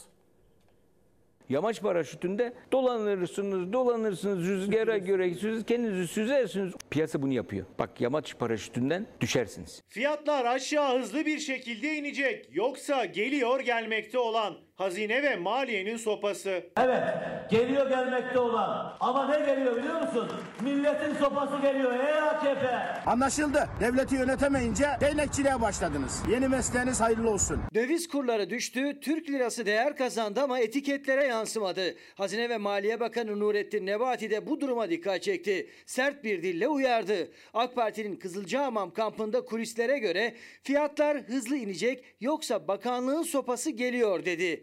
Yamaç 1.50 1.82
paraşütünde 1.82 2.54
dolanırsınız, 2.72 3.74
dolanırsınız 3.74 4.48
rüzgara 4.48 4.98
göre 5.10 5.34
siz 5.34 5.66
kendinizi 5.66 6.08
süzersiniz. 6.08 6.74
Piyasa 6.90 7.22
bunu 7.22 7.34
yapıyor. 7.34 7.66
Bak 7.80 8.02
yamaç 8.02 8.38
paraşütünden 8.38 9.08
düşersiniz. 9.22 9.82
Fiyatlar 9.88 10.46
aşağı 10.46 11.00
hızlı 11.00 11.26
bir 11.26 11.40
şekilde 11.40 11.96
inecek. 11.96 12.50
Yoksa 12.52 13.06
geliyor 13.06 13.60
gelmekte 13.60 14.18
olan 14.20 14.58
hazine 14.76 15.24
ve 15.24 15.36
maliyenin 15.36 15.98
sopası. 15.98 16.64
Evet, 16.78 17.04
geliyor 17.52 17.90
gelmekte 17.90 18.40
olan. 18.40 18.98
Ama 19.00 19.28
ne 19.28 19.46
geliyor 19.46 19.78
biliyor 19.78 20.02
musun? 20.02 20.32
Milletin 20.62 21.14
sopası 21.16 21.62
geliyor 21.62 21.94
ey 21.94 22.14
AKP. 22.22 22.68
Anlaşıldı. 23.06 23.68
Devleti 23.80 24.16
yönetemeyince 24.16 24.86
değnekçiliğe 25.02 25.62
başladınız. 25.62 26.24
Yeni 26.32 26.48
mesleğiniz 26.48 27.02
hayırlı 27.02 27.30
olsun. 27.30 27.60
Döviz 27.74 28.08
kurları 28.08 28.50
düştü, 28.50 29.00
Türk 29.00 29.30
lirası 29.30 29.66
değer 29.66 29.96
kazandı 29.96 30.42
ama 30.42 30.60
etiketlere 30.60 31.24
yansımadı. 31.24 31.96
Hazine 32.16 32.50
ve 32.50 32.58
Maliye 32.58 33.00
Bakanı 33.00 33.40
Nurettin 33.40 33.86
Nebati 33.86 34.30
de 34.32 34.48
bu 34.48 34.62
duruma 34.62 34.90
dikkat 34.90 35.24
çekti. 35.24 35.70
Sert 35.86 36.24
bir 36.24 36.44
dille 36.44 36.68
uyardı. 36.68 37.32
AK 37.54 37.76
Parti'nin 37.76 38.16
Kızılcahamam 38.16 38.94
kampında 38.94 39.46
kulislere 39.46 40.00
göre 40.00 40.34
fiyatlar 40.64 41.18
hızlı 41.18 41.56
inecek 41.56 42.04
yoksa 42.22 42.68
bakanlığın 42.68 43.24
sopası 43.24 43.72
geliyor 43.72 44.26
dedi. 44.26 44.63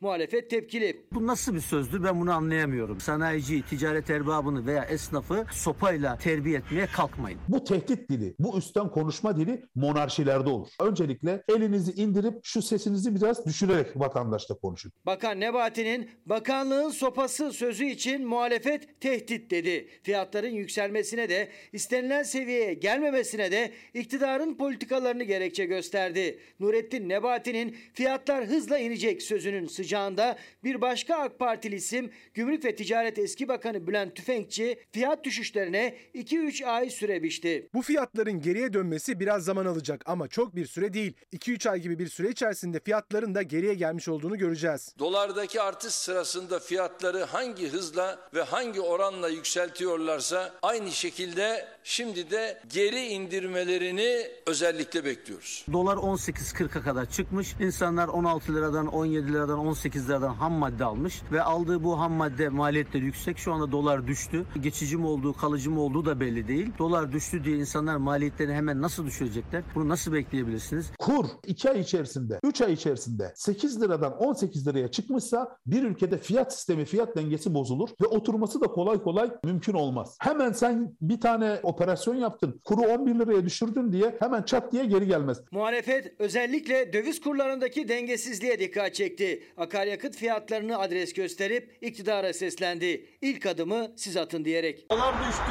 Muhalefet 0.00 0.50
tepkili. 0.50 1.06
Bu 1.12 1.26
nasıl 1.26 1.54
bir 1.54 1.60
sözdür 1.60 2.04
ben 2.04 2.20
bunu 2.20 2.32
anlayamıyorum. 2.32 3.00
Sanayici, 3.00 3.62
ticaret 3.62 4.10
erbabını 4.10 4.66
veya 4.66 4.84
esnafı 4.84 5.46
sopayla 5.52 6.18
terbiye 6.18 6.58
etmeye 6.58 6.86
kalkmayın. 6.86 7.40
Bu 7.48 7.64
tehdit 7.64 8.10
dili, 8.10 8.34
bu 8.38 8.58
üstten 8.58 8.90
konuşma 8.90 9.36
dili 9.36 9.66
monarşilerde 9.74 10.50
olur. 10.50 10.68
Öncelikle 10.80 11.42
elinizi 11.48 11.92
indirip 11.92 12.34
şu 12.42 12.62
sesinizi 12.62 13.14
biraz 13.14 13.46
düşürerek 13.46 13.86
vatandaşla 13.96 14.54
konuşun. 14.54 14.92
Bakan 15.06 15.40
Nebati'nin 15.40 16.10
bakanlığın 16.26 16.90
sopası 16.90 17.52
sözü 17.52 17.84
için 17.84 18.26
muhalefet 18.26 19.00
tehdit 19.00 19.50
dedi. 19.50 19.88
Fiyatların 20.02 20.54
yükselmesine 20.54 21.28
de 21.28 21.48
istenilen 21.72 22.22
seviyeye 22.22 22.74
gelmemesine 22.74 23.52
de 23.52 23.72
iktidarın 23.94 24.54
politikalarını 24.54 25.24
gerekçe 25.24 25.64
gösterdi. 25.64 26.38
Nurettin 26.60 27.08
Nebati'nin 27.08 27.76
fiyatlar 27.94 28.44
hızla 28.46 28.78
inecek 28.78 29.22
sözünün 29.22 29.66
sıcağında 29.88 30.36
bir 30.64 30.80
başka 30.80 31.16
AK 31.16 31.38
Partili 31.38 31.74
isim 31.74 32.10
Gümrük 32.34 32.64
ve 32.64 32.76
Ticaret 32.76 33.18
Eski 33.18 33.48
Bakanı 33.48 33.86
Bülent 33.86 34.16
Tüfekçi 34.16 34.78
fiyat 34.92 35.24
düşüşlerine 35.24 35.94
2-3 36.14 36.66
ay 36.66 36.90
süre 36.90 37.22
biçti. 37.22 37.68
Bu 37.74 37.82
fiyatların 37.82 38.40
geriye 38.40 38.72
dönmesi 38.72 39.20
biraz 39.20 39.44
zaman 39.44 39.66
alacak 39.66 40.02
ama 40.06 40.28
çok 40.28 40.56
bir 40.56 40.66
süre 40.66 40.92
değil. 40.92 41.14
2-3 41.32 41.70
ay 41.70 41.80
gibi 41.80 41.98
bir 41.98 42.08
süre 42.08 42.28
içerisinde 42.28 42.80
fiyatların 42.80 43.34
da 43.34 43.42
geriye 43.42 43.74
gelmiş 43.74 44.08
olduğunu 44.08 44.38
göreceğiz. 44.38 44.94
Dolardaki 44.98 45.60
artış 45.60 45.92
sırasında 45.92 46.58
fiyatları 46.58 47.24
hangi 47.24 47.68
hızla 47.68 48.18
ve 48.34 48.42
hangi 48.42 48.80
oranla 48.80 49.28
yükseltiyorlarsa 49.28 50.54
aynı 50.62 50.90
şekilde 50.90 51.68
şimdi 51.84 52.30
de 52.30 52.62
geri 52.72 53.06
indirmelerini 53.06 54.26
özellikle 54.46 55.04
bekliyoruz. 55.04 55.64
Dolar 55.72 55.96
18.40'a 55.96 56.82
kadar 56.82 57.10
çıkmış. 57.10 57.54
İnsanlar 57.60 58.08
16 58.08 58.54
liradan, 58.54 58.86
17 58.86 59.32
liradan, 59.32 59.58
18 59.58 59.77
liradan 59.86 60.34
ham 60.34 60.52
madde 60.52 60.84
almış 60.84 61.22
ve 61.32 61.42
aldığı 61.42 61.84
bu 61.84 62.00
ham 62.00 62.12
madde 62.12 62.48
maliyetleri 62.48 63.04
yüksek. 63.04 63.38
Şu 63.38 63.52
anda 63.52 63.72
dolar 63.72 64.06
düştü. 64.06 64.46
Geçici 64.60 64.96
mi 64.96 65.06
olduğu, 65.06 65.32
kalıcı 65.32 65.70
mı 65.70 65.80
olduğu 65.80 66.06
da 66.06 66.20
belli 66.20 66.48
değil. 66.48 66.72
Dolar 66.78 67.12
düştü 67.12 67.44
diye 67.44 67.56
insanlar 67.56 67.96
maliyetlerini 67.96 68.54
hemen 68.54 68.82
nasıl 68.82 69.06
düşürecekler? 69.06 69.62
Bunu 69.74 69.88
nasıl 69.88 70.12
bekleyebilirsiniz? 70.12 70.90
Kur 70.98 71.26
2 71.46 71.70
ay 71.70 71.80
içerisinde, 71.80 72.40
3 72.42 72.60
ay 72.60 72.72
içerisinde 72.72 73.32
8 73.34 73.82
liradan 73.82 74.16
18 74.18 74.66
liraya 74.68 74.88
çıkmışsa 74.88 75.58
bir 75.66 75.82
ülkede 75.82 76.18
fiyat 76.18 76.54
sistemi, 76.54 76.84
fiyat 76.84 77.16
dengesi 77.16 77.54
bozulur 77.54 77.88
ve 78.02 78.06
oturması 78.06 78.60
da 78.60 78.66
kolay 78.66 79.02
kolay 79.02 79.30
mümkün 79.44 79.72
olmaz. 79.72 80.16
Hemen 80.20 80.52
sen 80.52 80.96
bir 81.00 81.20
tane 81.20 81.60
operasyon 81.62 82.14
yaptın, 82.14 82.60
kuru 82.64 82.80
11 82.80 83.14
liraya 83.14 83.44
düşürdün 83.44 83.92
diye 83.92 84.16
hemen 84.20 84.42
çat 84.42 84.72
diye 84.72 84.84
geri 84.84 85.06
gelmez. 85.06 85.40
Muhalefet 85.50 86.14
özellikle 86.18 86.92
döviz 86.92 87.20
kurlarındaki 87.20 87.88
dengesizliğe 87.88 88.58
dikkat 88.58 88.94
çekti. 88.94 89.42
Akaryakıt 89.72 90.16
fiyatlarını 90.16 90.78
adres 90.78 91.12
gösterip 91.12 91.78
iktidara 91.80 92.32
seslendi. 92.32 93.06
İlk 93.22 93.46
adımı 93.46 93.88
siz 93.96 94.16
atın 94.16 94.44
diyerek. 94.44 94.90
Dolar 94.90 95.14
düştü, 95.28 95.42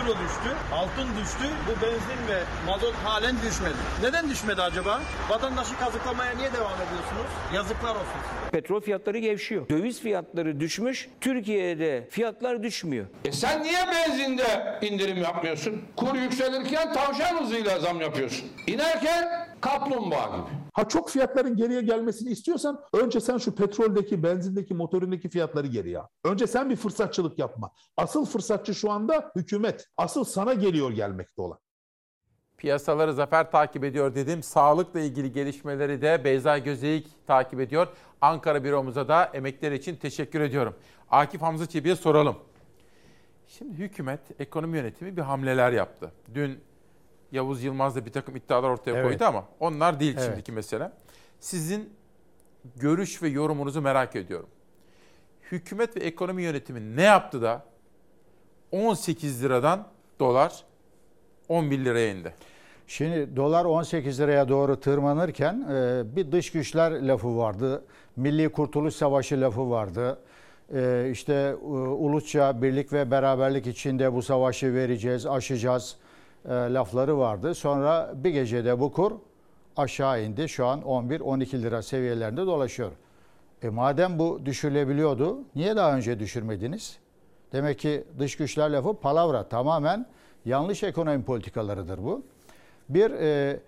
euro 0.00 0.12
düştü, 0.18 0.56
altın 0.72 1.08
düştü. 1.22 1.44
Bu 1.66 1.82
benzin 1.82 2.28
ve 2.34 2.42
mazot 2.66 2.94
halen 2.94 3.36
düşmedi. 3.36 3.74
Neden 4.02 4.30
düşmedi 4.30 4.62
acaba? 4.62 5.02
Vatandaşı 5.30 5.78
kazıklamaya 5.78 6.36
niye 6.36 6.52
devam 6.52 6.72
ediyorsunuz? 6.74 7.26
Yazıklar 7.54 7.90
olsun 7.90 8.06
size. 8.22 8.50
Petrol 8.50 8.80
fiyatları 8.80 9.18
gevşiyor. 9.18 9.68
Döviz 9.68 10.00
fiyatları 10.00 10.60
düşmüş. 10.60 11.08
Türkiye'de 11.20 12.08
fiyatlar 12.10 12.62
düşmüyor. 12.62 13.06
E 13.24 13.32
sen 13.32 13.62
niye 13.62 13.86
benzinde 13.92 14.78
indirim 14.82 15.16
yapmıyorsun? 15.22 15.82
Kur 15.96 16.14
yükselirken 16.14 16.92
tavşan 16.92 17.42
hızıyla 17.42 17.78
zam 17.78 18.00
yapıyorsun. 18.00 18.48
İnerken 18.66 19.48
kaplumbağa 19.64 20.26
gibi. 20.26 20.56
Ha 20.72 20.88
çok 20.88 21.10
fiyatların 21.10 21.56
geriye 21.56 21.82
gelmesini 21.82 22.30
istiyorsan 22.30 22.80
önce 22.92 23.20
sen 23.20 23.38
şu 23.38 23.54
petroldeki, 23.54 24.22
benzindeki, 24.22 24.74
motorundaki 24.74 25.28
fiyatları 25.28 25.66
geriye 25.66 25.98
al. 25.98 26.06
Önce 26.24 26.46
sen 26.46 26.70
bir 26.70 26.76
fırsatçılık 26.76 27.38
yapma. 27.38 27.70
Asıl 27.96 28.26
fırsatçı 28.26 28.74
şu 28.74 28.90
anda 28.90 29.32
hükümet. 29.36 29.88
Asıl 29.96 30.24
sana 30.24 30.54
geliyor 30.54 30.90
gelmekte 30.90 31.42
olan. 31.42 31.58
Piyasaları 32.56 33.14
Zafer 33.14 33.50
takip 33.50 33.84
ediyor 33.84 34.14
dedim. 34.14 34.42
Sağlıkla 34.42 35.00
ilgili 35.00 35.32
gelişmeleri 35.32 36.02
de 36.02 36.24
Beyza 36.24 36.58
Gözeyik 36.58 37.26
takip 37.26 37.60
ediyor. 37.60 37.88
Ankara 38.20 38.64
büromuza 38.64 39.08
da 39.08 39.24
emekler 39.24 39.72
için 39.72 39.96
teşekkür 39.96 40.40
ediyorum. 40.40 40.74
Akif 41.10 41.42
Hamza 41.42 41.66
Çebi'ye 41.66 41.96
soralım. 41.96 42.36
Şimdi 43.48 43.74
hükümet, 43.74 44.20
ekonomi 44.40 44.76
yönetimi 44.78 45.16
bir 45.16 45.22
hamleler 45.22 45.72
yaptı. 45.72 46.12
Dün 46.34 46.60
Yavuz 47.34 47.62
Yılmaz 47.62 47.96
da 47.96 48.06
bir 48.06 48.12
takım 48.12 48.36
iddialar 48.36 48.70
ortaya 48.70 48.90
Evet. 48.90 49.06
koydu 49.06 49.24
ama 49.24 49.44
onlar 49.60 50.00
değil 50.00 50.14
Evet. 50.18 50.26
şimdiki 50.28 50.52
mesele. 50.52 50.90
Sizin 51.40 51.92
görüş 52.76 53.22
ve 53.22 53.28
yorumunuzu 53.28 53.80
merak 53.80 54.16
ediyorum. 54.16 54.48
Hükümet 55.52 55.96
ve 55.96 56.00
ekonomi 56.00 56.42
yönetimi 56.42 56.96
ne 56.96 57.02
yaptı 57.02 57.42
da 57.42 57.64
18 58.72 59.44
liradan 59.44 59.86
dolar 60.20 60.64
11 61.48 61.84
liraya 61.84 62.10
indi? 62.10 62.34
Şimdi 62.86 63.36
dolar 63.36 63.64
18 63.64 64.20
liraya 64.20 64.48
doğru 64.48 64.80
tırmanırken 64.80 65.66
e, 65.70 66.02
bir 66.16 66.32
dış 66.32 66.52
güçler 66.52 67.02
lafı 67.02 67.36
vardı. 67.36 67.84
Milli 68.16 68.48
Kurtuluş 68.48 68.94
Savaşı 68.94 69.40
lafı 69.40 69.70
vardı. 69.70 70.18
E, 70.74 71.08
işte 71.12 71.34
e, 71.62 71.66
ulusça 71.66 72.62
birlik 72.62 72.92
ve 72.92 73.10
beraberlik 73.10 73.66
içinde 73.66 74.12
bu 74.12 74.22
savaşı 74.22 74.74
vereceğiz, 74.74 75.26
aşacağız 75.26 75.96
e, 76.48 76.50
lafları 76.50 77.18
vardı. 77.18 77.54
Sonra 77.54 78.12
bir 78.14 78.30
gecede 78.30 78.80
bu 78.80 78.92
kur 78.92 79.12
aşağı 79.76 80.22
indi. 80.22 80.48
Şu 80.48 80.66
an 80.66 80.80
11-12 80.80 81.62
lira 81.62 81.82
seviyelerinde 81.82 82.46
dolaşıyor. 82.46 82.90
E 83.62 83.68
madem 83.68 84.18
bu 84.18 84.40
düşürülebiliyordu, 84.44 85.38
niye 85.54 85.76
daha 85.76 85.96
önce 85.96 86.18
düşürmediniz? 86.18 86.98
Demek 87.52 87.78
ki 87.78 88.04
dış 88.18 88.36
güçler 88.36 88.70
lafı 88.70 88.94
palavra. 88.94 89.48
Tamamen 89.48 90.06
yanlış 90.44 90.82
ekonomi 90.82 91.24
politikalarıdır 91.24 91.98
bu. 91.98 92.22
Bir 92.88 93.10
e, 93.10 93.60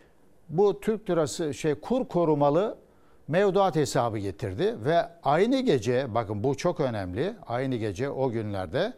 bu 0.49 0.81
Türk 0.81 1.11
lirası 1.11 1.55
şey 1.55 1.75
kur 1.75 2.09
korumalı 2.09 2.79
mevduat 3.29 3.77
hesabı 3.77 4.19
getirdi 4.19 4.77
ve 4.85 5.09
aynı 5.23 5.61
gece 5.61 6.15
bakın 6.15 6.45
bu 6.45 6.57
çok 6.57 6.81
önemli. 6.81 7.35
Aynı 7.47 7.77
gece 7.77 8.11
o 8.11 8.31
günlerde 8.31 8.93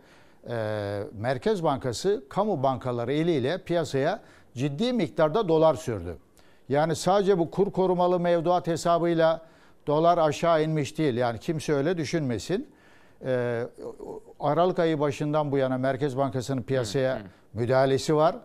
e, 0.49 1.03
Merkez 1.13 1.65
Bankası 1.65 2.25
kamu 2.29 2.63
bankaları 2.63 3.13
eliyle 3.13 3.59
piyasaya 3.59 4.21
ciddi 4.55 4.93
miktarda 4.93 5.49
dolar 5.49 5.75
sürdü. 5.75 6.17
Yani 6.69 6.97
sadece 6.97 7.39
bu 7.39 7.51
kur 7.51 7.71
korumalı 7.73 8.21
mevduat 8.21 8.67
hesabıyla 8.67 9.41
dolar 9.87 10.19
aşağı 10.19 10.63
inmiş 10.63 10.99
değil. 10.99 11.17
Yani 11.17 11.39
kimse 11.39 11.73
öyle 11.73 11.97
düşünmesin. 11.97 12.69
Ee, 13.25 13.67
Aralık 14.41 14.79
ayı 14.79 15.01
başından 15.01 15.53
bu 15.53 15.59
yana 15.59 15.79
Merkez 15.79 16.17
Bankası'nın 16.17 16.63
piyasaya 16.63 17.23
müdahalesi 17.53 18.17
var. 18.17 18.37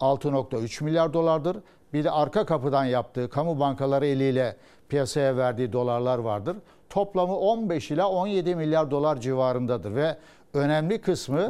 6.3 0.00 0.84
milyar 0.84 1.12
dolardır. 1.12 1.56
Bir 1.92 2.04
de 2.04 2.10
arka 2.10 2.46
kapıdan 2.46 2.84
yaptığı 2.84 3.30
kamu 3.30 3.60
bankaları 3.60 4.06
eliyle 4.06 4.56
piyasaya 4.88 5.36
verdiği 5.36 5.72
dolarlar 5.72 6.18
vardır. 6.18 6.56
Toplamı 6.90 7.36
15 7.36 7.90
ila 7.90 8.08
17 8.08 8.54
milyar 8.56 8.90
dolar 8.90 9.20
civarındadır 9.20 9.94
ve 9.94 10.16
önemli 10.54 11.00
kısmı 11.00 11.40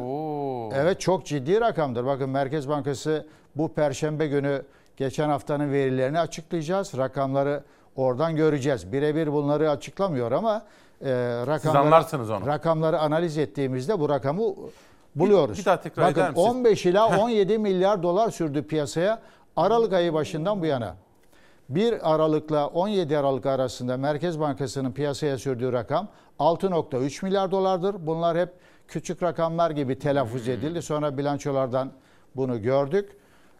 evet 0.75 1.01
çok 1.01 1.27
ciddi 1.27 1.61
rakamdır. 1.61 2.07
Bakın 2.07 2.31
Merkez 2.31 2.69
Bankası 2.69 3.27
bu 3.57 3.73
perşembe 3.73 4.27
günü 4.27 4.63
geçen 4.97 5.29
haftanın 5.29 5.73
verilerini 5.73 6.21
açıklayacağız. 6.21 6.99
Rakamları 6.99 7.63
oradan 7.97 8.37
göreceğiz. 8.37 8.93
Birebir 8.93 9.33
bunları 9.33 9.71
açıklamıyor 9.71 10.33
ama 10.33 10.63
e, 11.01 11.11
rakamları, 11.47 11.83
onu. 12.31 12.47
rakamları 12.47 12.99
analiz 12.99 13.39
ettiğimizde 13.39 14.01
bu 14.01 14.09
rakamı 14.09 14.43
buluyoruz. 15.15 15.59
bir 15.59 15.65
daha 15.65 15.81
tekrar 15.81 16.03
eder 16.03 16.17
Bakın 16.17 16.31
misiniz? 16.31 16.57
15 16.57 16.87
ila 16.87 17.19
17 17.19 17.59
milyar 17.59 18.03
dolar 18.03 18.31
sürdü 18.31 18.67
piyasaya 18.67 19.23
Aralık 19.57 19.93
ayı 19.93 20.15
başından 20.15 20.61
bu 20.61 20.67
yana. 20.67 20.95
1 21.69 22.15
Aralık'la 22.15 22.67
17 22.67 23.19
Aralık 23.19 23.47
arasında 23.47 23.97
Merkez 23.97 24.41
Bankası'nın 24.41 24.93
piyasaya 24.93 25.39
sürdüğü 25.39 25.73
rakam 25.73 26.09
6.3 26.39 27.25
milyar 27.25 27.51
dolardır. 27.51 28.07
Bunlar 28.07 28.39
hep 28.39 28.49
küçük 28.89 29.23
rakamlar 29.23 29.71
gibi 29.71 29.99
telaffuz 29.99 30.49
edildi. 30.49 30.83
Sonra 30.83 31.19
bilançolardan 31.19 31.93
bunu 32.37 32.63
gördük. 32.63 33.17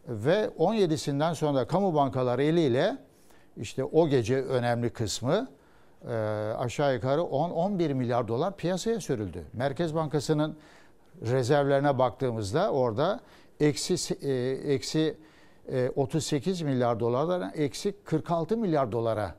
Ve 0.09 0.51
17'sinden 0.59 1.35
sonra 1.35 1.67
kamu 1.67 1.95
bankaları 1.95 2.43
eliyle 2.43 2.97
işte 3.57 3.85
o 3.85 4.09
gece 4.09 4.43
önemli 4.43 4.91
kısmı 4.91 5.49
e, 6.09 6.15
aşağı 6.59 6.95
yukarı 6.95 7.21
10-11 7.21 7.95
milyar 7.95 8.29
dolar 8.29 8.57
piyasaya 8.57 9.01
sürüldü. 9.01 9.45
Merkez 9.53 9.95
Bankası'nın 9.95 10.57
rezervlerine 11.23 11.99
baktığımızda 11.99 12.73
orada 12.73 13.21
eksi 13.61 14.15
e, 14.23 14.33
eksi 14.73 15.17
e, 15.69 15.91
38 15.97 16.63
milyar 16.63 17.01
dolardan 17.01 17.53
eksi 17.55 17.95
46 18.05 18.57
milyar 18.57 18.93
dolara 18.93 19.35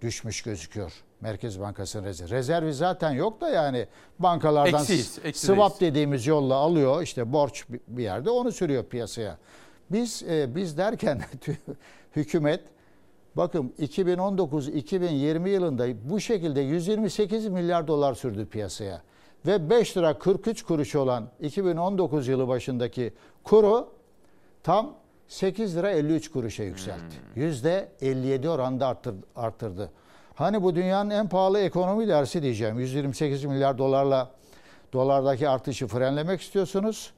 düşmüş 0.00 0.42
gözüküyor. 0.42 0.92
Merkez 1.24 1.60
Bankası'nın 1.60 2.04
rezervi. 2.04 2.30
Rezervi 2.30 2.72
zaten 2.74 3.10
yok 3.10 3.40
da 3.40 3.48
yani 3.48 3.86
bankalardan 4.18 4.80
Eksiyiz, 4.80 5.18
eksideyiz. 5.24 5.36
swap 5.58 5.80
dediğimiz 5.80 6.26
yolla 6.26 6.54
alıyor 6.54 7.02
işte 7.02 7.32
borç 7.32 7.64
bir- 7.88 8.02
yerde 8.02 8.30
onu 8.30 8.52
sürüyor 8.52 8.84
piyasaya. 8.84 9.38
Biz 9.92 10.22
e, 10.22 10.54
biz 10.54 10.78
derken 10.78 11.20
hükümet 12.16 12.60
bakın 13.36 13.74
2019-2020 13.80 15.48
yılında 15.48 16.10
bu 16.10 16.20
şekilde 16.20 16.60
128 16.60 17.46
milyar 17.48 17.86
dolar 17.88 18.14
sürdü 18.14 18.46
piyasaya 18.46 19.02
ve 19.46 19.70
5 19.70 19.96
lira 19.96 20.18
43 20.18 20.62
kuruş 20.62 20.94
olan 20.94 21.28
2019 21.40 22.28
yılı 22.28 22.48
başındaki 22.48 23.12
kuru 23.44 23.88
tam 24.62 24.94
8 25.28 25.76
lira 25.76 25.90
53 25.90 26.30
kuruşa 26.30 26.62
yükseltti. 26.62 27.16
Yüzde 27.34 27.88
57 28.00 28.48
oranda 28.48 28.86
arttır- 28.86 29.24
arttırdı. 29.36 29.90
Hani 30.34 30.62
bu 30.62 30.74
dünyanın 30.74 31.10
en 31.10 31.28
pahalı 31.28 31.60
ekonomi 31.60 32.08
dersi 32.08 32.42
diyeceğim. 32.42 32.80
128 32.80 33.44
milyar 33.44 33.78
dolarla 33.78 34.30
dolardaki 34.92 35.48
artışı 35.48 35.86
frenlemek 35.86 36.40
istiyorsunuz. 36.40 37.12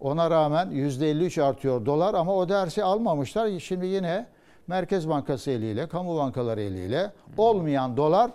Ona 0.00 0.30
rağmen 0.30 0.70
yüzde 0.70 1.10
53 1.10 1.38
artıyor 1.38 1.86
dolar 1.86 2.14
ama 2.14 2.34
o 2.36 2.48
dersi 2.48 2.84
almamışlar. 2.84 3.58
Şimdi 3.60 3.86
yine 3.86 4.26
Merkez 4.66 5.08
Bankası 5.08 5.50
eliyle, 5.50 5.88
kamu 5.88 6.16
bankaları 6.16 6.60
eliyle 6.60 7.12
olmayan 7.36 7.96
dolar 7.96 8.30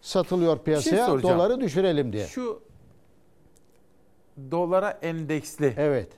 satılıyor 0.00 0.58
piyasaya. 0.58 1.06
soracağım. 1.06 1.38
doları 1.38 1.60
düşürelim 1.60 2.12
diye. 2.12 2.26
Şu 2.26 2.62
dolara 4.50 4.90
endeksli 4.90 5.74
Evet. 5.76 6.08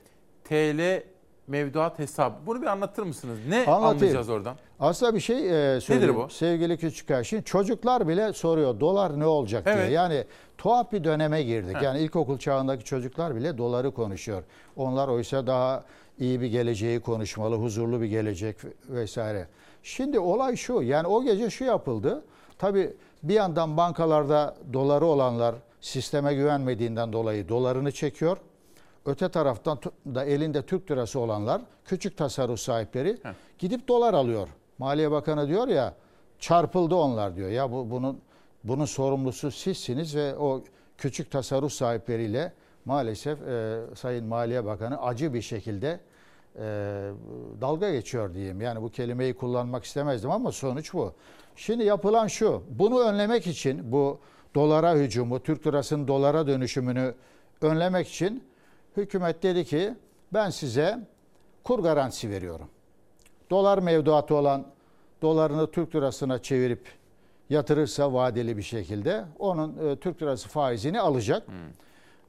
TL 0.43 1.03
mevduat 1.47 1.99
hesabı. 1.99 2.35
Bunu 2.45 2.61
bir 2.61 2.67
anlatır 2.67 3.03
mısınız? 3.03 3.39
Ne 3.49 3.57
Anlatayım. 3.57 3.83
anlayacağız 3.83 4.29
oradan? 4.29 4.55
Aslında 4.79 5.15
bir 5.15 5.19
şey 5.19 5.75
e, 5.75 5.81
söyleyeyim. 5.81 6.15
bu? 6.15 6.29
Sevgili 6.29 6.77
Küçükkaya. 6.77 7.23
Şimdi 7.23 7.43
çocuklar 7.43 8.07
bile 8.07 8.33
soruyor 8.33 8.79
dolar 8.79 9.19
ne 9.19 9.25
olacak 9.25 9.65
diye. 9.65 9.75
Evet. 9.75 9.91
Yani 9.91 10.23
tuhaf 10.57 10.91
bir 10.91 11.03
döneme 11.03 11.43
girdik. 11.43 11.75
Heh. 11.75 11.81
Yani 11.81 11.99
ilkokul 11.99 12.37
çağındaki 12.37 12.83
çocuklar 12.83 13.35
bile 13.35 13.57
doları 13.57 13.91
konuşuyor. 13.91 14.43
Onlar 14.75 15.07
oysa 15.07 15.47
daha 15.47 15.83
iyi 16.19 16.41
bir 16.41 16.47
geleceği 16.47 16.99
konuşmalı, 16.99 17.55
huzurlu 17.55 18.01
bir 18.01 18.07
gelecek 18.07 18.57
vesaire. 18.89 19.47
Şimdi 19.83 20.19
olay 20.19 20.55
şu. 20.55 20.81
Yani 20.81 21.07
o 21.07 21.23
gece 21.23 21.49
şu 21.49 21.63
yapıldı. 21.63 22.23
Tabii 22.57 22.93
bir 23.23 23.33
yandan 23.33 23.77
bankalarda 23.77 24.55
doları 24.73 25.05
olanlar 25.05 25.55
sisteme 25.81 26.33
güvenmediğinden 26.33 27.13
dolayı 27.13 27.49
dolarını 27.49 27.91
çekiyor. 27.91 28.37
Öte 29.07 29.29
taraftan 29.29 29.79
da 30.05 30.25
elinde 30.25 30.61
Türk 30.61 30.91
lirası 30.91 31.19
olanlar, 31.19 31.61
küçük 31.85 32.17
tasarruf 32.17 32.59
sahipleri 32.59 33.17
gidip 33.59 33.87
dolar 33.87 34.13
alıyor. 34.13 34.47
Maliye 34.77 35.11
Bakanı 35.11 35.47
diyor 35.47 35.67
ya 35.67 35.93
çarpıldı 36.39 36.95
onlar 36.95 37.35
diyor. 37.35 37.49
Ya 37.49 37.71
bu 37.71 37.91
bunun 37.91 38.21
bunun 38.63 38.85
sorumlusu 38.85 39.51
sizsiniz 39.51 40.15
ve 40.15 40.37
o 40.37 40.63
küçük 40.97 41.31
tasarruf 41.31 41.71
sahipleriyle 41.71 42.53
maalesef 42.85 43.47
e, 43.47 43.79
Sayın 43.95 44.25
Maliye 44.25 44.65
Bakanı 44.65 45.01
acı 45.01 45.33
bir 45.33 45.41
şekilde 45.41 45.99
e, 46.55 46.61
dalga 47.61 47.91
geçiyor 47.91 48.33
diyeyim. 48.33 48.61
Yani 48.61 48.81
bu 48.81 48.89
kelimeyi 48.89 49.33
kullanmak 49.33 49.83
istemezdim 49.83 50.31
ama 50.31 50.51
sonuç 50.51 50.93
bu. 50.93 51.13
Şimdi 51.55 51.83
yapılan 51.83 52.27
şu. 52.27 52.63
Bunu 52.69 52.99
önlemek 52.99 53.47
için 53.47 53.91
bu 53.91 54.19
dolara 54.55 54.95
hücumu, 54.95 55.39
Türk 55.39 55.67
lirasının 55.67 56.07
dolara 56.07 56.47
dönüşümünü 56.47 57.13
önlemek 57.61 58.07
için 58.07 58.43
hükümet 58.97 59.43
dedi 59.43 59.65
ki 59.65 59.93
ben 60.33 60.49
size 60.49 60.99
kur 61.63 61.79
garantisi 61.79 62.29
veriyorum. 62.29 62.67
Dolar 63.49 63.77
mevduatı 63.77 64.35
olan 64.35 64.65
dolarını 65.21 65.71
Türk 65.71 65.95
lirasına 65.95 66.41
çevirip 66.41 66.87
yatırırsa 67.49 68.13
vadeli 68.13 68.57
bir 68.57 68.61
şekilde 68.61 69.25
onun 69.39 69.89
e, 69.89 69.95
Türk 69.95 70.21
lirası 70.21 70.49
faizini 70.49 70.99
alacak. 70.99 71.43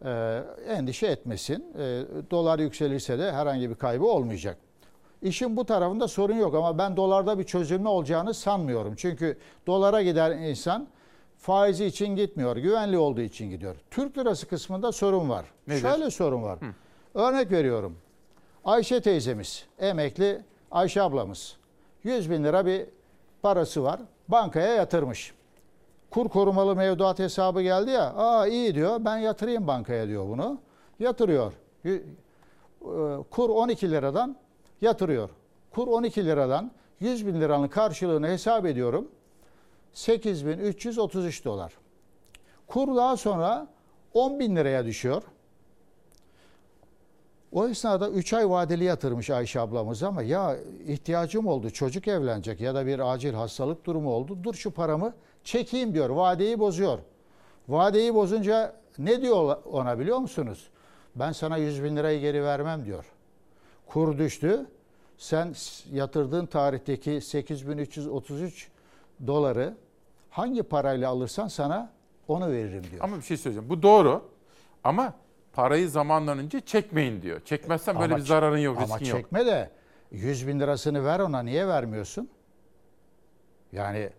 E, 0.05 0.43
endişe 0.69 1.07
etmesin. 1.07 1.65
E, 1.79 2.03
dolar 2.31 2.59
yükselirse 2.59 3.19
de 3.19 3.33
herhangi 3.33 3.71
bir 3.71 3.75
kaybı 3.75 4.05
olmayacak. 4.05 4.59
İşin 5.23 5.57
bu 5.57 5.65
tarafında 5.65 6.09
sorun 6.09 6.37
yok 6.37 6.55
ama 6.55 6.79
ben 6.79 6.97
dolarda 6.97 7.39
bir 7.39 7.45
çözülme 7.45 7.89
olacağını 7.89 8.35
sanmıyorum. 8.35 8.95
Çünkü 8.97 9.39
dolara 9.67 10.03
giden 10.03 10.39
insan 10.39 10.89
faizi 11.39 11.85
için 11.85 12.17
gitmiyor, 12.17 12.57
güvenli 12.57 12.99
olduğu 12.99 13.21
için 13.21 13.51
gidiyor. 13.51 13.77
Türk 13.91 14.19
lirası 14.19 14.49
kısmında 14.49 14.93
sorun 14.93 15.29
var. 15.29 15.45
Nedir? 15.67 15.81
Şöyle 15.81 16.11
sorun 16.11 16.43
var. 16.43 16.59
Örnek 17.15 17.51
veriyorum. 17.53 17.97
Ayşe 18.65 19.01
teyzemiz, 19.01 19.67
emekli 19.79 20.43
Ayşe 20.71 21.03
ablamız 21.03 21.57
100 22.05 22.31
bin 22.31 22.45
lira 22.45 22.67
bir 22.67 22.87
parası 23.43 23.83
var. 23.83 24.01
Bankaya 24.29 24.75
yatırmış. 24.75 25.35
Kur 26.11 26.29
korumalı 26.29 26.77
mevduat 26.77 27.19
hesabı 27.19 27.63
geldi 27.63 27.91
ya. 27.91 28.15
Aa 28.17 28.47
iyi 28.47 28.75
diyor. 28.75 29.05
Ben 29.05 29.17
yatırayım 29.17 29.67
bankaya 29.67 30.09
diyor 30.09 30.29
bunu. 30.29 30.59
Yatırıyor. 30.99 31.53
E, 31.85 32.01
Kur 33.31 33.51
12 33.51 33.91
liradan 33.91 34.37
yatırıyor. 34.81 35.31
Kur 35.71 35.89
12 35.89 36.25
liradan 36.27 36.71
100 37.01 37.27
bin 37.27 37.41
liranın 37.41 37.69
karşılığını 37.69 38.27
hesap 38.29 38.67
ediyorum. 38.67 39.09
8333 39.93 41.45
dolar. 41.45 41.73
Kur 42.67 42.97
daha 42.97 43.17
sonra 43.17 43.69
10 44.15 44.41
bin 44.41 44.57
liraya 44.57 44.85
düşüyor. 44.87 45.23
O 47.53 47.69
esnada 47.69 48.09
3 48.11 48.33
ay 48.33 48.51
vadeli 48.51 48.85
yatırmış 48.85 49.31
Ayşe 49.31 49.61
ablamız 49.61 50.03
ama 50.03 50.23
ya 50.23 50.57
ihtiyacım 50.87 51.47
oldu 51.47 51.71
çocuk 51.71 52.09
evlenecek 52.09 52.61
ya 52.61 52.75
da 52.75 52.87
bir 52.87 53.13
acil 53.13 53.35
hastalık 53.35 53.87
durumu 53.87 54.11
oldu. 54.11 54.39
Dur 54.43 54.55
şu 54.55 54.71
paramı 54.71 55.15
çekeyim 55.45 55.95
diyor. 55.95 56.11
Vadeyi 56.11 56.59
bozuyor. 56.59 56.99
Vadeyi 57.69 58.15
bozunca 58.15 58.75
ne 58.99 59.23
diyor 59.23 59.57
ona 59.73 59.99
biliyor 59.99 60.19
musunuz? 60.19 60.69
Ben 61.17 61.33
sana 61.33 61.57
100 61.57 61.85
bin 61.85 61.97
lirayı 61.97 62.21
geri 62.21 62.45
vermem 62.45 62.85
diyor. 62.85 63.05
Kur 63.87 64.19
düştü. 64.19 64.67
Sen 65.19 65.55
yatırdığın 65.93 66.47
tarihteki 66.47 67.21
8333 67.21 68.69
doları 69.27 69.75
hangi 70.31 70.63
parayla 70.63 71.11
alırsan 71.11 71.49
sana 71.49 71.93
onu 72.29 72.53
veririm 72.53 72.85
diyor. 72.91 73.05
Ama 73.05 73.17
bir 73.17 73.23
şey 73.23 73.37
söyleyeceğim. 73.37 73.71
Bu 73.71 73.83
doğru. 73.83 74.31
Ama 74.85 75.15
parayı 75.53 75.89
zamandan 75.89 76.39
önce 76.39 76.61
çekmeyin 76.61 77.23
diyor. 77.23 77.41
Çekmezsen 77.45 77.95
böyle 78.01 78.07
Ama 78.15 78.17
bir 78.17 78.23
ç- 78.23 78.27
zararın 78.29 78.59
yok, 78.59 78.77
Ama 78.77 78.87
riskin 78.87 79.07
yok. 79.07 79.17
çekme 79.19 79.47
de 79.47 79.71
100 80.11 80.49
bin 80.49 80.61
lirasını 80.61 81.05
ver 81.05 81.21
ona 81.21 81.43
niye 81.43 81.69
vermiyorsun? 81.69 82.29
Yani 83.73 84.11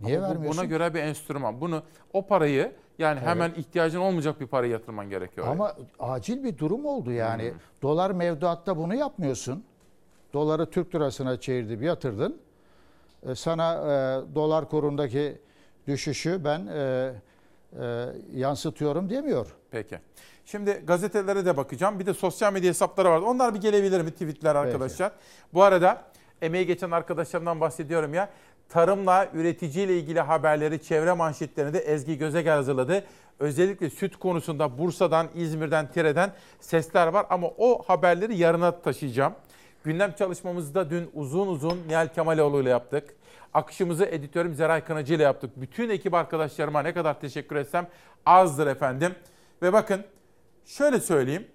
niye 0.00 0.18
Ama 0.18 0.28
vermiyorsun? 0.28 0.58
Buna 0.62 0.68
göre 0.68 0.94
bir 0.94 1.00
enstrüman. 1.00 1.60
Bunu 1.60 1.82
o 2.12 2.26
parayı 2.26 2.72
yani 2.98 3.20
hemen 3.20 3.52
ihtiyacın 3.56 4.00
olmayacak 4.00 4.40
bir 4.40 4.46
paraya 4.46 4.72
yatırman 4.72 5.10
gerekiyor. 5.10 5.46
Ama 5.46 5.72
acil 5.98 6.44
bir 6.44 6.58
durum 6.58 6.84
oldu 6.86 7.12
yani. 7.12 7.50
Hmm. 7.50 7.58
Dolar 7.82 8.10
mevduatta 8.10 8.76
bunu 8.76 8.94
yapmıyorsun. 8.94 9.64
Doları 10.32 10.70
Türk 10.70 10.94
lirasına 10.94 11.40
çevirdi, 11.40 11.84
yatırdın. 11.84 12.40
E, 13.28 13.34
Sana 13.34 13.74
e, 13.74 14.34
dolar 14.34 14.68
kurundaki 14.68 15.38
düşüşü 15.86 16.44
ben 16.44 16.66
e, 16.66 17.12
e, 17.80 18.06
yansıtıyorum 18.34 19.10
demiyor. 19.10 19.46
Peki. 19.70 19.98
Şimdi 20.44 20.70
gazetelere 20.86 21.46
de 21.46 21.56
bakacağım. 21.56 21.98
Bir 21.98 22.06
de 22.06 22.14
sosyal 22.14 22.52
medya 22.52 22.68
hesapları 22.68 23.10
var. 23.10 23.20
Onlar 23.20 23.54
bir 23.54 23.60
gelebilir 23.60 24.00
mi 24.00 24.10
tweetler 24.10 24.54
arkadaşlar? 24.54 25.12
Bu 25.54 25.62
arada 25.62 26.02
emeği 26.42 26.66
geçen 26.66 26.90
arkadaşlarımdan 26.90 27.60
bahsediyorum 27.60 28.14
ya. 28.14 28.30
Tarımla 28.68 29.28
üreticiyle 29.34 29.98
ilgili 29.98 30.20
haberleri 30.20 30.82
çevre 30.82 31.12
manşetlerinde 31.12 31.78
Ezgi 31.78 32.18
Gözegel 32.18 32.54
hazırladı. 32.54 33.04
Özellikle 33.38 33.90
süt 33.90 34.16
konusunda 34.16 34.78
Bursa'dan, 34.78 35.28
İzmir'den, 35.34 35.90
Tire'den 35.90 36.32
sesler 36.60 37.06
var 37.06 37.26
ama 37.30 37.48
o 37.58 37.82
haberleri 37.82 38.36
yarına 38.36 38.80
taşıyacağım. 38.80 39.34
Gündem 39.86 40.12
çalışmamızda 40.12 40.90
dün 40.90 41.10
uzun 41.14 41.46
uzun 41.46 41.78
Nihal 41.88 42.08
Kemaloğlu 42.08 42.62
ile 42.62 42.70
yaptık. 42.70 43.16
Akışımızı 43.54 44.04
editörüm 44.04 44.54
Zeray 44.54 44.84
Kınacı 44.84 45.14
ile 45.14 45.22
yaptık. 45.22 45.50
Bütün 45.56 45.90
ekip 45.90 46.14
arkadaşlarıma 46.14 46.82
ne 46.82 46.94
kadar 46.94 47.20
teşekkür 47.20 47.56
etsem 47.56 47.86
azdır 48.26 48.66
efendim. 48.66 49.14
Ve 49.62 49.72
bakın 49.72 50.04
şöyle 50.64 51.00
söyleyeyim. 51.00 51.46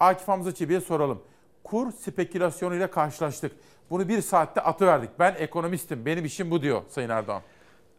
Akif 0.00 0.28
Hamza 0.28 0.54
Çebi'ye 0.54 0.80
soralım. 0.80 1.22
Kur 1.64 1.92
spekülasyonuyla 1.92 2.90
karşılaştık. 2.90 3.52
Bunu 3.90 4.08
bir 4.08 4.22
saatte 4.22 4.60
atıverdik. 4.60 5.10
Ben 5.18 5.34
ekonomistim, 5.38 6.06
benim 6.06 6.24
işim 6.24 6.50
bu 6.50 6.62
diyor 6.62 6.82
Sayın 6.88 7.10
Erdoğan. 7.10 7.42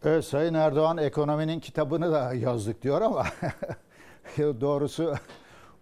Evet, 0.04 0.24
Sayın 0.24 0.54
Erdoğan 0.54 0.98
ekonominin 0.98 1.60
kitabını 1.60 2.12
da 2.12 2.34
yazdık 2.34 2.82
diyor 2.82 3.02
ama 3.02 3.26
doğrusu 4.38 5.14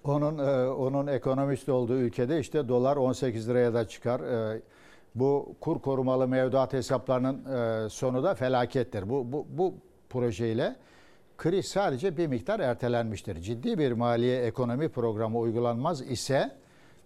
onun 0.05 0.39
e, 0.39 0.69
onun 0.69 1.07
ekonomist 1.07 1.69
olduğu 1.69 1.97
ülkede 1.97 2.41
işte 2.41 2.69
dolar 2.69 2.97
18 2.97 3.49
liraya 3.49 3.75
da 3.75 3.89
çıkar. 3.89 4.21
E, 4.21 4.61
Bu 5.15 5.55
kur 5.61 5.81
korumalı 5.81 6.29
mevduat 6.29 6.73
hesaplarının 6.73 7.45
e, 7.45 7.89
sonu 7.89 8.23
da 8.23 8.35
felakettir. 8.35 9.09
Bu 9.09 9.33
bu 9.33 9.47
bu 9.51 9.75
projeyle 10.11 10.77
kriz 11.39 11.67
sadece 11.67 12.17
bir 12.17 12.27
miktar 12.27 12.61
ertelenmiştir. 12.61 13.41
Ciddi 13.41 13.79
bir 13.79 13.93
maliye 13.93 14.43
ekonomi 14.43 14.89
programı 14.89 15.39
uygulanmaz 15.39 16.11
ise 16.11 16.51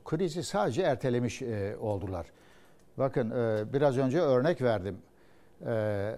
krizi 0.04 0.42
sadece 0.42 0.82
ertelemiş 0.82 1.42
e, 1.42 1.76
oldular. 1.80 2.26
Bakın 2.98 3.30
e, 3.30 3.72
biraz 3.72 3.98
önce 3.98 4.20
örnek 4.20 4.62
verdim. 4.62 4.96
E, 5.66 6.16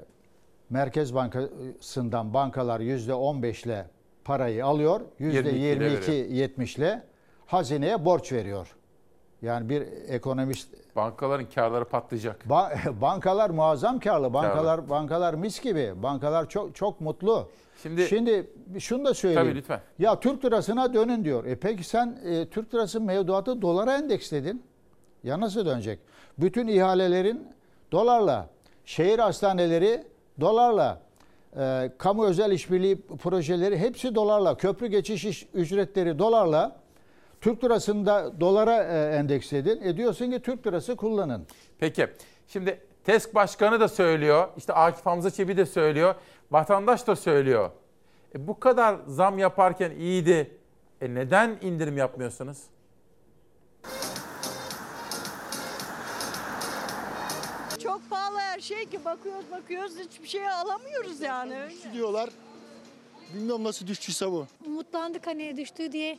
Merkez 0.70 1.14
Bankası'ndan 1.14 2.34
bankalar 2.34 2.80
%15 2.80 3.66
ile 3.66 3.86
parayı 4.24 4.66
alıyor, 4.66 5.00
%22-70 5.20 6.78
ile 6.78 7.02
hazineye 7.46 8.04
borç 8.04 8.32
veriyor. 8.32 8.76
Yani 9.42 9.68
bir 9.68 9.82
ekonomist 10.08 10.68
Bankaların 10.96 11.46
karları 11.54 11.84
patlayacak. 11.84 12.44
Ba- 12.48 13.00
bankalar 13.00 13.50
muazzam 13.50 13.98
karlı. 13.98 14.34
Bankalar 14.34 14.88
bankalar 14.88 15.34
mis 15.34 15.60
gibi. 15.60 15.92
Bankalar 16.02 16.48
çok 16.48 16.74
çok 16.74 17.00
mutlu. 17.00 17.48
Şimdi 17.82 18.06
Şimdi 18.06 18.50
şunu 18.78 19.04
da 19.04 19.14
söyleyeyim. 19.14 19.48
Tabii, 19.48 19.58
lütfen. 19.58 19.80
Ya 19.98 20.20
Türk 20.20 20.44
lirasına 20.44 20.94
dönün 20.94 21.24
diyor. 21.24 21.44
E 21.44 21.56
peki 21.56 21.84
sen 21.84 22.18
e, 22.24 22.46
Türk 22.48 22.74
lirası 22.74 23.00
mevduatı 23.00 23.62
dolara 23.62 23.96
endeksledin. 23.96 24.62
Ya 25.24 25.40
nasıl 25.40 25.66
dönecek? 25.66 26.00
Bütün 26.38 26.68
ihalelerin 26.68 27.48
dolarla, 27.92 28.48
şehir 28.84 29.18
hastaneleri 29.18 30.04
dolarla, 30.40 31.00
e, 31.58 31.92
kamu 31.98 32.26
özel 32.26 32.52
işbirliği 32.52 33.02
projeleri 33.22 33.78
hepsi 33.78 34.14
dolarla, 34.14 34.56
köprü 34.56 34.86
geçiş 34.86 35.24
iş- 35.24 35.46
ücretleri 35.54 36.18
dolarla, 36.18 36.76
Türk 37.40 37.64
lirasını 37.64 38.06
da 38.06 38.40
dolara 38.40 38.82
e, 38.82 39.16
endeksledin. 39.16 39.80
E 39.82 39.96
diyorsun 39.96 40.30
ki 40.30 40.40
Türk 40.40 40.66
lirası 40.66 40.96
kullanın. 40.96 41.46
Peki. 41.78 42.08
Şimdi 42.48 42.80
TESK 43.04 43.34
Başkanı 43.34 43.80
da 43.80 43.88
söylüyor. 43.88 44.48
işte 44.56 44.72
Akif 44.72 45.06
Hamza 45.06 45.30
Çebi 45.30 45.56
de 45.56 45.66
söylüyor. 45.66 46.14
Vatandaş 46.50 47.06
da 47.06 47.16
söylüyor. 47.16 47.70
E 48.34 48.46
bu 48.46 48.60
kadar 48.60 48.96
zam 49.06 49.38
yaparken 49.38 49.90
iyiydi. 49.90 50.50
E 51.00 51.14
neden 51.14 51.58
indirim 51.62 51.96
yapmıyorsunuz? 51.96 52.58
Pahalı 58.14 58.38
her 58.38 58.60
şey 58.60 58.84
ki 58.84 59.04
bakıyoruz 59.04 59.44
bakıyoruz 59.50 59.98
hiçbir 59.98 60.28
şey 60.28 60.48
alamıyoruz 60.48 61.20
yani 61.20 61.60
öyle. 61.60 61.92
diyorlar. 61.92 62.30
Bilmiyorum 63.34 63.64
nasıl 63.64 63.86
düştüyse 63.86 64.30
bu. 64.30 64.46
Umutlandık 64.66 65.26
hani 65.26 65.56
düştü 65.56 65.92
diye. 65.92 66.18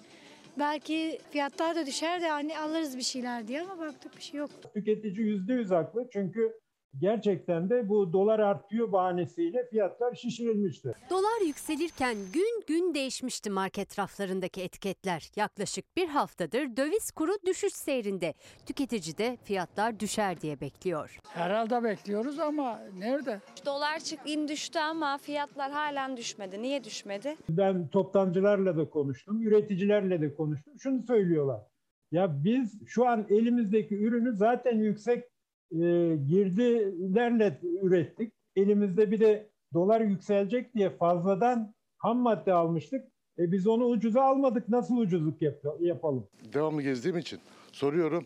Belki 0.59 1.19
fiyatlar 1.31 1.75
da 1.75 1.85
düşer 1.85 2.21
de 2.21 2.29
hani 2.29 2.59
alırız 2.59 2.97
bir 2.97 3.01
şeyler 3.01 3.47
diye 3.47 3.61
ama 3.61 3.79
baktık 3.79 4.17
bir 4.17 4.21
şey 4.21 4.39
yok. 4.39 4.49
Tüketici 4.73 5.27
yüzde 5.27 5.53
yüz 5.53 5.71
haklı 5.71 6.07
çünkü 6.13 6.53
gerçekten 7.01 7.69
de 7.69 7.89
bu 7.89 8.13
dolar 8.13 8.39
artıyor 8.39 8.91
bahanesiyle 8.91 9.67
fiyatlar 9.69 10.13
şişirilmişti. 10.15 10.93
Dolar 11.09 11.45
yükselirken 11.47 12.15
gün 12.33 12.63
gün 12.67 12.93
değişmişti 12.93 13.49
market 13.49 13.99
raflarındaki 13.99 14.61
etiketler. 14.61 15.31
Yaklaşık 15.35 15.97
bir 15.97 16.07
haftadır 16.07 16.77
döviz 16.77 17.11
kuru 17.11 17.31
düşüş 17.45 17.73
seyrinde. 17.73 18.33
Tüketici 18.65 19.17
de 19.17 19.37
fiyatlar 19.43 19.99
düşer 19.99 20.41
diye 20.41 20.61
bekliyor. 20.61 21.19
Herhalde 21.33 21.83
bekliyoruz 21.83 22.39
ama 22.39 22.79
nerede? 22.97 23.39
Dolar 23.65 23.99
çık 23.99 24.19
in 24.25 24.47
düştü 24.47 24.79
ama 24.79 25.17
fiyatlar 25.17 25.71
halen 25.71 26.17
düşmedi. 26.17 26.61
Niye 26.61 26.83
düşmedi? 26.83 27.35
Ben 27.49 27.87
toptancılarla 27.87 28.77
da 28.77 28.89
konuştum, 28.89 29.41
üreticilerle 29.41 30.21
de 30.21 30.35
konuştum. 30.35 30.73
Şunu 30.79 31.03
söylüyorlar. 31.03 31.61
Ya 32.11 32.43
biz 32.43 32.81
şu 32.87 33.07
an 33.07 33.25
elimizdeki 33.29 33.95
ürünü 33.95 34.33
zaten 34.35 34.77
yüksek 34.77 35.23
e, 35.71 35.77
girdilerle 36.27 37.59
ürettik. 37.81 38.33
Elimizde 38.55 39.11
bir 39.11 39.19
de 39.19 39.49
dolar 39.73 40.01
yükselecek 40.01 40.75
diye 40.75 40.89
fazladan 40.89 41.73
ham 41.97 42.17
madde 42.17 42.53
almıştık. 42.53 43.03
E 43.39 43.51
biz 43.51 43.67
onu 43.67 43.85
ucuza 43.85 44.21
almadık. 44.21 44.69
Nasıl 44.69 44.97
ucuzluk 44.97 45.41
yap- 45.41 45.63
yapalım? 45.79 46.27
devamlı 46.53 46.81
gezdiğim 46.81 47.17
için 47.17 47.39
soruyorum. 47.71 48.25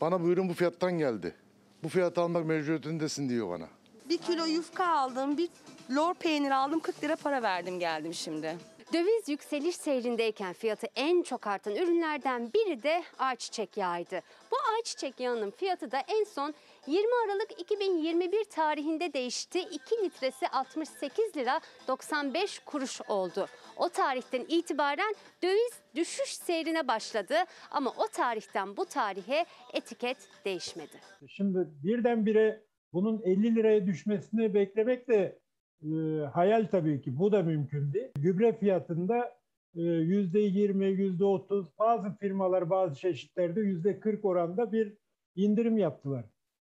Bana 0.00 0.22
bu 0.22 0.28
ürün 0.28 0.48
bu 0.48 0.52
fiyattan 0.54 0.98
geldi. 0.98 1.34
Bu 1.82 1.88
fiyatı 1.88 2.20
almak 2.20 2.46
mecburiyetindesin 2.46 3.28
diyor 3.28 3.50
bana. 3.50 3.66
Bir 4.08 4.18
kilo 4.18 4.44
yufka 4.44 4.86
aldım, 4.86 5.36
bir 5.38 5.48
lor 5.96 6.14
peynir 6.14 6.50
aldım 6.50 6.80
40 6.80 7.04
lira 7.04 7.16
para 7.16 7.42
verdim 7.42 7.78
geldim 7.78 8.14
şimdi. 8.14 8.56
Döviz 8.92 9.28
yükseliş 9.28 9.76
seyrindeyken 9.76 10.52
fiyatı 10.52 10.86
en 10.96 11.22
çok 11.22 11.46
artan 11.46 11.76
ürünlerden 11.76 12.50
biri 12.54 12.82
de 12.82 13.02
ayçiçek 13.18 13.76
yağıydı. 13.76 14.20
Bu 14.52 14.56
ayçiçek 14.76 15.20
yağının 15.20 15.50
fiyatı 15.50 15.90
da 15.90 15.98
en 16.08 16.24
son 16.24 16.54
20 16.88 17.06
Aralık 17.24 17.60
2021 17.60 18.44
tarihinde 18.44 19.12
değişti. 19.12 19.58
2 19.58 20.04
litresi 20.04 20.48
68 20.48 21.36
lira 21.36 21.60
95 21.88 22.58
kuruş 22.58 23.00
oldu. 23.08 23.46
O 23.76 23.88
tarihten 23.88 24.44
itibaren 24.48 25.14
döviz 25.42 25.82
düşüş 25.94 26.28
seyrine 26.28 26.88
başladı 26.88 27.34
ama 27.70 27.90
o 27.90 28.08
tarihten 28.12 28.76
bu 28.76 28.84
tarihe 28.84 29.46
etiket 29.74 30.16
değişmedi. 30.44 30.96
Şimdi 31.26 31.68
birdenbire 31.84 32.62
bunun 32.92 33.22
50 33.24 33.54
liraya 33.54 33.86
düşmesini 33.86 34.54
beklemek 34.54 35.08
de 35.08 35.38
e, 35.82 35.88
hayal 36.34 36.66
tabii 36.70 37.00
ki. 37.00 37.18
Bu 37.18 37.32
da 37.32 37.42
mümkün 37.42 37.92
değil. 37.92 38.08
Gübre 38.18 38.58
fiyatında 38.58 39.38
e, 39.74 39.80
%20, 39.80 41.18
%30 41.18 41.66
bazı 41.78 42.16
firmalar 42.16 42.70
bazı 42.70 43.00
çeşitlerde 43.00 43.60
%40 43.60 44.20
oranda 44.22 44.72
bir 44.72 44.94
indirim 45.36 45.78
yaptılar. 45.78 46.24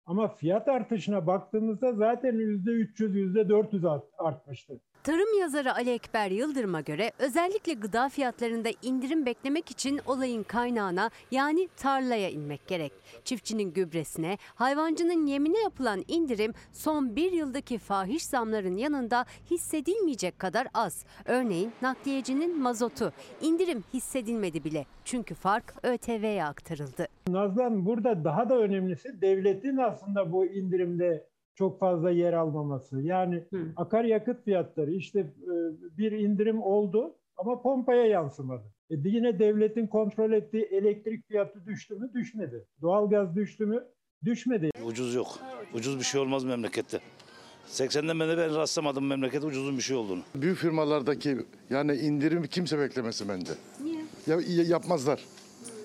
Ama 0.05 0.27
fiyat 0.27 0.67
artışına 0.67 1.27
baktığımızda 1.27 1.93
zaten 1.93 2.35
%300, 2.35 3.15
%400 3.15 3.85
art- 3.85 4.13
artmıştı. 4.17 4.79
Tarım 5.05 5.39
yazarı 5.39 5.75
Ali 5.75 5.89
Ekber 5.89 6.31
Yıldırım'a 6.31 6.81
göre 6.81 7.11
özellikle 7.19 7.73
gıda 7.73 8.09
fiyatlarında 8.09 8.69
indirim 8.81 9.25
beklemek 9.25 9.71
için 9.71 9.99
olayın 10.05 10.43
kaynağına 10.43 11.09
yani 11.31 11.69
tarlaya 11.77 12.29
inmek 12.29 12.67
gerek. 12.67 12.91
Çiftçinin 13.25 13.73
gübresine, 13.73 14.37
hayvancının 14.55 15.25
yemine 15.27 15.59
yapılan 15.61 16.03
indirim 16.07 16.53
son 16.71 17.15
bir 17.15 17.31
yıldaki 17.31 17.77
fahiş 17.77 18.25
zamların 18.25 18.77
yanında 18.77 19.25
hissedilmeyecek 19.51 20.39
kadar 20.39 20.67
az. 20.73 21.05
Örneğin 21.25 21.71
nakliyecinin 21.81 22.61
mazotu 22.61 23.13
indirim 23.41 23.83
hissedilmedi 23.93 24.63
bile 24.63 24.85
çünkü 25.03 25.35
fark 25.35 25.73
ÖTV'ye 25.83 26.45
aktarıldı. 26.45 27.07
Nazlan 27.27 27.85
burada 27.85 28.23
daha 28.23 28.49
da 28.49 28.57
önemlisi 28.57 29.21
devletin 29.21 29.77
aslında 29.77 30.31
bu 30.31 30.45
indirimde 30.45 31.34
çok 31.55 31.79
fazla 31.79 32.11
yer 32.11 32.33
almaması. 32.33 33.01
Yani 33.01 33.43
akaryakıt 33.75 34.43
fiyatları 34.45 34.91
işte 34.91 35.19
e, 35.19 35.53
bir 35.97 36.11
indirim 36.11 36.61
oldu 36.61 37.15
ama 37.37 37.61
pompaya 37.61 38.05
yansımadı. 38.05 38.63
E, 38.89 38.95
yine 39.09 39.39
devletin 39.39 39.87
kontrol 39.87 40.31
ettiği 40.31 40.63
elektrik 40.63 41.27
fiyatı 41.27 41.65
düştü 41.65 41.95
mü? 41.95 42.11
Düşmedi. 42.13 42.65
Doğalgaz 42.81 43.35
düştü 43.35 43.65
mü? 43.65 43.83
Düşmedi. 44.25 44.69
Ucuz 44.85 45.15
yok. 45.15 45.27
Ucuz 45.73 45.99
bir 45.99 46.03
şey 46.03 46.21
olmaz 46.21 46.43
memlekette. 46.43 46.99
80'den 47.67 48.19
beri 48.19 48.37
ben 48.37 48.55
rastlamadım 48.55 49.07
memlekette 49.07 49.45
ucuzun 49.47 49.77
bir 49.77 49.81
şey 49.81 49.97
olduğunu. 49.97 50.21
Büyük 50.35 50.57
firmalardaki 50.57 51.37
yani 51.69 51.95
indirimi 51.95 52.47
kimse 52.47 52.79
beklemesin 52.79 53.29
bence. 53.29 53.51
Niye? 53.83 54.01
Ya, 54.27 54.63
yapmazlar. 54.63 55.19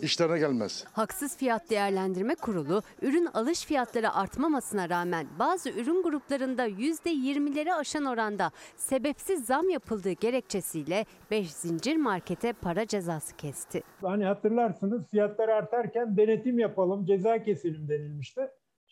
İşlerine 0.03 0.39
gelmez. 0.39 0.85
Haksız 0.93 1.37
Fiyat 1.37 1.71
Değerlendirme 1.71 2.35
Kurulu 2.35 2.83
ürün 3.03 3.27
alış 3.35 3.65
fiyatları 3.65 4.13
artmamasına 4.13 4.89
rağmen 4.89 5.27
bazı 5.39 5.71
ürün 5.71 6.03
gruplarında 6.03 6.69
%20'leri 6.69 7.75
aşan 7.75 8.05
oranda 8.05 8.51
sebepsiz 8.77 9.45
zam 9.45 9.69
yapıldığı 9.69 10.13
gerekçesiyle 10.13 11.07
5 11.31 11.53
zincir 11.53 11.97
markete 11.97 12.53
para 12.53 12.87
cezası 12.87 13.37
kesti. 13.37 13.83
Hani 14.03 14.25
hatırlarsınız 14.25 15.07
fiyatlar 15.11 15.49
artarken 15.49 16.17
denetim 16.17 16.59
yapalım, 16.59 17.05
ceza 17.07 17.43
keselim 17.43 17.89
denilmişti. 17.89 18.41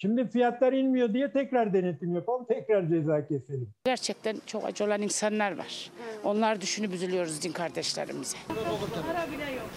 Şimdi 0.01 0.29
fiyatlar 0.31 0.73
inmiyor 0.73 1.15
diye 1.15 1.33
tekrar 1.33 1.73
denetim 1.73 2.15
yapalım, 2.15 2.45
tekrar 2.49 2.89
ceza 2.89 3.27
keselim. 3.29 3.73
Gerçekten 3.85 4.37
çok 4.47 4.65
acı 4.65 4.85
olan 4.85 5.03
insanlar 5.03 5.59
var. 5.59 5.91
Onlar 6.25 6.61
düşünüp 6.61 6.95
üzülüyoruz 6.95 7.43
din 7.43 7.53
kardeşlerimize. 7.53 8.37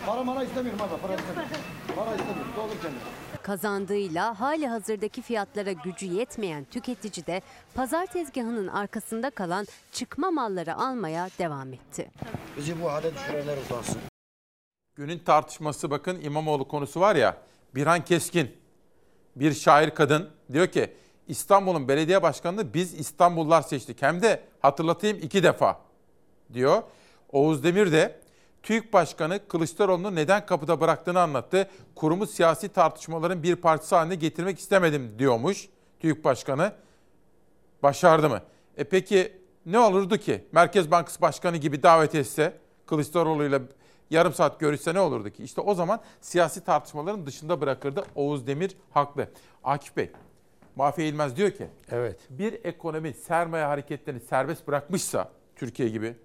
Para 0.05 0.23
mara 0.23 0.43
istemiyorum 0.43 0.81
abi. 0.81 1.01
Para 1.01 1.15
istemiyorum. 1.15 1.51
Para 1.95 2.15
istemiyorum. 2.15 2.51
Doldur 2.57 2.81
kendini. 2.81 2.99
Kazandığıyla 3.43 4.39
hali 4.39 4.67
hazırdaki 4.67 5.21
fiyatlara 5.21 5.71
gücü 5.71 6.05
yetmeyen 6.05 6.63
tüketici 6.63 7.27
de 7.27 7.41
pazar 7.73 8.05
tezgahının 8.05 8.67
arkasında 8.67 9.29
kalan 9.29 9.65
çıkma 9.91 10.31
malları 10.31 10.75
almaya 10.75 11.27
devam 11.39 11.73
etti. 11.73 12.11
Bizi 12.57 12.81
bu 12.81 12.91
hale 12.91 13.13
düşürenler 13.13 13.57
utansın. 13.57 14.01
Günün 14.95 15.19
tartışması 15.19 15.91
bakın 15.91 16.21
İmamoğlu 16.21 16.67
konusu 16.67 16.99
var 16.99 17.15
ya. 17.15 17.37
Birhan 17.75 18.05
Keskin, 18.05 18.60
bir 19.35 19.53
şair 19.53 19.89
kadın 19.89 20.29
diyor 20.53 20.67
ki 20.67 20.93
İstanbul'un 21.27 21.87
belediye 21.87 22.23
başkanını 22.23 22.73
biz 22.73 22.93
İstanbullular 22.93 23.61
seçtik. 23.61 24.01
Hem 24.01 24.21
de 24.21 24.41
hatırlatayım 24.61 25.17
iki 25.21 25.43
defa 25.43 25.81
diyor. 26.53 26.83
Oğuz 27.31 27.63
Demir 27.63 27.91
de 27.91 28.19
TÜİK 28.63 28.93
Başkanı 28.93 29.47
Kılıçdaroğlu'nu 29.47 30.15
neden 30.15 30.45
kapıda 30.45 30.81
bıraktığını 30.81 31.21
anlattı. 31.21 31.69
Kurumu 31.95 32.27
siyasi 32.27 32.69
tartışmaların 32.69 33.43
bir 33.43 33.55
parçası 33.55 33.95
haline 33.95 34.15
getirmek 34.15 34.59
istemedim 34.59 35.15
diyormuş 35.19 35.69
TÜİK 35.99 36.23
Başkanı. 36.23 36.73
Başardı 37.83 38.29
mı? 38.29 38.41
E 38.77 38.83
peki 38.83 39.33
ne 39.65 39.79
olurdu 39.79 40.17
ki? 40.17 40.45
Merkez 40.51 40.91
Bankası 40.91 41.21
Başkanı 41.21 41.57
gibi 41.57 41.83
davet 41.83 42.15
etse 42.15 42.57
Kılıçdaroğlu'yla 42.85 43.61
yarım 44.11 44.33
saat 44.33 44.59
görüşse 44.59 44.93
ne 44.93 44.99
olurdu 44.99 45.29
ki? 45.29 45.43
İşte 45.43 45.61
o 45.61 45.73
zaman 45.73 45.99
siyasi 46.21 46.63
tartışmaların 46.63 47.25
dışında 47.25 47.61
bırakırdı. 47.61 48.03
Oğuz 48.15 48.47
Demir 48.47 48.77
haklı. 48.91 49.27
Akif 49.63 49.97
Bey, 49.97 50.11
Mahfi 50.75 51.03
İlmez 51.03 51.35
diyor 51.35 51.51
ki, 51.51 51.67
evet. 51.91 52.19
bir 52.29 52.53
ekonomi 52.63 53.13
sermaye 53.13 53.65
hareketlerini 53.65 54.21
serbest 54.21 54.67
bırakmışsa 54.67 55.29
Türkiye 55.55 55.89
gibi, 55.89 56.15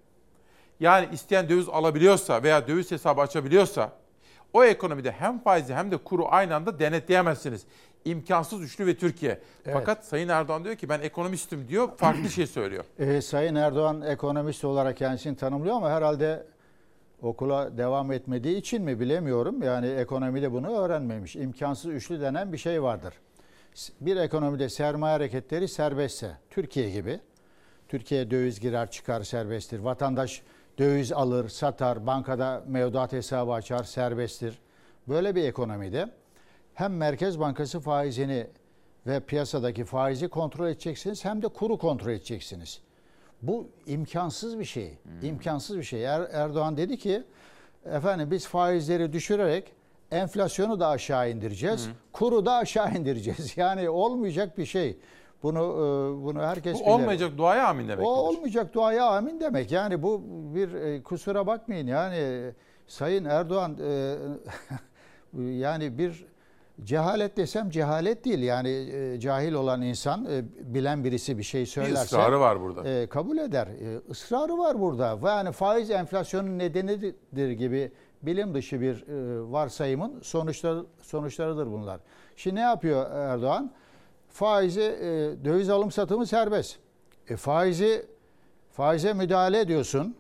yani 0.81 1.09
isteyen 1.13 1.49
döviz 1.49 1.69
alabiliyorsa 1.69 2.43
veya 2.43 2.69
döviz 2.69 2.91
hesabı 2.91 3.21
açabiliyorsa, 3.21 3.93
o 4.53 4.65
ekonomide 4.65 5.13
hem 5.13 5.39
faizi 5.39 5.75
hem 5.75 5.91
de 5.91 5.97
kuru 5.97 6.27
aynı 6.29 6.55
anda 6.55 6.79
denetleyemezsiniz. 6.79 7.65
İmkansız 8.05 8.63
üçlü 8.63 8.87
ve 8.87 8.97
Türkiye. 8.97 9.33
Evet. 9.33 9.77
Fakat 9.79 10.05
Sayın 10.05 10.29
Erdoğan 10.29 10.65
diyor 10.65 10.77
ki 10.77 10.89
ben 10.89 11.01
ekonomistim 11.01 11.69
diyor, 11.69 11.89
farklı 11.97 12.31
şey 12.31 12.47
söylüyor. 12.47 12.85
Ee, 12.99 13.21
Sayın 13.21 13.55
Erdoğan 13.55 14.03
ekonomist 14.03 14.65
olarak 14.65 14.97
kendisini 14.97 15.37
tanımlıyor 15.37 15.77
ama 15.77 15.91
herhalde 15.91 16.47
okula 17.23 17.79
devam 17.79 18.13
etmediği 18.13 18.57
için 18.57 18.83
mi 18.83 19.01
bilemiyorum. 19.01 19.63
Yani 19.63 19.87
ekonomide 19.87 20.53
bunu 20.53 20.79
öğrenmemiş. 20.79 21.37
İmkansız 21.37 21.91
üçlü 21.91 22.21
denen 22.21 22.53
bir 22.53 22.59
şey 22.59 22.83
vardır. 22.83 23.15
Bir 24.01 24.17
ekonomide 24.17 24.69
sermaye 24.69 25.13
hareketleri 25.13 25.69
serbestse, 25.69 26.37
Türkiye 26.51 26.91
gibi, 26.91 27.21
Türkiye 27.89 28.31
döviz 28.31 28.61
girer 28.61 28.91
çıkar 28.91 29.23
serbesttir. 29.23 29.79
Vatandaş 29.79 30.43
döviz 30.79 31.13
alır, 31.13 31.49
satar, 31.49 32.07
bankada 32.07 32.65
mevduat 32.67 33.13
hesabı 33.13 33.53
açar 33.53 33.85
serbesttir. 33.85 34.59
Böyle 35.09 35.35
bir 35.35 35.45
ekonomide 35.45 36.11
hem 36.75 36.97
Merkez 36.97 37.41
Bankası 37.41 37.81
faizini 37.81 38.47
ve 39.07 39.21
piyasadaki 39.21 39.85
faizi 39.85 40.29
kontrol 40.29 40.67
edeceksiniz 40.67 41.25
hem 41.25 41.43
de 41.43 41.49
kuru 41.49 41.79
kontrol 41.79 42.11
edeceksiniz. 42.11 42.81
Bu 43.43 43.69
imkansız 43.87 44.59
bir 44.59 44.65
şey. 44.65 44.99
İmkansız 45.23 45.79
bir 45.79 45.83
şey. 45.83 46.05
Er, 46.05 46.21
Erdoğan 46.33 46.77
dedi 46.77 46.99
ki 46.99 47.23
efendim 47.85 48.31
biz 48.31 48.47
faizleri 48.47 49.13
düşürerek 49.13 49.73
enflasyonu 50.11 50.81
da 50.81 50.89
aşağı 50.89 51.31
indireceğiz. 51.31 51.89
Kuru 52.13 52.47
da 52.47 52.53
aşağı 52.55 52.95
indireceğiz. 52.99 53.57
Yani 53.57 53.91
olmayacak 53.91 54.59
bir 54.59 54.67
şey. 54.67 54.99
Bunu 55.43 55.59
e, 55.59 56.25
bunu 56.25 56.43
herkes 56.43 56.75
Bu 56.75 56.81
bilir. 56.81 56.91
olmayacak 56.91 57.33
duaya 57.39 57.69
amin 57.69 57.89
demek. 57.89 58.07
O 58.07 58.11
olmayacak 58.11 58.75
duaya 58.75 59.07
amin 59.07 59.41
demek. 59.41 59.73
Yani 59.73 60.03
bu 60.03 60.23
bir 60.55 60.73
e, 60.75 61.03
kusura 61.03 61.47
bakmayın 61.47 61.87
yani 61.87 62.51
Sayın 62.87 63.25
Erdoğan 63.25 63.79
e, 63.83 64.17
yani 65.43 65.99
bir 65.99 66.27
cehalet 66.85 67.37
desem 67.37 67.71
cehalet 67.71 68.25
değil. 68.25 68.39
Yani 68.39 68.69
e, 68.69 69.21
cahil 69.21 69.53
olan 69.53 69.83
insan 69.83 70.25
e, 70.25 70.45
bilen 70.75 71.05
birisi 71.05 71.39
bir 71.39 71.43
şey 71.43 71.67
söylerse 71.67 72.03
ısrarı 72.03 72.41
var 72.41 72.61
burada. 72.61 72.89
e, 72.89 73.07
kabul 73.07 73.39
eder. 73.39 73.67
E, 73.67 74.01
ısrarı 74.11 74.59
var 74.59 74.81
burada. 74.81 75.23
Ve 75.23 75.29
yani 75.29 75.53
faiz 75.53 75.91
enflasyonun 75.91 76.59
nedenidir 76.59 77.51
gibi 77.51 77.93
bilim 78.23 78.55
dışı 78.55 78.81
bir 78.81 79.09
e, 79.09 79.53
varsayımın 79.53 80.21
sonuçları 80.23 80.85
sonuçlarıdır 81.03 81.67
bunlar. 81.67 82.01
Şimdi 82.37 82.57
ne 82.57 82.61
yapıyor 82.61 83.11
Erdoğan? 83.11 83.73
Faizi 84.29 84.81
e, 84.81 85.05
döviz 85.45 85.71
alım 85.71 85.91
satımı 85.91 86.27
serbest. 86.27 86.77
E, 87.29 87.37
faizi 87.37 88.07
faize 88.73 89.13
müdahale 89.13 89.61
ediyorsun. 89.61 90.17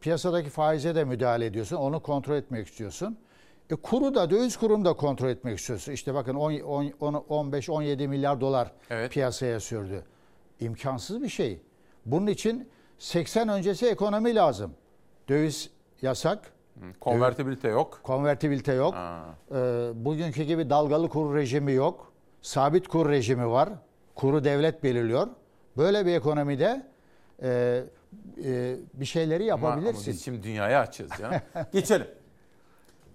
Piyasadaki 0.00 0.50
faize 0.50 0.94
de 0.94 1.04
müdahale 1.04 1.46
ediyorsun. 1.46 1.76
Onu 1.76 2.00
kontrol 2.02 2.34
etmek 2.36 2.66
istiyorsun. 2.66 3.18
E, 3.70 3.76
kuru 3.76 4.14
da 4.14 4.30
döviz 4.30 4.56
kurunu 4.56 4.84
da 4.84 4.92
kontrol 4.92 5.28
etmek 5.28 5.58
istiyorsun. 5.58 5.92
İşte 5.92 6.14
bakın 6.14 6.34
15-17 6.34 8.08
milyar 8.08 8.40
dolar 8.40 8.72
Evet. 8.90 9.12
piyasaya 9.12 9.60
sürdü. 9.60 10.04
İmkansız 10.60 11.22
bir 11.22 11.28
şey. 11.28 11.60
Bunun 12.06 12.26
için 12.26 12.68
80 12.98 13.48
öncesi 13.48 13.86
ekonomi 13.86 14.34
lazım. 14.34 14.74
Döviz 15.28 15.70
yasak. 16.02 16.52
Konvertibilite 17.00 17.68
yok. 17.68 18.00
Konvertibilite 18.02 18.72
yok. 18.72 18.94
Ee, 18.94 19.54
bugünkü 19.94 20.42
gibi 20.42 20.70
dalgalı 20.70 21.08
kur 21.08 21.34
rejimi 21.34 21.72
yok. 21.72 22.12
Sabit 22.42 22.88
kur 22.88 23.08
rejimi 23.08 23.50
var. 23.50 23.68
Kuru 24.14 24.44
devlet 24.44 24.82
belirliyor. 24.82 25.28
Böyle 25.76 26.06
bir 26.06 26.14
ekonomide 26.14 26.86
e, 27.42 27.82
e, 28.44 28.76
bir 28.94 29.04
şeyleri 29.04 29.52
Ama- 29.52 29.68
yapabilirsin. 29.68 30.04
Ama 30.04 30.12
biz 30.12 30.24
şimdi 30.24 30.42
dünyaya 30.42 30.80
açığız 30.80 31.10
ya. 31.20 31.42
Geçelim. 31.72 32.06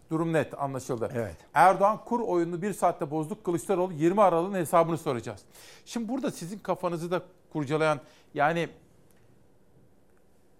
Durum 0.10 0.34
net 0.34 0.61
anlaşıldı. 0.61 1.11
Evet. 1.15 1.36
Erdoğan 1.53 1.99
kur 2.06 2.19
oyununu 2.19 2.61
bir 2.61 2.73
saatte 2.73 3.11
bozduk. 3.11 3.44
Kılıçdaroğlu 3.44 3.94
20 3.94 4.22
Aralık'ın 4.22 4.56
hesabını 4.56 4.98
soracağız. 4.98 5.41
Şimdi 5.86 6.10
burada 6.10 6.32
sizin 6.32 6.60
kafanızı 6.60 7.11
da 7.11 7.22
kurcalayan 7.53 7.99
yani 8.34 8.69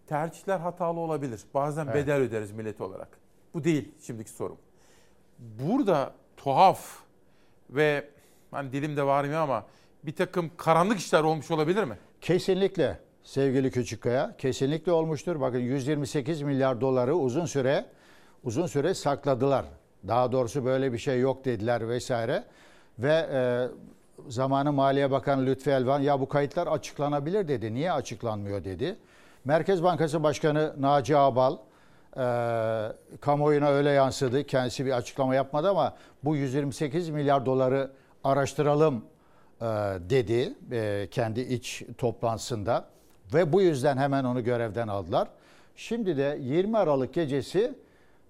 tercihler 0.08 0.60
hatalı 0.60 1.00
olabilir. 1.00 1.42
Bazen 1.54 1.86
Evet. 1.86 1.96
bedel 1.96 2.16
öderiz 2.18 2.52
millet 2.52 2.82
olarak. 2.82 3.18
Bu 3.54 3.64
değil 3.64 3.92
şimdiki 4.02 4.30
sorum. 4.30 4.58
Burada 5.40 6.14
tuhaf 6.38 7.00
ve 7.70 8.10
hani 8.52 8.72
dilimde 8.72 9.04
varmıyor 9.04 9.42
ama 9.42 9.66
bir 10.04 10.16
takım 10.16 10.52
karanlık 10.58 11.00
işler 11.00 11.24
olmuş 11.24 11.52
olabilir 11.52 11.84
mi? 11.84 11.98
Kesinlikle 12.22 13.00
sevgili 13.24 13.72
Küçükkaya 13.72 14.38
kesinlikle 14.38 14.92
olmuştur. 14.92 15.42
Bakın 15.42 15.60
128 15.60 16.42
milyar 16.42 16.82
doları 16.82 17.16
uzun 17.16 17.46
süre 17.46 17.86
uzun 18.46 18.68
süre 18.68 18.94
sakladılar. 18.94 19.66
Daha 20.08 20.32
doğrusu 20.32 20.66
böyle 20.66 20.94
bir 20.94 20.98
şey 20.98 21.20
yok 21.20 21.46
dediler 21.46 21.90
vesaire. 21.90 22.44
Ve 23.00 23.28
e, 23.32 23.68
zamanı 24.28 24.72
Maliye 24.72 25.12
Bakanı 25.12 25.46
Lütfi 25.46 25.70
Elvan 25.70 26.00
ya 26.00 26.20
bu 26.20 26.30
kayıtlar 26.30 26.68
açıklanabilir 26.68 27.48
dedi. 27.48 27.74
Niye 27.74 27.92
açıklanmıyor 27.92 28.64
dedi. 28.64 28.96
Merkez 29.46 29.84
Bankası 29.84 30.24
Başkanı 30.24 30.74
Naci 30.80 31.18
Ağbal 31.18 31.58
e, 31.58 32.22
kamuoyuna 33.22 33.70
öyle 33.70 33.90
yansıdı. 33.90 34.44
Kendisi 34.44 34.86
bir 34.86 34.92
açıklama 34.92 35.36
yapmadı 35.36 35.70
ama 35.70 35.96
bu 36.24 36.36
128 36.36 37.10
milyar 37.10 37.46
doları 37.46 37.92
araştıralım 38.24 39.06
e, 39.62 39.66
dedi 40.10 40.54
e, 40.72 41.08
kendi 41.12 41.42
iç 41.42 41.84
toplantısında 41.98 42.86
ve 43.34 43.54
bu 43.54 43.62
yüzden 43.62 43.98
hemen 43.98 44.24
onu 44.24 44.44
görevden 44.44 44.88
aldılar. 44.88 45.28
Şimdi 45.76 46.18
de 46.18 46.38
20 46.42 46.78
Aralık 46.78 47.14
gecesi 47.14 47.74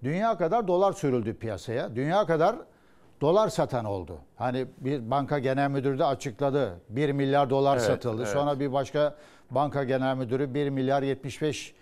dünya 0.06 0.38
kadar 0.38 0.68
dolar 0.68 0.92
sürüldü 0.92 1.34
piyasaya. 1.34 1.96
Dünya 1.96 2.26
kadar 2.26 2.56
dolar 3.20 3.48
satan 3.48 3.84
oldu. 3.84 4.18
Hani 4.36 4.66
bir 4.78 5.10
banka 5.10 5.38
genel 5.38 5.70
müdürü 5.70 5.98
de 5.98 6.04
açıkladı. 6.04 6.80
1 6.88 7.12
milyar 7.12 7.50
dolar 7.50 7.76
Evet, 7.76 7.86
satıldı. 7.86 8.22
evet. 8.22 8.32
Sonra 8.32 8.60
bir 8.60 8.72
başka 8.72 9.16
banka 9.50 9.84
genel 9.84 10.16
müdürü 10.16 10.54
1 10.54 10.68
milyar 10.68 11.02
75 11.02 11.74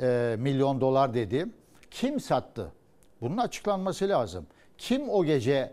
e, 0.00 0.36
milyon 0.38 0.80
dolar 0.80 1.14
dedi. 1.14 1.46
Kim 1.90 2.20
sattı? 2.20 2.72
Bunun 3.20 3.36
açıklanması 3.36 4.08
lazım. 4.08 4.46
Kim 4.78 5.08
o 5.08 5.24
gece 5.24 5.72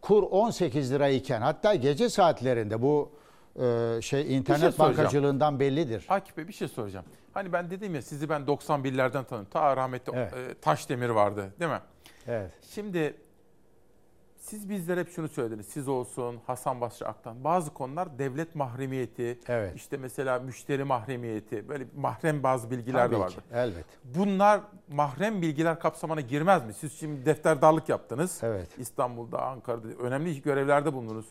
kur 0.00 0.22
18 0.22 0.92
lirayken 0.92 1.40
hatta 1.40 1.74
gece 1.74 2.08
saatlerinde 2.08 2.82
bu 2.82 3.10
e, 3.56 3.98
şey 4.02 4.36
internet 4.36 4.76
şey 4.76 4.78
bankacılığından 4.78 5.60
bellidir. 5.60 6.06
Akif 6.08 6.36
Bey 6.36 6.48
bir 6.48 6.52
şey 6.52 6.68
soracağım. 6.68 7.06
Hani 7.34 7.52
ben 7.52 7.70
dedim 7.70 7.94
ya 7.94 8.02
sizi 8.02 8.28
ben 8.28 8.40
91'lerden 8.42 9.24
tanıyorum. 9.24 9.46
Ta 9.50 9.76
rahmetli 9.76 10.12
e, 10.18 10.28
Taşdemir 10.60 11.08
vardı 11.08 11.52
değil 11.60 11.70
mi? 11.70 11.80
Evet. 12.26 12.50
Şimdi 12.62 13.16
siz 14.38 14.68
bizlere 14.70 15.00
hep 15.00 15.10
şunu 15.10 15.28
söylediniz. 15.28 15.66
Siz 15.66 15.88
olsun, 15.88 16.40
Hasan 16.46 16.80
Basri 16.80 17.06
Aktan. 17.06 17.44
Bazı 17.44 17.74
konular 17.74 18.18
devlet 18.18 18.54
mahremiyeti, 18.54 19.38
Evet. 19.48 19.72
işte 19.76 19.96
mesela 19.96 20.38
müşteri 20.38 20.84
mahremiyeti, 20.84 21.68
böyle 21.68 21.86
mahrem 21.96 22.42
bazı 22.42 22.70
bilgiler 22.70 22.98
Tabii 22.98 23.14
de 23.14 23.16
ki, 23.16 23.22
vardı. 23.22 23.34
elbet. 23.52 23.84
Bunlar 24.04 24.60
mahrem 24.88 25.42
bilgiler 25.42 25.78
kapsamına 25.78 26.20
girmez 26.20 26.66
mi? 26.66 26.74
Siz 26.74 26.92
şimdi 26.92 27.26
defterdarlık 27.26 27.88
yaptınız. 27.88 28.40
Evet. 28.42 28.68
İstanbul'da, 28.78 29.42
Ankara'da 29.42 29.88
önemli 29.88 30.42
görevlerde 30.42 30.92
bulundunuz. 30.92 31.26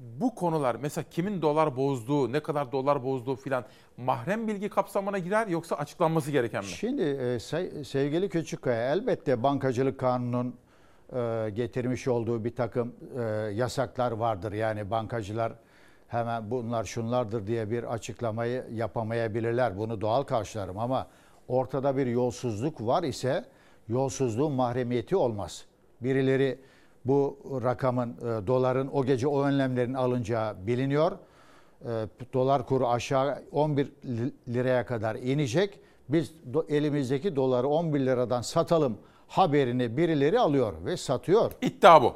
Bu 0.00 0.34
konular 0.34 0.74
mesela 0.82 1.04
kimin 1.10 1.42
dolar 1.42 1.76
bozduğu, 1.76 2.32
ne 2.32 2.40
kadar 2.40 2.72
dolar 2.72 3.04
bozduğu 3.04 3.36
filan 3.36 3.64
mahrem 3.96 4.48
bilgi 4.48 4.68
kapsamına 4.68 5.18
girer 5.18 5.46
yoksa 5.46 5.76
açıklanması 5.76 6.30
gereken 6.30 6.64
mi? 6.64 6.70
Şimdi 6.70 7.02
e, 7.02 7.36
se- 7.36 7.84
sevgili 7.84 8.28
Küçükkaya 8.28 8.92
elbette 8.92 9.42
bankacılık 9.42 10.00
kanunun 10.00 10.54
e, 11.12 11.50
getirmiş 11.50 12.08
olduğu 12.08 12.44
bir 12.44 12.54
takım 12.56 12.94
e, 13.18 13.22
yasaklar 13.54 14.12
vardır. 14.12 14.52
Yani 14.52 14.90
bankacılar 14.90 15.52
hemen 16.08 16.50
bunlar 16.50 16.84
şunlardır 16.84 17.46
diye 17.46 17.70
bir 17.70 17.92
açıklamayı 17.94 18.64
yapamayabilirler. 18.72 19.78
Bunu 19.78 20.00
doğal 20.00 20.22
karşılarım 20.22 20.78
ama 20.78 21.06
ortada 21.48 21.96
bir 21.96 22.06
yolsuzluk 22.06 22.86
var 22.86 23.02
ise 23.02 23.44
yolsuzluğun 23.88 24.52
mahremiyeti 24.52 25.16
olmaz. 25.16 25.64
Birileri 26.00 26.58
bu 27.04 27.38
rakamın, 27.64 28.10
e, 28.10 28.46
doların 28.46 28.90
o 28.92 29.04
gece 29.04 29.28
o 29.28 29.42
önlemlerin 29.42 29.94
alınacağı 29.94 30.66
biliniyor. 30.66 31.12
E, 31.82 31.88
dolar 32.32 32.66
kuru 32.66 32.88
aşağı 32.88 33.42
11 33.52 33.86
li- 34.04 34.32
liraya 34.54 34.86
kadar 34.86 35.14
inecek. 35.14 35.80
Biz 36.08 36.32
do- 36.52 36.72
elimizdeki 36.72 37.36
doları 37.36 37.68
11 37.68 38.00
liradan 38.00 38.42
satalım 38.42 38.98
haberini 39.28 39.96
birileri 39.96 40.40
alıyor 40.40 40.72
ve 40.84 40.96
satıyor. 40.96 41.52
İddia 41.62 42.02
bu. 42.02 42.14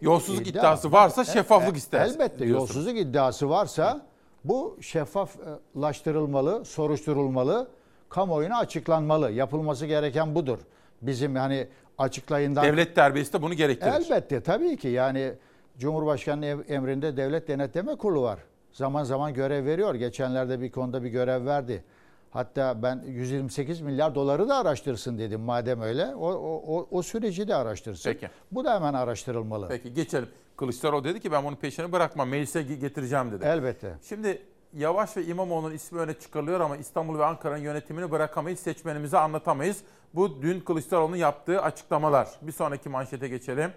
Yolsuzluk 0.00 0.46
İddia. 0.46 0.60
iddiası 0.60 0.92
varsa 0.92 1.22
E- 1.22 1.24
şeffaflık 1.24 1.74
e- 1.74 1.78
ister. 1.78 2.06
Elbette 2.06 2.38
diyorsunuz. 2.46 2.76
yolsuzluk 2.76 2.96
iddiası 3.00 3.50
varsa 3.50 4.06
bu 4.44 4.76
şeffaflaştırılmalı, 4.80 6.64
soruşturulmalı, 6.64 7.68
kamuoyuna 8.08 8.58
açıklanmalı. 8.58 9.30
Yapılması 9.30 9.86
gereken 9.86 10.34
budur. 10.34 10.58
Bizim 11.02 11.34
hani 11.34 11.68
açıklayından... 11.98 12.64
Devlet 12.64 12.94
terbiyesi 12.94 13.32
de 13.32 13.42
bunu 13.42 13.54
gerektirir. 13.54 13.92
Elbette 13.92 14.40
tabii 14.40 14.76
ki 14.76 14.88
yani 14.88 15.32
Cumhurbaşkanı 15.78 16.46
emrinde 16.46 17.16
Devlet 17.16 17.48
Denetleme 17.48 17.96
Kurulu 17.96 18.22
var. 18.22 18.38
Zaman 18.72 19.04
zaman 19.04 19.34
görev 19.34 19.64
veriyor. 19.66 19.94
Geçenlerde 19.94 20.60
bir 20.60 20.70
konuda 20.70 21.02
bir 21.04 21.08
görev 21.08 21.46
verdi. 21.46 21.84
Hatta 22.30 22.82
ben 22.82 23.04
128 23.06 23.80
milyar 23.80 24.14
doları 24.14 24.48
da 24.48 24.56
araştırsın 24.56 25.18
dedim 25.18 25.40
madem 25.40 25.80
öyle. 25.80 26.06
O, 26.14 26.28
o, 26.28 26.78
o, 26.78 26.88
o 26.90 27.02
süreci 27.02 27.48
de 27.48 27.54
araştırsın. 27.54 28.10
Peki. 28.12 28.28
Bu 28.52 28.64
da 28.64 28.74
hemen 28.74 28.94
araştırılmalı. 28.94 29.68
Peki 29.68 29.94
geçelim. 29.94 30.28
Kılıçdaroğlu 30.56 31.04
dedi 31.04 31.20
ki 31.20 31.32
ben 31.32 31.44
bunun 31.44 31.56
peşini 31.56 31.92
bırakmam. 31.92 32.28
Meclise 32.28 32.60
ge- 32.60 32.74
getireceğim 32.74 33.32
dedi. 33.32 33.44
Elbette. 33.44 33.94
Şimdi 34.08 34.42
Yavaş 34.76 35.16
ve 35.16 35.24
İmamoğlu'nun 35.24 35.74
ismi 35.74 36.00
öne 36.00 36.14
çıkarılıyor 36.14 36.60
ama 36.60 36.76
İstanbul 36.76 37.18
ve 37.18 37.24
Ankara'nın 37.24 37.62
yönetimini 37.62 38.10
bırakamayız, 38.10 38.60
seçmenimize 38.60 39.18
anlatamayız. 39.18 39.82
Bu 40.14 40.42
dün 40.42 40.60
Kılıçdaroğlu'nun 40.60 41.16
yaptığı 41.16 41.62
açıklamalar. 41.62 42.28
Bir 42.42 42.52
sonraki 42.52 42.88
manşete 42.88 43.28
geçelim. 43.28 43.72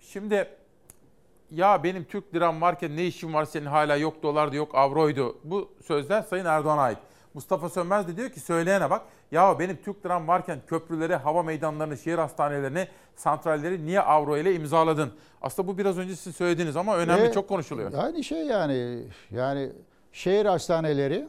Şimdi 0.00 0.48
ya 1.50 1.82
benim 1.84 2.04
Türk 2.04 2.34
liram 2.34 2.60
varken 2.60 2.96
ne 2.96 3.06
işim 3.06 3.34
var 3.34 3.44
senin 3.44 3.66
hala 3.66 3.96
yok 3.96 4.22
dolardı 4.22 4.56
yok 4.56 4.74
avroydu. 4.74 5.38
Bu 5.44 5.72
sözler 5.86 6.22
Sayın 6.22 6.44
Erdoğan'a 6.44 6.82
ait. 6.82 6.98
Mustafa 7.34 7.68
Sönmez 7.68 8.08
de 8.08 8.16
diyor 8.16 8.30
ki 8.30 8.40
söyleyene 8.40 8.90
bak 8.90 9.02
ya 9.30 9.58
benim 9.58 9.78
Türk 9.84 10.06
liram 10.06 10.28
varken 10.28 10.58
köprüleri, 10.66 11.14
hava 11.14 11.42
meydanlarını, 11.42 11.96
şehir 11.98 12.18
hastanelerini, 12.18 12.88
santralleri 13.16 13.86
niye 13.86 14.00
avro 14.00 14.36
ile 14.36 14.54
imzaladın? 14.54 15.12
Aslında 15.42 15.68
bu 15.68 15.78
biraz 15.78 15.98
önce 15.98 16.16
sizin 16.16 16.30
söylediğiniz 16.32 16.76
ama 16.76 16.96
önemli 16.96 17.22
Ve 17.22 17.32
çok 17.32 17.48
konuşuluyor. 17.48 17.92
Aynı 17.92 18.24
şey 18.24 18.46
yani 18.46 19.04
yani 19.30 19.72
şehir 20.12 20.46
hastaneleri 20.46 21.28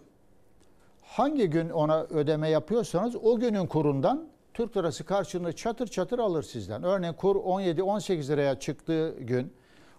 hangi 1.01 1.49
gün 1.49 1.69
ona 1.69 2.03
ödeme 2.03 2.49
yapıyorsanız 2.49 3.15
o 3.15 3.39
günün 3.39 3.67
kurundan 3.67 4.27
Türk 4.53 4.77
lirası 4.77 5.03
karşılığında 5.03 5.53
çatır 5.53 5.88
çatır 5.88 6.19
alır 6.19 6.43
sizden. 6.43 6.84
Örneğin 6.84 7.13
kur 7.13 7.35
17-18 7.35 8.27
liraya 8.27 8.59
çıktığı 8.59 9.15
gün 9.19 9.53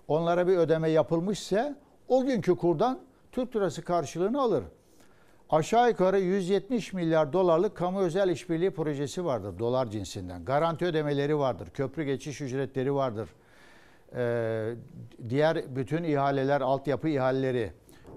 onlara 0.09 0.49
bir 0.49 0.57
ödeme 0.57 0.91
yapılmışsa 0.91 1.77
o 2.09 2.25
günkü 2.25 2.57
kurdan 2.57 2.99
Türk 3.33 3.57
lirası 3.57 3.83
karşılığını 3.83 4.41
alır. 4.41 4.65
Aşağı 5.51 5.89
yukarı 5.89 6.21
170 6.21 6.93
milyar 6.93 7.33
dolarlık 7.33 7.77
kamu 7.77 8.01
özel 8.01 8.29
işbirliği 8.29 8.71
projesi 8.71 9.25
vardır 9.25 9.59
dolar 9.59 9.91
cinsinden. 9.91 10.45
Garanti 10.45 10.85
ödemeleri 10.85 11.39
vardır, 11.39 11.71
köprü 11.71 12.05
geçiş 12.05 12.41
ücretleri 12.41 12.95
vardır. 12.95 13.29
Ee, 14.17 14.75
diğer 15.29 15.77
bütün 15.77 16.05
ihaleler, 16.05 16.61
altyapı 16.61 17.09
ihaleleri. 17.09 17.73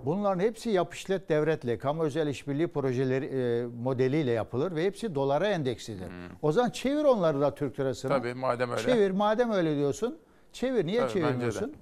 Bunların 0.05 0.39
hepsi 0.39 0.69
yap 0.69 0.93
işlet 0.93 1.29
devletle, 1.29 1.77
kamu 1.77 2.03
özel 2.03 2.27
işbirliği 2.27 2.67
projeleri 2.67 3.25
e, 3.25 3.65
modeliyle 3.65 4.31
yapılır 4.31 4.75
ve 4.75 4.85
hepsi 4.85 5.15
dolara 5.15 5.47
endekslidir. 5.47 6.07
O 6.41 6.51
zaman 6.51 6.69
çevir 6.69 7.03
onları 7.03 7.41
da 7.41 7.55
Türk 7.55 7.79
lirasına. 7.79 8.17
Tabii 8.17 8.33
madem 8.33 8.71
öyle. 8.71 8.81
Çevir 8.81 9.11
madem 9.11 9.51
öyle 9.51 9.75
diyorsun. 9.75 10.17
Çevir 10.53 10.85
niye 10.85 11.01
Tabii, 11.01 11.11
çevirmiyorsun? 11.11 11.73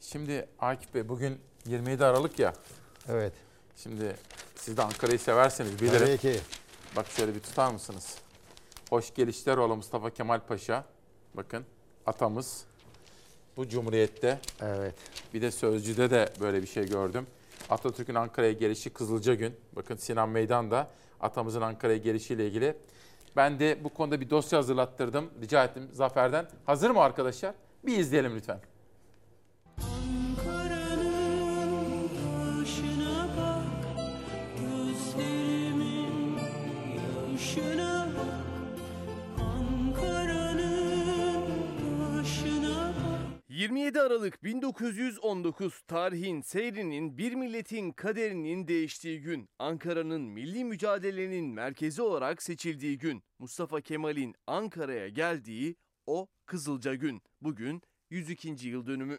Şimdi 0.00 0.46
Akif 0.58 0.94
Bey 0.94 1.08
bugün 1.08 1.38
27 1.66 2.04
Aralık 2.04 2.38
ya. 2.38 2.52
Evet. 3.08 3.32
Şimdi 3.76 4.16
siz 4.56 4.76
de 4.76 4.82
Ankara'yı 4.82 5.18
severseniz 5.18 5.80
bilirim. 5.80 6.06
Tabii 6.06 6.18
ki. 6.18 6.40
Bak 6.96 7.06
şöyle 7.06 7.34
bir 7.34 7.40
tutar 7.40 7.72
mısınız? 7.72 8.18
Hoş 8.90 9.14
gelişler 9.14 9.56
ola 9.56 9.76
Mustafa 9.76 10.10
Kemal 10.10 10.40
Paşa. 10.40 10.84
Bakın 11.34 11.64
atamız 12.06 12.64
bu 13.56 13.68
cumhuriyette. 13.68 14.40
Evet. 14.62 14.94
Bir 15.34 15.42
de 15.42 15.50
Sözcü'de 15.50 16.10
de 16.10 16.32
böyle 16.40 16.62
bir 16.62 16.66
şey 16.66 16.88
gördüm. 16.88 17.26
Atatürk'ün 17.70 18.14
Ankara'ya 18.14 18.52
gelişi 18.52 18.90
Kızılca 18.90 19.34
Gün. 19.34 19.56
Bakın 19.72 19.96
Sinan 19.96 20.28
Meydan'da 20.28 20.88
atamızın 21.20 21.60
Ankara'ya 21.60 21.98
gelişiyle 21.98 22.46
ilgili. 22.46 22.76
Ben 23.36 23.58
de 23.58 23.84
bu 23.84 23.88
konuda 23.88 24.20
bir 24.20 24.30
dosya 24.30 24.58
hazırlattırdım. 24.58 25.30
Rica 25.40 25.64
ettim 25.64 25.88
Zafer'den. 25.92 26.48
Hazır 26.66 26.90
mı 26.90 27.00
arkadaşlar? 27.00 27.54
Bir 27.86 27.98
izleyelim 27.98 28.36
lütfen. 28.36 28.60
27 43.64 44.00
Aralık 44.00 44.44
1919 44.44 45.80
tarihin 45.80 46.40
seyrinin 46.40 47.18
bir 47.18 47.34
milletin 47.34 47.92
kaderinin 47.92 48.68
değiştiği 48.68 49.20
gün. 49.20 49.48
Ankara'nın 49.58 50.22
milli 50.22 50.64
mücadelenin 50.64 51.54
merkezi 51.54 52.02
olarak 52.02 52.42
seçildiği 52.42 52.98
gün. 52.98 53.22
Mustafa 53.38 53.80
Kemal'in 53.80 54.34
Ankara'ya 54.46 55.08
geldiği 55.08 55.76
o 56.06 56.28
Kızılca 56.46 56.94
gün. 56.94 57.22
Bugün 57.40 57.82
102. 58.10 58.68
yıl 58.68 58.86
dönümü. 58.86 59.18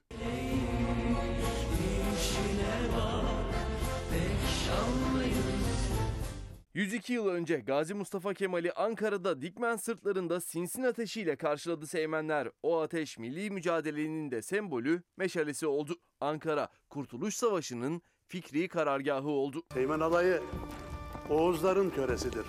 102 6.76 7.14
yıl 7.14 7.27
önce 7.27 7.57
Gazi 7.57 7.93
Mustafa 7.93 8.34
Kemal'i 8.34 8.72
Ankara'da 8.72 9.41
Dikmen 9.41 9.76
sırtlarında 9.76 10.41
sinsin 10.41 10.84
ateşiyle 10.84 11.35
karşıladı 11.35 11.88
Seymenler. 11.88 12.47
O 12.64 12.81
ateş 12.81 13.18
milli 13.18 13.52
mücadelenin 13.52 14.31
de 14.31 14.41
sembolü, 14.41 15.03
meşalesi 15.18 15.68
oldu. 15.68 15.95
Ankara, 16.22 16.68
Kurtuluş 16.89 17.35
Savaşı'nın 17.35 18.02
fikri 18.27 18.68
karargahı 18.68 19.27
oldu. 19.27 19.64
Teğmen 19.69 19.99
alayı 19.99 20.41
Oğuzların 21.30 21.89
töresidir. 21.89 22.45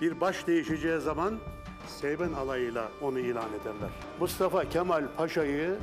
Bir 0.00 0.20
baş 0.20 0.46
değişeceği 0.46 1.00
zaman 1.00 1.38
Seymen 1.86 2.32
alayıyla 2.32 2.92
onu 3.02 3.18
ilan 3.18 3.48
ederler. 3.48 3.90
Mustafa 4.20 4.68
Kemal 4.68 5.04
Paşa'yı 5.16 5.76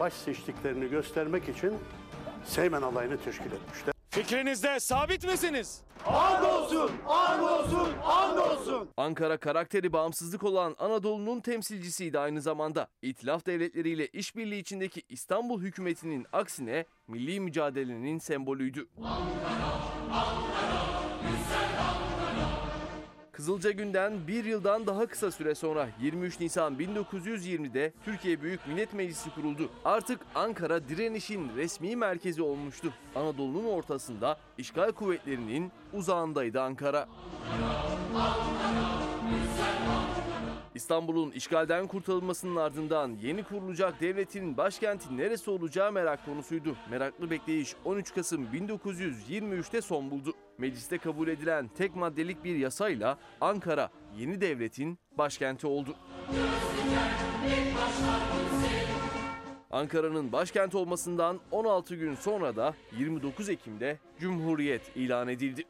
baş 0.00 0.12
seçtiklerini 0.12 0.88
göstermek 0.88 1.48
için 1.48 1.74
Seymen 2.44 2.82
alayını 2.82 3.18
teşkil 3.18 3.52
etmişler. 3.52 3.99
Fikrinizde 4.10 4.80
sabit 4.80 5.24
misiniz? 5.24 5.80
And 6.06 6.44
olsun, 6.44 6.90
and 7.08 7.42
olsun, 7.42 7.88
and 8.04 8.38
olsun. 8.38 8.88
Ankara 8.96 9.36
karakteri 9.36 9.92
bağımsızlık 9.92 10.44
olan 10.44 10.74
Anadolu'nun 10.78 11.40
temsilcisiydi 11.40 12.18
aynı 12.18 12.40
zamanda. 12.42 12.88
İtilaf 13.02 13.46
devletleriyle 13.46 14.06
işbirliği 14.06 14.60
içindeki 14.60 15.02
İstanbul 15.08 15.62
hükümetinin 15.62 16.26
aksine 16.32 16.84
milli 17.08 17.40
mücadelenin 17.40 18.18
sembolüydü. 18.18 18.88
Kızılca 23.40 23.70
günden 23.70 24.26
bir 24.28 24.44
yıldan 24.44 24.86
daha 24.86 25.06
kısa 25.06 25.30
süre 25.30 25.54
sonra 25.54 25.88
23 26.00 26.40
Nisan 26.40 26.74
1920'de 26.74 27.92
Türkiye 28.04 28.42
Büyük 28.42 28.66
Millet 28.66 28.94
Meclisi 28.94 29.30
kuruldu. 29.34 29.70
Artık 29.84 30.20
Ankara 30.34 30.88
direnişin 30.88 31.56
resmi 31.56 31.96
merkezi 31.96 32.42
olmuştu. 32.42 32.92
Anadolu'nun 33.14 33.64
ortasında 33.64 34.38
işgal 34.58 34.92
kuvvetlerinin 34.92 35.72
uzağındaydı 35.92 36.62
Ankara. 36.62 37.08
İstanbul'un 40.74 41.30
işgalden 41.30 41.86
kurtarılmasının 41.86 42.56
ardından 42.56 43.16
yeni 43.22 43.42
kurulacak 43.42 44.00
devletin 44.00 44.56
başkenti 44.56 45.16
neresi 45.16 45.50
olacağı 45.50 45.92
merak 45.92 46.24
konusuydu. 46.24 46.76
Meraklı 46.90 47.30
bekleyiş 47.30 47.74
13 47.84 48.14
Kasım 48.14 48.44
1923'te 48.44 49.80
son 49.82 50.10
buldu. 50.10 50.34
Mecliste 50.58 50.98
kabul 50.98 51.28
edilen 51.28 51.68
tek 51.68 51.96
maddelik 51.96 52.44
bir 52.44 52.56
yasayla 52.56 53.18
Ankara 53.40 53.90
yeni 54.18 54.40
devletin 54.40 54.98
başkenti 55.18 55.66
oldu. 55.66 55.96
Ankara'nın 59.70 60.32
başkent 60.32 60.74
olmasından 60.74 61.40
16 61.50 61.94
gün 61.94 62.14
sonra 62.14 62.56
da 62.56 62.74
29 62.98 63.48
Ekim'de 63.48 63.98
Cumhuriyet 64.20 64.96
ilan 64.96 65.28
edildi. 65.28 65.64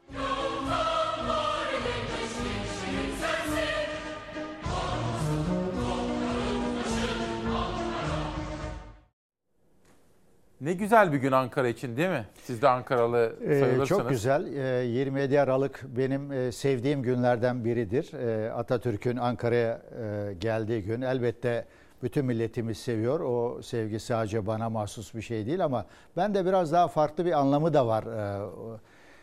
Ne 10.61 10.73
güzel 10.73 11.11
bir 11.13 11.17
gün 11.17 11.31
Ankara 11.31 11.67
için 11.67 11.97
değil 11.97 12.09
mi? 12.09 12.25
Siz 12.43 12.61
de 12.61 12.69
Ankaralı 12.69 13.35
Ee, 13.41 13.59
sayılırsınız. 13.59 13.89
çok 13.89 14.09
güzel. 14.09 14.53
Ee, 14.55 14.85
27 14.85 15.41
Aralık 15.41 15.83
benim 15.97 16.31
e, 16.31 16.51
sevdiğim 16.51 17.03
günlerden 17.03 17.65
biridir. 17.65 18.13
Ee, 18.13 18.51
Atatürk'ün 18.51 19.17
Ankara'ya 19.17 19.81
e, 20.01 20.33
geldiği 20.33 20.83
gün. 20.83 21.01
Elbette 21.01 21.65
bütün 22.03 22.25
milletimiz 22.25 22.77
seviyor. 22.77 23.19
O 23.19 23.61
sevgi 23.61 23.99
sadece 23.99 24.47
bana 24.47 24.69
mahsus 24.69 25.13
bir 25.15 25.21
şey 25.21 25.45
değil 25.45 25.63
ama 25.65 25.85
ben 26.17 26.33
de 26.35 26.45
biraz 26.45 26.71
daha 26.71 26.87
farklı 26.87 27.25
bir 27.25 27.31
anlamı 27.39 27.73
da 27.73 27.87
var. 27.87 28.03
Ee, 28.03 28.49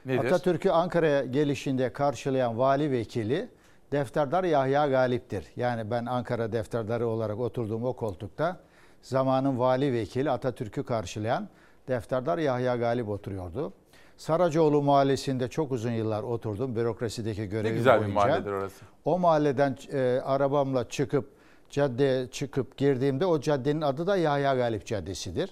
Nedir? 0.06 0.24
Atatürk'ü 0.24 0.70
Ankara'ya 0.70 1.24
gelişinde 1.24 1.93
karşılayan 1.93 2.59
vali 2.59 2.90
vekili 2.90 3.48
Defterdar 3.93 4.44
Yahya 4.44 4.86
Galip'tir. 4.86 5.44
Yani 5.56 5.90
ben 5.90 6.06
Ankara 6.06 6.52
defterdarı 6.52 7.06
olarak 7.06 7.39
oturduğum 7.40 7.85
o 7.85 7.93
koltukta 7.93 8.56
zamanın 9.03 9.59
vali 9.59 9.93
vekili 9.93 10.31
Atatürk'ü 10.31 10.83
karşılayan 10.83 11.49
Defterdar 11.89 12.39
Yahya 12.39 12.77
Galip 12.77 13.09
oturuyordu. 13.09 13.73
Saracoğlu 14.16 14.83
mahallesinde 14.83 15.49
çok 15.49 15.73
uzun 15.73 15.91
yıllar 15.91 16.23
oturdum 16.23 16.77
bürokrasideki 16.77 17.47
görevim 17.47 17.77
güzel 17.77 17.95
bir 17.95 18.01
boyunca. 18.01 18.15
mahalledir 18.15 18.51
orası. 18.53 18.85
O 19.05 19.19
mahalleden 19.19 19.77
e, 19.93 20.20
arabamla 20.25 20.89
çıkıp 20.89 21.31
caddeye 21.70 22.27
çıkıp 22.31 22.77
girdiğimde 22.77 23.27
o 23.27 23.41
caddenin 23.41 23.81
adı 23.81 24.07
da 24.07 24.16
Yahya 24.16 24.55
Galip 24.55 24.87
Caddesi'dir. 24.87 25.51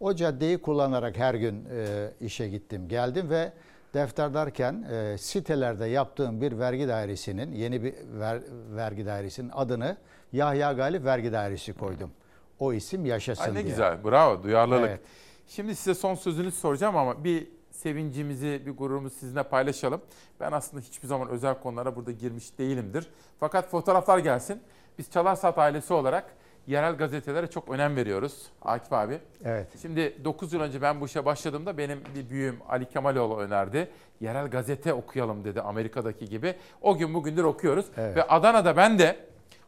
O 0.00 0.14
caddeyi 0.14 0.58
kullanarak 0.58 1.16
her 1.16 1.34
gün 1.34 1.64
e, 1.64 2.10
işe 2.20 2.48
gittim 2.48 2.88
geldim 2.88 3.30
ve 3.30 3.52
defterdarken 3.94 4.86
e, 4.92 5.18
sitelerde 5.18 5.86
yaptığım 5.86 6.40
bir 6.40 6.58
vergi 6.58 6.88
dairesinin 6.88 7.52
yeni 7.52 7.82
bir 7.82 7.94
ver, 8.20 8.40
vergi 8.76 9.06
dairesinin 9.06 9.50
adını 9.54 9.96
Yahya 10.32 10.72
Galip 10.72 11.04
Vergi 11.04 11.32
Dairesi 11.32 11.72
koydum. 11.72 12.10
O 12.58 12.72
isim 12.72 13.06
yaşasın 13.06 13.42
Ay 13.42 13.50
ne 13.50 13.54
diye. 13.54 13.62
güzel. 13.62 14.04
Bravo. 14.04 14.42
Duyarlılık. 14.42 14.88
Evet. 14.88 15.00
Şimdi 15.46 15.74
size 15.76 15.94
son 15.94 16.14
sözünü 16.14 16.50
soracağım 16.50 16.96
ama 16.96 17.24
bir 17.24 17.48
sevincimizi, 17.70 18.62
bir 18.66 18.76
gururumuzu 18.76 19.14
sizinle 19.14 19.42
paylaşalım. 19.42 20.00
Ben 20.40 20.52
aslında 20.52 20.82
hiçbir 20.82 21.08
zaman 21.08 21.28
özel 21.28 21.54
konulara 21.60 21.96
burada 21.96 22.12
girmiş 22.12 22.58
değilimdir. 22.58 23.10
Fakat 23.40 23.68
fotoğraflar 23.68 24.18
gelsin. 24.18 24.62
Biz 24.98 25.10
Çalar 25.10 25.36
Saat 25.36 25.58
ailesi 25.58 25.94
olarak 25.94 26.24
yerel 26.66 26.96
gazetelere 26.96 27.46
çok 27.46 27.68
önem 27.68 27.96
veriyoruz 27.96 28.46
Akif 28.62 28.92
abi. 28.92 29.18
Evet. 29.44 29.68
Şimdi 29.82 30.24
9 30.24 30.52
yıl 30.52 30.60
önce 30.60 30.82
ben 30.82 31.00
bu 31.00 31.06
işe 31.06 31.24
başladığımda 31.24 31.78
benim 31.78 32.00
bir 32.14 32.30
büyüğüm 32.30 32.56
Ali 32.68 32.88
Kemaloğlu 32.88 33.36
önerdi. 33.36 33.90
Yerel 34.20 34.50
gazete 34.50 34.92
okuyalım 34.92 35.44
dedi 35.44 35.60
Amerika'daki 35.60 36.28
gibi. 36.28 36.54
O 36.82 36.96
gün 36.96 37.14
bugündür 37.14 37.44
okuyoruz. 37.44 37.86
Evet. 37.96 38.16
Ve 38.16 38.22
Adana'da 38.22 38.76
ben 38.76 38.98
de 38.98 39.16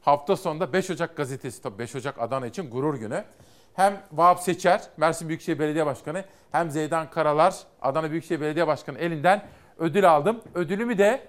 hafta 0.00 0.36
sonunda 0.36 0.72
5 0.72 0.90
Ocak 0.90 1.16
gazetesi 1.16 1.62
tabii 1.62 1.78
5 1.78 1.96
Ocak 1.96 2.18
Adana 2.18 2.46
için 2.46 2.70
gurur 2.70 2.94
günü. 2.94 3.24
Hem 3.74 4.02
Vahap 4.12 4.40
Seçer, 4.40 4.82
Mersin 4.96 5.28
Büyükşehir 5.28 5.58
Belediye 5.58 5.86
Başkanı 5.86 6.24
hem 6.52 6.70
Zeydan 6.70 7.10
Karalar, 7.10 7.54
Adana 7.82 8.10
Büyükşehir 8.10 8.40
Belediye 8.40 8.66
Başkanı 8.66 8.98
elinden 8.98 9.42
ödül 9.78 10.10
aldım. 10.10 10.40
Ödülümü 10.54 10.98
de 10.98 11.28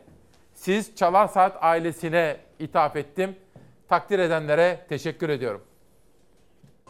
siz 0.53 0.95
Çalar 0.95 1.27
Saat 1.27 1.57
ailesine 1.61 2.37
ithaf 2.59 2.95
ettim. 2.95 3.35
Takdir 3.89 4.19
edenlere 4.19 4.85
teşekkür 4.89 5.29
ediyorum. 5.29 5.61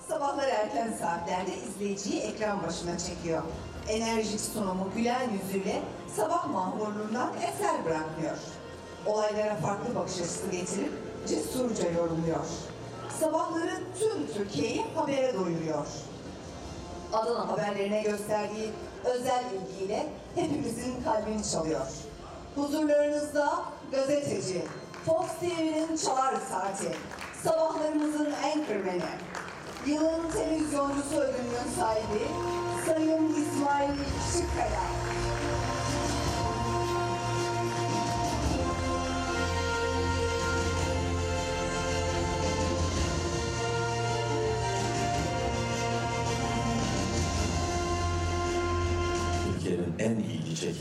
Sabahlar 0.08 0.48
erken 0.48 0.92
saatlerde 0.92 1.56
izleyiciyi 1.56 2.22
ekran 2.22 2.64
başına 2.64 2.98
çekiyor. 2.98 3.44
Enerjik 3.90 4.40
sunumu 4.40 4.92
gülen 4.96 5.30
yüzüyle 5.30 5.82
sabah 6.16 6.48
mahmurluğundan 6.48 7.34
eser 7.38 7.86
bırakmıyor. 7.86 8.38
Olaylara 9.06 9.56
farklı 9.56 9.96
bakış 9.96 10.14
açısı 10.14 10.52
getirip 10.52 10.92
cesurca 11.28 11.90
yorumluyor. 11.90 12.46
Sabahları 13.20 13.80
tüm 14.00 14.28
Türkiye'yi 14.34 14.86
habere 14.96 15.34
doyuruyor. 15.34 15.86
Adana 17.14 17.48
haberlerine 17.48 18.02
gösterdiği 18.02 18.70
özel 19.06 19.44
ilgiyle 19.54 20.06
hepimizin 20.36 21.04
kalbini 21.04 21.52
çalıyor. 21.52 21.88
Huzurlarınızda 22.56 23.64
gazeteci, 23.92 24.62
Fox 25.06 25.26
TV'nin 25.40 25.98
Çalar 25.98 26.36
Saati, 26.50 26.98
sabahlarımızın 27.44 28.34
anchorman'i, 28.44 29.12
yılın 29.86 30.32
televizyoncusu 30.34 31.16
ödülünün 31.16 31.76
sahibi 31.80 32.28
Sayın 32.86 33.30
İsmail 33.30 33.98
Şıkkaya. 34.34 34.82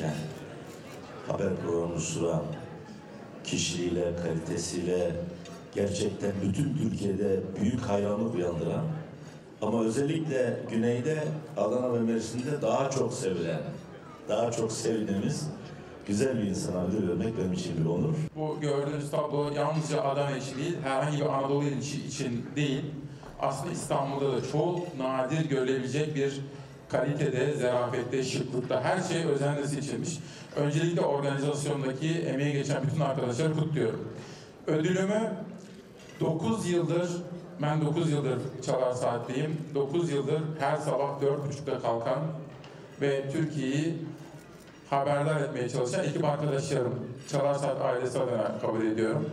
Çeken 0.00 0.14
haber 1.28 1.56
programını 1.56 2.00
sunan 2.00 2.42
kişiliğiyle, 3.44 4.16
kalitesiyle 4.22 5.12
gerçekten 5.74 6.32
bütün 6.42 6.76
Türkiye'de 6.78 7.40
büyük 7.60 7.80
hayranlık 7.80 8.34
uyandıran 8.34 8.84
ama 9.62 9.84
özellikle 9.84 10.60
güneyde 10.70 11.24
Adana 11.56 11.94
ve 11.94 12.00
Mersin'de 12.00 12.62
daha 12.62 12.90
çok 12.90 13.12
sevilen, 13.12 13.60
daha 14.28 14.50
çok 14.50 14.72
sevdiğimiz 14.72 15.46
güzel 16.06 16.38
bir 16.38 16.42
insana 16.42 16.84
ödül 16.84 17.08
vermek 17.08 17.38
benim 17.38 17.52
için 17.52 17.84
bir 17.84 17.90
onur. 17.90 18.14
Bu 18.36 18.60
gördüğünüz 18.60 19.10
tablo 19.10 19.50
yalnızca 19.56 20.02
Adana 20.02 20.36
için 20.36 20.58
değil, 20.58 20.76
herhangi 20.82 21.20
bir 21.20 21.26
Anadolu 21.26 21.64
ili 21.64 22.06
için 22.06 22.46
değil. 22.56 22.84
aslında 23.40 23.72
İstanbul'da 23.72 24.32
da 24.32 24.48
çok 24.52 24.98
nadir 24.98 25.48
görülebilecek 25.48 26.14
bir 26.14 26.40
kalitede, 26.90 27.52
zarafette, 27.52 28.22
şıklıkta 28.22 28.84
her 28.84 29.00
şey 29.02 29.24
özenle 29.24 29.66
seçilmiş. 29.66 30.18
Öncelikle 30.56 31.00
organizasyondaki 31.00 32.10
emeği 32.10 32.52
geçen 32.52 32.82
bütün 32.82 33.00
arkadaşları 33.00 33.54
kutluyorum. 33.54 34.08
Ödülümü 34.66 35.32
9 36.20 36.70
yıldır, 36.70 37.10
ben 37.62 37.80
9 37.80 38.10
yıldır 38.10 38.38
Çalar 38.66 38.92
Saat'teyim. 38.92 39.56
9 39.74 40.10
yıldır 40.10 40.40
her 40.58 40.76
sabah 40.76 41.22
4.30'da 41.22 41.80
kalkan 41.80 42.18
ve 43.00 43.30
Türkiye'yi 43.30 43.98
haberdar 44.90 45.40
etmeye 45.40 45.68
çalışan 45.68 46.04
ekip 46.04 46.24
arkadaşlarım, 46.24 46.94
Çalar 47.28 47.54
Saat 47.54 47.80
ailesi 47.80 48.18
adına 48.18 48.58
kabul 48.60 48.86
ediyorum. 48.86 49.30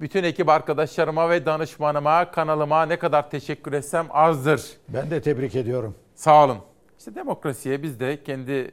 Bütün 0.00 0.24
ekip 0.24 0.48
arkadaşlarıma 0.48 1.30
ve 1.30 1.46
danışmanıma, 1.46 2.30
kanalıma 2.30 2.86
ne 2.86 2.98
kadar 2.98 3.30
teşekkür 3.30 3.72
etsem 3.72 4.06
azdır. 4.10 4.62
Ben 4.88 5.10
de 5.10 5.22
tebrik 5.22 5.54
ediyorum. 5.54 5.94
Sağ 6.14 6.44
olun. 6.44 6.58
İşte 6.98 7.14
demokrasiye 7.14 7.82
biz 7.82 8.00
de 8.00 8.22
kendi 8.22 8.70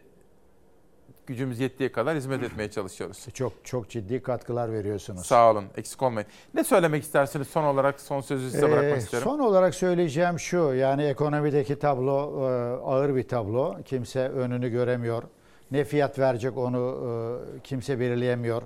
gücümüz 1.28 1.60
yettiği 1.60 1.92
kadar 1.92 2.16
hizmet 2.18 2.44
etmeye 2.44 2.72
çalışıyoruz. 2.72 3.26
Çok 3.34 3.54
çok 3.64 3.90
ciddi 3.90 4.24
katkılar 4.24 4.74
veriyorsunuz. 4.74 5.26
Sağ 5.26 5.52
olun. 5.52 5.66
Eksik 5.78 6.02
olmayın. 6.02 6.30
Ne 6.54 6.64
söylemek 6.64 7.04
istersiniz 7.04 7.48
son 7.48 7.64
olarak 7.64 8.02
son 8.02 8.22
sözü 8.22 8.52
size 8.52 8.68
Ee, 8.68 8.72
bırakmak 8.72 8.98
istiyorum. 8.98 9.32
Son 9.32 9.40
olarak 9.40 9.76
söyleyeceğim 9.76 10.40
şu 10.40 10.58
yani 10.58 11.04
ekonomideki 11.04 11.80
tablo 11.80 12.42
e, 12.42 12.52
ağır 12.84 13.16
bir 13.16 13.28
tablo. 13.28 13.76
Kimse 13.86 14.30
önünü 14.30 14.70
göremiyor. 14.70 15.24
Ne 15.72 15.84
fiyat 15.84 16.20
verecek 16.20 16.58
onu 16.58 16.98
e, 17.58 17.60
kimse 17.60 18.00
belirleyemiyor. 18.00 18.64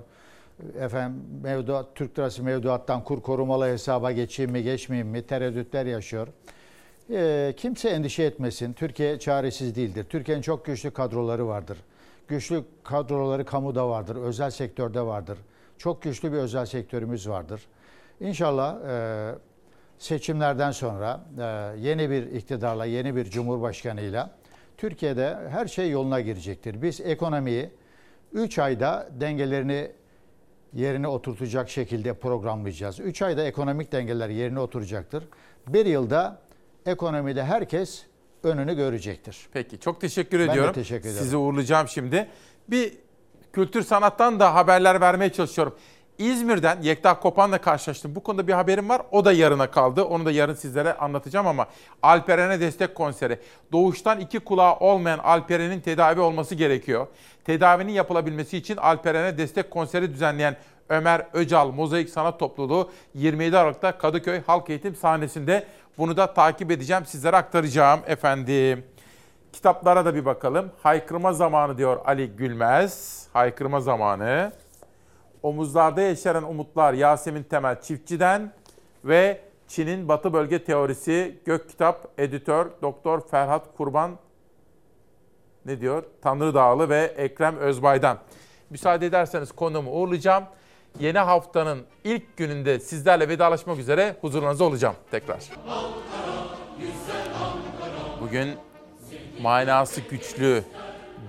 Efendim 0.80 1.22
mevduat, 1.42 1.86
Türk 1.94 2.18
lirası 2.18 2.42
mevduattan 2.42 3.04
kur 3.04 3.22
korumalı 3.22 3.66
hesaba 3.66 4.12
geçeyim 4.12 4.50
mi 4.52 4.62
geçmeyeyim 4.62 5.08
mi 5.08 5.26
tereddütler 5.26 5.86
yaşıyor. 5.86 6.28
E, 7.10 7.54
kimse 7.56 7.88
endişe 7.88 8.22
etmesin. 8.22 8.72
Türkiye 8.72 9.18
çaresiz 9.18 9.74
değildir. 9.74 10.06
Türkiye'nin 10.08 10.42
çok 10.42 10.64
güçlü 10.64 10.90
kadroları 10.90 11.46
vardır. 11.48 11.78
Güçlü 12.28 12.64
kadroları 12.84 13.44
kamuda 13.44 13.88
vardır, 13.88 14.16
özel 14.16 14.50
sektörde 14.50 15.00
vardır. 15.00 15.38
Çok 15.78 16.02
güçlü 16.02 16.32
bir 16.32 16.36
özel 16.36 16.66
sektörümüz 16.66 17.28
vardır. 17.28 17.62
İnşallah 18.20 18.76
e, 18.88 19.34
seçimlerden 19.98 20.70
sonra 20.70 21.20
e, 21.38 21.80
yeni 21.80 22.10
bir 22.10 22.22
iktidarla, 22.22 22.84
yeni 22.84 23.16
bir 23.16 23.24
cumhurbaşkanıyla 23.24 24.30
Türkiye'de 24.76 25.38
her 25.50 25.66
şey 25.66 25.90
yoluna 25.90 26.20
girecektir. 26.20 26.82
Biz 26.82 27.00
ekonomiyi 27.00 27.70
3 28.32 28.58
ayda 28.58 29.08
dengelerini 29.20 29.90
yerine 30.72 31.08
oturtacak 31.08 31.70
şekilde 31.70 32.14
programlayacağız. 32.14 33.00
3 33.00 33.22
ayda 33.22 33.44
ekonomik 33.44 33.92
dengeler 33.92 34.28
yerine 34.28 34.60
oturacaktır. 34.60 35.24
Bir 35.68 35.86
yılda 35.86 36.43
ekonomide 36.86 37.44
herkes 37.44 38.02
önünü 38.42 38.74
görecektir. 38.74 39.46
Peki 39.52 39.80
çok 39.80 40.00
teşekkür 40.00 40.38
Ben 40.40 40.46
de 40.48 40.50
ediyorum. 40.52 40.74
teşekkür 40.74 41.08
ederim. 41.08 41.22
Sizi 41.22 41.36
uğurlayacağım 41.36 41.88
şimdi. 41.88 42.28
Bir 42.68 42.92
kültür 43.52 43.82
sanattan 43.82 44.40
da 44.40 44.54
haberler 44.54 45.00
vermeye 45.00 45.32
çalışıyorum. 45.32 45.74
İzmir'den 46.18 46.82
Yekta 46.82 47.20
Kopan'la 47.20 47.58
karşılaştım. 47.58 48.14
Bu 48.14 48.22
konuda 48.22 48.48
bir 48.48 48.52
haberim 48.52 48.88
var. 48.88 49.02
O 49.10 49.24
da 49.24 49.32
yarına 49.32 49.70
kaldı. 49.70 50.04
Onu 50.04 50.24
da 50.26 50.30
yarın 50.30 50.54
sizlere 50.54 50.94
anlatacağım 50.94 51.46
ama 51.46 51.66
Alperen'e 52.02 52.60
destek 52.60 52.94
konseri. 52.94 53.38
Doğuştan 53.72 54.20
iki 54.20 54.40
kulağı 54.40 54.76
olmayan 54.76 55.18
Alperen'in 55.18 55.80
tedavi 55.80 56.20
olması 56.20 56.54
gerekiyor. 56.54 57.06
Tedavinin 57.44 57.92
yapılabilmesi 57.92 58.56
için 58.56 58.76
Alperen'e 58.76 59.38
destek 59.38 59.70
konseri 59.70 60.12
düzenleyen 60.12 60.56
Ömer 60.88 61.26
Öcal 61.32 61.68
Mozaik 61.68 62.10
Sanat 62.10 62.38
Topluluğu 62.38 62.90
27 63.14 63.58
Aralık'ta 63.58 63.98
Kadıköy 63.98 64.40
Halk 64.46 64.70
Eğitim 64.70 64.96
sahnesinde 64.96 65.66
bunu 65.98 66.16
da 66.16 66.34
takip 66.34 66.70
edeceğim. 66.70 67.06
Sizlere 67.06 67.36
aktaracağım 67.36 68.00
efendim. 68.06 68.84
Kitaplara 69.52 70.04
da 70.04 70.14
bir 70.14 70.24
bakalım. 70.24 70.70
Haykırma 70.82 71.32
zamanı 71.32 71.78
diyor 71.78 72.00
Ali 72.04 72.28
Gülmez. 72.28 73.24
Haykırma 73.32 73.80
zamanı. 73.80 74.52
Omuzlarda 75.42 76.00
yeşeren 76.00 76.42
umutlar 76.42 76.92
Yasemin 76.92 77.42
Temel 77.42 77.80
Çiftçi'den 77.82 78.52
ve 79.04 79.40
Çin'in 79.68 80.08
Batı 80.08 80.32
Bölge 80.32 80.64
Teorisi 80.64 81.38
Gök 81.44 81.68
Kitap 81.68 82.08
Editör 82.18 82.66
Doktor 82.82 83.28
Ferhat 83.28 83.76
Kurban 83.76 84.18
ne 85.66 85.80
diyor? 85.80 86.02
Tanrı 86.22 86.54
Dağlı 86.54 86.88
ve 86.88 87.14
Ekrem 87.16 87.56
Özbay'dan. 87.56 88.18
Müsaade 88.70 89.06
ederseniz 89.06 89.52
konumu 89.52 89.90
uğurlayacağım. 89.90 90.44
Yeni 91.00 91.18
haftanın 91.18 91.82
ilk 92.04 92.36
gününde 92.36 92.80
sizlerle 92.80 93.28
vedalaşmak 93.28 93.78
üzere 93.78 94.16
huzurunuzda 94.20 94.64
olacağım 94.64 94.94
tekrar. 95.10 95.38
Bugün 98.20 98.48
manası 99.42 100.00
güçlü, 100.00 100.64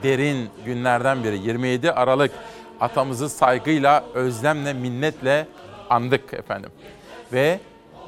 derin 0.04 0.50
günlerden 0.66 1.24
biri. 1.24 1.38
27 1.40 1.92
Aralık 1.92 2.32
atamızı 2.80 3.30
saygıyla, 3.30 4.04
özlemle, 4.14 4.74
minnetle 4.74 5.48
andık 5.90 6.34
efendim. 6.34 6.70
Ve 7.34 7.60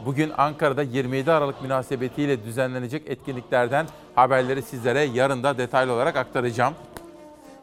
bugün 0.05 0.31
Ankara'da 0.37 0.83
27 0.83 1.31
Aralık 1.31 1.61
münasebetiyle 1.61 2.43
düzenlenecek 2.43 3.03
etkinliklerden 3.07 3.87
haberleri 4.15 4.61
sizlere 4.61 5.01
yarın 5.01 5.43
da 5.43 5.57
detaylı 5.57 5.93
olarak 5.93 6.15
aktaracağım. 6.15 6.73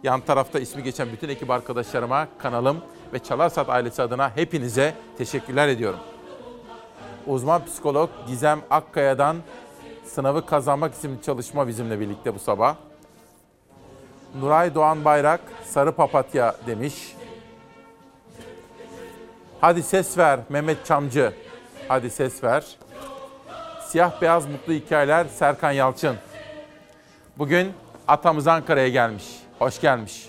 Yan 0.05 0.21
tarafta 0.21 0.61
ismi 0.61 0.83
geçen 0.83 1.13
bütün 1.13 1.29
ekip 1.29 1.51
arkadaşlarıma, 1.51 2.29
kanalım 2.39 2.85
ve 3.13 3.19
Çalarsat 3.19 3.69
ailesi 3.69 4.03
adına 4.03 4.37
hepinize 4.37 4.95
teşekkürler 5.19 5.69
ediyorum. 5.69 6.01
Uzman 7.27 7.65
psikolog 7.65 8.11
Gizem 8.27 8.61
Akkaya'dan 8.71 9.37
Sınavı 10.05 10.47
Kazanmak 10.47 10.95
isimli 10.95 11.23
çalışma 11.23 11.69
bizimle 11.69 12.01
birlikte 12.01 12.35
bu 12.35 12.39
sabah. 12.39 12.77
Nuray 14.41 14.75
Doğan 14.75 15.05
Bayrak, 15.05 15.41
Sarı 15.65 15.93
Papatya 15.93 16.57
demiş. 16.67 17.17
Hadi 19.61 19.83
ses 19.83 20.19
ver 20.19 20.41
Mehmet 20.49 20.87
Çamcı. 20.87 21.33
Hadi 21.89 22.11
ses 22.11 22.45
ver. 22.45 22.77
Siyah 23.87 24.21
beyaz 24.23 24.47
mutlu 24.47 24.73
hikayeler 24.73 25.27
Serkan 25.27 25.73
Yalçın. 25.73 26.17
Bugün 27.39 27.73
atamız 28.09 28.47
Ankara'ya 28.47 28.89
gelmiş. 28.89 29.44
Hoş 29.59 29.81
gelmiş. 29.81 30.29